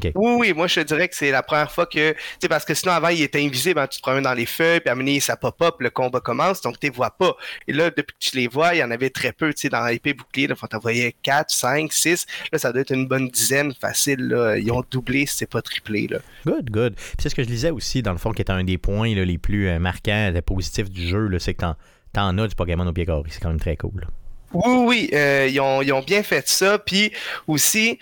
Oui, 0.02 0.10
oui, 0.14 0.52
moi 0.52 0.66
je 0.66 0.80
te 0.80 0.80
dirais 0.80 1.08
que 1.08 1.14
c'est 1.14 1.30
la 1.30 1.42
première 1.42 1.70
fois 1.70 1.86
que. 1.86 2.12
Tu 2.12 2.18
sais, 2.40 2.48
parce 2.48 2.64
que 2.64 2.74
sinon 2.74 2.92
avant 2.92 3.08
il 3.08 3.22
était 3.22 3.44
invisible, 3.44 3.78
hein, 3.80 3.86
tu 3.86 3.98
te 3.98 4.02
promènes 4.02 4.24
dans 4.24 4.34
les 4.34 4.46
feuilles, 4.46 4.80
puis 4.80 4.90
à 4.90 5.20
ça 5.20 5.36
pop-up, 5.36 5.76
le 5.80 5.90
combat 5.90 6.20
commence, 6.20 6.60
donc 6.60 6.78
tu 6.78 6.86
les 6.86 6.90
vois 6.90 7.10
pas. 7.10 7.36
Et 7.68 7.72
là, 7.72 7.90
depuis 7.90 8.14
que 8.14 8.30
tu 8.30 8.36
les 8.36 8.48
vois, 8.48 8.74
il 8.74 8.78
y 8.78 8.84
en 8.84 8.90
avait 8.90 9.10
très 9.10 9.32
peu, 9.32 9.52
tu 9.52 9.62
sais, 9.62 9.68
dans 9.68 9.84
l'épée 9.86 10.14
bouclier, 10.14 10.46
là, 10.46 10.54
t'en 10.68 10.78
voyais 10.78 11.14
4, 11.22 11.50
5, 11.50 11.92
6. 11.92 12.26
Là, 12.52 12.58
ça 12.58 12.72
doit 12.72 12.82
être 12.82 12.92
une 12.92 13.06
bonne 13.06 13.28
dizaine 13.28 13.74
facile. 13.74 14.28
Là. 14.28 14.56
Ils 14.56 14.70
ont 14.72 14.82
doublé, 14.90 15.26
si 15.26 15.38
c'est 15.38 15.50
pas 15.50 15.62
triplé. 15.62 16.06
Là. 16.08 16.18
Good, 16.46 16.70
good. 16.70 16.94
Puis 16.94 17.16
c'est 17.18 17.28
ce 17.28 17.34
que 17.34 17.42
je 17.42 17.48
disais 17.48 17.70
aussi, 17.70 18.02
dans 18.02 18.12
le 18.12 18.18
fond, 18.18 18.32
qui 18.32 18.42
est 18.42 18.50
un 18.50 18.64
des 18.64 18.78
points 18.78 19.14
là, 19.14 19.24
les 19.24 19.38
plus 19.38 19.68
euh, 19.68 19.78
marquants, 19.78 20.32
euh, 20.34 20.40
positifs 20.40 20.90
du 20.90 21.06
jeu, 21.06 21.28
là, 21.28 21.38
c'est 21.38 21.54
que 21.54 21.60
t'en, 21.60 21.76
t'en 22.12 22.36
as 22.38 22.48
du 22.48 22.54
Pokémon 22.54 22.86
au 22.86 22.92
pied 22.92 23.06
carré. 23.06 23.22
C'est 23.28 23.40
quand 23.40 23.48
même 23.48 23.60
très 23.60 23.76
cool. 23.76 24.00
là. 24.00 24.06
Oui, 24.54 24.84
oui, 24.86 25.10
euh, 25.12 25.48
ils, 25.50 25.60
ont, 25.60 25.82
ils 25.82 25.92
ont 25.92 26.02
bien 26.02 26.22
fait 26.22 26.48
ça. 26.48 26.78
Puis 26.78 27.12
aussi, 27.48 27.98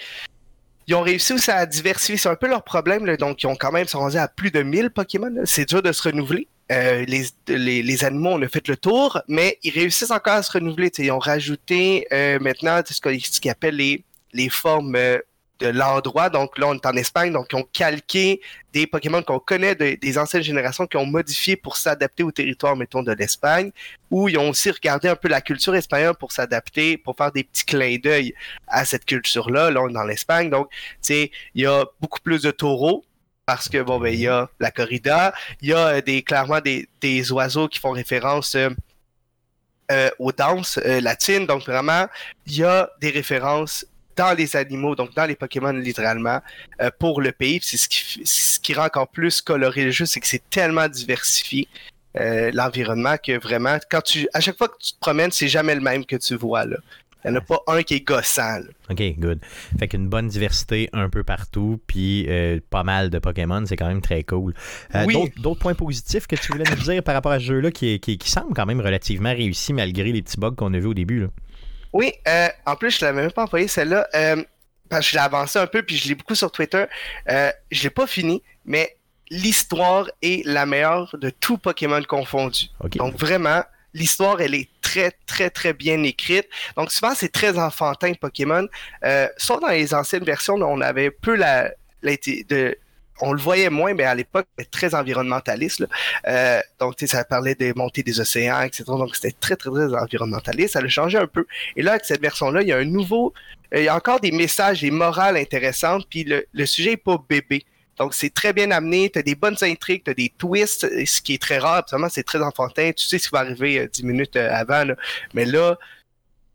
ils 0.86 0.94
ont 0.94 1.02
réussi 1.02 1.32
aussi 1.32 1.50
à 1.50 1.64
diversifier. 1.66 2.16
C'est 2.16 2.28
un 2.28 2.36
peu 2.36 2.48
leur 2.48 2.64
problème. 2.64 3.06
Là. 3.06 3.16
Donc, 3.16 3.42
ils 3.42 3.46
ont 3.46 3.56
quand 3.56 3.72
même 3.72 3.86
sont 3.86 4.00
rendus 4.00 4.16
à 4.16 4.28
plus 4.28 4.50
de 4.50 4.62
1000 4.62 4.90
Pokémon. 4.90 5.32
C'est 5.44 5.68
dur 5.68 5.82
de 5.82 5.92
se 5.92 6.02
renouveler. 6.02 6.48
Euh, 6.70 7.04
les, 7.06 7.24
les, 7.48 7.82
les 7.82 8.04
animaux, 8.04 8.30
on 8.30 8.42
a 8.42 8.48
fait 8.48 8.66
le 8.68 8.76
tour, 8.76 9.20
mais 9.28 9.58
ils 9.62 9.72
réussissent 9.72 10.10
encore 10.10 10.34
à 10.34 10.42
se 10.42 10.52
renouveler. 10.52 10.90
Ils 10.98 11.10
ont 11.10 11.18
rajouté 11.18 12.06
euh, 12.12 12.38
maintenant 12.40 12.80
ce 12.84 13.00
qu'ils 13.00 13.50
appellent 13.50 13.76
les, 13.76 14.04
les 14.32 14.48
formes 14.48 14.96
euh, 14.96 15.18
de 15.58 15.68
l'endroit. 15.68 16.28
Donc 16.30 16.58
là, 16.58 16.68
on 16.68 16.74
est 16.74 16.86
en 16.86 16.96
Espagne, 16.96 17.32
donc 17.32 17.46
ils 17.52 17.56
ont 17.56 17.68
calqué 17.72 18.40
des 18.72 18.86
Pokémon 18.86 19.22
qu'on 19.22 19.38
connaît 19.38 19.74
de- 19.74 19.96
des 20.00 20.18
anciennes 20.18 20.42
générations, 20.42 20.86
qui 20.86 20.96
ont 20.96 21.06
modifié 21.06 21.56
pour 21.56 21.76
s'adapter 21.76 22.22
au 22.22 22.32
territoire, 22.32 22.74
mettons, 22.76 23.02
de 23.02 23.12
l'Espagne 23.12 23.70
où 24.10 24.28
ils 24.28 24.38
ont 24.38 24.50
aussi 24.50 24.70
regardé 24.70 25.08
un 25.08 25.16
peu 25.16 25.28
la 25.28 25.40
culture 25.40 25.74
espagnole 25.74 26.16
pour 26.16 26.32
s'adapter, 26.32 26.96
pour 26.96 27.16
faire 27.16 27.32
des 27.32 27.44
petits 27.44 27.64
clins 27.64 27.98
d'œil 28.02 28.34
à 28.66 28.84
cette 28.84 29.04
culture-là. 29.04 29.70
Là, 29.70 29.82
on 29.82 29.88
est 29.88 29.92
dans 29.92 30.04
l'Espagne, 30.04 30.50
donc, 30.50 30.68
tu 30.70 30.78
sais, 31.02 31.30
il 31.54 31.62
y 31.62 31.66
a 31.66 31.84
beaucoup 32.00 32.20
plus 32.20 32.42
de 32.42 32.50
taureaux. 32.50 33.04
Parce 33.44 33.68
que, 33.68 33.82
bon, 33.82 33.98
ben, 33.98 34.14
il 34.14 34.20
y 34.20 34.28
a 34.28 34.48
la 34.60 34.70
corrida, 34.70 35.34
il 35.60 35.70
y 35.70 35.72
a 35.72 35.88
euh, 35.88 36.00
des, 36.00 36.22
clairement 36.22 36.60
des, 36.60 36.88
des 37.00 37.32
oiseaux 37.32 37.66
qui 37.66 37.80
font 37.80 37.90
référence 37.90 38.54
euh, 38.54 38.70
euh, 39.90 40.10
aux 40.20 40.30
danses 40.30 40.78
latines. 40.78 41.44
Donc, 41.44 41.66
vraiment, 41.66 42.06
il 42.46 42.58
y 42.58 42.64
a 42.64 42.88
des 43.00 43.10
références 43.10 43.84
dans 44.16 44.36
les 44.36 44.56
animaux, 44.56 44.94
donc 44.94 45.14
dans 45.14 45.24
les 45.26 45.36
Pokémon 45.36 45.72
littéralement, 45.72 46.40
euh, 46.80 46.90
pour 46.98 47.20
le 47.20 47.32
pays. 47.32 47.60
C'est 47.62 47.76
ce 47.76 47.88
qui, 47.88 48.22
ce 48.24 48.60
qui 48.60 48.74
rend 48.74 48.86
encore 48.86 49.08
plus 49.08 49.40
coloré 49.40 49.84
le 49.84 49.90
jeu, 49.90 50.06
c'est 50.06 50.20
que 50.20 50.26
c'est 50.26 50.42
tellement 50.50 50.88
diversifié 50.88 51.68
euh, 52.20 52.50
l'environnement 52.52 53.16
que 53.16 53.38
vraiment, 53.40 53.78
quand 53.90 54.02
tu, 54.02 54.28
à 54.34 54.40
chaque 54.40 54.58
fois 54.58 54.68
que 54.68 54.76
tu 54.80 54.92
te 54.92 54.98
promènes, 55.00 55.30
c'est 55.30 55.48
jamais 55.48 55.74
le 55.74 55.80
même 55.80 56.04
que 56.04 56.16
tu 56.16 56.34
vois 56.36 56.64
là. 56.66 56.76
Il 57.24 57.30
n'y 57.30 57.36
en 57.36 57.40
a 57.40 57.44
pas 57.44 57.62
un 57.68 57.82
qui 57.84 57.94
est 57.94 58.00
gossant. 58.00 58.58
là. 58.58 58.64
OK, 58.90 59.00
good. 59.18 59.38
Fait 59.78 59.86
qu'une 59.86 60.08
bonne 60.08 60.26
diversité 60.26 60.90
un 60.92 61.08
peu 61.08 61.22
partout, 61.22 61.80
puis 61.86 62.26
euh, 62.28 62.58
pas 62.68 62.82
mal 62.82 63.10
de 63.10 63.18
Pokémon, 63.20 63.64
c'est 63.64 63.76
quand 63.76 63.86
même 63.86 64.02
très 64.02 64.24
cool. 64.24 64.54
Euh, 64.96 65.04
Oui. 65.06 65.30
d'autres, 65.36 65.60
points 65.60 65.74
positifs 65.74 66.26
que 66.26 66.34
tu 66.34 66.50
voulais 66.50 66.64
nous 66.68 66.82
dire 66.82 67.02
par 67.04 67.14
rapport 67.14 67.30
à 67.30 67.38
ce 67.38 67.44
jeu-là 67.44 67.70
qui, 67.70 68.00
qui, 68.00 68.18
qui 68.18 68.28
semble 68.28 68.54
quand 68.54 68.66
même 68.66 68.80
relativement 68.80 69.30
réussi 69.30 69.72
malgré 69.72 70.10
les 70.10 70.20
petits 70.20 70.36
bugs 70.38 70.56
qu'on 70.56 70.74
a 70.74 70.78
vus 70.80 70.88
au 70.88 70.94
début. 70.94 71.20
Là? 71.20 71.26
Oui, 71.92 72.12
euh, 72.28 72.48
en 72.66 72.76
plus, 72.76 72.98
je 72.98 73.04
l'avais 73.04 73.22
même 73.22 73.32
pas 73.32 73.44
envoyé 73.44 73.68
celle-là. 73.68 74.06
euh, 74.14 74.42
parce 74.88 75.06
que 75.06 75.12
je 75.12 75.16
l'ai 75.16 75.22
avancé 75.22 75.58
un 75.58 75.66
peu, 75.66 75.82
puis 75.82 75.96
je 75.96 76.08
l'ai 76.08 76.14
beaucoup 76.14 76.34
sur 76.34 76.50
Twitter. 76.52 76.84
Euh, 77.30 77.50
je 77.70 77.82
l'ai 77.84 77.90
pas 77.90 78.06
fini, 78.06 78.42
mais 78.66 78.96
l'histoire 79.30 80.10
est 80.20 80.44
la 80.46 80.66
meilleure 80.66 81.16
de 81.18 81.30
tout 81.30 81.56
Pokémon 81.56 82.02
confondu. 82.02 82.66
Donc 82.98 83.18
vraiment, 83.18 83.62
l'histoire, 83.94 84.40
elle 84.42 84.54
est 84.54 84.68
très, 84.82 85.12
très, 85.26 85.48
très 85.48 85.72
bien 85.72 86.02
écrite. 86.02 86.46
Donc 86.76 86.92
souvent, 86.92 87.14
c'est 87.14 87.30
très 87.32 87.58
enfantin, 87.58 88.12
Pokémon. 88.20 88.66
Sauf 89.38 89.60
dans 89.60 89.68
les 89.68 89.94
anciennes 89.94 90.24
versions, 90.24 90.54
on 90.56 90.80
avait 90.82 91.10
peu 91.10 91.34
la, 91.36 91.70
la- 92.02 92.16
de, 92.16 92.76
on 93.20 93.32
le 93.32 93.40
voyait 93.40 93.70
moins, 93.70 93.94
mais 93.94 94.04
à 94.04 94.14
l'époque, 94.14 94.46
très 94.70 94.94
environnementaliste. 94.94 95.80
là. 95.80 95.86
Euh, 96.28 96.60
donc, 96.80 96.96
tu 96.96 97.06
sais, 97.06 97.16
ça 97.16 97.24
parlait 97.24 97.54
des 97.54 97.72
montées 97.74 98.02
des 98.02 98.18
océans, 98.20 98.62
etc. 98.62 98.84
Donc, 98.86 99.14
c'était 99.14 99.36
très, 99.38 99.54
très, 99.56 99.70
très 99.70 99.94
environnementaliste. 99.94 100.72
Ça 100.72 100.80
a 100.80 100.88
changé 100.88 101.18
un 101.18 101.26
peu. 101.26 101.46
Et 101.76 101.82
là, 101.82 101.92
avec 101.92 102.04
cette 102.04 102.20
version-là, 102.20 102.62
il 102.62 102.68
y 102.68 102.72
a 102.72 102.78
un 102.78 102.84
nouveau... 102.84 103.32
euh, 103.74 103.78
Il 103.80 103.84
y 103.84 103.88
a 103.88 103.94
encore 103.96 104.20
des 104.20 104.32
messages, 104.32 104.80
des 104.80 104.90
morales 104.90 105.36
intéressantes, 105.36 106.06
puis 106.08 106.24
le, 106.24 106.46
le 106.52 106.66
sujet 106.66 106.92
est 106.92 106.96
pas 106.96 107.18
bébé. 107.28 107.64
Donc, 107.98 108.14
c'est 108.14 108.32
très 108.32 108.52
bien 108.52 108.70
amené. 108.70 109.10
Tu 109.10 109.18
as 109.18 109.22
des 109.22 109.34
bonnes 109.34 109.56
intrigues, 109.60 110.02
tu 110.04 110.10
as 110.10 110.14
des 110.14 110.32
twists, 110.36 110.88
ce 111.06 111.20
qui 111.20 111.34
est 111.34 111.42
très 111.42 111.58
rare. 111.58 111.76
Absolument, 111.76 112.08
c'est 112.08 112.24
très 112.24 112.42
enfantin. 112.42 112.90
Tu 112.96 113.04
sais 113.04 113.18
ce 113.18 113.28
qui 113.28 113.32
va 113.32 113.40
arriver 113.40 113.78
euh, 113.78 113.88
dix 113.92 114.02
minutes 114.02 114.34
euh, 114.36 114.48
avant. 114.50 114.84
Mais 115.34 115.44
là, 115.44 115.78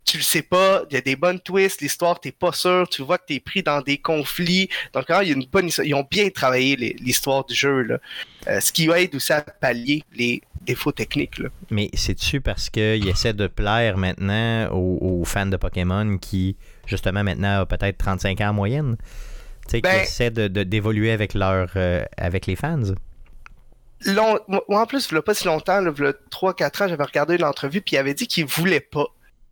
tu 0.08 0.18
le 0.18 0.24
sais 0.24 0.42
pas. 0.42 0.84
Il 0.90 0.94
y 0.94 0.98
a 0.98 1.02
des 1.02 1.16
bonnes 1.16 1.40
twists. 1.40 1.82
L'histoire, 1.82 2.20
t'es 2.20 2.32
pas 2.32 2.52
sûr. 2.54 2.88
Tu 2.90 3.02
vois 3.04 3.18
que 3.18 3.26
tu 3.28 3.34
es 3.36 3.40
pris 3.40 3.62
dans 3.62 3.82
des 3.82 3.98
conflits. 3.98 4.70
Donc, 4.94 5.06
il 5.10 5.28
y 5.28 5.32
a 5.32 5.36
une 5.36 5.46
bonne 5.46 5.68
histoire. 5.68 5.86
Ils 5.86 5.94
ont 5.94 6.08
bien 6.10 6.30
travaillé 6.30 6.76
l'histoire 7.00 7.46
du 7.46 7.54
jeu. 7.54 7.82
Là. 7.84 7.98
Euh, 8.48 8.60
ce 8.60 8.72
qui 8.72 8.90
aide 8.90 9.14
aussi 9.14 9.34
à 9.34 9.42
pallier 9.42 10.04
les 10.16 10.42
défauts 10.62 10.92
techniques. 10.92 11.38
Là. 11.40 11.50
Mais 11.70 11.90
c'est-tu 11.94 12.42
parce 12.42 12.70
qu'il 12.70 13.08
essaie 13.08 13.34
de 13.34 13.48
plaire 13.48 13.98
maintenant 13.98 14.70
aux, 14.72 14.98
aux 15.22 15.26
fans 15.26 15.46
de 15.46 15.58
Pokémon 15.58 16.18
qui, 16.18 16.56
justement, 16.86 17.24
maintenant, 17.24 17.62
a 17.62 17.66
peut-être 17.66 17.98
35 17.98 18.42
ans 18.42 18.50
en 18.50 18.54
moyenne? 18.54 18.96
Tu 19.68 19.72
sais, 19.72 19.78
qui 19.78 19.82
Ben- 19.82 20.02
essaient 20.02 20.32
de, 20.32 20.48
de- 20.48 20.64
d'évoluer 20.64 21.12
avec, 21.12 21.34
leur, 21.34 21.70
euh, 21.76 22.06
avec 22.18 22.46
les 22.48 22.56
fans? 22.56 22.80
Long- 24.06 24.40
moi, 24.48 24.62
en 24.70 24.86
plus, 24.86 25.08
il 25.10 25.16
n'y 25.16 25.18
a 25.20 25.22
pas 25.24 25.34
si 25.34 25.46
longtemps, 25.46 25.82
il 25.82 25.86
y 26.04 26.08
a 26.08 26.14
3-4 26.32 26.84
ans, 26.84 26.88
j'avais 26.88 27.04
regardé 27.04 27.36
une 27.36 27.44
entrevue, 27.44 27.82
puis 27.82 27.96
il 27.96 28.00
avait 28.00 28.14
dit 28.14 28.28
qu'il 28.28 28.46
ne 28.46 28.50
voulait 28.50 28.80
pas. 28.80 29.08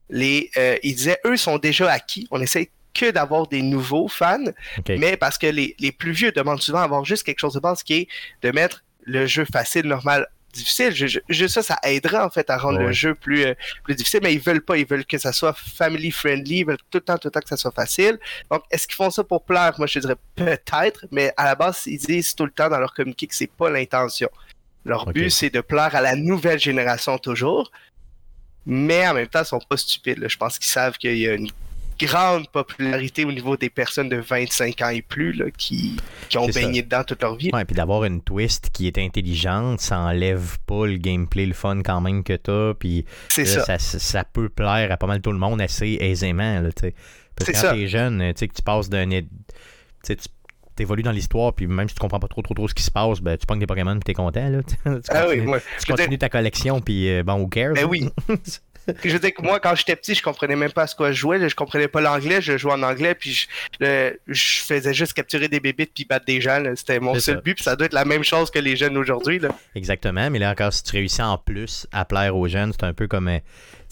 Les, 0.10 0.50
euh, 0.58 0.78
il 0.84 0.96
disait, 0.96 1.18
eux 1.26 1.38
sont 1.38 1.58
déjà 1.58 1.92
acquis. 1.92 2.28
On 2.32 2.40
essaie 2.42 2.70
que 2.94 3.12
d'avoir 3.12 3.48
des 3.48 3.62
nouveaux 3.62 4.08
fans, 4.08 4.46
mais 4.88 5.18
parce 5.18 5.38
que 5.38 5.48
les, 5.48 5.76
les 5.80 5.92
plus 5.92 6.12
vieux 6.12 6.32
demandent 6.32 6.62
souvent 6.62 6.80
avoir 6.80 7.04
juste 7.04 7.24
quelque 7.24 7.40
chose 7.40 7.54
de 7.54 7.60
base 7.60 7.84
qui 7.84 7.94
est 7.94 8.08
de 8.42 8.52
mettre 8.52 8.84
le 9.04 9.26
jeu 9.26 9.46
facile, 9.52 9.86
normal, 9.88 10.28
difficile. 10.54 10.94
Je- 11.28 11.48
ça, 11.48 11.62
ça 11.62 11.78
aiderait 11.84 12.20
en 12.22 12.30
fait 12.30 12.50
à 12.50 12.58
rendre 12.58 12.80
Ouais. 12.80 12.86
le 12.86 12.92
jeu 12.94 13.14
plus, 13.14 13.44
euh, 13.46 13.54
plus 13.84 13.96
difficile, 13.96 14.22
mais 14.24 14.34
ils 14.34 14.40
veulent 14.40 14.62
pas. 14.64 14.78
Ils 14.78 14.86
veulent 14.88 15.06
que 15.06 15.18
ça 15.18 15.34
soit 15.34 15.54
family 15.54 16.10
friendly, 16.12 16.60
ils 16.60 16.66
veulent 16.66 16.78
tout 16.78 17.00
le 17.00 17.02
temps, 17.02 17.18
tout 17.18 17.28
le 17.28 17.32
temps 17.32 17.42
que 17.42 17.50
ça 17.50 17.58
soit 17.58 17.74
facile. 17.74 18.18
Donc, 18.50 18.62
est-ce 18.72 18.88
qu'ils 18.88 18.96
font 18.96 19.10
ça 19.10 19.26
pour 19.26 19.44
plaire? 19.44 19.74
Moi, 19.78 19.88
je 19.88 20.00
dirais 20.00 20.16
peut-être, 20.36 21.06
mais 21.12 21.34
à 21.36 21.44
la 21.46 21.56
base, 21.56 21.82
ils 21.88 21.98
disent 21.98 22.34
tout 22.34 22.46
le 22.46 22.52
temps 22.52 22.70
dans 22.70 22.80
leur 22.80 22.94
communiqué 22.94 23.28
que 23.28 23.36
c'est 23.36 23.52
pas 23.52 23.70
l'intention. 23.70 24.30
Leur 24.86 25.08
but, 25.08 25.32
c'est 25.32 25.50
de 25.50 25.62
plaire 25.62 25.96
à 25.96 26.02
la 26.02 26.16
nouvelle 26.16 26.60
génération 26.60 27.18
toujours, 27.18 27.72
mais 28.66 29.08
en 29.08 29.14
même 29.14 29.28
temps, 29.28 29.42
ils 29.42 29.46
sont 29.46 29.60
pas 29.60 29.78
stupides. 29.78 30.20
là. 30.20 30.28
Je 30.28 30.38
pense 30.38 30.58
qu'ils 30.58 30.68
savent 30.70 30.98
qu'il 30.98 31.18
y 31.18 31.28
a 31.28 31.34
une 31.34 31.50
grande 31.98 32.50
popularité 32.50 33.24
au 33.24 33.32
niveau 33.32 33.56
des 33.56 33.70
personnes 33.70 34.10
de 34.10 34.18
25 34.18 34.82
ans 34.82 34.90
et 34.90 35.02
plus 35.02 35.32
là, 35.32 35.46
qui, 35.58 35.96
qui 36.28 36.38
ont 36.38 36.52
ça. 36.52 36.60
baigné 36.60 36.82
dedans 36.82 37.04
toute 37.06 37.22
leur 37.22 37.36
vie. 37.36 37.52
Ouais, 37.54 37.64
puis 37.64 37.76
d'avoir 37.76 38.04
une 38.04 38.22
twist 38.22 38.70
qui 38.74 38.88
est 38.88 38.98
intelligente, 38.98 39.80
ça 39.80 40.00
enlève 40.00 40.58
pas 40.66 40.88
le 40.88 40.98
gameplay, 40.98 41.46
le 41.46 41.54
fun 41.54 41.82
quand 41.84 42.02
même 42.02 42.24
que 42.24 42.34
t'as, 42.34 42.74
puis 42.74 43.06
C'est 43.30 43.46
là, 43.46 43.64
ça. 43.64 43.80
ça. 43.80 44.00
ça 44.00 44.24
peut 44.26 44.50
plaire 44.50 44.92
à 44.92 44.98
pas 44.98 45.08
mal 45.08 45.22
tout 45.22 45.32
le 45.32 45.38
monde 45.38 45.62
assez 45.62 45.98
aisément, 46.02 46.60
là, 46.60 46.70
tu 46.74 46.82
sais. 46.82 46.96
Parce 47.36 47.52
que 47.52 47.62
quand 47.62 47.74
t'es 47.74 47.88
jeune, 47.88 48.20
tu 48.34 48.40
sais, 48.40 48.48
que 48.48 48.54
tu 48.56 48.62
passes 48.62 48.90
d'un... 48.90 49.10
Tu 49.10 50.16
sais, 50.76 50.78
tu 50.78 50.84
évolues 50.84 51.04
dans 51.04 51.12
l'histoire, 51.12 51.54
puis 51.54 51.68
même 51.68 51.88
si 51.90 51.96
tu 51.96 52.00
comprends 52.00 52.20
pas 52.20 52.28
trop 52.28 52.42
trop 52.42 52.54
trop 52.54 52.68
ce 52.68 52.74
qui 52.74 52.84
se 52.84 52.92
passe, 52.92 53.20
ben, 53.22 53.38
tu 53.38 53.46
pognes 53.46 53.60
des 53.60 53.68
Pokémon 53.68 53.94
puis 53.94 54.04
t'es 54.04 54.14
content, 54.14 54.50
là. 54.50 54.60
tu 54.68 54.76
Ah 55.10 55.26
oui, 55.28 55.36
continues, 55.36 55.48
moi, 55.48 55.60
tu 55.80 55.92
continues 55.92 56.18
ta 56.18 56.30
collection, 56.30 56.82
puis 56.82 57.10
euh, 57.10 57.24
bon, 57.24 57.36
who 57.36 57.48
cares? 57.48 57.74
Ben 57.74 57.86
hein? 57.86 57.88
oui. 57.90 58.10
je 59.04 59.10
veux 59.10 59.20
dire 59.20 59.34
que 59.34 59.42
moi, 59.42 59.60
quand 59.60 59.74
j'étais 59.76 59.96
petit, 59.96 60.14
je 60.16 60.22
comprenais 60.22 60.56
même 60.56 60.72
pas 60.72 60.84
à 60.84 60.88
ce 60.88 60.96
quoi 60.96 61.12
je 61.12 61.18
jouais. 61.18 61.38
là. 61.40 61.48
Je 61.48 61.56
comprenais 61.56 61.88
pas 61.88 62.02
l'anglais, 62.02 62.42
je 62.42 62.58
jouais 62.58 62.74
en 62.74 62.84
anglais, 62.84 63.16
puis 63.16 63.48
je, 63.80 64.62
faisais 64.64 64.94
juste 64.94 65.14
capturer 65.14 65.48
des 65.48 65.60
bébites 65.60 65.92
puis 65.94 66.06
battre 66.06 66.26
des 66.26 66.42
gens. 66.42 66.62
C'était 66.76 67.00
mon 67.00 67.14
seul 67.16 67.36
ça. 67.36 67.42
but, 67.42 67.56
puis 67.56 67.64
ça 67.64 67.76
doit 67.76 67.86
être 67.88 67.94
la 67.94 68.06
même 68.06 68.24
chose 68.24 68.52
que 68.52 68.60
les 68.60 68.76
jeunes 68.76 68.98
aujourd'hui. 68.98 69.42
Exactement, 69.76 70.30
mais 70.30 70.40
là 70.40 70.52
encore, 70.52 70.74
si 70.74 70.84
tu 70.84 70.92
réussis 70.92 71.22
en 71.22 71.38
plus 71.38 71.88
à 71.92 72.06
plaire 72.06 72.36
aux 72.36 72.48
jeunes, 72.48 72.74
c'est 72.74 72.86
un 72.86 72.94
peu 72.94 73.08
comme 73.08 73.28
euh, 73.28 73.40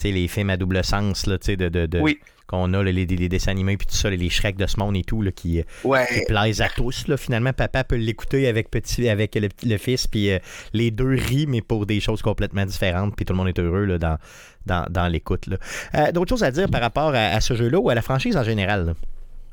les 0.04 0.28
films 0.28 0.50
à 0.50 0.56
double 0.56 0.84
sens 0.84 1.26
là, 1.26 1.38
tu 1.38 1.46
sais, 1.46 1.56
de, 1.56 1.68
de, 1.68 1.86
de- 1.86 1.98
Oui. 2.00 2.20
Qu'on 2.46 2.72
a, 2.74 2.82
là, 2.82 2.92
les, 2.92 3.06
les 3.06 3.28
dessins 3.28 3.52
animés 3.52 3.76
puis 3.76 3.86
tout 3.86 3.96
ça, 3.96 4.10
les 4.10 4.30
Shrek 4.30 4.56
de 4.56 4.66
ce 4.66 4.78
monde 4.78 4.96
et 4.96 5.04
tout, 5.04 5.22
là, 5.22 5.32
qui, 5.32 5.60
euh, 5.60 6.04
qui 6.12 6.24
plaisent 6.26 6.60
à 6.60 6.68
tous. 6.68 7.08
Là, 7.08 7.16
finalement, 7.16 7.52
papa 7.52 7.84
peut 7.84 7.96
l'écouter 7.96 8.48
avec, 8.48 8.70
petit, 8.70 9.08
avec 9.08 9.34
le, 9.34 9.78
fils, 9.78 10.06
puis 10.06 10.30
euh, 10.30 10.38
les 10.72 10.90
deux 10.90 11.14
rient, 11.14 11.46
mais 11.46 11.62
pour 11.62 11.86
des 11.86 12.00
choses 12.00 12.22
complètement 12.22 12.66
différentes, 12.66 13.16
puis 13.16 13.24
tout 13.24 13.32
le 13.32 13.38
monde 13.38 13.48
est 13.48 13.58
heureux 13.58 13.84
là, 13.84 13.98
dans, 13.98 14.18
dans, 14.66 14.86
dans 14.90 15.08
l'écoute. 15.08 15.48
Euh, 15.94 16.12
D'autres 16.12 16.30
choses 16.30 16.44
à 16.44 16.50
dire 16.50 16.68
par 16.68 16.80
rapport 16.80 17.14
à, 17.14 17.28
à 17.28 17.40
ce 17.40 17.54
jeu-là 17.54 17.78
ou 17.78 17.90
à 17.90 17.94
la 17.94 18.02
franchise 18.02 18.36
en 18.36 18.44
général? 18.44 18.94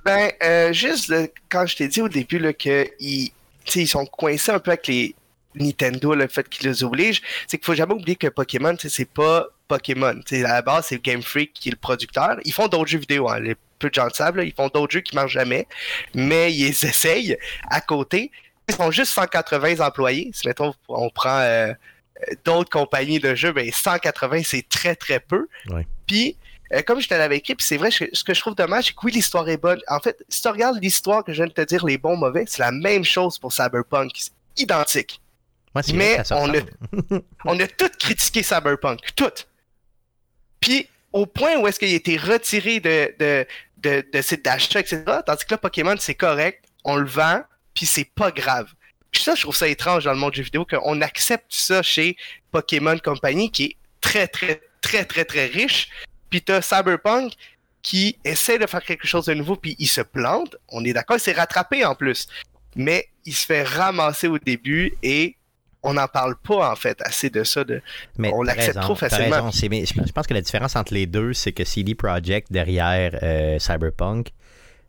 Ben, 0.04 0.32
euh, 0.44 0.74
juste 0.74 1.14
quand 1.50 1.66
je 1.66 1.76
t'ai 1.76 1.88
dit 1.88 2.02
au 2.02 2.10
début 2.10 2.40
que 2.54 2.88
ils, 3.00 3.32
sont 3.88 4.06
coincés 4.06 4.52
un 4.52 4.60
peu 4.60 4.72
avec 4.72 4.88
les 4.88 5.16
Nintendo, 5.56 6.16
le 6.16 6.28
fait 6.28 6.48
qu'ils 6.50 6.68
les 6.68 6.84
obligent, 6.84 7.22
c'est 7.48 7.58
qu'il 7.58 7.66
faut 7.66 7.76
jamais 7.76 7.94
oublier 7.94 8.16
que 8.16 8.28
Pokémon, 8.28 8.76
c'est 8.80 9.10
pas 9.10 9.48
Pokémon. 9.72 10.16
Tu 10.26 10.36
sais, 10.36 10.46
à 10.46 10.56
la 10.56 10.62
base, 10.62 10.88
c'est 10.88 11.02
Game 11.02 11.22
Freak 11.22 11.54
qui 11.54 11.70
est 11.70 11.72
le 11.72 11.78
producteur. 11.78 12.38
Ils 12.44 12.52
font 12.52 12.68
d'autres 12.68 12.88
jeux 12.88 13.00
vidéo, 13.00 13.30
hein, 13.30 13.40
les 13.40 13.56
peu 13.80 13.90
de 13.90 13.94
gens 13.96 14.06
le 14.06 14.12
savent, 14.14 14.38
là, 14.38 14.44
ils 14.44 14.54
font 14.54 14.68
d'autres 14.68 14.92
jeux 14.92 15.02
qui 15.02 15.16
marchent 15.16 15.34
jamais, 15.34 15.68
mais 16.14 16.54
ils 16.54 16.68
essayent 16.86 17.38
à 17.70 17.82
côté. 17.82 18.32
ils 18.70 18.76
sont 18.76 18.92
juste 18.92 19.14
180 19.14 19.80
employés. 19.86 20.30
Si 20.34 20.48
mettons, 20.48 20.74
on 20.88 21.10
prend 21.10 21.40
euh, 21.40 21.74
d'autres 22.46 22.70
compagnies 22.70 23.20
de 23.20 23.34
jeux, 23.34 23.52
ben 23.52 23.70
180, 23.72 24.42
c'est 24.44 24.68
très 24.68 24.96
très 24.96 25.20
peu. 25.20 25.48
Ouais. 25.70 25.88
Puis, 26.06 26.38
euh, 26.74 26.82
comme 26.84 27.02
je 27.02 27.08
te 27.08 27.14
l'avais 27.14 27.38
écrit, 27.38 27.56
puis 27.56 27.66
c'est 27.66 27.78
vrai, 27.78 27.92
ce 27.92 28.06
ce 28.14 28.24
que 28.24 28.34
je 28.34 28.40
trouve 28.40 28.56
dommage, 28.56 28.86
c'est 28.88 28.94
que 28.94 29.00
oui, 29.04 29.14
l'histoire 29.14 29.48
est 29.50 29.58
bonne. 29.58 29.80
En 29.88 30.00
fait, 30.00 30.24
si 30.30 30.42
tu 30.42 30.48
regardes 30.48 30.82
l'histoire 30.82 31.24
que 31.24 31.32
je 31.32 31.38
viens 31.38 31.48
de 31.48 31.54
te 31.54 31.62
dire, 31.62 31.86
les 31.86 31.98
bons, 31.98 32.18
mauvais, 32.18 32.46
c'est 32.48 32.62
la 32.62 32.72
même 32.72 33.04
chose 33.04 33.40
pour 33.40 33.52
Cyberpunk. 33.52 34.12
C'est 34.16 34.32
identique. 34.58 35.22
Ouais, 35.74 35.82
Mais 35.94 36.18
on 36.32 36.54
a-. 36.54 36.62
On 37.46 37.60
a 37.60 37.68
tout 37.68 37.90
critiqué 37.98 38.44
Cyberpunk. 38.44 39.00
Tout. 39.16 39.32
Puis, 40.62 40.88
au 41.12 41.26
point 41.26 41.58
où 41.58 41.68
est-ce 41.68 41.80
qu'il 41.80 41.92
a 41.92 41.96
été 41.96 42.18
retiré 42.18 42.80
de, 42.80 43.14
de, 43.20 43.46
de, 43.78 44.06
de 44.14 44.36
d'achat, 44.42 44.80
etc. 44.80 45.04
Tandis 45.26 45.46
que 45.46 45.54
là, 45.54 45.58
Pokémon, 45.58 45.96
c'est 46.00 46.16
correct. 46.16 46.64
On 46.86 46.96
le 46.96 47.08
vend, 47.08 47.42
puis 47.74 47.86
c'est 47.86 48.10
pas 48.16 48.32
grave. 48.32 48.68
Ça, 49.14 49.36
je 49.36 49.42
trouve 49.42 49.56
ça 49.56 49.68
étrange 49.68 50.06
dans 50.06 50.14
le 50.14 50.18
monde 50.18 50.32
du 50.32 50.38
jeu 50.38 50.46
vidéo 50.46 50.66
qu'on 50.66 51.02
accepte 51.02 51.48
ça 51.50 51.84
chez 51.84 52.16
Pokémon 52.52 52.98
Company, 52.98 53.52
qui 53.52 53.64
est 53.66 53.78
très, 54.00 54.28
très, 54.28 54.62
très, 54.82 55.04
très, 55.04 55.26
très 55.26 55.48
riche. 55.48 55.90
Puis 56.30 56.42
t'as 56.42 56.62
Cyberpunk 56.62 57.34
qui 57.82 58.18
essaie 58.24 58.58
de 58.58 58.68
faire 58.68 58.84
quelque 58.84 59.08
chose 59.08 59.26
de 59.26 59.34
nouveau, 59.34 59.56
puis 59.56 59.76
il 59.80 59.88
se 59.88 60.02
plante. 60.02 60.56
On 60.70 60.86
est 60.86 60.94
d'accord, 60.94 61.18
il 61.18 61.20
s'est 61.20 61.34
rattrapé 61.34 61.84
en 61.84 61.96
plus. 61.96 62.28
Mais 62.76 63.10
il 63.26 63.34
se 63.34 63.46
fait 63.46 63.64
ramasser 63.64 64.28
au 64.28 64.40
début 64.40 64.94
et 65.04 65.36
on 65.84 65.94
n'en 65.94 66.08
parle 66.08 66.36
pas, 66.36 66.72
en 66.72 66.76
fait, 66.76 67.02
assez 67.04 67.30
de 67.30 67.44
ça. 67.44 67.64
De... 67.64 67.82
Mais 68.18 68.32
On 68.34 68.44
l'accepte 68.44 68.80
trop 68.82 68.96
facilement. 68.96 69.46
raison. 69.50 69.68
Mais 69.70 69.86
je 69.86 70.12
pense 70.12 70.28
que 70.28 70.34
la 70.34 70.42
différence 70.42 70.76
entre 70.76 70.94
les 70.94 71.06
deux, 71.08 71.34
c'est 71.34 71.52
que 71.52 71.64
CD 71.64 71.96
Projekt, 71.96 72.52
derrière 72.52 73.18
euh, 73.24 73.58
Cyberpunk, 73.60 74.30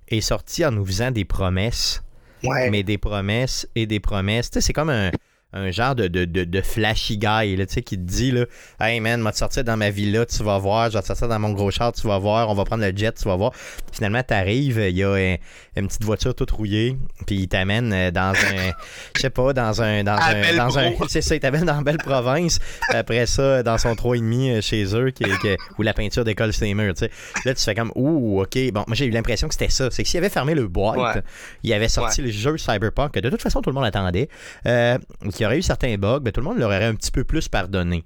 est 0.09 0.21
sorti 0.21 0.65
en 0.65 0.71
nous 0.73 0.85
faisant 0.85 1.11
des 1.11 1.25
promesses, 1.25 2.03
Ouais. 2.45 2.71
mais 2.71 2.83
des 2.83 2.99
promesses 2.99 3.69
et 3.77 3.87
des 3.87 4.01
promesses. 4.01 4.51
Tu 4.51 4.55
sais, 4.55 4.67
c'est 4.67 4.73
comme 4.73 4.91
un, 4.91 5.11
un 5.53 5.71
genre 5.71 5.95
de, 5.95 6.09
de, 6.09 6.25
de, 6.25 6.45
de 6.45 6.61
flashy 6.63 7.19
guy, 7.19 7.57
là, 7.57 7.67
tu 7.67 7.75
sais, 7.75 7.83
qui 7.83 7.97
te 7.97 8.03
dit, 8.03 8.31
là, 8.33 8.47
Hey 8.81 9.01
man, 9.01 9.21
moi 9.21 9.33
te 9.33 9.39
sortir 9.39 9.65
dans 9.65 9.77
ma 9.77 9.91
villa, 9.91 10.25
tu 10.27 10.43
vas 10.43 10.59
voir, 10.59 10.89
je 10.91 10.97
vais 10.97 11.03
te 11.03 11.07
sortir 11.07 11.29
dans 11.29 11.39
mon 11.39 11.51
gros 11.53 11.71
char, 11.71 11.93
tu 11.93 12.07
vas 12.07 12.19
voir, 12.19 12.49
on 12.49 12.55
va 12.55 12.65
prendre 12.65 12.85
le 12.85 12.97
jet, 12.97 13.13
tu 13.13 13.25
vas 13.25 13.37
voir. 13.37 13.53
Finalement, 13.93 14.23
t'arrives, 14.23 14.79
il 14.89 14.97
y 14.97 15.05
a 15.05 15.11
un- 15.13 15.37
une 15.77 15.89
petite 15.89 16.05
voiture 16.05 16.35
toute 16.35 16.51
rouillée, 16.51 16.97
puis 17.27 17.37
il 17.37 17.49
t'amène 17.49 17.93
euh, 17.93 18.11
dans 18.11 18.33
un, 18.35 18.73
je 19.17 19.21
sais 19.21 19.31
pas, 19.31 19.53
dans 19.53 19.83
un, 19.83 20.03
dans 20.05 20.17
un, 20.21 20.57
dans 20.57 20.79
un, 20.79 20.91
c'est 21.09 21.21
ça, 21.23 21.35
il 21.35 21.41
t'amène 21.41 21.65
dans 21.65 21.83
belle 21.83 21.99
province. 21.99 22.59
Après 22.91 23.27
ça, 23.27 23.63
dans 23.63 23.79
son 23.79 23.95
3,5 23.95 24.51
euh, 24.59 24.61
chez 24.61 24.85
eux, 24.97 25.11
qui, 25.11 25.25
qui- 25.25 25.57
où 25.79 25.83
la 25.83 25.93
peinture 25.95 26.25
décolle 26.25 26.53
sur 26.53 26.65
les 26.65 26.75
murs, 26.75 26.95
tu 26.95 27.01
sais. 27.07 27.11
Là, 27.45 27.55
tu 27.55 27.63
fais 27.63 27.75
comme, 27.75 27.93
ouh, 27.95 28.41
ok. 28.43 28.59
Bon, 28.73 28.85
moi, 28.87 28.95
j'ai 28.95 29.07
eu 29.07 29.11
l'impression 29.11 29.49
que 29.49 29.55
c'était 29.55 29.71
ça. 29.71 29.91
C'est 29.91 30.03
que 30.03 30.09
s'il 30.09 30.19
avait 30.19 30.29
fermé 30.31 30.55
le 30.55 30.67
boîte, 30.69 30.99
Ouais. 30.99 31.23
il 31.63 31.73
avait 31.73 31.89
sorti 31.89 32.23
le 32.23 32.31
jeu 32.31 32.57
Cyberpunk, 32.59 33.13
que 33.13 33.21
de 33.21 33.29
toute 33.31 33.43
façon, 33.43 33.61
tout 33.63 33.71
le 33.71 33.75
monde 33.75 33.85
attendait, 33.85 34.29
euh, 34.67 34.99
qu'il 35.43 35.45
y 35.45 35.47
aurait 35.47 35.59
eu 35.59 35.63
certains 35.63 35.97
bugs, 35.97 36.21
ben, 36.21 36.33
tout 36.33 36.41
le 36.41 36.47
monde 36.47 36.59
l'aurait 36.59 36.85
un 36.85 36.95
petit 36.95 37.11
peu 37.11 37.25
plus 37.25 37.49
pardonné, 37.49 38.05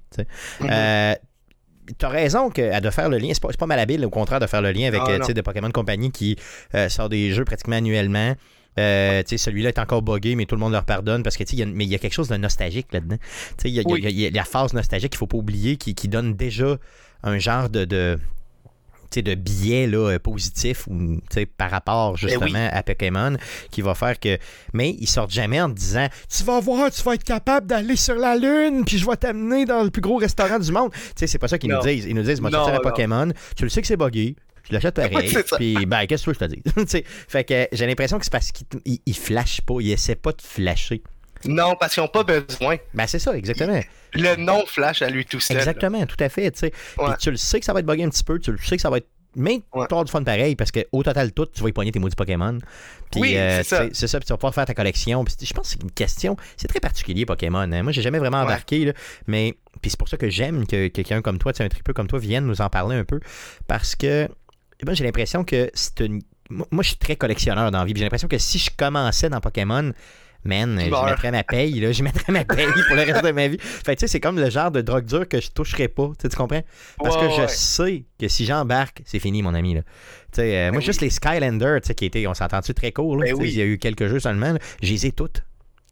T'as 1.97 2.09
raison 2.09 2.49
que, 2.49 2.81
de 2.81 2.89
faire 2.89 3.07
le 3.07 3.17
lien, 3.17 3.29
c'est 3.31 3.41
pas, 3.41 3.47
pas 3.57 3.65
malhabile, 3.65 4.05
au 4.05 4.09
contraire, 4.09 4.41
de 4.41 4.47
faire 4.47 4.61
le 4.61 4.71
lien 4.73 4.87
avec 4.89 4.99
Ah, 5.05 5.09
euh, 5.11 5.33
de 5.33 5.41
Pokémon 5.41 5.71
Company 5.71 6.11
qui 6.11 6.35
euh, 6.75 6.89
sort 6.89 7.07
des 7.07 7.31
jeux 7.31 7.45
pratiquement 7.45 7.77
annuellement. 7.77 8.35
Euh, 8.77 9.23
celui-là 9.25 9.69
est 9.69 9.79
encore 9.79 10.01
buggé, 10.01 10.35
mais 10.35 10.45
tout 10.45 10.55
le 10.55 10.59
monde 10.59 10.73
leur 10.73 10.83
pardonne 10.83 11.23
parce 11.23 11.37
que 11.37 11.43
y 11.55 11.61
a- 11.63 11.65
mais 11.65 11.85
il 11.85 11.89
y 11.89 11.95
a 11.95 11.97
quelque 11.97 12.13
chose 12.13 12.27
de 12.27 12.35
nostalgique 12.35 12.87
là-dedans. 12.91 13.15
Il 13.63 13.71
y 13.71 13.75
y 13.75 13.79
a- 13.79 14.09
y 14.09 14.29
la 14.31 14.43
phase 14.43 14.73
nostalgique 14.73 15.11
qu'il 15.13 15.17
faut 15.17 15.27
pas 15.27 15.37
oublier 15.37 15.77
qui, 15.77 15.95
qui 15.95 16.09
donne 16.09 16.35
déjà 16.35 16.75
un 17.23 17.39
genre 17.39 17.69
de, 17.69 17.85
de 19.15 19.35
biais 19.35 19.87
là, 19.87 20.11
euh, 20.11 20.19
positif 20.19 20.87
ou, 20.87 21.19
tu 21.31 21.45
par 21.45 21.71
rapport 21.71 22.17
justement 22.17 22.45
Eh 22.47 22.51
oui. 22.53 22.67
à 22.71 22.83
Pokémon 22.83 23.35
qui 23.71 23.81
va 23.81 23.95
faire 23.95 24.19
que. 24.19 24.37
Mais 24.73 24.95
ils 24.99 25.07
sortent 25.07 25.31
jamais 25.31 25.59
en 25.61 25.69
te 25.69 25.75
disant 25.75 26.07
Tu 26.35 26.43
vas 26.43 26.59
voir, 26.59 26.91
tu 26.91 27.01
vas 27.03 27.13
être 27.15 27.23
capable 27.23 27.67
d'aller 27.67 27.95
sur 27.95 28.15
la 28.15 28.35
Lune, 28.35 28.83
puis 28.85 28.97
je 28.97 29.05
vais 29.05 29.15
t'amener 29.17 29.65
dans 29.65 29.83
le 29.83 29.89
plus 29.89 30.01
gros 30.01 30.17
restaurant 30.17 30.59
du 30.59 30.71
monde. 30.71 30.91
Tu 30.91 30.99
sais, 31.15 31.27
c'est 31.27 31.39
pas 31.39 31.47
ça 31.47 31.57
qu'ils 31.57 31.71
nous 31.71 31.81
disent. 31.81 32.05
Ils 32.05 32.15
nous 32.15 32.23
disent 32.23 32.41
Moi, 32.41 32.49
un 32.55 32.73
non. 32.73 32.79
Pokémon, 32.81 33.31
tu 33.55 33.63
le 33.63 33.69
sais 33.69 33.81
que 33.81 33.87
c'est 33.87 33.97
buggé. 33.97 34.35
Je 34.69 34.73
l'achète 34.73 34.95
pareil. 35.09 35.33
Puis, 35.57 35.85
ben, 35.85 36.05
qu'est-ce 36.05 36.25
que 36.25 36.31
tu 36.31 36.37
veux 36.39 36.47
que 36.47 36.55
je 36.55 36.71
te? 36.71 36.79
Tu 36.81 36.87
sais, 36.89 37.03
fait 37.07 37.43
que 37.45 37.67
j'ai 37.71 37.87
l'impression 37.87 38.17
que 38.19 38.25
c'est 38.25 38.31
parce 38.31 38.51
qu'ils 38.51 38.67
ils- 38.85 38.99
ils 39.05 39.15
flashent 39.15 39.61
pas. 39.61 39.75
Ils 39.79 39.91
essaient 39.91 40.15
pas 40.15 40.31
de 40.33 40.41
flasher. 40.41 41.01
Non, 41.47 41.75
parce 41.79 41.93
qu'ils 41.93 42.03
n'ont 42.03 42.09
pas 42.09 42.23
besoin. 42.23 42.77
Ben, 42.93 43.07
c'est 43.07 43.19
ça, 43.19 43.35
exactement. 43.37 43.79
Le 44.13 44.35
nom 44.35 44.65
flash 44.65 45.01
à 45.01 45.09
lui 45.09 45.25
tout 45.25 45.39
seul. 45.39 45.57
là. 45.57 45.61
Exactement, 45.63 46.05
tout 46.05 46.21
à 46.23 46.29
fait. 46.29 46.51
tu 46.51 46.59
sais. 46.59 46.73
Ouais. 46.97 47.07
Puis 47.09 47.15
tu 47.19 47.31
le 47.31 47.37
sais 47.37 47.59
que 47.59 47.65
ça 47.65 47.73
va 47.73 47.79
être 47.79 47.85
buggé 47.85 48.03
un 48.03 48.09
petit 48.09 48.23
peu, 48.23 48.39
tu 48.39 48.51
le 48.51 48.57
sais 48.57 48.75
que 48.75 48.81
ça 48.81 48.89
va 48.89 48.97
être. 48.97 49.07
Mais 49.35 49.61
Ouais. 49.73 49.85
tu 49.87 50.03
du 50.03 50.11
fun 50.11 50.23
pareil 50.23 50.55
parce 50.55 50.71
qu'au 50.71 51.03
total, 51.03 51.31
tout, 51.31 51.45
tu 51.45 51.61
vas 51.61 51.69
y 51.69 51.71
poigner 51.71 51.91
tes 51.91 51.99
maudits 51.99 52.15
Pokémon. 52.15 52.57
Puis, 53.11 53.21
Oui, 53.21 53.37
euh, 53.37 53.57
c'est 53.57 53.63
ça. 53.63 53.85
C'est 53.93 54.07
ça, 54.07 54.19
puis 54.19 54.25
tu 54.25 54.33
vas 54.33 54.37
pouvoir 54.37 54.55
faire 54.55 54.65
ta 54.65 54.73
collection. 54.73 55.23
Puis 55.23 55.35
je 55.43 55.53
pense 55.53 55.67
que 55.67 55.73
c'est 55.73 55.83
une 55.83 55.91
question. 55.91 56.35
C'est 56.55 56.67
très 56.67 56.79
particulier, 56.79 57.25
Pokémon. 57.25 57.59
hein. 57.71 57.83
Moi, 57.83 57.91
j'ai 57.91 58.01
jamais 58.01 58.17
vraiment 58.17 58.37
Ouais. 58.39 58.45
embarqué, 58.45 58.85
là, 58.85 58.93
mais. 59.27 59.55
Puis 59.81 59.91
c'est 59.91 59.99
pour 59.99 60.09
ça 60.09 60.17
que 60.17 60.27
j'aime 60.29 60.65
que 60.65 60.87
quelqu'un 60.87 61.21
comme 61.21 61.37
toi, 61.37 61.51
un 61.59 61.67
tripeux 61.69 61.93
comme 61.93 62.07
toi, 62.07 62.17
vienne 62.17 62.45
nous 62.47 62.61
en 62.61 62.69
parler 62.69 62.95
un 62.95 63.03
peu. 63.03 63.19
Parce 63.67 63.95
que. 63.95 64.27
J'ai 64.91 65.03
l'impression 65.03 65.43
que 65.43 65.69
c'est 65.75 65.99
une. 65.99 66.21
Moi, 66.49 66.81
je 66.81 66.87
suis 66.89 66.97
très 66.97 67.15
collectionneur 67.17 67.69
dans 67.71 67.79
la 67.79 67.85
vie. 67.85 67.93
puis 67.93 67.99
J'ai 67.99 68.05
l'impression 68.05 68.27
que 68.29 68.37
si 68.39 68.57
je 68.57 68.69
commençais 68.75 69.29
dans 69.29 69.41
Pokémon, 69.41 69.91
man, 70.43 70.79
je 70.79 71.05
mettrais 71.05 71.31
ma 71.31 71.43
paye, 71.43 71.79
là, 71.79 71.91
je 71.91 72.03
mettrais 72.03 72.31
ma 72.31 72.45
paye 72.45 72.67
pour 72.87 72.95
le 72.95 73.03
reste 73.03 73.23
de 73.23 73.31
ma 73.31 73.47
vie. 73.47 73.57
Fait 73.59 73.95
tu 73.95 74.01
sais, 74.01 74.07
c'est 74.07 74.19
comme 74.19 74.37
le 74.39 74.49
genre 74.49 74.71
de 74.71 74.81
drogue 74.81 75.05
dure 75.05 75.27
que 75.27 75.41
je 75.41 75.49
toucherais 75.51 75.87
pas. 75.87 76.09
Tu 76.19 76.29
comprends? 76.29 76.61
Parce 76.97 77.15
Ouais, 77.15 77.27
que 77.27 77.33
je 77.35 77.41
ouais. 77.41 77.47
sais 77.47 78.03
que 78.19 78.27
si 78.27 78.45
j'embarque, 78.45 79.01
c'est 79.05 79.19
fini, 79.19 79.41
mon 79.43 79.53
ami. 79.53 79.75
Là. 79.75 79.81
Tu 80.31 80.41
sais, 80.41 80.57
euh, 80.57 80.71
moi, 80.71 80.79
oui. 80.79 80.85
juste 80.85 81.01
les 81.01 81.09
Skylanders, 81.09 81.81
tu 81.81 81.87
sais, 81.87 81.95
qui 81.95 82.05
étaient, 82.05 82.25
on 82.27 82.33
s'entend-tu 82.33 82.73
très 82.73 82.91
court, 82.91 83.17
là, 83.17 83.25
Ben 83.25 83.35
oui. 83.35 83.49
il 83.51 83.57
y 83.57 83.61
a 83.61 83.65
eu 83.65 83.77
quelques 83.77 84.07
jeux 84.07 84.19
seulement, 84.19 84.55
je 84.81 84.91
les 84.91 85.05
ai 85.05 85.11
toutes. 85.11 85.43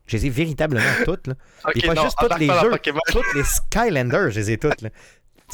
Je 0.08 0.18
les 0.18 0.28
ai 0.28 0.30
véritablement 0.30 0.84
toutes. 1.06 1.28
Là. 1.28 1.34
Ok, 1.68 1.78
Et 1.84 1.88
pas 1.88 1.94
non, 1.96 2.04
juste 2.04 2.18
toutes 2.20 2.40
les 2.40 2.48
jeux, 2.48 2.72
toutes 3.12 3.34
les 3.36 3.44
Skylanders, 3.44 4.30
je 4.32 4.40
les 4.40 4.52
ai 4.52 4.58
toutes. 4.58 4.82
Là. 4.82 4.90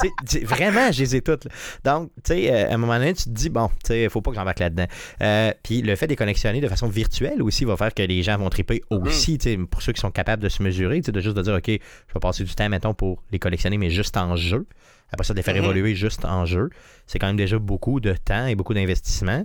Tu 0.00 0.08
tu 0.26 0.44
vraiment, 0.46 0.90
je 0.90 1.00
les 1.00 1.16
ai 1.16 1.20
toutes. 1.20 1.44
là. 1.44 1.50
Donc, 1.84 2.10
tu 2.24 2.32
sais, 2.32 2.50
euh, 2.52 2.70
à 2.70 2.74
un 2.74 2.76
moment 2.78 2.98
donné, 2.98 3.12
tu 3.14 3.24
te 3.24 3.28
dis, 3.30 3.50
bon, 3.50 3.68
tu 3.84 3.88
sais, 3.88 4.08
faut 4.08 4.22
pas 4.22 4.30
que 4.30 4.36
j'embarque 4.36 4.58
là-dedans. 4.60 4.86
Euh, 5.20 5.52
Puis 5.62 5.82
le 5.82 5.94
fait 5.96 6.06
de 6.06 6.12
les 6.12 6.16
collectionner 6.16 6.60
de 6.62 6.68
façon 6.68 6.88
virtuelle 6.88 7.42
aussi 7.42 7.64
va 7.66 7.76
faire 7.76 7.92
que 7.92 8.02
les 8.02 8.22
gens 8.22 8.38
vont 8.38 8.48
triper 8.48 8.80
Mm-hmm. 8.90 9.06
aussi, 9.06 9.38
tu 9.38 9.50
sais, 9.50 9.56
pour 9.70 9.82
ceux 9.82 9.92
qui 9.92 10.00
sont 10.00 10.10
capables 10.10 10.42
de 10.42 10.48
se 10.48 10.62
mesurer, 10.62 11.00
tu 11.00 11.06
sais, 11.06 11.12
de 11.12 11.20
juste 11.20 11.36
de 11.36 11.42
dire, 11.42 11.54
OK, 11.54 11.66
je 11.68 11.74
vais 12.14 12.20
passer 12.20 12.42
du 12.44 12.54
temps, 12.54 12.68
mettons, 12.68 12.94
pour 12.94 13.22
les 13.32 13.38
collectionner, 13.38 13.76
mais 13.78 13.90
juste 13.90 14.16
en 14.16 14.34
jeu. 14.36 14.66
Après 15.12 15.24
ça, 15.24 15.34
de 15.34 15.38
les 15.38 15.42
faire 15.42 15.54
Mhm. 15.54 15.64
évoluer 15.64 15.94
juste 15.94 16.24
en 16.24 16.46
jeu. 16.46 16.70
C'est 17.06 17.18
quand 17.18 17.26
même 17.26 17.36
déjà 17.36 17.58
beaucoup 17.58 18.00
de 18.00 18.14
temps 18.14 18.46
et 18.46 18.54
beaucoup 18.54 18.72
d'investissement. 18.72 19.44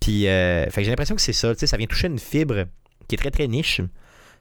Puis, 0.00 0.26
euh, 0.26 0.64
fait 0.64 0.80
que 0.80 0.82
j'ai 0.84 0.90
l'impression 0.90 1.14
que 1.14 1.20
c'est 1.22 1.32
ça, 1.32 1.54
tu 1.54 1.60
sais, 1.60 1.66
ça 1.68 1.76
vient 1.76 1.86
toucher 1.86 2.08
une 2.08 2.18
fibre 2.18 2.64
qui 3.08 3.14
est 3.14 3.18
très, 3.18 3.30
très 3.30 3.46
niche. 3.46 3.80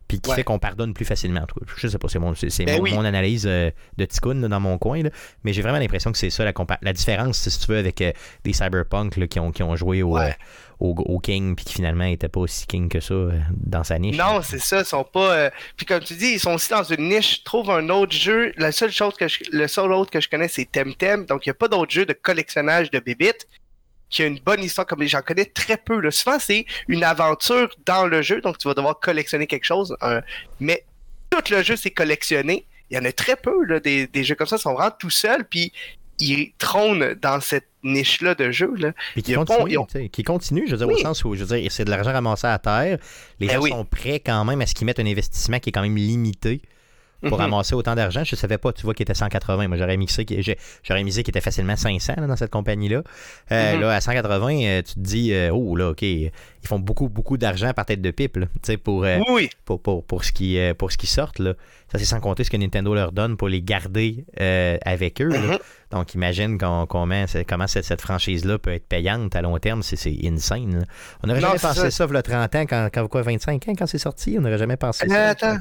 Puis 0.08 0.20
qui 0.20 0.30
Ouais. 0.30 0.36
fait 0.36 0.43
qu'on 0.43 0.60
pardonne 0.60 0.93
plus 0.93 1.06
facilement. 1.06 1.41
En 1.41 1.45
tout 1.47 1.60
cas, 1.60 1.66
je 1.78 1.88
sais 1.88 1.97
pas, 1.97 2.08
c'est 2.08 2.20
mon, 2.20 2.32
Ben 2.34 2.78
mon, 2.78 2.84
oui. 2.84 2.93
mon 2.93 3.06
analyse 3.06 3.45
euh, 3.47 3.72
de 3.97 4.06
Ticoun 4.06 4.39
là, 4.41 4.47
dans 4.47 4.60
mon 4.60 4.78
coin. 4.78 5.01
là. 5.01 5.10
Mais 5.43 5.51
j'ai 5.51 5.64
vraiment 5.64 5.80
l'impression 5.80 6.12
que 6.12 6.18
c'est 6.18 6.30
ça 6.30 6.43
la, 6.45 6.53
la 6.82 6.93
différence, 6.93 7.38
si 7.49 7.60
tu 7.60 7.72
veux, 7.72 7.78
avec 7.80 7.99
euh, 8.01 8.12
des 8.43 8.53
cyberpunk 8.53 9.18
là, 9.18 9.26
qui, 9.28 9.39
ont, 9.39 9.51
qui 9.51 9.64
ont 9.64 9.76
joué 9.76 10.03
au, 10.03 10.16
Ouais. 10.18 10.30
euh, 10.30 10.34
au, 10.80 10.89
au 10.93 11.20
King 11.20 11.56
puis 11.56 11.66
qui 11.66 11.74
finalement 11.74 12.03
n'étaient 12.03 12.28
pas 12.30 12.41
aussi 12.41 12.68
King 12.68 12.88
que 12.88 12.99
ça 12.99 13.16
dans 13.51 13.84
sa 13.84 13.97
niche. 13.97 14.16
Non, 14.18 14.41
c'est 14.43 14.60
ça, 14.60 14.80
ils 14.82 14.86
sont 14.86 15.03
pas. 15.06 15.49
Puis 15.76 15.86
comme 15.88 16.01
tu 16.01 16.14
dis, 16.16 16.34
ils 16.34 16.39
sont 16.39 16.53
aussi 16.53 16.70
dans 16.70 16.84
une 16.84 17.10
niche. 17.10 17.43
Trouve 17.43 17.72
un 17.72 17.89
autre 17.89 18.14
jeu. 18.14 18.51
La 18.58 18.72
seule 18.72 18.91
chose 18.91 19.16
que 19.16 19.28
je... 19.28 19.39
le 19.51 19.68
seul 19.68 19.91
autre 19.91 20.12
que 20.12 20.22
je 20.22 20.30
connais, 20.30 20.47
c'est 20.49 20.70
Temtem. 20.72 21.26
Donc 21.26 21.45
il 21.45 21.49
n'y 21.49 21.51
a 21.51 21.56
pas 21.56 21.68
d'autre 21.68 21.91
jeu 21.91 22.06
de 22.06 22.14
collectionnage 22.14 22.91
de 22.91 22.99
bébites 22.99 23.47
qui 24.10 24.24
a 24.24 24.28
une 24.28 24.39
bonne 24.39 24.64
histoire 24.64 24.86
comme 24.88 25.01
les 25.01 25.08
j'en 25.08 25.22
connais 25.22 25.45
très 25.45 25.78
peu. 25.78 25.99
Là. 25.99 26.12
Souvent, 26.12 26.39
c'est 26.39 26.66
une 26.88 27.03
aventure 27.03 27.70
dans 27.86 28.06
le 28.06 28.22
jeu, 28.22 28.39
donc 28.41 28.58
tu 28.58 28.68
vas 28.68 28.74
devoir 28.74 28.99
collectionner 28.99 29.47
quelque 29.47 29.66
chose. 29.66 29.95
Mais 30.60 30.86
tout 31.30 31.41
le 31.51 31.64
jeu, 31.64 31.76
c'est 31.76 31.91
collectionné. 31.91 32.66
Il 32.91 32.97
y 32.97 32.99
en 32.99 33.06
a 33.06 33.12
très 33.12 33.36
peu 33.36 33.66
là, 33.66 33.80
des, 33.80 34.08
des 34.08 34.24
jeux 34.24 34.36
comme 34.36 34.47
ça, 34.47 34.58
ils 34.58 34.62
sont 34.62 34.74
vraiment 34.74 34.91
tout 34.97 35.10
seuls, 35.10 35.43
puis 35.45 35.74
ils 36.20 36.53
trônent 36.60 37.16
dans 37.16 37.41
cette 37.41 37.68
niche-là 37.84 38.36
de 38.36 38.51
jeux. 38.51 38.74
Là. 38.78 38.93
Puis 39.14 39.24
qui 39.24 39.32
Ils 39.32 39.38
ont 39.38 39.43
continue, 39.43 39.64
pas- 39.64 39.70
ils 39.72 39.78
ont- 39.80 39.86
tu 39.86 39.91
sais, 39.99 40.10
qui 40.10 40.24
continue, 40.24 40.64
je 40.68 40.72
veux 40.76 40.78
dire, 40.78 40.88
au 40.88 40.97
sens 40.97 41.26
où, 41.26 41.36
je 41.36 41.43
veux 41.43 41.58
dire, 41.60 41.72
c'est 41.72 41.84
de 41.84 41.89
l'argent 41.89 42.14
ramassé 42.14 42.47
à 42.47 42.58
terre. 42.60 42.99
Les 43.39 43.47
Ben 43.47 43.56
gens 43.56 43.62
oui. 43.62 43.70
sont 43.72 43.86
prêts 43.86 44.20
quand 44.22 44.45
même 44.45 44.62
à 44.62 44.66
ce 44.66 44.74
qu'ils 44.76 44.86
mettent 44.86 44.99
un 44.99 45.06
investissement 45.06 45.60
qui 45.60 45.70
est 45.70 45.72
quand 45.74 45.82
même 45.82 45.97
limité 45.97 46.62
pour 47.22 47.32
Mhm. 47.38 47.41
ramasser 47.45 47.76
autant 47.76 47.95
d'argent. 47.95 48.24
Je 48.24 48.36
savais 48.36 48.57
pas, 48.57 48.72
tu 48.74 48.84
vois, 48.84 48.93
qu'il 48.93 49.03
était 49.03 49.13
180. 49.13 49.68
Moi, 49.68 49.78
j'aurais 49.78 49.97
mixé, 49.97 50.26
misé 51.03 51.24
qu'il 51.24 51.32
était 51.32 51.41
facilement 51.41 51.76
500 51.76 52.13
là, 52.18 52.28
dans 52.28 52.36
cette 52.36 52.51
compagnie-là. 52.51 53.01
Euh, 53.51 53.74
Mhm. 53.76 53.82
Là, 53.82 53.91
à 53.95 54.01
180, 54.01 54.63
euh, 54.63 54.82
tu 54.82 54.93
te 54.95 54.99
dis, 54.99 55.34
euh, 55.34 55.49
oh 55.53 55.76
là, 55.76 55.89
OK, 55.89 56.01
ils 56.01 56.32
font 56.63 56.80
beaucoup, 56.80 57.09
beaucoup 57.09 57.38
d'argent 57.38 57.72
par 57.74 57.86
tête 57.86 58.01
de 58.01 58.11
pipe, 58.11 58.38
là, 58.38 58.45
tu 58.47 58.51
sais, 58.63 58.78
pour, 58.78 59.05
Oui, 59.30 59.49
pour, 59.66 59.82
pour, 59.82 60.03
pour 60.03 60.24
ce 60.24 60.32
qui, 60.32 60.57
pour 60.78 60.91
ce 60.91 60.97
qui 60.97 61.07
sortent. 61.07 61.39
Là. 61.39 61.53
Ça, 61.91 61.99
c'est 61.99 62.05
sans 62.05 62.20
compter 62.20 62.43
ce 62.43 62.49
que 62.49 62.57
Nintendo 62.57 62.93
leur 62.95 63.11
donne 63.11 63.38
pour 63.38 63.47
les 63.47 63.61
garder 63.61 64.26
euh, 64.41 64.78
avec 64.84 65.22
eux. 65.22 65.30
là. 65.30 65.59
Donc, 65.92 66.14
imagine 66.16 66.58
qu'on- 66.58 66.86
comment, 66.88 67.26
cette, 67.28 67.86
cette 67.86 68.02
franchise-là 68.02 68.58
peut 68.58 68.74
être 68.74 68.88
payante 68.88 69.36
à 69.36 69.42
long 69.42 69.58
terme. 69.60 69.84
C'est, 69.84 69.98
insane. 70.24 70.80
là. 70.80 70.86
On 71.24 71.28
n'aurait 71.28 71.42
jamais 71.42 71.60
pensé 71.60 71.80
ça. 71.80 71.92
ça, 71.92 72.08
il 72.10 72.16
a 72.16 72.22
30 72.24 72.56
ans, 72.56 72.62
quand, 72.66 72.90
quand 72.94 73.08
quoi, 73.08 73.22
25 73.22 73.68
ans, 73.68 73.74
quand 73.78 73.86
c'est 73.88 73.98
sorti. 73.98 74.36
On 74.38 74.42
n'aurait 74.42 74.58
jamais 74.58 74.78
pensé 74.78 75.06
Euh, 75.06 75.10
ça. 75.10 75.30
attends, 75.30 75.58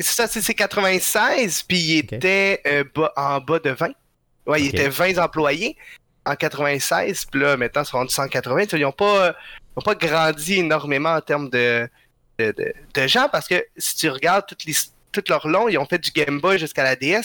ça 0.00 0.26
c'est 0.26 0.40
c'est 0.40 0.54
96, 0.54 1.62
puis 1.62 1.78
il 1.78 1.98
Ok. 2.04 2.12
était 2.14 2.60
euh, 2.66 2.84
bas- 2.94 3.12
en 3.16 3.40
bas 3.40 3.58
de 3.58 3.70
20. 3.70 3.90
Ouais, 4.46 4.62
il 4.62 4.68
Ok. 4.68 4.74
était 4.74 4.88
20 4.88 5.18
employés 5.18 5.76
en 6.24 6.34
96, 6.34 7.26
puis 7.26 7.40
là 7.40 7.56
maintenant 7.56 7.82
ils 7.82 7.86
sont 7.86 7.98
rendus 7.98 8.14
180. 8.14 8.64
Ils 8.72 8.80
n'ont 8.80 8.92
pas, 8.92 9.34
pas 9.84 9.94
grandi 9.94 10.54
énormément 10.60 11.10
en 11.14 11.20
termes 11.20 11.50
de, 11.50 11.88
de, 12.38 12.52
de- 12.56 12.72
de 12.94 13.06
gens 13.06 13.28
parce 13.30 13.46
que 13.46 13.64
si 13.76 13.96
tu 13.96 14.08
regardes 14.08 14.46
toutes 14.46 14.64
les 14.64 14.74
tout 15.12 15.22
leur 15.28 15.46
long, 15.46 15.68
ils 15.68 15.78
ont 15.78 15.86
fait 15.86 15.98
du 15.98 16.10
Game 16.10 16.40
Boy 16.40 16.58
jusqu'à 16.58 16.82
la 16.82 16.96
DS. 16.96 17.22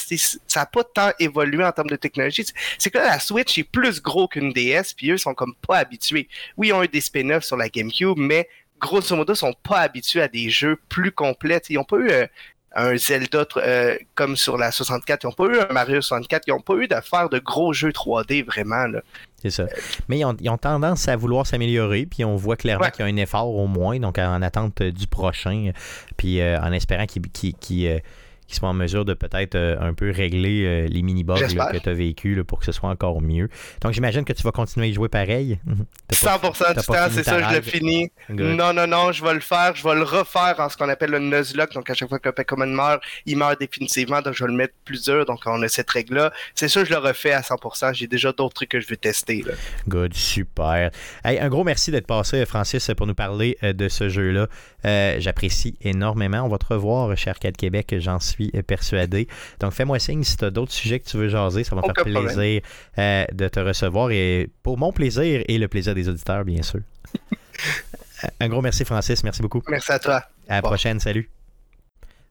Ça 0.47 0.59
n'a 0.61 0.65
pas 0.65 0.83
tant 0.83 1.11
évolué 1.19 1.63
en 1.63 1.71
termes 1.71 1.89
de 1.89 1.95
technologie. 1.95 2.45
C'est- 2.77 2.89
que 2.89 2.97
la 2.97 3.19
Switch 3.19 3.57
est 3.57 3.63
plus 3.63 4.01
gros 4.01 4.27
qu'une 4.27 4.51
DS, 4.53 4.93
puis 4.95 5.11
eux 5.11 5.17
sont 5.17 5.33
comme 5.33 5.55
pas 5.67 5.77
habitués. 5.77 6.27
Oui, 6.57 6.67
ils 6.69 6.73
ont 6.73 6.83
eu 6.83 6.87
des 6.87 7.01
spin-offs 7.01 7.45
sur 7.45 7.57
la 7.57 7.69
GameCube, 7.69 8.17
mais 8.17 8.47
grosso 8.79 9.15
modo, 9.15 9.33
ils 9.33 9.37
sont 9.37 9.53
pas 9.63 9.79
habitués 9.79 10.21
à 10.21 10.27
des 10.27 10.49
jeux 10.49 10.77
plus 10.89 11.11
complets. 11.11 11.61
Ils 11.69 11.75
n'ont 11.75 11.83
pas 11.83 11.97
eu 11.97 12.09
euh, 12.11 12.27
un 12.75 12.95
Zelda 12.97 13.45
euh, 13.57 13.97
comme 14.13 14.35
sur 14.35 14.57
la 14.57 14.71
64, 14.71 15.23
ils 15.23 15.27
n'ont 15.27 15.31
pas 15.33 15.45
eu 15.45 15.59
un 15.59 15.73
Mario 15.73 16.01
64, 16.01 16.43
ils 16.47 16.51
n'ont 16.51 16.59
pas 16.59 16.75
eu 16.75 16.87
d'affaires 16.87 17.29
de 17.29 17.39
gros 17.39 17.73
jeux 17.73 17.89
3D 17.91 18.45
vraiment. 18.45 18.87
Là. 18.87 19.01
C'est 19.41 19.49
ça. 19.51 19.65
Mais 20.09 20.19
ils 20.19 20.25
ont, 20.25 20.35
ils 20.39 20.49
ont 20.49 20.57
tendance 20.57 21.07
à 21.07 21.15
vouloir 21.15 21.47
s'améliorer, 21.47 22.05
puis 22.05 22.25
on 22.25 22.35
voit 22.35 22.55
clairement 22.55 22.85
Ouais. 22.85 22.91
qu'il 22.91 23.05
y 23.05 23.09
a 23.09 23.11
un 23.11 23.17
effort 23.17 23.47
au 23.55 23.67
moins, 23.67 23.99
donc 23.99 24.17
en 24.19 24.41
attente 24.41 24.81
euh, 24.81 24.91
du 24.91 25.07
prochain, 25.07 25.71
puis 26.17 26.41
euh, 26.41 26.59
en 26.59 26.71
espérant 26.71 27.05
qu'ils, 27.05 28.01
euh, 28.47 28.49
qu'ils 28.49 28.55
soient 28.57 28.69
en 28.69 28.73
mesure 28.73 29.05
de 29.05 29.13
peut-être 29.13 29.55
euh, 29.55 29.77
un 29.79 29.93
peu 29.93 30.11
régler 30.11 30.63
euh, 30.65 30.87
les 30.87 31.01
mini-bugs 31.01 31.35
que 31.35 31.77
tu 31.77 31.89
as 31.89 31.93
vécu 31.93 32.35
là, 32.35 32.43
pour 32.43 32.59
que 32.59 32.65
ce 32.65 32.71
soit 32.71 32.89
encore 32.89 33.21
mieux. 33.21 33.49
Donc 33.81 33.93
j'imagine 33.93 34.23
que 34.25 34.33
tu 34.33 34.43
vas 34.43 34.51
continuer 34.51 34.87
à 34.87 34.89
y 34.89 34.93
jouer 34.93 35.09
pareil. 35.09 35.59
T'as 36.07 36.37
pas- 36.39 36.49
100% 36.49 36.57
t'as 36.57 36.73
du 36.73 36.85
temps, 36.85 36.93
c'est 37.11 37.23
ça, 37.23 37.49
je 37.49 37.55
le 37.55 37.61
finis. 37.61 38.11
Good. 38.29 38.55
Non, 38.55 38.73
non, 38.73 38.87
non, 38.87 39.11
je 39.11 39.23
vais 39.23 39.33
le 39.33 39.39
faire. 39.41 39.75
Je 39.75 39.83
vais 39.83 39.95
le 39.95 40.03
refaire 40.03 40.55
en 40.59 40.69
ce 40.69 40.77
qu'on 40.77 40.87
appelle 40.89 41.11
le 41.11 41.19
Nuzlocke. 41.19 41.73
Donc, 41.73 41.89
à 41.89 41.93
chaque 41.93 42.07
fois 42.07 42.19
qu'un 42.19 42.31
Pokémon 42.31 42.65
meurt, 42.65 43.01
il 43.25 43.37
meurt 43.37 43.59
définitivement. 43.59 44.21
Donc, 44.21 44.33
je 44.35 44.43
vais 44.45 44.49
le 44.51 44.55
mettre 44.55 44.73
plus 44.85 45.03
dur. 45.03 45.25
Donc, 45.25 45.41
on 45.45 45.61
a 45.63 45.67
cette 45.67 45.89
règle-là. 45.89 46.31
C'est 46.55 46.69
sûr, 46.69 46.85
je 46.85 46.91
le 46.91 46.97
refais 46.97 47.33
à 47.33 47.41
100%. 47.41 47.93
J'ai 47.93 48.07
déjà 48.07 48.31
d'autres 48.31 48.53
trucs 48.53 48.69
que 48.69 48.79
je 48.79 48.87
veux 48.87 48.95
tester. 48.97 49.43
là. 49.45 49.53
Good, 49.89 50.13
super. 50.13 50.91
Hey, 51.25 51.39
un 51.39 51.49
gros 51.49 51.63
merci 51.65 51.91
d'être 51.91 52.07
passé, 52.07 52.45
Francis, 52.45 52.89
pour 52.95 53.05
nous 53.07 53.15
parler 53.15 53.57
euh, 53.63 53.73
de 53.73 53.89
ce 53.89 54.07
jeu-là. 54.07 54.47
Euh, 54.85 55.15
J'apprécie 55.19 55.75
énormément. 55.81 56.41
On 56.43 56.49
va 56.49 56.57
te 56.57 56.65
revoir 56.73 57.17
chez 57.17 57.29
Arcade 57.29 57.57
Québec, 57.57 57.95
j'en 57.99 58.19
suis 58.19 58.36
euh, 58.39 58.61
persuadé. 58.61 59.27
Donc, 59.59 59.73
fais-moi 59.73 59.99
signe 59.99 60.23
si 60.23 60.37
tu 60.37 60.45
as 60.45 60.49
d'autres 60.49 60.71
sujets 60.71 60.99
que 60.99 61.09
tu 61.09 61.17
veux 61.17 61.29
jaser. 61.29 61.63
Ça 61.63 61.75
va 61.75 61.81
me 61.81 61.93
faire 61.93 62.03
plaisir 62.03 62.61
euh, 62.97 63.25
de 63.33 63.47
te 63.47 63.59
recevoir 63.59 64.11
et 64.11 64.49
pour 64.63 64.77
mon 64.77 64.91
plaisir 64.91 65.43
et 65.47 65.57
le 65.57 65.67
plaisir 65.67 65.95
des 65.95 66.07
auditeurs, 66.09 66.43
bien 66.45 66.61
sûr. 66.63 66.81
Un 68.39 68.47
gros 68.49 68.61
merci, 68.61 68.83
Francis. 68.85 69.23
Merci 69.23 69.41
beaucoup. 69.41 69.61
Merci 69.67 69.91
à 69.91 69.99
toi. 69.99 70.23
À 70.47 70.55
la 70.55 70.61
Bon. 70.61 70.69
prochaine. 70.69 70.99
Salut. 70.99 71.29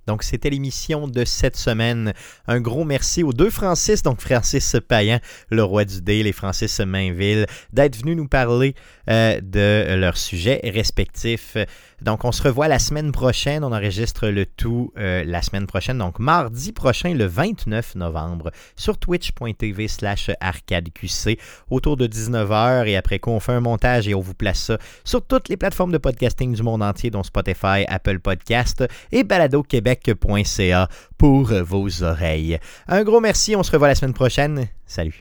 Donc, 0.07 0.23
c'était 0.23 0.51
l'émission 0.51 1.09
de 1.09 1.25
cette 1.25 1.57
semaine. 1.57 2.13
Un 2.47 2.61
gros 2.61 2.85
merci 2.85 3.25
aux 3.25 3.33
deux 3.33 3.51
Francis, 3.51 4.03
donc 4.05 4.21
Francis 4.21 4.77
Payan, 4.87 5.19
le 5.51 5.65
roi 5.65 5.85
du 5.85 6.01
Dale, 6.01 6.29
et 6.29 6.33
Francis 6.33 6.79
Mainville, 6.79 7.47
d'être 7.73 7.97
venus 7.97 8.17
nous 8.17 8.29
parler 8.29 8.77
euh, 9.11 9.41
de 9.43 9.97
leurs 9.97 10.17
sujets 10.17 10.61
respectifs. 10.63 11.57
Donc, 12.03 12.25
on 12.25 12.33
se 12.33 12.43
revoit 12.43 12.69
la 12.69 12.79
semaine 12.79 13.13
prochaine. 13.13 13.65
On 13.65 13.73
enregistre 13.73 14.29
le 14.29 14.47
tout 14.47 14.93
euh, 14.99 15.25
la 15.25 15.43
semaine 15.43 15.67
prochaine, 15.67 15.99
donc 15.99 16.19
mardi 16.19 16.73
prochain, 16.73 17.15
le 17.15 17.27
29 17.27 17.95
novembre, 17.97 18.51
sur 18.77 18.99
twitch.tv 18.99 19.89
slash 19.89 20.31
arcadeqc, 20.41 21.39
autour 21.71 21.97
de 21.97 22.07
19h. 22.07 22.87
Et 22.87 22.97
après 22.97 23.19
quoi, 23.19 23.33
on 23.33 23.41
fait 23.41 23.53
un 23.53 23.61
montage 23.61 24.09
et 24.09 24.15
on 24.15 24.21
vous 24.21 24.35
place 24.35 24.59
ça 24.59 24.79
sur 25.05 25.25
toutes 25.25 25.49
les 25.49 25.57
plateformes 25.57 25.93
de 25.93 25.99
podcasting 25.99 26.55
du 26.55 26.63
monde 26.63 26.83
entier, 26.83 27.11
dont 27.11 27.23
Spotify, 27.23 27.85
Apple 27.89 28.21
Podcast 28.21 28.85
et 29.13 29.25
baladoquebec.ca 29.25 30.89
pour 31.19 31.45
vos 31.47 32.03
oreilles. 32.03 32.59
Un 32.89 33.05
gros 33.05 33.21
merci, 33.21 33.57
on 33.57 33.63
se 33.63 33.73
revoit 33.73 33.89
la 33.89 33.95
semaine 33.95 34.15
prochaine. 34.15 34.69
Salut. 34.87 35.21